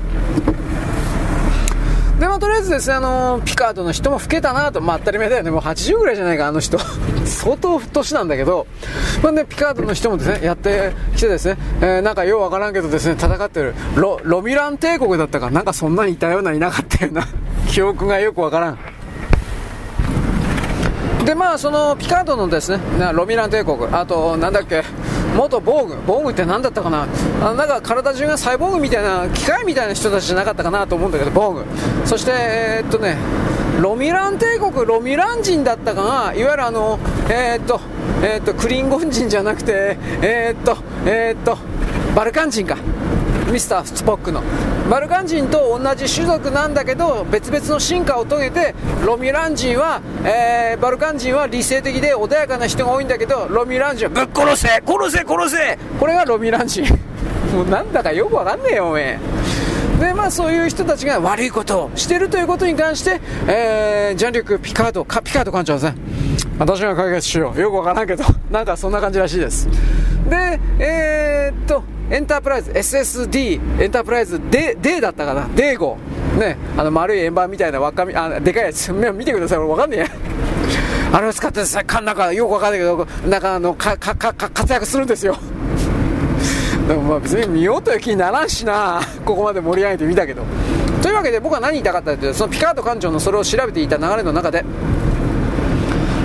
[2.19, 6.80] で、まあ、とりあえずですね、あの、ピカードの人も老けたなと、まあ、当たり前だよね、もう80ぐらいじゃないか、あの人。
[7.25, 8.66] 相当年なんだけど、
[9.22, 17.27] まあね、ピカードの人もですね、やってきてですね、えー、なんかようわからんけどですね、戦ってる、ロ、ロミラン帝国だったか、なんかそんなにいたような、いなかったような、
[17.69, 18.77] 記憶がよくわからん。
[21.24, 22.80] でまあそのピカードのですね
[23.14, 23.85] ロミラン帝国。
[23.91, 24.85] あとなんだっけ。
[25.38, 27.07] 元防具防具って何だったかな。
[27.43, 31.64] あなんか体中がサイボーグみたいな機械みたいな人たちじゃなかったかなと思うんだけどボーグ。
[32.07, 33.17] そしてえー、っとね
[33.80, 36.98] ロミュラン帝国ロミュラン人だったかがいわゆるあの
[37.30, 37.80] えー、っと
[38.24, 40.75] えー、っとクリンゴン人じゃなくてえ、っと
[41.06, 41.57] えっと
[42.16, 42.77] バルカン人か。
[43.51, 44.43] ミスター・スポックの
[44.90, 56.85] バルカン人と同じ種族なんだけど別々の進化を遂げてロミュラン人は、えー、バルカン人は理性的で穏やかな人が多いんだけどロミュラン人はぶっ殺せ殺せ殺せこれがロミュラン人。
[57.53, 59.19] もうなんだかよくわかんねえよおめえ。
[60.00, 67.59] でまあそういう人たちが悪いことをしてるということに関して、えー、ジャンリュック・ピカードかピカード館長ですね私が解決しよう。
[67.59, 68.24] よくわからんけど。
[68.50, 69.67] なんかそんな感じらしいです。
[70.27, 75.48] でえー、っとエンタープライズ SSD エンタープライズ D, D だったかな。
[75.56, 75.98] D 号。
[76.38, 78.92] ねあの丸い円盤みたいな輪っかみあでかいやつ。
[79.14, 79.58] 見てください。
[79.59, 80.08] 俺わかんねえや。
[81.14, 85.38] あれを使ってさなんかよくわかんないけどなんかあのかかか活躍するんですよ
[86.88, 89.01] でもまあ別に見ようという気にならんしな。
[89.25, 90.43] ここまで盛り上げてみたけど。
[91.01, 94.66] というわけで僕は何言いたかったかというとそのピカート館長のそれを調べていた流れの中で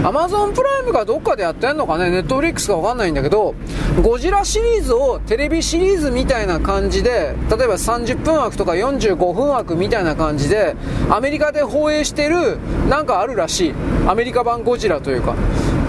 [0.05, 3.55] アマゾンプライムがどっかでやってんのかね、ネットフリックスかわかんないんだけど、
[4.03, 10.75] ゴジラシリーズをテレビシリーズみたいな感じで、例えば30分枠とか45分枠みたいな感じで、
[11.09, 12.59] アメリカで放映してる、
[12.89, 13.75] なんかあるらしい。
[14.09, 15.37] アメリカ版ゴジラというか。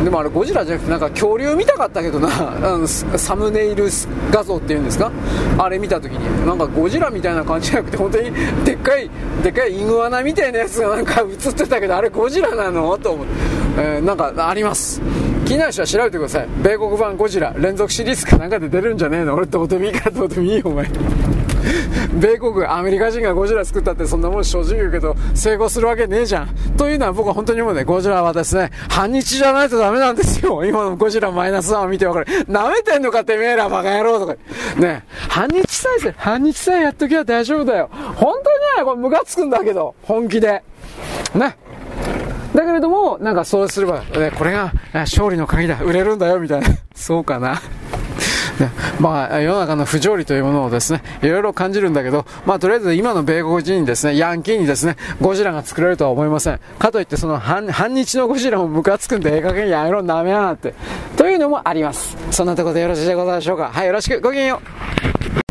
[0.03, 2.27] でもあれゴジラじゃなくてなんか恐竜見たかったけどな。
[2.29, 3.85] あのサムネイル
[4.31, 5.11] 画像っていうんですか？
[5.57, 6.45] あれ見た時に。
[6.45, 8.31] なんかゴジラみたいな感じじゃなくて本当に
[8.65, 9.09] でっかい
[9.41, 12.95] でっかいイグアナみたいなやつがなんか映ってたけどあれゴジラなの？
[12.97, 13.31] と思って、
[13.77, 15.01] えー、なんかあります。
[15.45, 16.47] 気になる人は調べてください。
[16.63, 19.35] 米国版ゴジラ連続シリーズかなんかで出るんじゃねえの？
[19.35, 20.87] 俺どうでもいいからどうでもいいよお前。
[22.19, 26.49] 米国アメリカ人がゴジラ作ったってそんなもん正直言うけど成功するわけねえじゃん。
[26.77, 27.83] というのは僕は本当に思うね。
[27.83, 30.63] ゴジラはですね反日じゃないとダメなんですよ。
[30.65, 32.25] 今のゴジラマイナス1を見て分かる。
[32.49, 34.35] 舐めてんのかてめえらバカ野郎とか。
[34.77, 37.89] ね反日さえ反日さえやっときゃ大丈夫だよ。
[38.15, 40.63] 本当にねこれムカつくんだけど本気で。
[41.33, 41.57] ね。
[42.53, 46.67] だけれども、なんかそうすれば、ね、これが勝利の鍵だ、売れるんだよ、みたいな。
[46.95, 47.61] そうかな。
[48.59, 56.59] ね、まあ、世の中の不条理というものをですね、いろいろ感じるんだけど、まあ、とりあえず今の米国人にですね、ヤンキーにですね、ゴジラが作れるとは思いません。
[56.77, 60.75] かといって、その反、日のゴジラもムカつくんで、ええ加減やめろ、なめやがって。
[61.17, 62.15] というのもあります。
[62.29, 63.71] そんなところでよろしいでございましょうか。
[63.73, 64.61] はい、よろしく、ごきげんよ
[65.39, 65.42] う。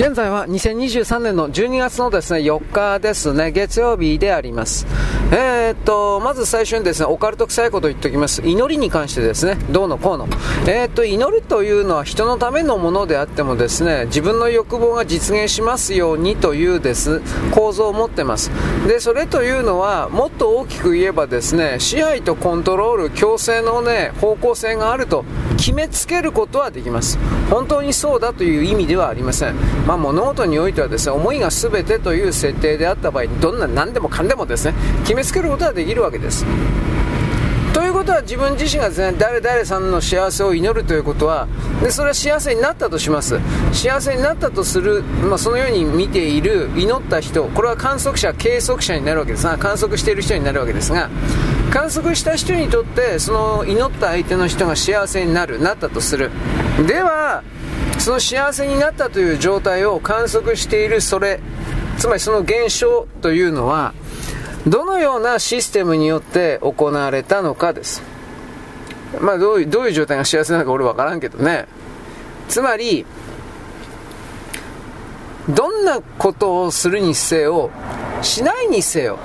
[0.00, 4.86] 現在は2023年の12月のですね、4日ですね、月曜日であります。
[5.30, 8.40] えー、っと、まず最初にですね、オカルト臭いことを言っておきます。
[8.42, 10.26] 祈りに関してですね、どうのこうの。
[10.66, 17.20] えー、っと、祈るというのは人のためのものであってもですね、自分の欲望が実現しますようにというです、
[17.50, 18.50] 構造を持ってます。
[18.88, 25.26] で、それというのは、もっと大きく言えばですね、支配とコントロール、強制のね、方向性があると
[25.58, 27.18] 決めつけることはできます。
[27.50, 29.56] 本当にそうだという意味ではありません。
[29.90, 36.46] まあ、物事においてはですね思いが全てという設定であった場合どんな何でもかんでもですね決めつけることができるわけです。
[37.74, 41.48] ということは自分自身がですね誰々さんの幸せを祈るということは
[41.82, 43.40] でそれは幸せになったとします。
[43.72, 49.44] 幸せになったとする、まあ、そのように見ている祈った人これは観測者計測者になるわけです。
[49.44, 51.10] が観測している人になるわけですが
[51.72, 56.30] 観測した人にとってその祈った相手の人が幸せになるなったとする。
[56.86, 57.42] では
[58.00, 61.38] その幸せになったという状態を観測しているそれ
[61.98, 63.92] つまりその現象というのは
[64.66, 68.02] どのようなシステムによって行われたのかです。
[69.20, 71.66] まあどういうどういう状態が幸せなのか俺分からんけどね。
[72.48, 73.04] つまり
[75.48, 77.70] どんなことをするにせよ
[78.22, 79.18] しないにせよ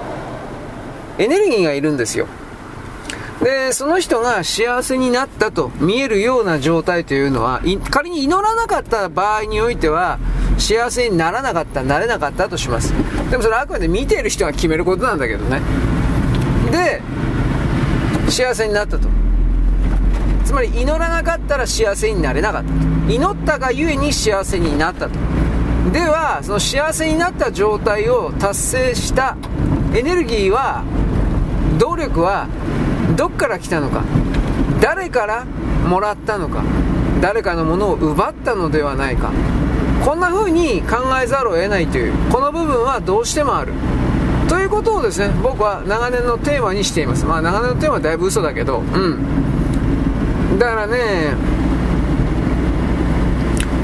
[1.18, 2.28] エネルギーがいるんですよ。
[3.42, 10.20] で、その人が幸せになったと見えるような状態というのは、仮に祈らなかった場合においては、
[10.58, 12.94] 幸せにならなかった、なれなかったとします。
[13.30, 15.62] でもそれはあくまで見ている人が決めることなんだけどね。
[16.72, 17.02] で、
[18.30, 19.08] 幸せになったと。
[20.46, 23.14] つまり祈らなかったら幸せになれなかったと。
[23.14, 25.20] 祈ったがゆえに幸せになったと。
[25.92, 29.36] では、その幸せになった状態を達成した
[29.94, 30.84] エネルギーは、
[31.78, 32.48] 動力は
[33.16, 34.04] どっから来たのか？
[34.82, 36.64] 誰からもらったのか？
[37.22, 39.32] 誰かのものを奪ったのではないか？
[40.04, 43.74] こんな風に考えざるを得ないというこの部分はどうしてもある。
[44.48, 47.26] ということをですね僕は長年のテーマにしています。
[47.26, 50.60] まあ長年のテーマはだいぶ嘘だけどうん。
[50.60, 51.34] だからね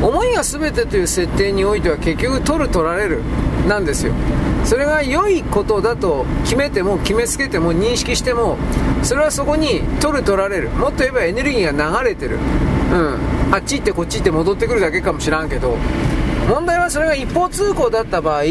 [0.02, 3.22] 思いが全てという設定においては結局取る取られる
[3.68, 4.14] なんですよ。
[4.66, 8.58] それが良いことだと決めても決めつけても認識しても
[9.04, 10.70] それはそこに取る取られる。
[10.70, 12.38] もっと言えばエネルギーが流れてる。
[12.94, 13.32] うん。
[13.54, 15.78] あっち行ってこっち行って戻ってくるだけかもしらんけど
[16.48, 18.44] 問題はそれが一方通行だった場合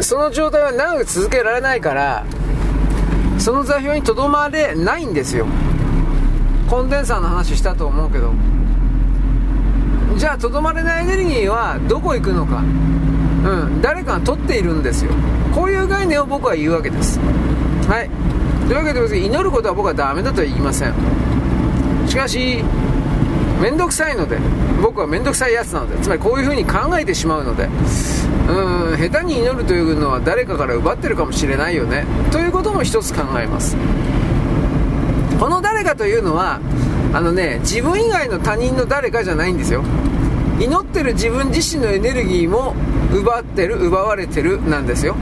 [0.00, 2.24] その状態は長く続けられないから
[3.38, 5.46] その座標にとどまれないんですよ。
[6.68, 8.32] コンデンサーの話したと思うけど。
[10.16, 12.62] じゃあとどまれないエネルギーはどこ行くのか。
[13.44, 13.82] うん。
[13.82, 15.12] 誰かが取っているんですよ。
[15.54, 17.18] こういう概念を僕は言うわけです。
[17.88, 18.10] はい。
[18.66, 20.94] というわけで祈ることは僕はダメだとは言いません。
[22.06, 22.62] しかし
[23.60, 24.38] 面倒くさいので
[24.82, 27.68] 僕は面倒くさいやつなのでつまりこういうふうに考えてしまうので
[28.48, 32.04] うん下手に祈るというのは誰かから奪ってるかもしれないよね。
[32.32, 33.76] ということも一つ考えます。
[35.38, 36.60] この誰かというのは
[37.12, 39.84] あのね自分以外の他人の誰かじゃないんですよ。
[40.60, 42.74] 祈ってる自分自身のエネルギーも
[43.14, 45.16] 奪ってる奪われてるなんですよ。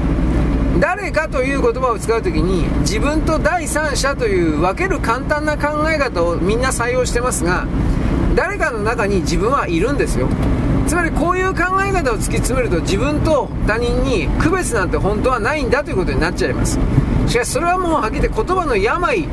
[0.81, 7.67] 誰かという言葉を使う時に自分と第三者という分ける簡単な考え方をみんな採用してますが
[8.35, 10.29] 誰かの中に自分はいるんですよ。
[10.89, 16.79] つまりこういう考え方を突き詰めると自分と他人に区別なんて本当はないんだということになっちゃいます。
[17.27, 19.29] しかしそれはもうはっきり言って言葉の病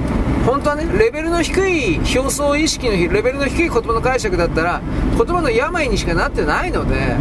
[0.46, 4.82] 本当はねレベルの低い表層意識のレベルの低い言葉の解釈だったら
[5.18, 7.16] 言葉の病にしかなってないので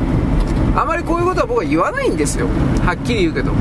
[0.75, 2.49] あまりこういうことは僕は言わないんですよ。
[2.85, 3.53] はっきり言うけど。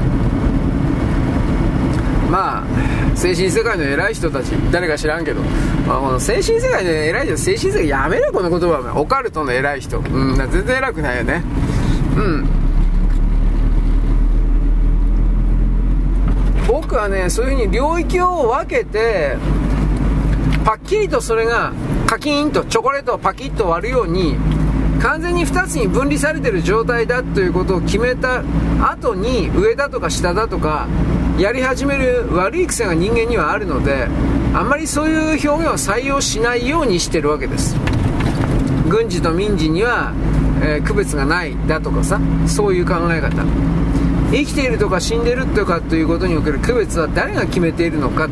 [2.32, 2.64] まあ
[3.16, 5.42] 精神世界の偉い人たち誰か知らんけど、
[5.88, 9.00] まあ、この精神世界の偉い人精神世界やめろこの言葉は。
[9.00, 10.00] オカルトの偉い人。
[10.00, 11.43] うん全然偉くないよね。
[12.17, 12.64] うん。
[16.67, 19.38] 僕はねそういうふうに領域を分けて
[20.66, 21.74] パッキリとそれが
[22.08, 24.35] カキーンとチョコレートをパキッと割るように
[25.01, 28.43] 完全に2つに分離されてる状態だということを決めた
[28.82, 30.88] 後に上だとか下だとか
[31.38, 34.08] やり始める悪い癖が人間にはあるので
[34.53, 37.76] あんまりそういう表現を採用しないようにしてるわけです。
[38.88, 40.14] 軍事と民事には、
[40.62, 43.44] えー、区別がないだとかさそういう考え方。
[44.32, 48.28] 生きているとか死んでるとかということにおける区別は誰が決めているのか。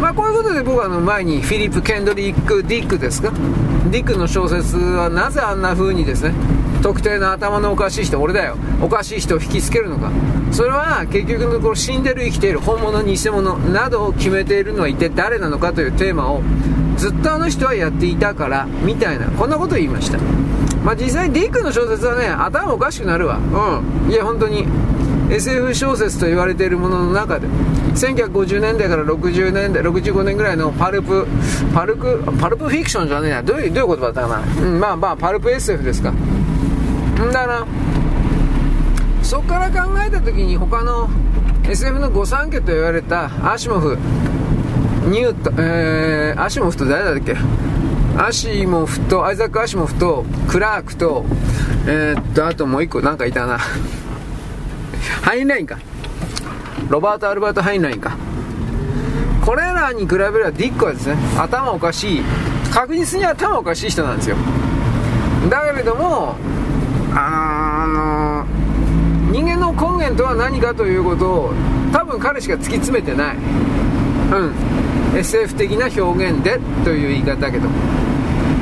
[0.00, 3.30] まあこういうことで僕はあの前にフィリップ・ケンドリック・ディックですか？
[3.90, 6.34] ディックの小説はなぜあんな風にですね
[6.82, 10.10] 特定の頭のおかしい人俺だよおかしい人を引きつけるのか。
[10.52, 16.42] それは結局のところ死んでる生きている本物偽物などを決めているのは一体誰なのかというテーマを
[16.96, 19.30] ずっとあの人はやっていたからみたいな。
[19.30, 20.18] こんなことを言いました。
[20.84, 23.38] まあ実際ディックの小説はね頭おかしくなるわ。
[23.38, 24.10] うん。
[24.10, 24.66] いや本当に
[25.30, 27.46] SF 小説と言われているものの中で。
[27.94, 31.26] 1950年代から60年代65年ぐらいのパルプ
[31.74, 33.42] パルプパルプフィクションじゃねえや。
[33.42, 36.10] どういうどういう言葉だったかな、うん、まあまあパルプ SF ですか。
[36.10, 37.66] んだな
[39.22, 41.08] そこから考えた時に他の
[41.68, 43.96] SF の御三家と言われたアシモフ
[45.08, 47.36] ニュート、えー、アシモフと誰だっけ？
[48.18, 51.24] アシモフとアイザック・アシモフとクラークと
[51.86, 53.58] えー、っとあともう一個なんかいたな。
[55.22, 55.78] ハインラインか。
[56.88, 58.16] ロバート・アルバート・ハインラインか。
[59.44, 62.22] これらに比べればディックはですね頭おかしい。
[62.72, 64.36] 確実に頭おかしい人なんですよ。
[65.48, 66.36] だけれども
[67.14, 68.29] あのー、
[69.72, 71.52] の根源とは何かということを
[71.92, 73.36] 多分彼しか突き詰めてない。
[73.36, 75.18] うん。
[75.18, 77.68] SF 的な表現でという言い方だけど。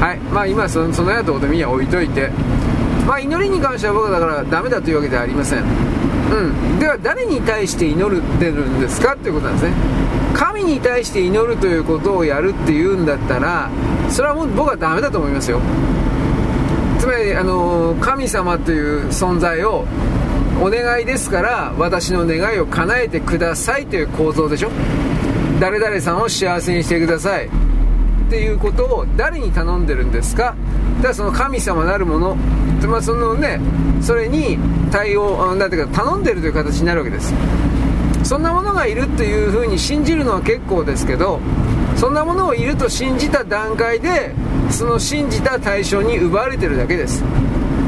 [0.00, 0.18] はい。
[0.32, 2.30] まあ今そのそのようなことみんな置いといて。
[3.06, 5.62] まあ祈りに関しては僕はだからダメだというわけではありません。
[5.62, 6.78] うん。
[6.78, 9.72] では誰に対して祈るってるんですかっていうことなんですね。
[10.34, 13.68] 神に対して祈るということをやるっていうんだったら
[14.08, 15.60] それはもう僕はダメだと思いますよ。
[16.98, 19.84] つまりあの神様という存在を
[20.60, 24.70] お願いですから私の願いを叶えてくださいという構造でしょ？
[25.60, 27.46] 誰々さんを幸せにしてください。
[27.46, 27.50] っ
[28.30, 30.54] ていうことを誰に頼んでるんですか？
[30.96, 32.34] だからその神様なるもの、
[32.88, 33.60] まあ、そのね
[34.02, 34.58] それに
[34.90, 37.32] 対応なんていうか頼んでるという形になるわけです。
[38.24, 41.40] そんなものがいるっていうふうに信じるのは結構ですけど
[41.96, 44.34] そんなものをいると信じた段階で
[44.70, 47.22] その信じた対象に奪われてるだけです。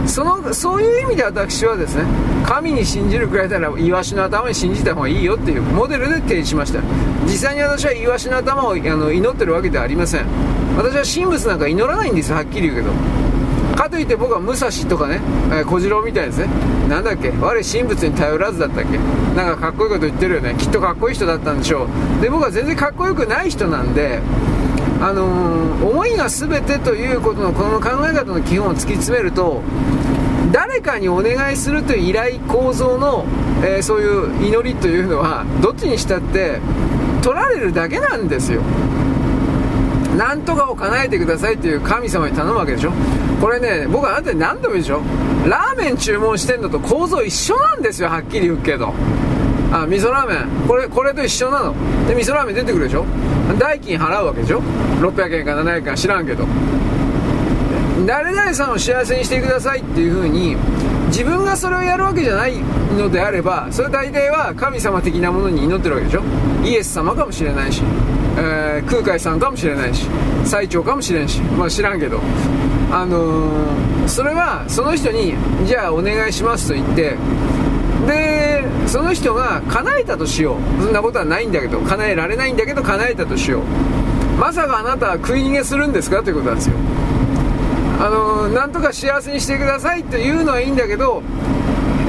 [0.07, 2.05] そのそういう意味で私はですね
[2.47, 6.81] 神に信じるくらいならイワシの頭に信じた方がいいよっていうモデルで提示しました。
[7.25, 10.27] 実際に私はイワシの頭をあの祈ってるわけではありません。
[10.77, 12.93] 私は神仏なんか祈らないんですはっきり言うけど。
[13.77, 15.21] かといって僕は武蔵とかね、
[15.53, 16.49] え、小次郎みたいですね。
[16.89, 17.31] なんだっけ？
[17.31, 18.99] 我神仏に頼らずだったっけ？
[19.35, 20.55] なんかかっこいいこと言ってるよね。
[20.59, 21.87] きっとかっこいい人だったんでしょ
[22.19, 22.23] う。
[22.23, 24.21] で僕は全然かっこよくない人なんで
[25.01, 29.63] あのー、思いが全てということのこの考え方の基本を突き詰めると
[30.53, 33.25] 誰かにお願いするという依頼構造の、
[33.63, 36.59] えー、そういう祈りというのはどっちにしたって
[37.23, 38.63] 取られるだけなんですよ。
[40.17, 42.93] なんとかを叶えてくださいっていう神様に頼むわけでしょ。
[43.41, 45.01] これね僕はあなたに何でもいいでしょ。
[45.49, 48.93] ラーメン注文してんのと構造一緒なんですよはっきり言うけど。
[49.73, 50.67] あ味噌ラーメン。
[50.67, 51.75] これこれと一緒なの。
[52.09, 53.05] で味噌ラーメン出てくるでしょ。
[53.59, 54.61] 代金払うわけでしょ
[55.01, 56.47] ？600円か700円か知らんけど。
[58.07, 60.57] 誰々さんを幸せにしてくださいっていう風に
[61.09, 62.57] 自分がそれをやるわけじゃない
[62.97, 66.23] のであればそれ大体は神様的なものに祈ってるわけでしょ？
[66.65, 67.83] イエス様かもしれないし、
[68.39, 70.07] えー、空海さんかもしれないし
[70.47, 72.21] 最長かもしれんしまあ知らんけど。
[72.93, 77.17] あのー、それはその人にじゃあお願いしますと言って
[78.07, 78.40] で
[78.91, 80.83] その人が叶えたとしよう。
[80.83, 83.63] そんなことはないんだけど叶えられないんだけど叶えたとしよう。
[84.37, 86.25] まさかあなたは食い逃げするんですか？
[86.25, 86.75] ということなんですよ。
[88.01, 91.23] あのなんとか幸せにしてくださいっていうのはいいんだけど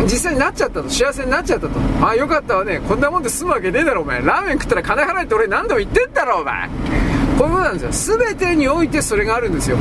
[0.06, 0.90] 実際になっちゃったと。
[0.90, 1.80] 幸せになっちゃったと。
[2.04, 2.80] ああよかったわね。
[2.80, 4.24] こんなもんで済むわけねえだろお前。
[4.24, 6.68] ラーメン食ったら金払えって俺何度も言ってんだろお前。
[7.38, 8.18] こういうことなんですよ。
[8.18, 9.78] 全てにおいてそれがあるんですよ。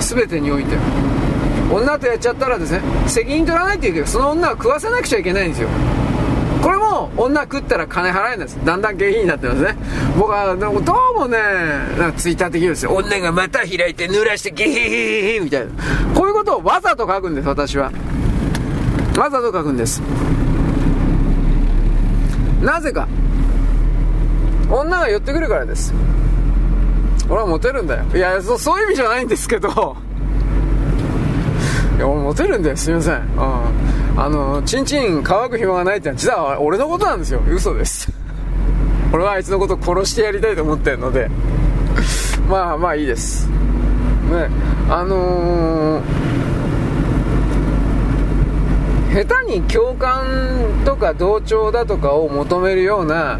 [0.00, 0.78] 全てにおいて。
[1.68, 5.68] 女とやっちゃったらですね責任取らないって言うけどその女は食わせなくちゃいけないんですよ。
[7.16, 8.58] 女食ったら金払えないです。
[8.64, 9.76] だんだん下品になってますね。
[10.18, 10.72] 僕はどう
[11.14, 11.38] もね
[11.98, 12.92] なんかツイッター的ですよ。
[12.94, 15.72] 女がまた開いて濡らしてゲヘヘヘみたいな。
[16.14, 17.90] こういうことをわざと書くんです私は。
[19.16, 20.00] わざと書くんです。
[22.62, 23.08] なぜか。
[24.68, 25.94] 女が寄ってくるからです。
[27.28, 28.04] 俺はモテるんだよ。
[28.14, 29.96] いやそそういう意味じゃないんですけど。
[31.96, 32.76] いや俺モテるんだよ。
[32.76, 33.14] すいません。
[33.14, 33.22] うん。
[34.18, 37.40] あの、チンチン乾く暇がないってのは実は俺のことなんですよ。
[37.46, 38.10] 嘘です。
[39.12, 41.30] 俺はあいつのこと殺してやりたいと思ってるので、
[42.48, 43.46] まあまあいいです。
[43.46, 44.48] ね、
[44.88, 50.24] あのー、下手に共感
[50.84, 53.38] とか同調だとかを求めるような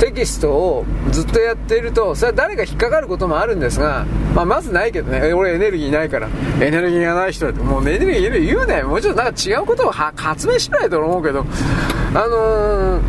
[0.00, 11.44] テキストをずっとやっていると、それは誰か引っかかることもあるんですが、まあ、まずないけどね、俺エネルギーないから、エネルギーがない人だと、もうエネルギー言うね、もうちょっとなんか違うことを発明しないと思うけど、
[12.14, 13.00] あのー、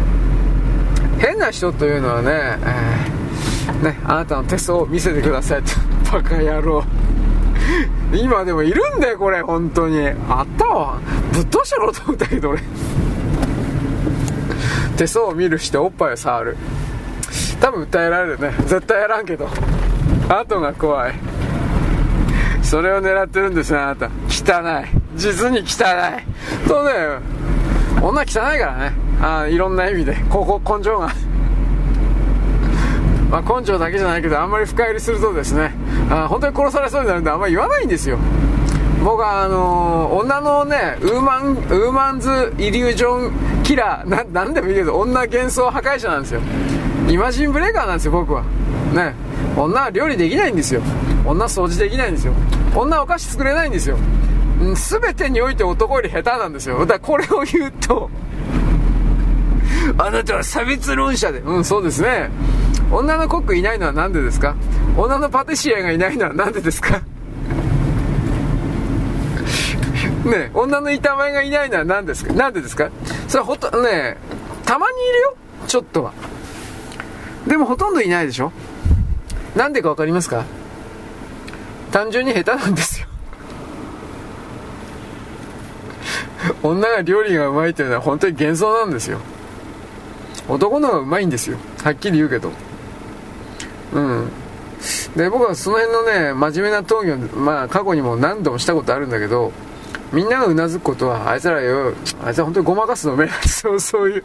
[1.19, 5.71] 変な人というのはね、えー、ね、あなたの手相を見せてくださいと、
[6.11, 6.83] バカ野郎。
[8.13, 10.09] 今でもいるんだよ、これ、本当に。
[10.27, 10.99] あったわ。
[11.31, 12.61] ぶっ通してろと思ったけど、俺。
[15.01, 16.57] 手相を見るしておっぱいを触る。
[17.59, 18.51] 多分訴えられるね。
[18.67, 19.49] 絶対やらんけど。
[20.29, 21.15] 後が怖い。
[22.61, 24.05] それを狙ってるんですねあなた。
[24.29, 24.85] 汚い。
[25.15, 26.67] 実に汚い。
[26.67, 26.91] とね
[27.99, 28.93] 女汚いからね。
[29.19, 30.15] あいろんな意味で。
[30.29, 31.09] ここ根性が。
[33.31, 35.71] まあ、根性だけじゃないけどあんまり深入りするとですね
[36.11, 38.19] あ本当に殺されそうになるんであんまり言わないんですよ。
[39.03, 46.41] 僕はあのー、女のねウーマンウーマンズイリュージョンキラーななんでもいいけど女幻想破壊者なんですよ。
[47.09, 48.43] イマジンブレーカーなんですよ僕は。
[48.93, 49.15] ね。
[49.57, 50.81] 女は料理できないんですよ。
[51.25, 52.33] 女掃除できないんですよ。
[52.75, 53.97] 女はお菓子作れないんですよ。
[54.59, 56.79] 全てにおいて男より下手なんですよ。
[56.85, 58.09] だからこれを言うと
[59.97, 61.39] あなたは差別論者で。
[61.39, 62.29] うんそうですね。
[62.91, 64.55] 女のコックいないのは何でですか？
[64.95, 67.01] 女のパティシエがいないのは何でですか？
[70.25, 72.33] ね女の板前がいないのは何ですか？
[72.33, 72.89] 何でですか？
[73.27, 74.17] それはほとね
[74.65, 75.35] たまにいるよ
[75.67, 76.13] ちょっとは。
[77.47, 78.51] でもほとんどいないでしょ？
[79.55, 80.45] なんでか分かりますか？
[81.91, 83.07] 単純に下手なんですよ。
[86.63, 89.19] 女が料理がうまいというのは本当に幻想なんですよ。
[90.47, 91.57] 男の方がうまいんですよ。
[91.83, 92.51] はっきり言うけど。
[93.93, 94.29] うん。
[95.15, 99.51] で僕はその辺のね真面目な討議をまあ過去にも何度もしたことあるんだけど
[100.13, 104.23] みんながうなずくことはあいつらよあいつは本当にごまかすの目なんですよそういう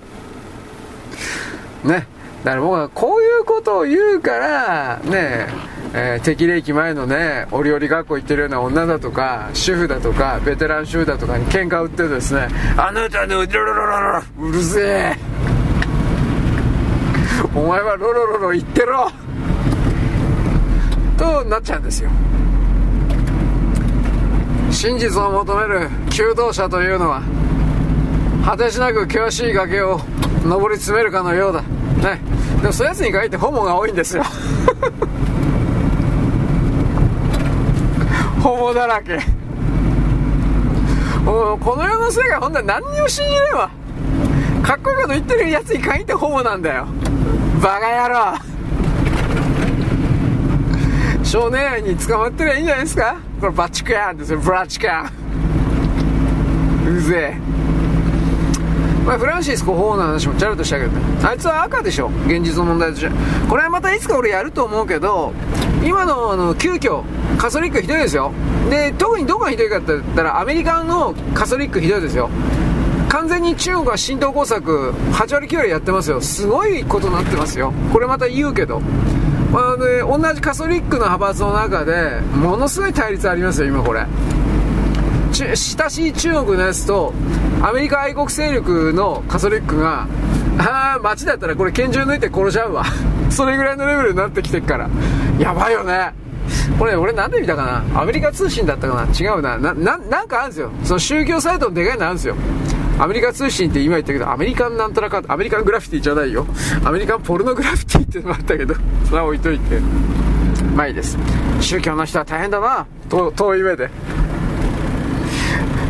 [1.88, 2.06] ね
[2.44, 5.48] だから僕はこういうことを言うから、ね
[5.94, 15.16] えー、適齢期前のね、お料理学校行ってるような女だとか、主婦だとか、ベテラン主婦だとかに喧嘩売ってですね、あなたのロロロロロうるせえ
[17.54, 19.10] お前はロロロロ言ってろ
[21.16, 22.10] となっちゃうんですよ。
[24.76, 27.22] 真実を求める求道者というのは、
[28.44, 29.98] 果てしなく険しい崖を
[30.44, 31.62] 登り詰めるかのようだ。
[31.62, 32.20] ね。
[32.60, 34.24] でもそういうやつに限ってホモが多いんですよ。
[38.44, 39.18] ホモだらけ。
[41.24, 43.70] この世の世界本当に何にも信じねえわ。
[44.62, 46.86] かっこいいこと言ってるやつに限ってホモなんだよ。
[47.62, 48.55] バカ野郎。
[51.26, 53.16] 少年愛に捕まってりゃいいんじゃないですか？
[53.40, 54.38] これバチクヤンですよ。
[54.38, 55.10] ブラチカ
[56.86, 57.40] ンうぜえ。
[59.04, 60.92] まあ、フランシスコ法の話もちゃるとしたけど
[61.28, 62.10] あいつは赤でしょ？
[62.26, 63.10] 現実の問題として。
[63.48, 65.32] これはまたいつか俺やると思うけど
[65.84, 67.02] 今のあの急遽
[67.36, 68.32] カソリックひどいですよ。
[68.70, 72.30] で特にどこがひどいかって言ったらアメリカのカソリックひどいですよ。
[73.08, 76.20] 完全に中国は浸透工作8割9割やってますよ。
[76.20, 77.72] すごいことになってますよ。
[77.92, 78.80] これまた言うけど。
[79.52, 84.06] まあ、で同じカソリックの派閥の中でものすごい対立ありますよ今これ。
[85.32, 87.12] 親しい中国のやつと
[87.62, 90.06] アメリカ愛国勢力のカソリックが
[90.58, 92.84] ああ街だったらこれ拳銃抜いて殺し合うわ。
[93.30, 94.88] それぐらいのレベルになってきてっから。
[95.38, 96.12] やばいよね。
[96.78, 98.00] これ俺何で見たかな？
[98.00, 99.06] アメリカ通信だったかな？
[99.12, 99.58] 違うな。
[99.58, 100.70] ななんかあるんですよ。
[100.84, 102.36] その宗教サイトのでかいのあるんですよ。
[102.98, 106.46] アメリカ通信って今言ったけど、アメリカンなんとなか、アメリカングラフィティじゃないよ。
[106.84, 109.80] アメリカンポルノグラフィティってのもあったけど、 それは置いといて。
[110.74, 111.18] まあいいです。
[111.60, 113.90] 宗教の人は大変だな、遠い目で。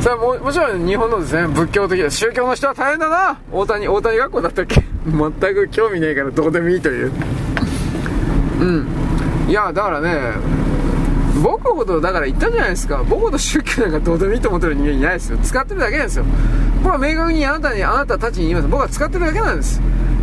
[0.00, 4.82] さあも、もちろん日本のですね、仏教的で、宗教の人は大変だな大谷、大谷学校だったっけ？
[5.06, 7.12] 全く興味ねえからどうでもいいという。
[8.60, 8.86] うん。
[9.48, 10.32] いや、だからね、
[11.42, 13.02] 僕ほどだから言ったじゃないですか。
[13.08, 15.38] 僕ほど宗教なんかどうでもいいと思ってる人間いないですよ。
[15.38, 16.24] 使ってるだけなんですよ。
[16.82, 18.68] 僕は明確にあなたにあなたたちに言います。
[18.68, 19.80] 僕は使ってるだけなんです。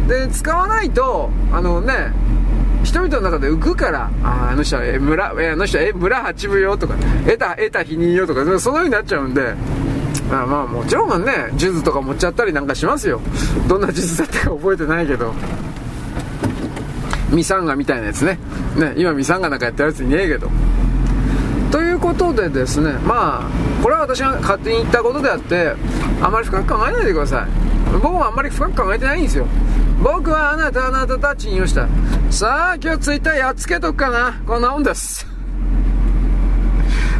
[0.07, 2.11] で使わないとあのね
[2.83, 9.55] 人々の中で浮くからああの人はえ村えあの人はえ村八分よとか得た得た否認よとかそのようになっちゃうんで。
[10.29, 13.19] まあまあもちろんね数珠とか持っちゃったりなんかしますよ。
[13.67, 15.33] どんな数珠だったか覚えてないけど。
[17.29, 18.37] ミサンガみたいなやつね。
[18.77, 20.49] ね今ミサンガなんかやってるやついねえけど。
[22.03, 25.73] ことでですねまあこれは私が勝手に言ったことであって
[26.21, 27.47] あまり深く考えないでください。
[27.93, 29.45] 僕もあんまり深く考えてないんですよ。
[30.03, 31.87] 僕はあなたあなたたちに言いました。
[32.29, 34.41] さあ今日ツイッターやっつけとくかな。
[34.45, 35.25] こんなもんです。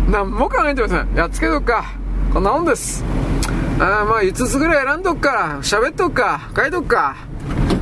[0.10, 1.16] 何も考えてません。
[1.16, 1.86] やっつけとくか。
[2.34, 3.03] こんなもんです。
[3.80, 5.32] あまあ5つぐらい選んどくか。
[5.32, 6.50] ら喋っとくか。
[6.56, 7.16] 書いとくか。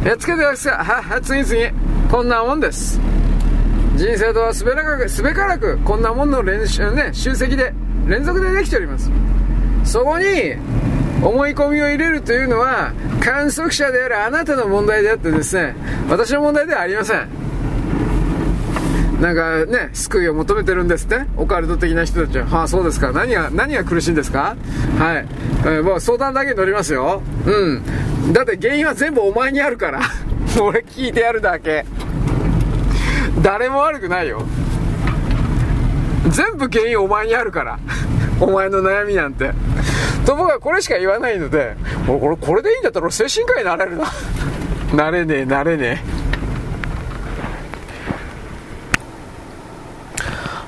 [0.03, 0.69] やっつけてやっつけ。
[0.69, 2.99] はは次々こんなもんです。
[3.95, 7.73] 人生とはすべらくすべからくこんなもんの練習ね集積で
[8.07, 9.11] 連続でできております
[9.83, 10.25] そこに
[11.23, 15.75] 思い込みを入れるというのは観測者であるあなたの問題であってですね
[16.09, 17.27] 私の問題ではありません
[19.21, 21.21] なんかね、救いを求めてるんですって？
[21.37, 22.47] オカルト的な人たちは。
[22.47, 23.11] はあ、そうですか。
[23.11, 24.55] 何が、何が苦しいんですか？
[24.97, 25.27] はい。
[25.59, 27.21] えー、もう相談だけに乗りますよ。
[27.45, 27.51] う
[28.29, 28.33] ん。
[28.33, 29.99] だって原因は全部お前にあるから。
[30.59, 31.85] 俺聞いてやるだけ。
[33.39, 34.43] 誰も悪くないよ。
[36.29, 37.79] 全部原因お前にあるから。
[38.39, 39.51] お前の悩みなんて。
[40.25, 41.75] と僕はこれしか言わないので
[42.07, 44.05] 俺これでいいんだったら精神科医になれるな。
[44.93, 46.30] なれねえなれねえ。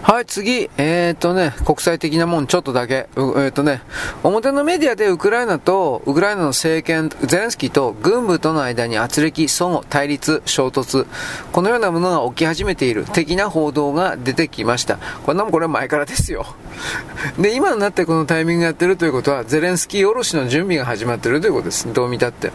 [0.03, 0.69] はい、次。
[0.77, 3.07] えー、っとね、国際的なもんちょっとだけ。
[3.15, 3.81] えー、っとね、
[4.21, 11.07] 表のメディアでウクライナと、ウクライナの政権、ゼレンスキーと軍部との間に圧力、相互、対立、衝突、
[11.53, 14.97] このようなものが起き始めている的な報道が出てきました。
[15.25, 16.47] こんなもんこれは前からですよ。
[17.39, 21.87] で、今になってこのタイミングやってるということは、ゼレンスキーおろしの準備が始まってるということです。
[21.93, 22.51] どう見たって。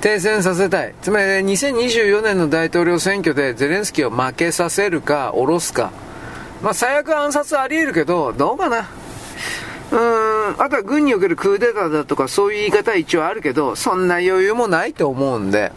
[0.00, 0.94] 停戦させたい。
[1.02, 5.90] つまり、2024年の大統領選挙でゼレンスキーを負けさせるか、下ろすか。
[6.62, 8.88] まあ、最悪暗殺あり得るけど、どうかな。
[9.90, 15.72] うーん、あとは軍におけるクーデターだとかそういう言い方は一応あるけど、そんな余裕もないと思うんで。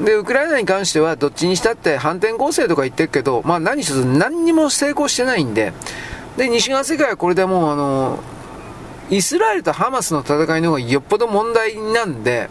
[0.00, 5.72] で、ウクライナに関してはどっちにしたって反転攻勢とか言ってるけど、まあ何しろ何にも成功してないんで、
[6.36, 8.20] で、西側世界はこれでもうあの、
[9.10, 12.48] イスラエルとハマスの戦いの方がよっぽど問題なんで、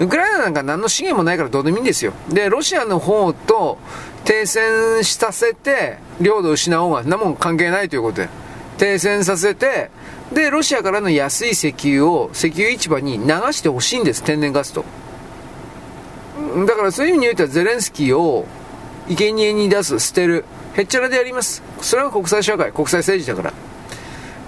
[0.00, 2.12] ウクライナなんか何の資源もないからどうでもいいんですよ。
[2.30, 3.78] で、ロシアの方と
[4.24, 8.28] 停戦しさせて、領土を失おうが、なもん関係ないということで、
[8.78, 9.90] 停戦させて、
[10.32, 14.84] で、ロシアからの安い石油を石油市場に流してほしいんです、天然ガスと。
[16.66, 18.46] だからそういう意味においてはゼレンスキーを
[19.08, 21.62] 生贄に出す、捨てる、へっちゃらでやります。
[21.80, 23.52] それは国際社会、国際政治だから。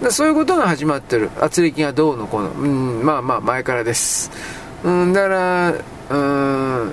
[0.03, 1.31] だそういうことが始まってる。
[1.41, 2.51] 圧力がどうのこうの。
[2.51, 4.31] うん、まあまあ前からです。
[4.85, 5.75] うん、だから、
[6.11, 6.91] うん、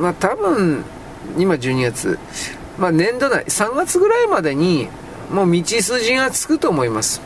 [0.00, 0.84] まあ多分、
[1.38, 2.18] 今12月、
[2.78, 4.88] まあ年度内、3月ぐらいまでに、
[5.30, 7.20] もう道筋がつくと思います。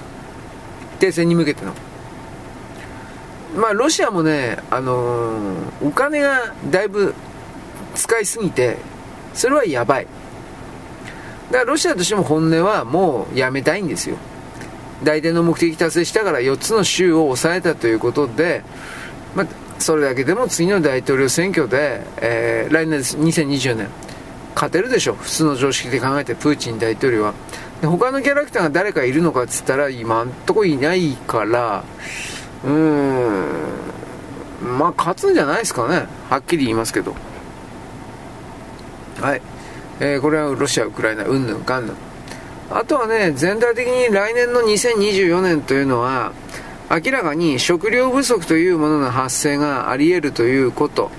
[0.99, 1.73] 停戦に向けての。
[3.57, 7.15] まあロシアもね、あのー、お金がだいぶ
[7.95, 8.77] 使いすぎて、
[9.35, 10.07] それはやばい。
[11.51, 14.17] だからロシアとしても本音はもうやめたいんですよ。
[15.03, 18.62] 大体の目的達成したから4つの州を抑えたということで、
[19.35, 19.47] まあ、
[19.79, 23.89] それだけでも次の大統領選挙で、えー、来年です、2020年、
[24.55, 27.35] 勝てるでしょ、普通の常識で考えて、プーチン大統領は。
[27.81, 31.85] で他のキャラクターが誰かいるのかっつったら、今んとこいないから、
[32.65, 33.47] うーん、
[34.79, 37.15] まあ、勝つんじゃないですかね、はっきり言いますけど。
[39.21, 39.43] はい。
[40.01, 41.97] えー、これはロシア、ウクライナ、うんぬんかんぬん。
[42.71, 46.33] あとはね、全体的に来年の2024年というのは、
[46.91, 51.11] 明らかに食料不足というものの発生があり得るということ。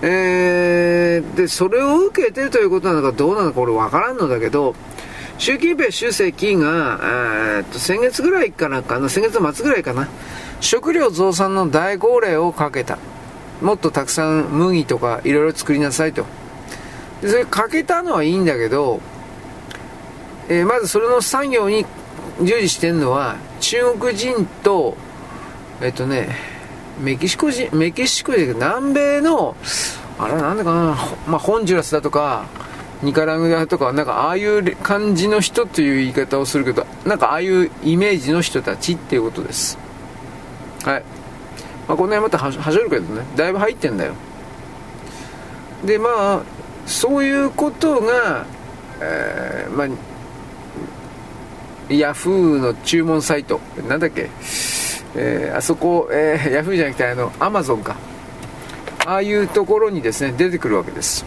[0.00, 4.74] えー、で、それを受けてということなのかどうなのかこれわからんのだけど、
[5.38, 10.08] 習近平主席が、えー、と先月ぐらいかなかな、先月末ぐらいかな、
[10.60, 12.98] 食料増産の大号令をかけた。
[13.60, 16.26] もっとたくさん麦とかいろいろ作りなさいと。
[17.22, 19.00] でそれかけたのはいいんだけど、
[20.48, 21.86] えー、まずそれの作業に
[22.40, 24.96] 従事してるのは中国人と、
[25.80, 26.36] えっとね、
[27.00, 29.56] メキシコ人、メキシコ人、南米の、
[30.18, 30.96] あれなんだかな、
[31.26, 32.46] まあ、ホンジュラスだとか、
[33.02, 39.76] ニカラグアとか、なんかああいう感じの人という言い方をするけど、なんかああいうイメージの人たちっていうことです。
[40.84, 41.02] はい。
[41.88, 44.14] まあ、この辺またはしょるけどね、だいぶ入ってんだよ。
[45.84, 46.42] で、まあ、
[46.86, 48.46] そういうことが、
[49.00, 49.88] えー、まあ、
[51.88, 54.30] ヤフーの注文サイト、なんだっけ、
[55.14, 57.96] えー、あそこ、えー、ヤフーじゃなくて、あの、アマゾンか。
[59.04, 61.24] ああいうところにですね、出てくるわけです。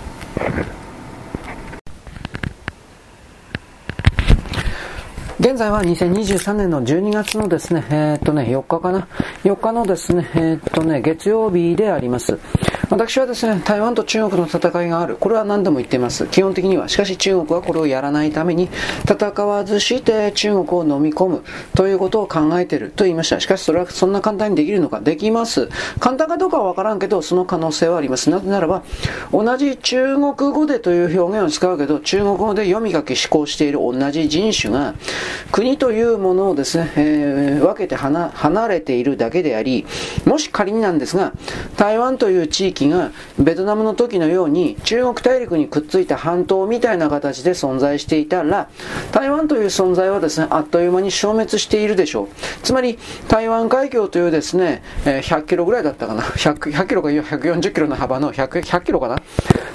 [5.45, 9.07] 現在は2023年の12月のですね、えー、っとね、4日かな
[9.43, 12.39] ？4日のですね、えー、っとね、月曜日であります。
[12.89, 15.17] 私はですね、台湾と中国の戦いがある。
[15.17, 16.27] これは何度も言っています。
[16.27, 16.87] 基本的には。
[16.87, 18.69] しかし中国はこれをやらないために、
[19.03, 21.43] 戦わずして中国を飲み込む
[21.75, 23.39] ということを考えていると言いました。
[23.39, 25.01] しかしそれはそんな簡単にできるのか？
[25.01, 25.69] できます。
[25.99, 28.29] 簡単かどうかはわからんけど、その可能性はあります。
[28.29, 28.83] なぜならば、
[29.31, 34.93] 同じ中国語でという表現を使うけど、中国語で読み書き思考している同じ人種が、
[35.51, 39.85] 国というものをですね、えー、分けて離れているだけであり、
[40.25, 41.33] もし仮になんですが、
[41.77, 48.69] 台湾という地域域がベトナムの時のように中国大陸にくっついた半島みたいな形で存在していたら
[49.11, 52.27] 台湾という存在はですねあっという間に消滅しているでしょう。
[52.63, 56.21] つまり台湾海峡というですね100キロぐらいだったかな。
[56.21, 59.21] 100, 100キロか140キロの幅の 100, 100キロかな。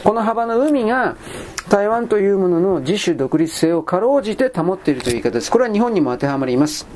[0.04, 1.16] この幅の海が
[1.68, 5.50] 台湾というものの自主独立性をかろうじて保っているという言い方です。
[5.50, 6.86] これは日本にも当てはまります。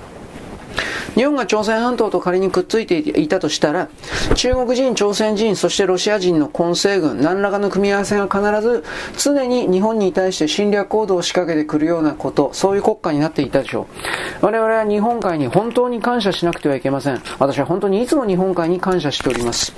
[1.15, 3.89] 日本が朝鮮半島と仮にくっついていたとしたら、
[4.35, 8.85] 中国人、朝鮮人、そしてロシア人の混成軍、何らかの組み合わせが必ず
[9.17, 13.87] 常に日本に対して侵略行動を仕掛けてくるようなこと、そういう国家になっていたでしょ
[14.43, 14.47] う。
[14.47, 17.23] 我々は日本海に本当に感謝しなくてはいけません。
[17.39, 19.73] 私は本当にいつも日本海に感謝しております。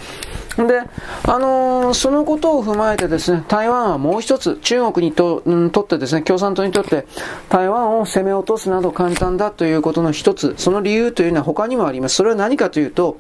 [0.57, 0.83] で、
[1.25, 7.07] あのー、そのことを踏まえてですね、台湾はもう一つ、中国にと,、うん、とってですね、共産党にとって、
[7.49, 12.17] 台湾を攻め落とすなど簡単だということの一つ、その理由というのは他にもあります。
[12.17, 13.19] それは何かというと、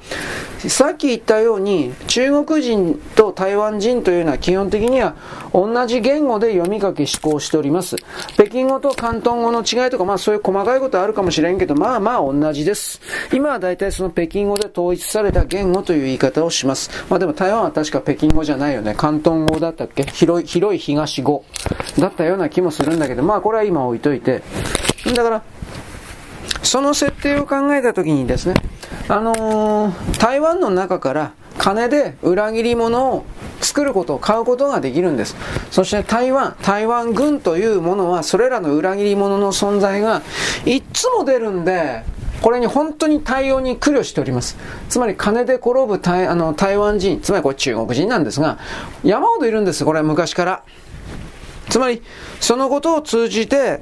[0.58, 5.14] さっき言ったように、中国人と台湾人というのは基本的には
[5.52, 7.96] 同じ言語で読み書き思考しております。
[8.34, 13.00] 北京語と広東語の違いとか、まあそういう細かいことはあるかもしれんけど、まあまあ同じです。
[13.32, 16.90] 今は大体その北京語で統一された言語という言い方をします。
[17.08, 18.94] まあでも台湾は確か北京語じゃないよね。
[18.94, 21.44] 広東語だったっけ広い、広い東語
[21.98, 24.42] だったような気もするんだけど、まあこれは今置いといて。
[25.12, 25.42] だから、
[26.62, 28.54] その設定を考えたときにですね、
[29.08, 33.24] あのー、台湾の中から金で裏切り者を
[33.60, 35.34] 作ることを買うことができるんです。
[35.72, 40.22] そして台湾、台湾軍というものはそれらの裏切り者の存在が
[40.64, 42.04] いっつも出るんで、
[42.42, 44.56] これに本当に対応に苦慮しております。
[44.88, 48.58] つまり金で転ぶ台あの台湾人、つまりこれ中国人なんですが、
[49.04, 50.62] 山ほどいるんです、これは昔から。
[51.68, 52.02] つまり、
[52.40, 53.80] そのことを通じて、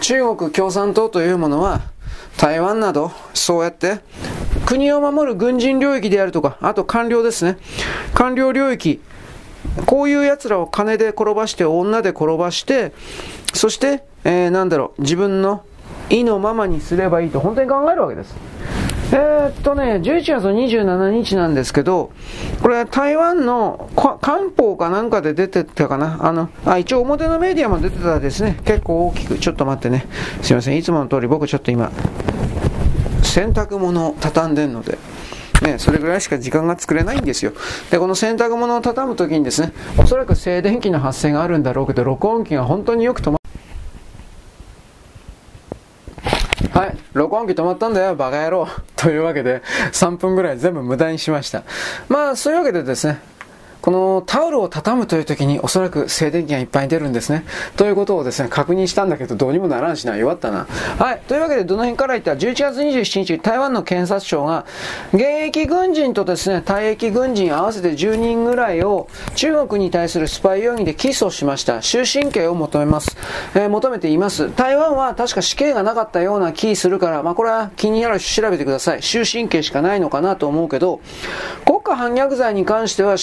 [0.00, 1.82] 中国共産党というものは、
[2.36, 4.00] 台湾など、そうやって、
[4.66, 7.58] 国を守る軍人領域であるとか、あと官僚ですね。
[8.14, 9.00] 官僚領域、
[9.86, 12.92] こういう奴らを金で転ばして、女で転ばして、
[13.54, 15.64] そして、えー、なんだろう、自分の
[16.10, 18.34] 意のままにすればいいと本当に考えるわけです。
[19.10, 22.10] えー、っとね、11月27日なんですけど、
[22.60, 23.88] これは台湾の
[24.20, 26.18] 官報かなんかで出てたかな？
[26.20, 28.60] あの、あ、一応表のメディアも出てたですね。
[28.64, 29.38] 結構大きく。
[29.38, 30.06] ちょっと待ってね。
[30.42, 30.76] すいません。
[30.76, 31.90] いつもの通り僕ちょっと今、
[33.22, 34.98] 洗濯物を畳んでんので。
[35.62, 37.52] ね、それぐらいしか時間が作れないんですよ。
[37.90, 43.38] で、この洗濯物を畳むときにですね、おそらく静電気の発生があるんだろうけど、録音機が本当によく止ま
[46.72, 48.68] はい、録音機止まったんだよ、バカ野郎。
[48.96, 51.64] というわけで、3分ぐらい全部無駄にしました。
[52.08, 53.20] まあ、そういうわけでですね、
[53.80, 57.44] このタオルを畳むという時におそらく静電気がいっぱい出るんですね。
[57.76, 60.66] ということをですね、確認したんだけど、どうにもならんしな、弱ったな。
[60.98, 61.22] はい。
[61.28, 64.66] というわけで、どの辺から言ったら、11月27日、台湾の検察庁が、
[65.12, 71.80] 現役軍人とですね、退役軍人合わせて10人ぐらいを中国に対するスパイ容疑で起訴しました。
[71.80, 73.16] 終身刑を求めます。
[73.54, 74.54] えー、求めています。
[74.56, 79.02] 台湾は確か死刑がなかったような気するから、まあこれは気になるし調べてください。
[79.02, 81.00] 終身刑しかないのかなと思うけど、
[81.64, 83.16] 国家反逆罪に関しては、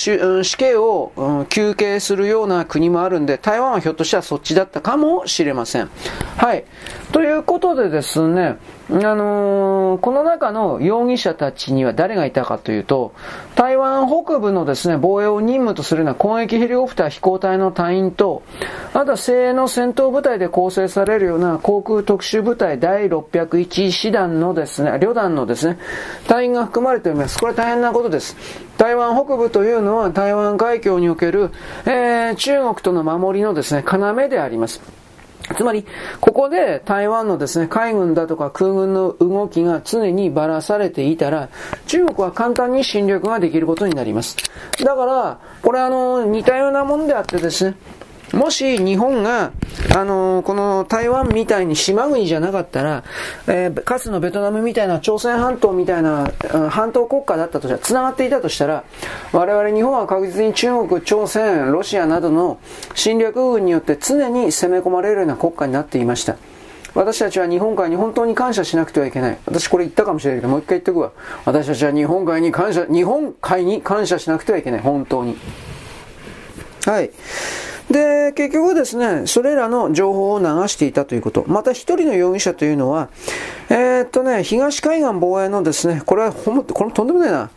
[0.45, 5.89] 死刑を、うん、求刑するような国もあるんで、台湾はひょっとしたらそっちだったかもしれません。
[6.37, 6.63] はい。
[7.11, 8.57] ということでですね、
[8.87, 13.13] あのー、この中の容疑者たちには誰がいたかというと、
[13.55, 18.43] 台湾北部のですね、防衛を任務とするような攻撃ヘリコプター飛行隊の隊員と、
[18.93, 25.79] あとは精鋭の戦闘部隊で構成されるような航空特殊部隊第601師団のですね、旅団のですね、
[26.27, 27.39] 隊員が含まれております。
[27.39, 28.37] これ大変なことです。
[28.77, 31.49] 台湾北部というのは台湾海峡における、
[31.85, 35.04] えー、中国との守りのですね、要であります。
[35.55, 35.85] つまり、
[36.19, 41.49] ここで台湾のですね、海軍だとか空軍の動きが常にばらされていたら、
[41.87, 44.35] 中国は簡単に侵略ができることになります。
[44.83, 47.75] だから、これあの、似たようなもんであってですね、
[48.33, 49.51] もし日本が、
[49.95, 53.03] あのー、この台湾みたいに島国じゃなかったら、
[53.47, 56.31] えー、かつのベトナムみたいな朝鮮半島みたいな、
[56.69, 58.83] 半島国家だったとしたら、繋がっていたとしたら、
[59.31, 62.59] 我々日本は確実に中国、朝鮮、ロシアなどの
[62.93, 66.37] 侵略軍によって常に攻め込まれるような国家になっていました。
[66.95, 69.37] 私たちは日本海に本当に感謝しなくてはいけない。
[69.45, 71.11] 私これ言ったかもしれないけど、もう一回言っておくわ。
[71.43, 74.79] 私たちは日本海に感謝、日本海に感謝しなくてはいけない。
[74.79, 75.37] 本当に。
[76.85, 77.11] はい。
[77.89, 81.45] で、結局ですね、それらの情報を流していたということ。
[81.47, 83.09] また一人の容疑者というのは、
[83.69, 87.49] えー、っとね、東海岸防衛のですね、これはほん、これとんでもないな。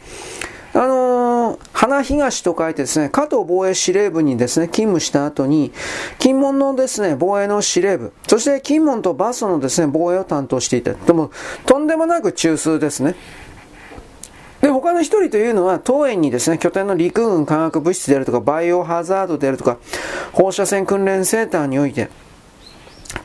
[0.74, 5.72] あのー、花東と書いてですね、加藤防衛司令部にですね、勤務した後に、
[6.18, 10.92] 金門のですね、防衛の司令部、そして金門とバスのですね、防衛を担当していた。
[10.92, 11.30] でも、
[11.64, 13.14] とんでもなく中枢ですね。
[14.60, 19.78] で、他の一人というのは、当園にですね、拠点の陸軍化学物質であるとか、バイオハザードであるとか、
[20.32, 22.08] 放射線訓練センターにおいて、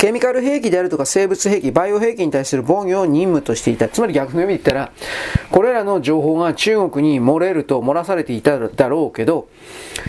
[0.03, 3.87] ケミカル兵器であるとか生物兵器、バイオ兵器に対する防御を任務としていた。
[3.87, 4.91] つまり逆の意味で言ったら、
[5.49, 9.47] これらの情報が中国に漏れると漏らされていただろうけど、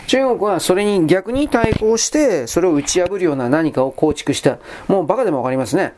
[0.08, 4.58] 中国はそれに逆に対抗して、それを打ち破るような何かを構築した。
[4.89, 5.92] もうバカでもわかりますね。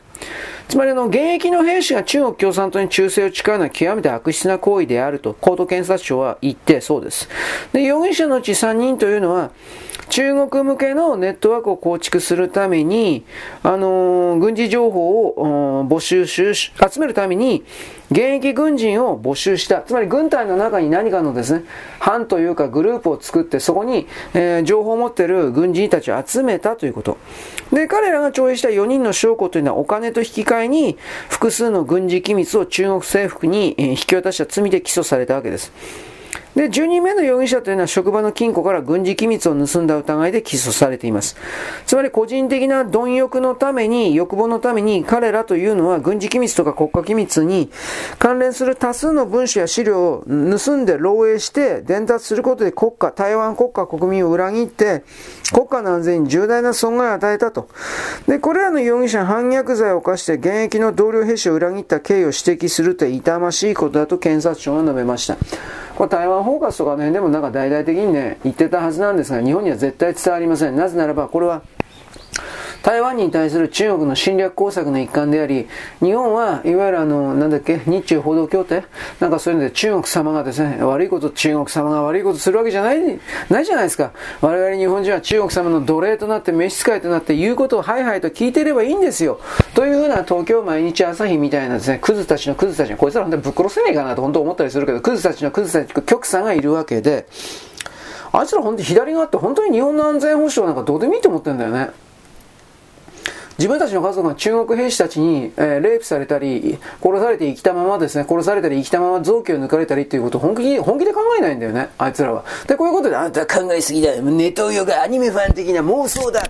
[0.67, 7.27] つまりあの、現役の兵士が中国共産党に忠誠を誓うのは極めて悪質な行為であると、高等検察庁は言ってそうです。
[7.73, 9.49] で、容疑者のうち3人というのは、
[10.09, 13.25] 中国向けのネットワークを構築するために、
[13.63, 17.63] あのー、軍事情報を募集し集めるために、
[18.09, 19.81] 現役軍人を募集した。
[19.81, 21.65] つまり軍隊の中に何かのですね、
[21.99, 27.17] 班というかグループを作って、そこに、えー、情報を持っている軍人たちを集めたということ。
[27.73, 30.97] で、彼らが徴兵した4人の証拠というのはお金と引き換えに
[31.29, 35.73] 複数の軍事機密を中国政府に引き渡した罪で起訴されたわけです。
[36.55, 41.35] で、10人目の容疑者というのは職場の金庫から軍事機密を盗んだ疑いで起訴されています。
[41.85, 47.69] つまり個人的な貪欲のために、欲望のために彼らというのは軍事機密とか国家機密に
[48.17, 55.03] 関連する多数の文書や資料を盗んで漏洩して伝達することで国家、台湾国家国民を裏切って
[55.53, 57.69] 国家の安全に重大な損害を与えたと。
[58.27, 65.37] で、これらの容疑者反逆罪を犯して現役の同僚兵士を裏切った経緯を指摘すると痛ましいことだと検察庁は述べました。
[65.97, 70.75] これ台湾包括とかの辺、でもなんか大々的にね、言ってたはずなんですが、日本には絶対伝わりません。
[70.75, 71.63] なぜならば、これは
[72.83, 75.67] 台湾に対する中国の侵略工作の一環であり、
[75.99, 78.85] 日本はいわゆるあの、なんだっけ、日中報道協定？
[79.19, 84.11] なんかそういうので中国様がですね、悪いこと、中国様が悪いことするわけじゃない、ないじゃないですか。
[84.41, 89.39] 我々日本人は中国様の奴隷となって召使いとなって言うことをハイハイと聞いてればいいんですよ。
[89.73, 97.27] というふうな東京毎日朝日みたいなですね、クズたちのクズたちこいつら本当にぶっ殺せねえかなと本当思ったりするけど、クズたちのクズたち、極左がいるわけで、
[98.31, 101.89] あいつら本当に左側って本当に日本の安全保障なんかどうでもいいと思ってるんだよね。
[103.57, 112.45] 自分たちの家族が中国兵士たちに、えー、レイプされたり、殺されて生きたままですね、殺されたり生きたまま臓器を抜かれたりっていうことを本気に、本気で考えないんだよね、あいつらは。
[112.67, 116.43] で、こういうことで、あんた考えすぎだよ、ネトウヨがアニメファン的な妄想だ。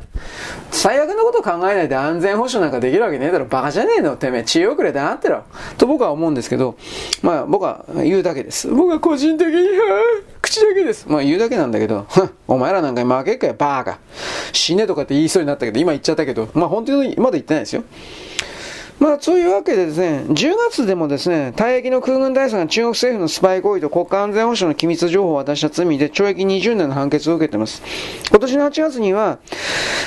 [0.72, 5.44] 最悪なことを考えないで安全保障なんかできるわけねえだろ、バカじゃねえの、てめえ、知恵遅れだなってろ。
[5.78, 6.76] と僕は思うんですけど、
[7.22, 8.68] まあ僕は言うだけです。
[8.68, 9.68] 僕は個人的に、
[10.42, 11.06] 口だけです。
[11.08, 12.06] まあ言うだけなんだけど、
[12.48, 14.00] お前らなんかに負けっかよ、バーカ。
[14.52, 17.84] 死ねとかって言いそうになったけど、今言っちゃったけど、まあ本当にまだ言ってないですよ。
[19.00, 27.84] まあ、そういうわけでですね、10月でもですね、退役の空軍大佐が中国政府のスパイ行為と国家安全保障の機密情報を渡した罪で懲役20年の判決を受けています。
[28.30, 29.38] 今年の8月には、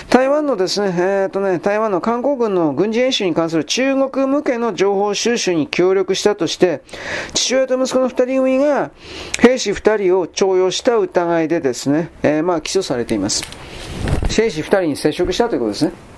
[0.08, 6.82] 台湾のですね、えー、っとね、台湾の韓国軍の軍事演習に関する中国向けの情報収集に協力したとして、
[7.32, 8.90] 父親と息子の2人組が
[9.38, 13.44] 兵士2人を徴用した疑いでですね、えー、まあ起訴されています。
[14.28, 16.09] 兵士2人に接触したということですね。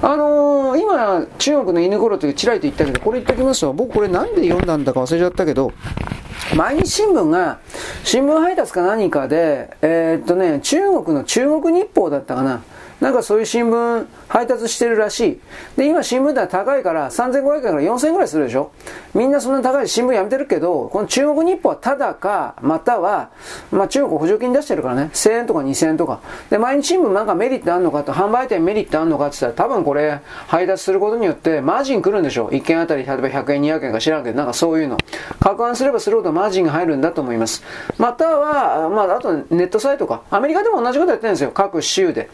[0.00, 5.72] あのー、今、中国の犬頃というちらりと言ったけど、これ言っておきますと、僕これなんで読んだんだか忘れちゃったけど、
[6.54, 7.58] 毎日新聞が、
[8.04, 12.62] 新聞配達か何かで、えー、っとね、中国の中国日報だったかな。
[13.00, 15.40] なんかそういう新聞配達してるらしい。
[15.76, 18.72] で、今新聞代高いから3500円から4000円ぐらいするでしょ
[19.14, 23.30] みんなそんな高い新聞やめてるけど、この中国日報はただか、または、
[23.70, 26.20] まあ中国補助金出してるからね、1000円とか2000円とか。
[26.50, 34.98] で、毎日新聞なんかメリットあるのかと、販売店メリットあるのかって言ったら多分これ配達することによってマージン来るんでしょ ?1 件あたり例えば100円200円か知らんけど、なんかそういうの。
[35.38, 37.62] 拡案すればするほどマージンが入るんだと思います。
[37.96, 40.22] または、まああとネットサイトか。
[40.30, 41.52] アメリカでも同じことやってるんですよ。
[41.52, 42.28] 各州で。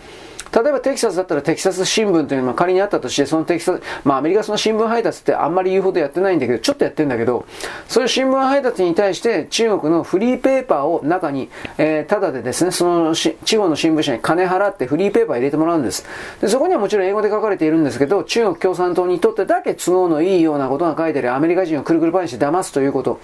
[0.54, 7.44] 例えばテキサスだったらテキサス新聞というのが仮にあったとして、そのテキサス、まあアメリカその新聞配達ってあんまり言うほどやってないんだけど、ちょっとやってんだけど、
[7.88, 16.06] そういう新聞配達に対して中国のフリーペーパーを中に、えー、ただでですね、その地方の新聞社に金払ってフリーペーパー入れてもらうんです。
[16.40, 23.18] で、そこにはもちろん英語で書かれているんですけど、中国共産党にとってだけ都合のいいようなことが書いてあるアメリカ人をくるくるパンして騙すということ。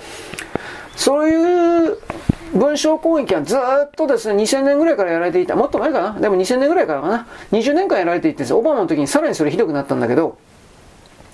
[1.00, 1.96] そういう
[2.52, 5.56] 文章攻撃はずっとですね、2000年ぐらいからやられていた。
[5.56, 6.20] もっと前かな？
[6.20, 10.36] でも2000年ぐらいからかな ?20 年間やられていて、オバマの時にさらにそれひどくなったんだけど、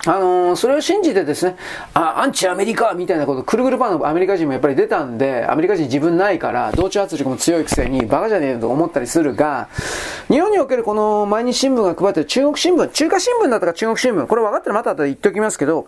[0.05, 1.57] あのー、それを信じてですね、
[1.93, 9.67] あ、アンチアメリカみたいなこと、くるぐるパンのアメリカ人もやっぱり出たんで、アメリカ人自分ないから、同調圧力も強いくせに、バカじゃねえと思ったりするが、
[10.29, 15.87] 日本におけるこの毎日新聞が配ってる中国新聞、中華新聞だったか中国新聞、これ分かったらまた後で言っておきますけど、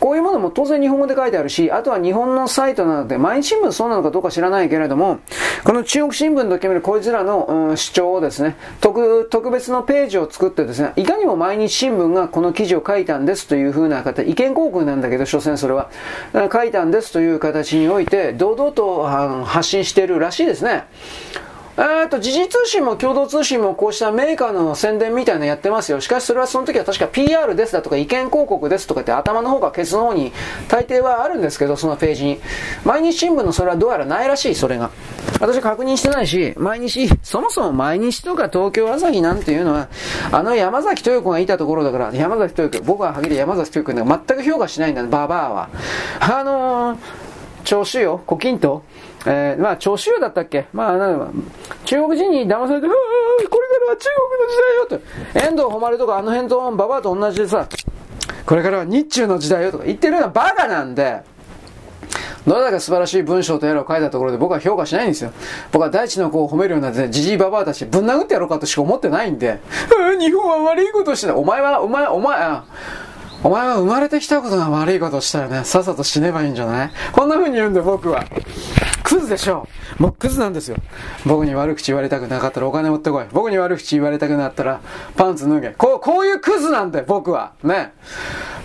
[0.00, 5.20] こういうものも当然日本語で書いてあるし、あとは日本のサイトなので、毎日新聞そうなのかどうか知らないけれども、
[5.64, 15.90] この中国新聞と決めるこいつらの、うん、主張をですね、特、特別のページを作ってですね、いかにも毎日新聞がこの記事を書いたんですというふうな方、意見広告なんだけど、所詮それは、
[16.52, 19.04] 書いたんですという形において、堂々と
[19.44, 20.84] 発信しているらしいですね。
[21.76, 26.00] えっと、時事通信も共同通信もこうしたメーカーの宣伝みたいなのやってますよ。
[26.00, 30.32] しかしそれはその時は確か PR ですだとか意見広告ですとかって頭の方かケツの方に
[30.68, 32.40] 大抵はあるんですけど、そのページに。
[32.84, 34.90] 毎日新聞のそれはどうやらないらしい、それが。
[35.40, 39.88] 私確認してないし、毎日、そもそも毎日とか東京朝日なんていうのは、
[40.30, 45.68] あの山崎豊子がいたところだから、山崎豊子、僕ははっきり山崎豊子に全く評価しないんだね、ババアは。
[46.20, 46.98] あのー、
[47.64, 48.84] 調子よ、コキンと。
[49.26, 50.66] えー、まあ、長州だったっけ？
[50.72, 50.98] まあ、
[51.84, 52.98] 中国人に騙されて、これ
[53.48, 55.00] からは中国の時代よと。
[55.34, 57.66] 遠藤誉とかあの辺とババアと同じでさ、
[58.44, 61.22] これからは日中の時代よとか言ってるようなバカなんで、
[62.46, 65.32] どれだけ素晴らしい文章とやらを書いたところで僕は評価しないんですよ。
[65.72, 69.60] 僕は大地の子を褒めるようなじじいばばあたちぶん殴ってやろうかとしか思ってないんで、
[70.20, 71.36] 日本は悪いことしてない。
[71.36, 72.60] お前は、お前、お前、
[73.44, 75.64] お前は生まれてきたことが悪いことをしたよね。
[75.64, 76.90] さっさと死ねばいいんじゃない？
[77.12, 78.24] こんな風に言うんで僕は。
[79.02, 80.02] クズでしょう。
[80.02, 80.78] もうクズなんですよ。
[81.26, 83.26] 僕に悪口言われたくなかったらお金持ってこい。
[83.32, 84.80] 僕に悪口言われたくなったら
[85.14, 85.70] パンツ脱げ。
[85.70, 87.52] こう、こういうクズなんで、僕は。
[87.62, 87.92] ね。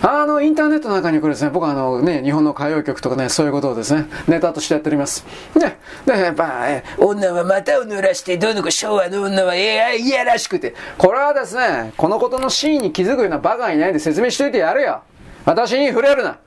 [0.02, 5.26] あの、インターネットの中にこれですね、僕はあのね、日本の歌謡曲とかね、そういうことをですね、ネタとしてやっております。
[5.54, 5.78] ね。
[6.06, 10.74] で、やっぱ、え、女は股を濡らして、どうのか昭和の女は、いや、いやらしくて。
[10.96, 15.02] これはですね、このことの真意に気づくようなバカがいないんで説明しといてやるよ。
[15.44, 16.38] 私に触れるな。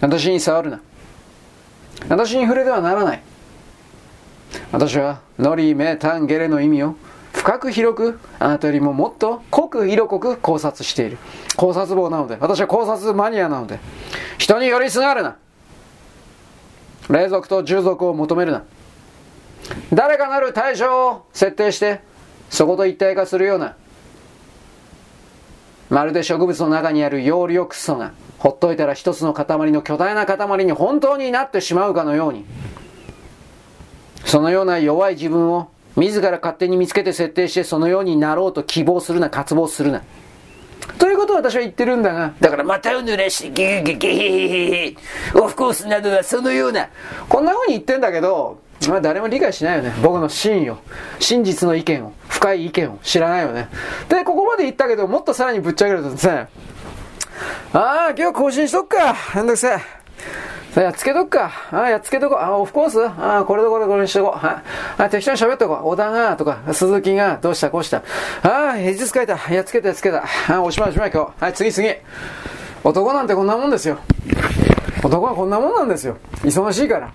[0.00, 0.80] 私に触るな。
[2.08, 3.22] 私に触れてはならない。
[4.72, 6.94] 私は、ノリ、メ、タン、ゲレの意味を
[7.32, 11.18] 深く広く、あなたよりももっと濃く色濃く考察している。
[11.56, 13.80] 考察棒なので、私は考察マニアなので、
[14.38, 15.36] 人に寄りすがるな。
[17.10, 18.64] 霊族と従属を求めるな。
[19.92, 22.00] 誰かなる対象を設定して、
[22.50, 23.76] そこと一体化するような、
[25.92, 32.46] まるで植物の中にある葉緑素が、ほっといたら一つの塊の巨大な塊に本当になってしまうかのように、
[34.24, 40.02] そのような弱い自分を自ら勝手に見つけて設定してそのようになろうと希望するな、渇望するな。
[40.98, 46.88] ということを私は言ってるんだが、だからまたを濡らしてギーギーギーオフコースなどはそのような、
[47.28, 49.92] こんな風に言ってんだけど、まあ誰も理解しないよね。
[50.02, 50.78] 僕の真意を。
[51.18, 52.12] 真実の意見を。
[52.28, 53.68] 深い意見を知らないよね。
[54.08, 56.48] で、ここまで言ったけど、もっとさらにぶっちゃけるとですね、
[57.72, 59.14] ああ、今日更新しとくか。
[59.34, 59.70] めんどくせえ。
[60.72, 61.52] さあ、やっつけとくか。
[61.70, 62.38] あやっつけとこう。
[62.38, 62.98] あ、オフコース？
[63.04, 64.38] あこれとこれこれにしとこう。
[64.38, 65.02] はい。
[65.02, 65.88] あ、適当に喋っとこう。
[65.88, 68.02] 小田が、とか、鈴木が、どうしたこうした。
[68.42, 69.52] あ平日書いた。
[69.52, 70.24] やっつけたやっつけた。
[70.48, 71.44] あ、おしまいおしまい今日。
[71.44, 71.88] はい、次次。
[72.82, 73.98] 男なんてこんなもんですよ。
[75.04, 76.16] 男はこんなもんなんですよ。
[76.42, 77.12] 忙しいから。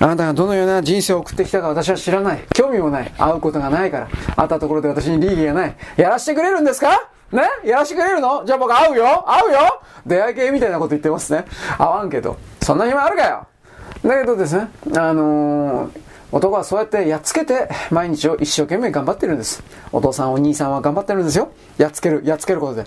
[0.00, 2.44] あなたがどのような人生を送ってきたか私は知らない。
[2.54, 3.10] 興味もない。
[3.18, 4.08] 会うことがないから。
[4.36, 5.76] 会ったところで私に利益がない。
[5.96, 7.10] やらせてくれるんですか？
[7.32, 7.42] ね？
[7.64, 8.44] やらせてくれるの？
[8.46, 11.44] じゃあ僕会うよ会うよ出会い系みたいなこと言ってますね。
[11.76, 12.36] 会わんけど。
[12.62, 13.46] そんな暇あるかよ
[14.04, 19.62] だけどですね、あのー、男はそうやってやっつけて毎日を一生懸命頑張ってるんです。
[19.90, 21.50] お父さんお兄さんは頑張ってるんですよ。
[21.78, 22.84] やっつける、やっつけることで。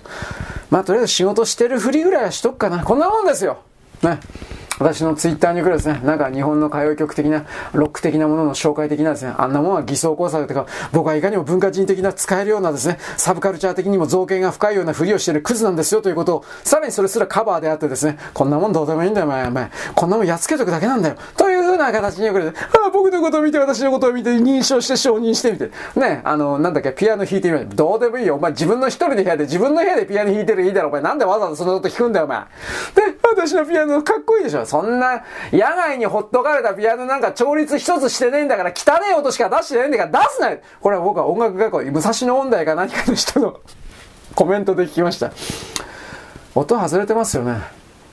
[0.70, 2.82] まあとりあえず仕事してるふりぐらいはしとくかな。
[2.82, 3.58] こんなもんですよ。
[4.02, 4.18] ね。
[4.82, 19.70] 私のツイッターに来るですね、なんか日本の歌謡曲的な、ロック的なものの紹介的なですね、あんなものは偽装工作とか、僕はいかにも文化人的な使えるようなですね、サブカルチャー的にも造形が深いようなふりをしているクズなんですよということを、さらにそれすらカバーであってですね、こんなもんどうでもいいんだよ、お前、お前。
[19.94, 21.16] こんなもんやっつけとくだけなんだよ。
[21.36, 25.70] というふうな形によくああ、僕のことを見て、私のことを見て、認証して承認してみて。
[25.94, 27.68] ね、あの、なんだっけ、ピアノ弾いてみる。
[27.68, 28.34] どうでもいいよ。
[28.34, 31.02] お前自分の一人で部屋で、自分の部屋でピアノ弾いてるいいだろ、お前。
[31.02, 32.38] なんでわざわざそんなこと弾くんだよ、お前。
[32.40, 32.46] で、
[33.22, 34.66] 私のピアノかっこいいでしょ。
[34.72, 43.60] そんな、野外にほっとかれたピアノなんか調律一つしてねえんだから、汚え音しか出してねえんだから出すなよこれは僕は音楽学校、武蔵野音大か何かの人の
[44.34, 45.30] コメントで聞きました。
[46.54, 47.60] 音外れてますよね。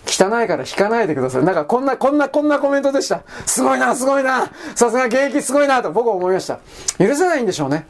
[0.05, 1.45] 汚いから弾かないでください。
[1.45, 3.21] なんかこんな、こんな、こんなコメントでした。
[3.45, 4.51] すごいな、すごいな。
[4.75, 6.59] さすが現役すごいなと僕は思いました。
[6.97, 7.87] 許せないんでしょうね。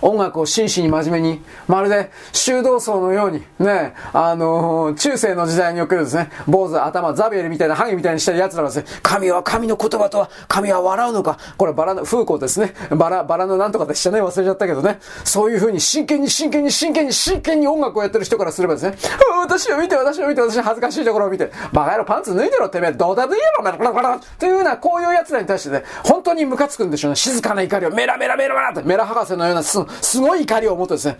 [0.00, 18.96] 音楽を真摯に真面目に、まるで修道僧のように、ね、あのー、中世の時代におけるですね、坊主、頭、ザビエルみたいな、ハゲみたいにした奴らがですね、神は神の言葉とは、神は笑うのか、これバラの、風光ですね、バラ、バラのなんとかでしたね、忘れちゃったけどね、そういう風に真剣に真剣に真剣に真剣に音楽をやってる人からすればですね、
[19.40, 29.62] 私を見て、私を見て、私の恥ずかしいところを見て、バカ野郎パンツ脱いでろ、てめえ、どうだと言えろ、メラメラメラというような、こういう奴らに対してね、本当にムカつくんでしょうね、静かな怒りをメラメラメラメラって、メラ博士のような
[30.00, 31.18] す、ごい怒りを持ってですね、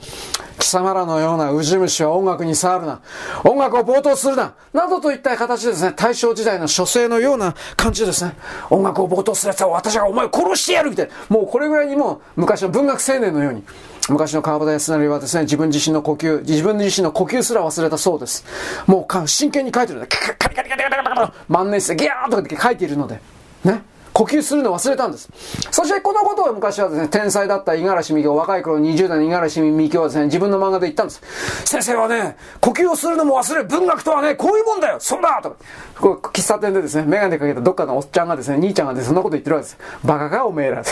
[0.58, 3.00] 貴様らのようなウジ虫は音楽に触るな。
[3.44, 4.54] 音楽を冒頭するな。
[4.72, 8.36] などといった形でですね、大正時代の書生のような感じでですね。
[8.70, 11.12] 音楽を冒頭する奴は私がお前を殺してやるみたいな。
[11.28, 13.64] もうこれぐらいにも昔の文学青年のように。
[14.08, 18.44] 昔の川端康成はですね、自分自身の呼吸、自分自身の呼吸すら忘れたそうです。
[18.86, 20.08] もう真剣に書いてるんだ。
[20.08, 23.20] カリカリカリカリカリカリ万年筆でギャーとか書いているので。
[23.64, 23.82] ね。
[24.18, 25.30] 呼吸するの忘れたんです。
[25.70, 31.22] そしてこのことを昔はですね、天才だった五十嵐美京、若い頃20代の五十嵐美京はですね、自分の漫画で言ったんです。
[31.64, 35.56] 先生はね、呼吸をするのも忘れ、文学とはね、こういうもんだよそうだと
[36.00, 39.78] こ喫茶店でですね、メガネかけたどっかのおっちゃんがですね、兄ちゃんがですね、そんなこと言ってるわけです。
[40.04, 40.82] バカかおめえら。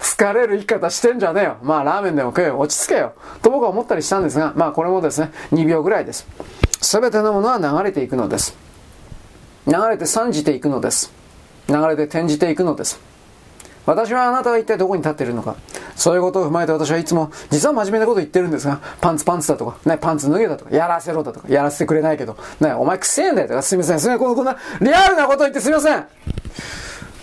[0.00, 1.56] 疲れる生き方してんじゃねえよ。
[1.64, 2.58] まあラーメンでも食えよ。
[2.60, 3.14] 落ち着けよ。
[3.42, 6.24] と僕は思ったりしたんですが、まあこれもですね、2秒ぐらいです。
[6.80, 8.56] すべてのものは流れていくのです。
[9.66, 11.19] 流れて散じていくのです。
[11.70, 13.00] 流れで転じていくのです。
[13.86, 15.56] 私はあなたは一体どこに立っているのか。
[15.96, 26.04] そういうことを踏まえて私はいつも、実は真面目なこと言ってるんですが、パンツパンツだとか、ね、パンツ脱げだとか、やらせろだとか、やらせてくれないけど、ね、お前くせえんだよとか、すみません、すみません、こんなリアルなこと言ってすみません。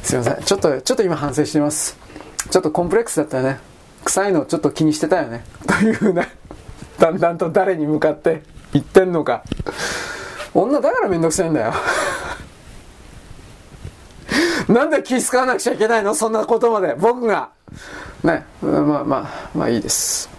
[0.03, 1.97] すみません、ちょっと、ちょっと今反省しています。
[2.49, 3.59] ちょっとコンプレックスだったよね。
[4.05, 5.43] 臭いのをちょっと気にしてたよね。
[5.67, 6.25] というふうな、
[6.99, 8.43] だんだんと誰に向かって
[8.73, 9.43] 言ってんのか。
[10.53, 11.73] 女だからめんどくさいんだよ。
[14.67, 16.13] なんで気使わなくちゃいけないの？
[16.13, 16.95] そんなことまで。
[16.97, 17.49] 僕が。
[18.23, 18.45] ね。
[18.61, 20.29] まあまあ、まあいいです。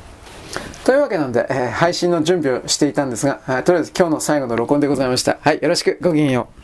[0.85, 5.37] というわけなんで、えー、配信の準備をしていたんですが、とりあえず今日の最後の録音でございました。
[5.43, 6.58] はい、よろしく、ごきげんよう。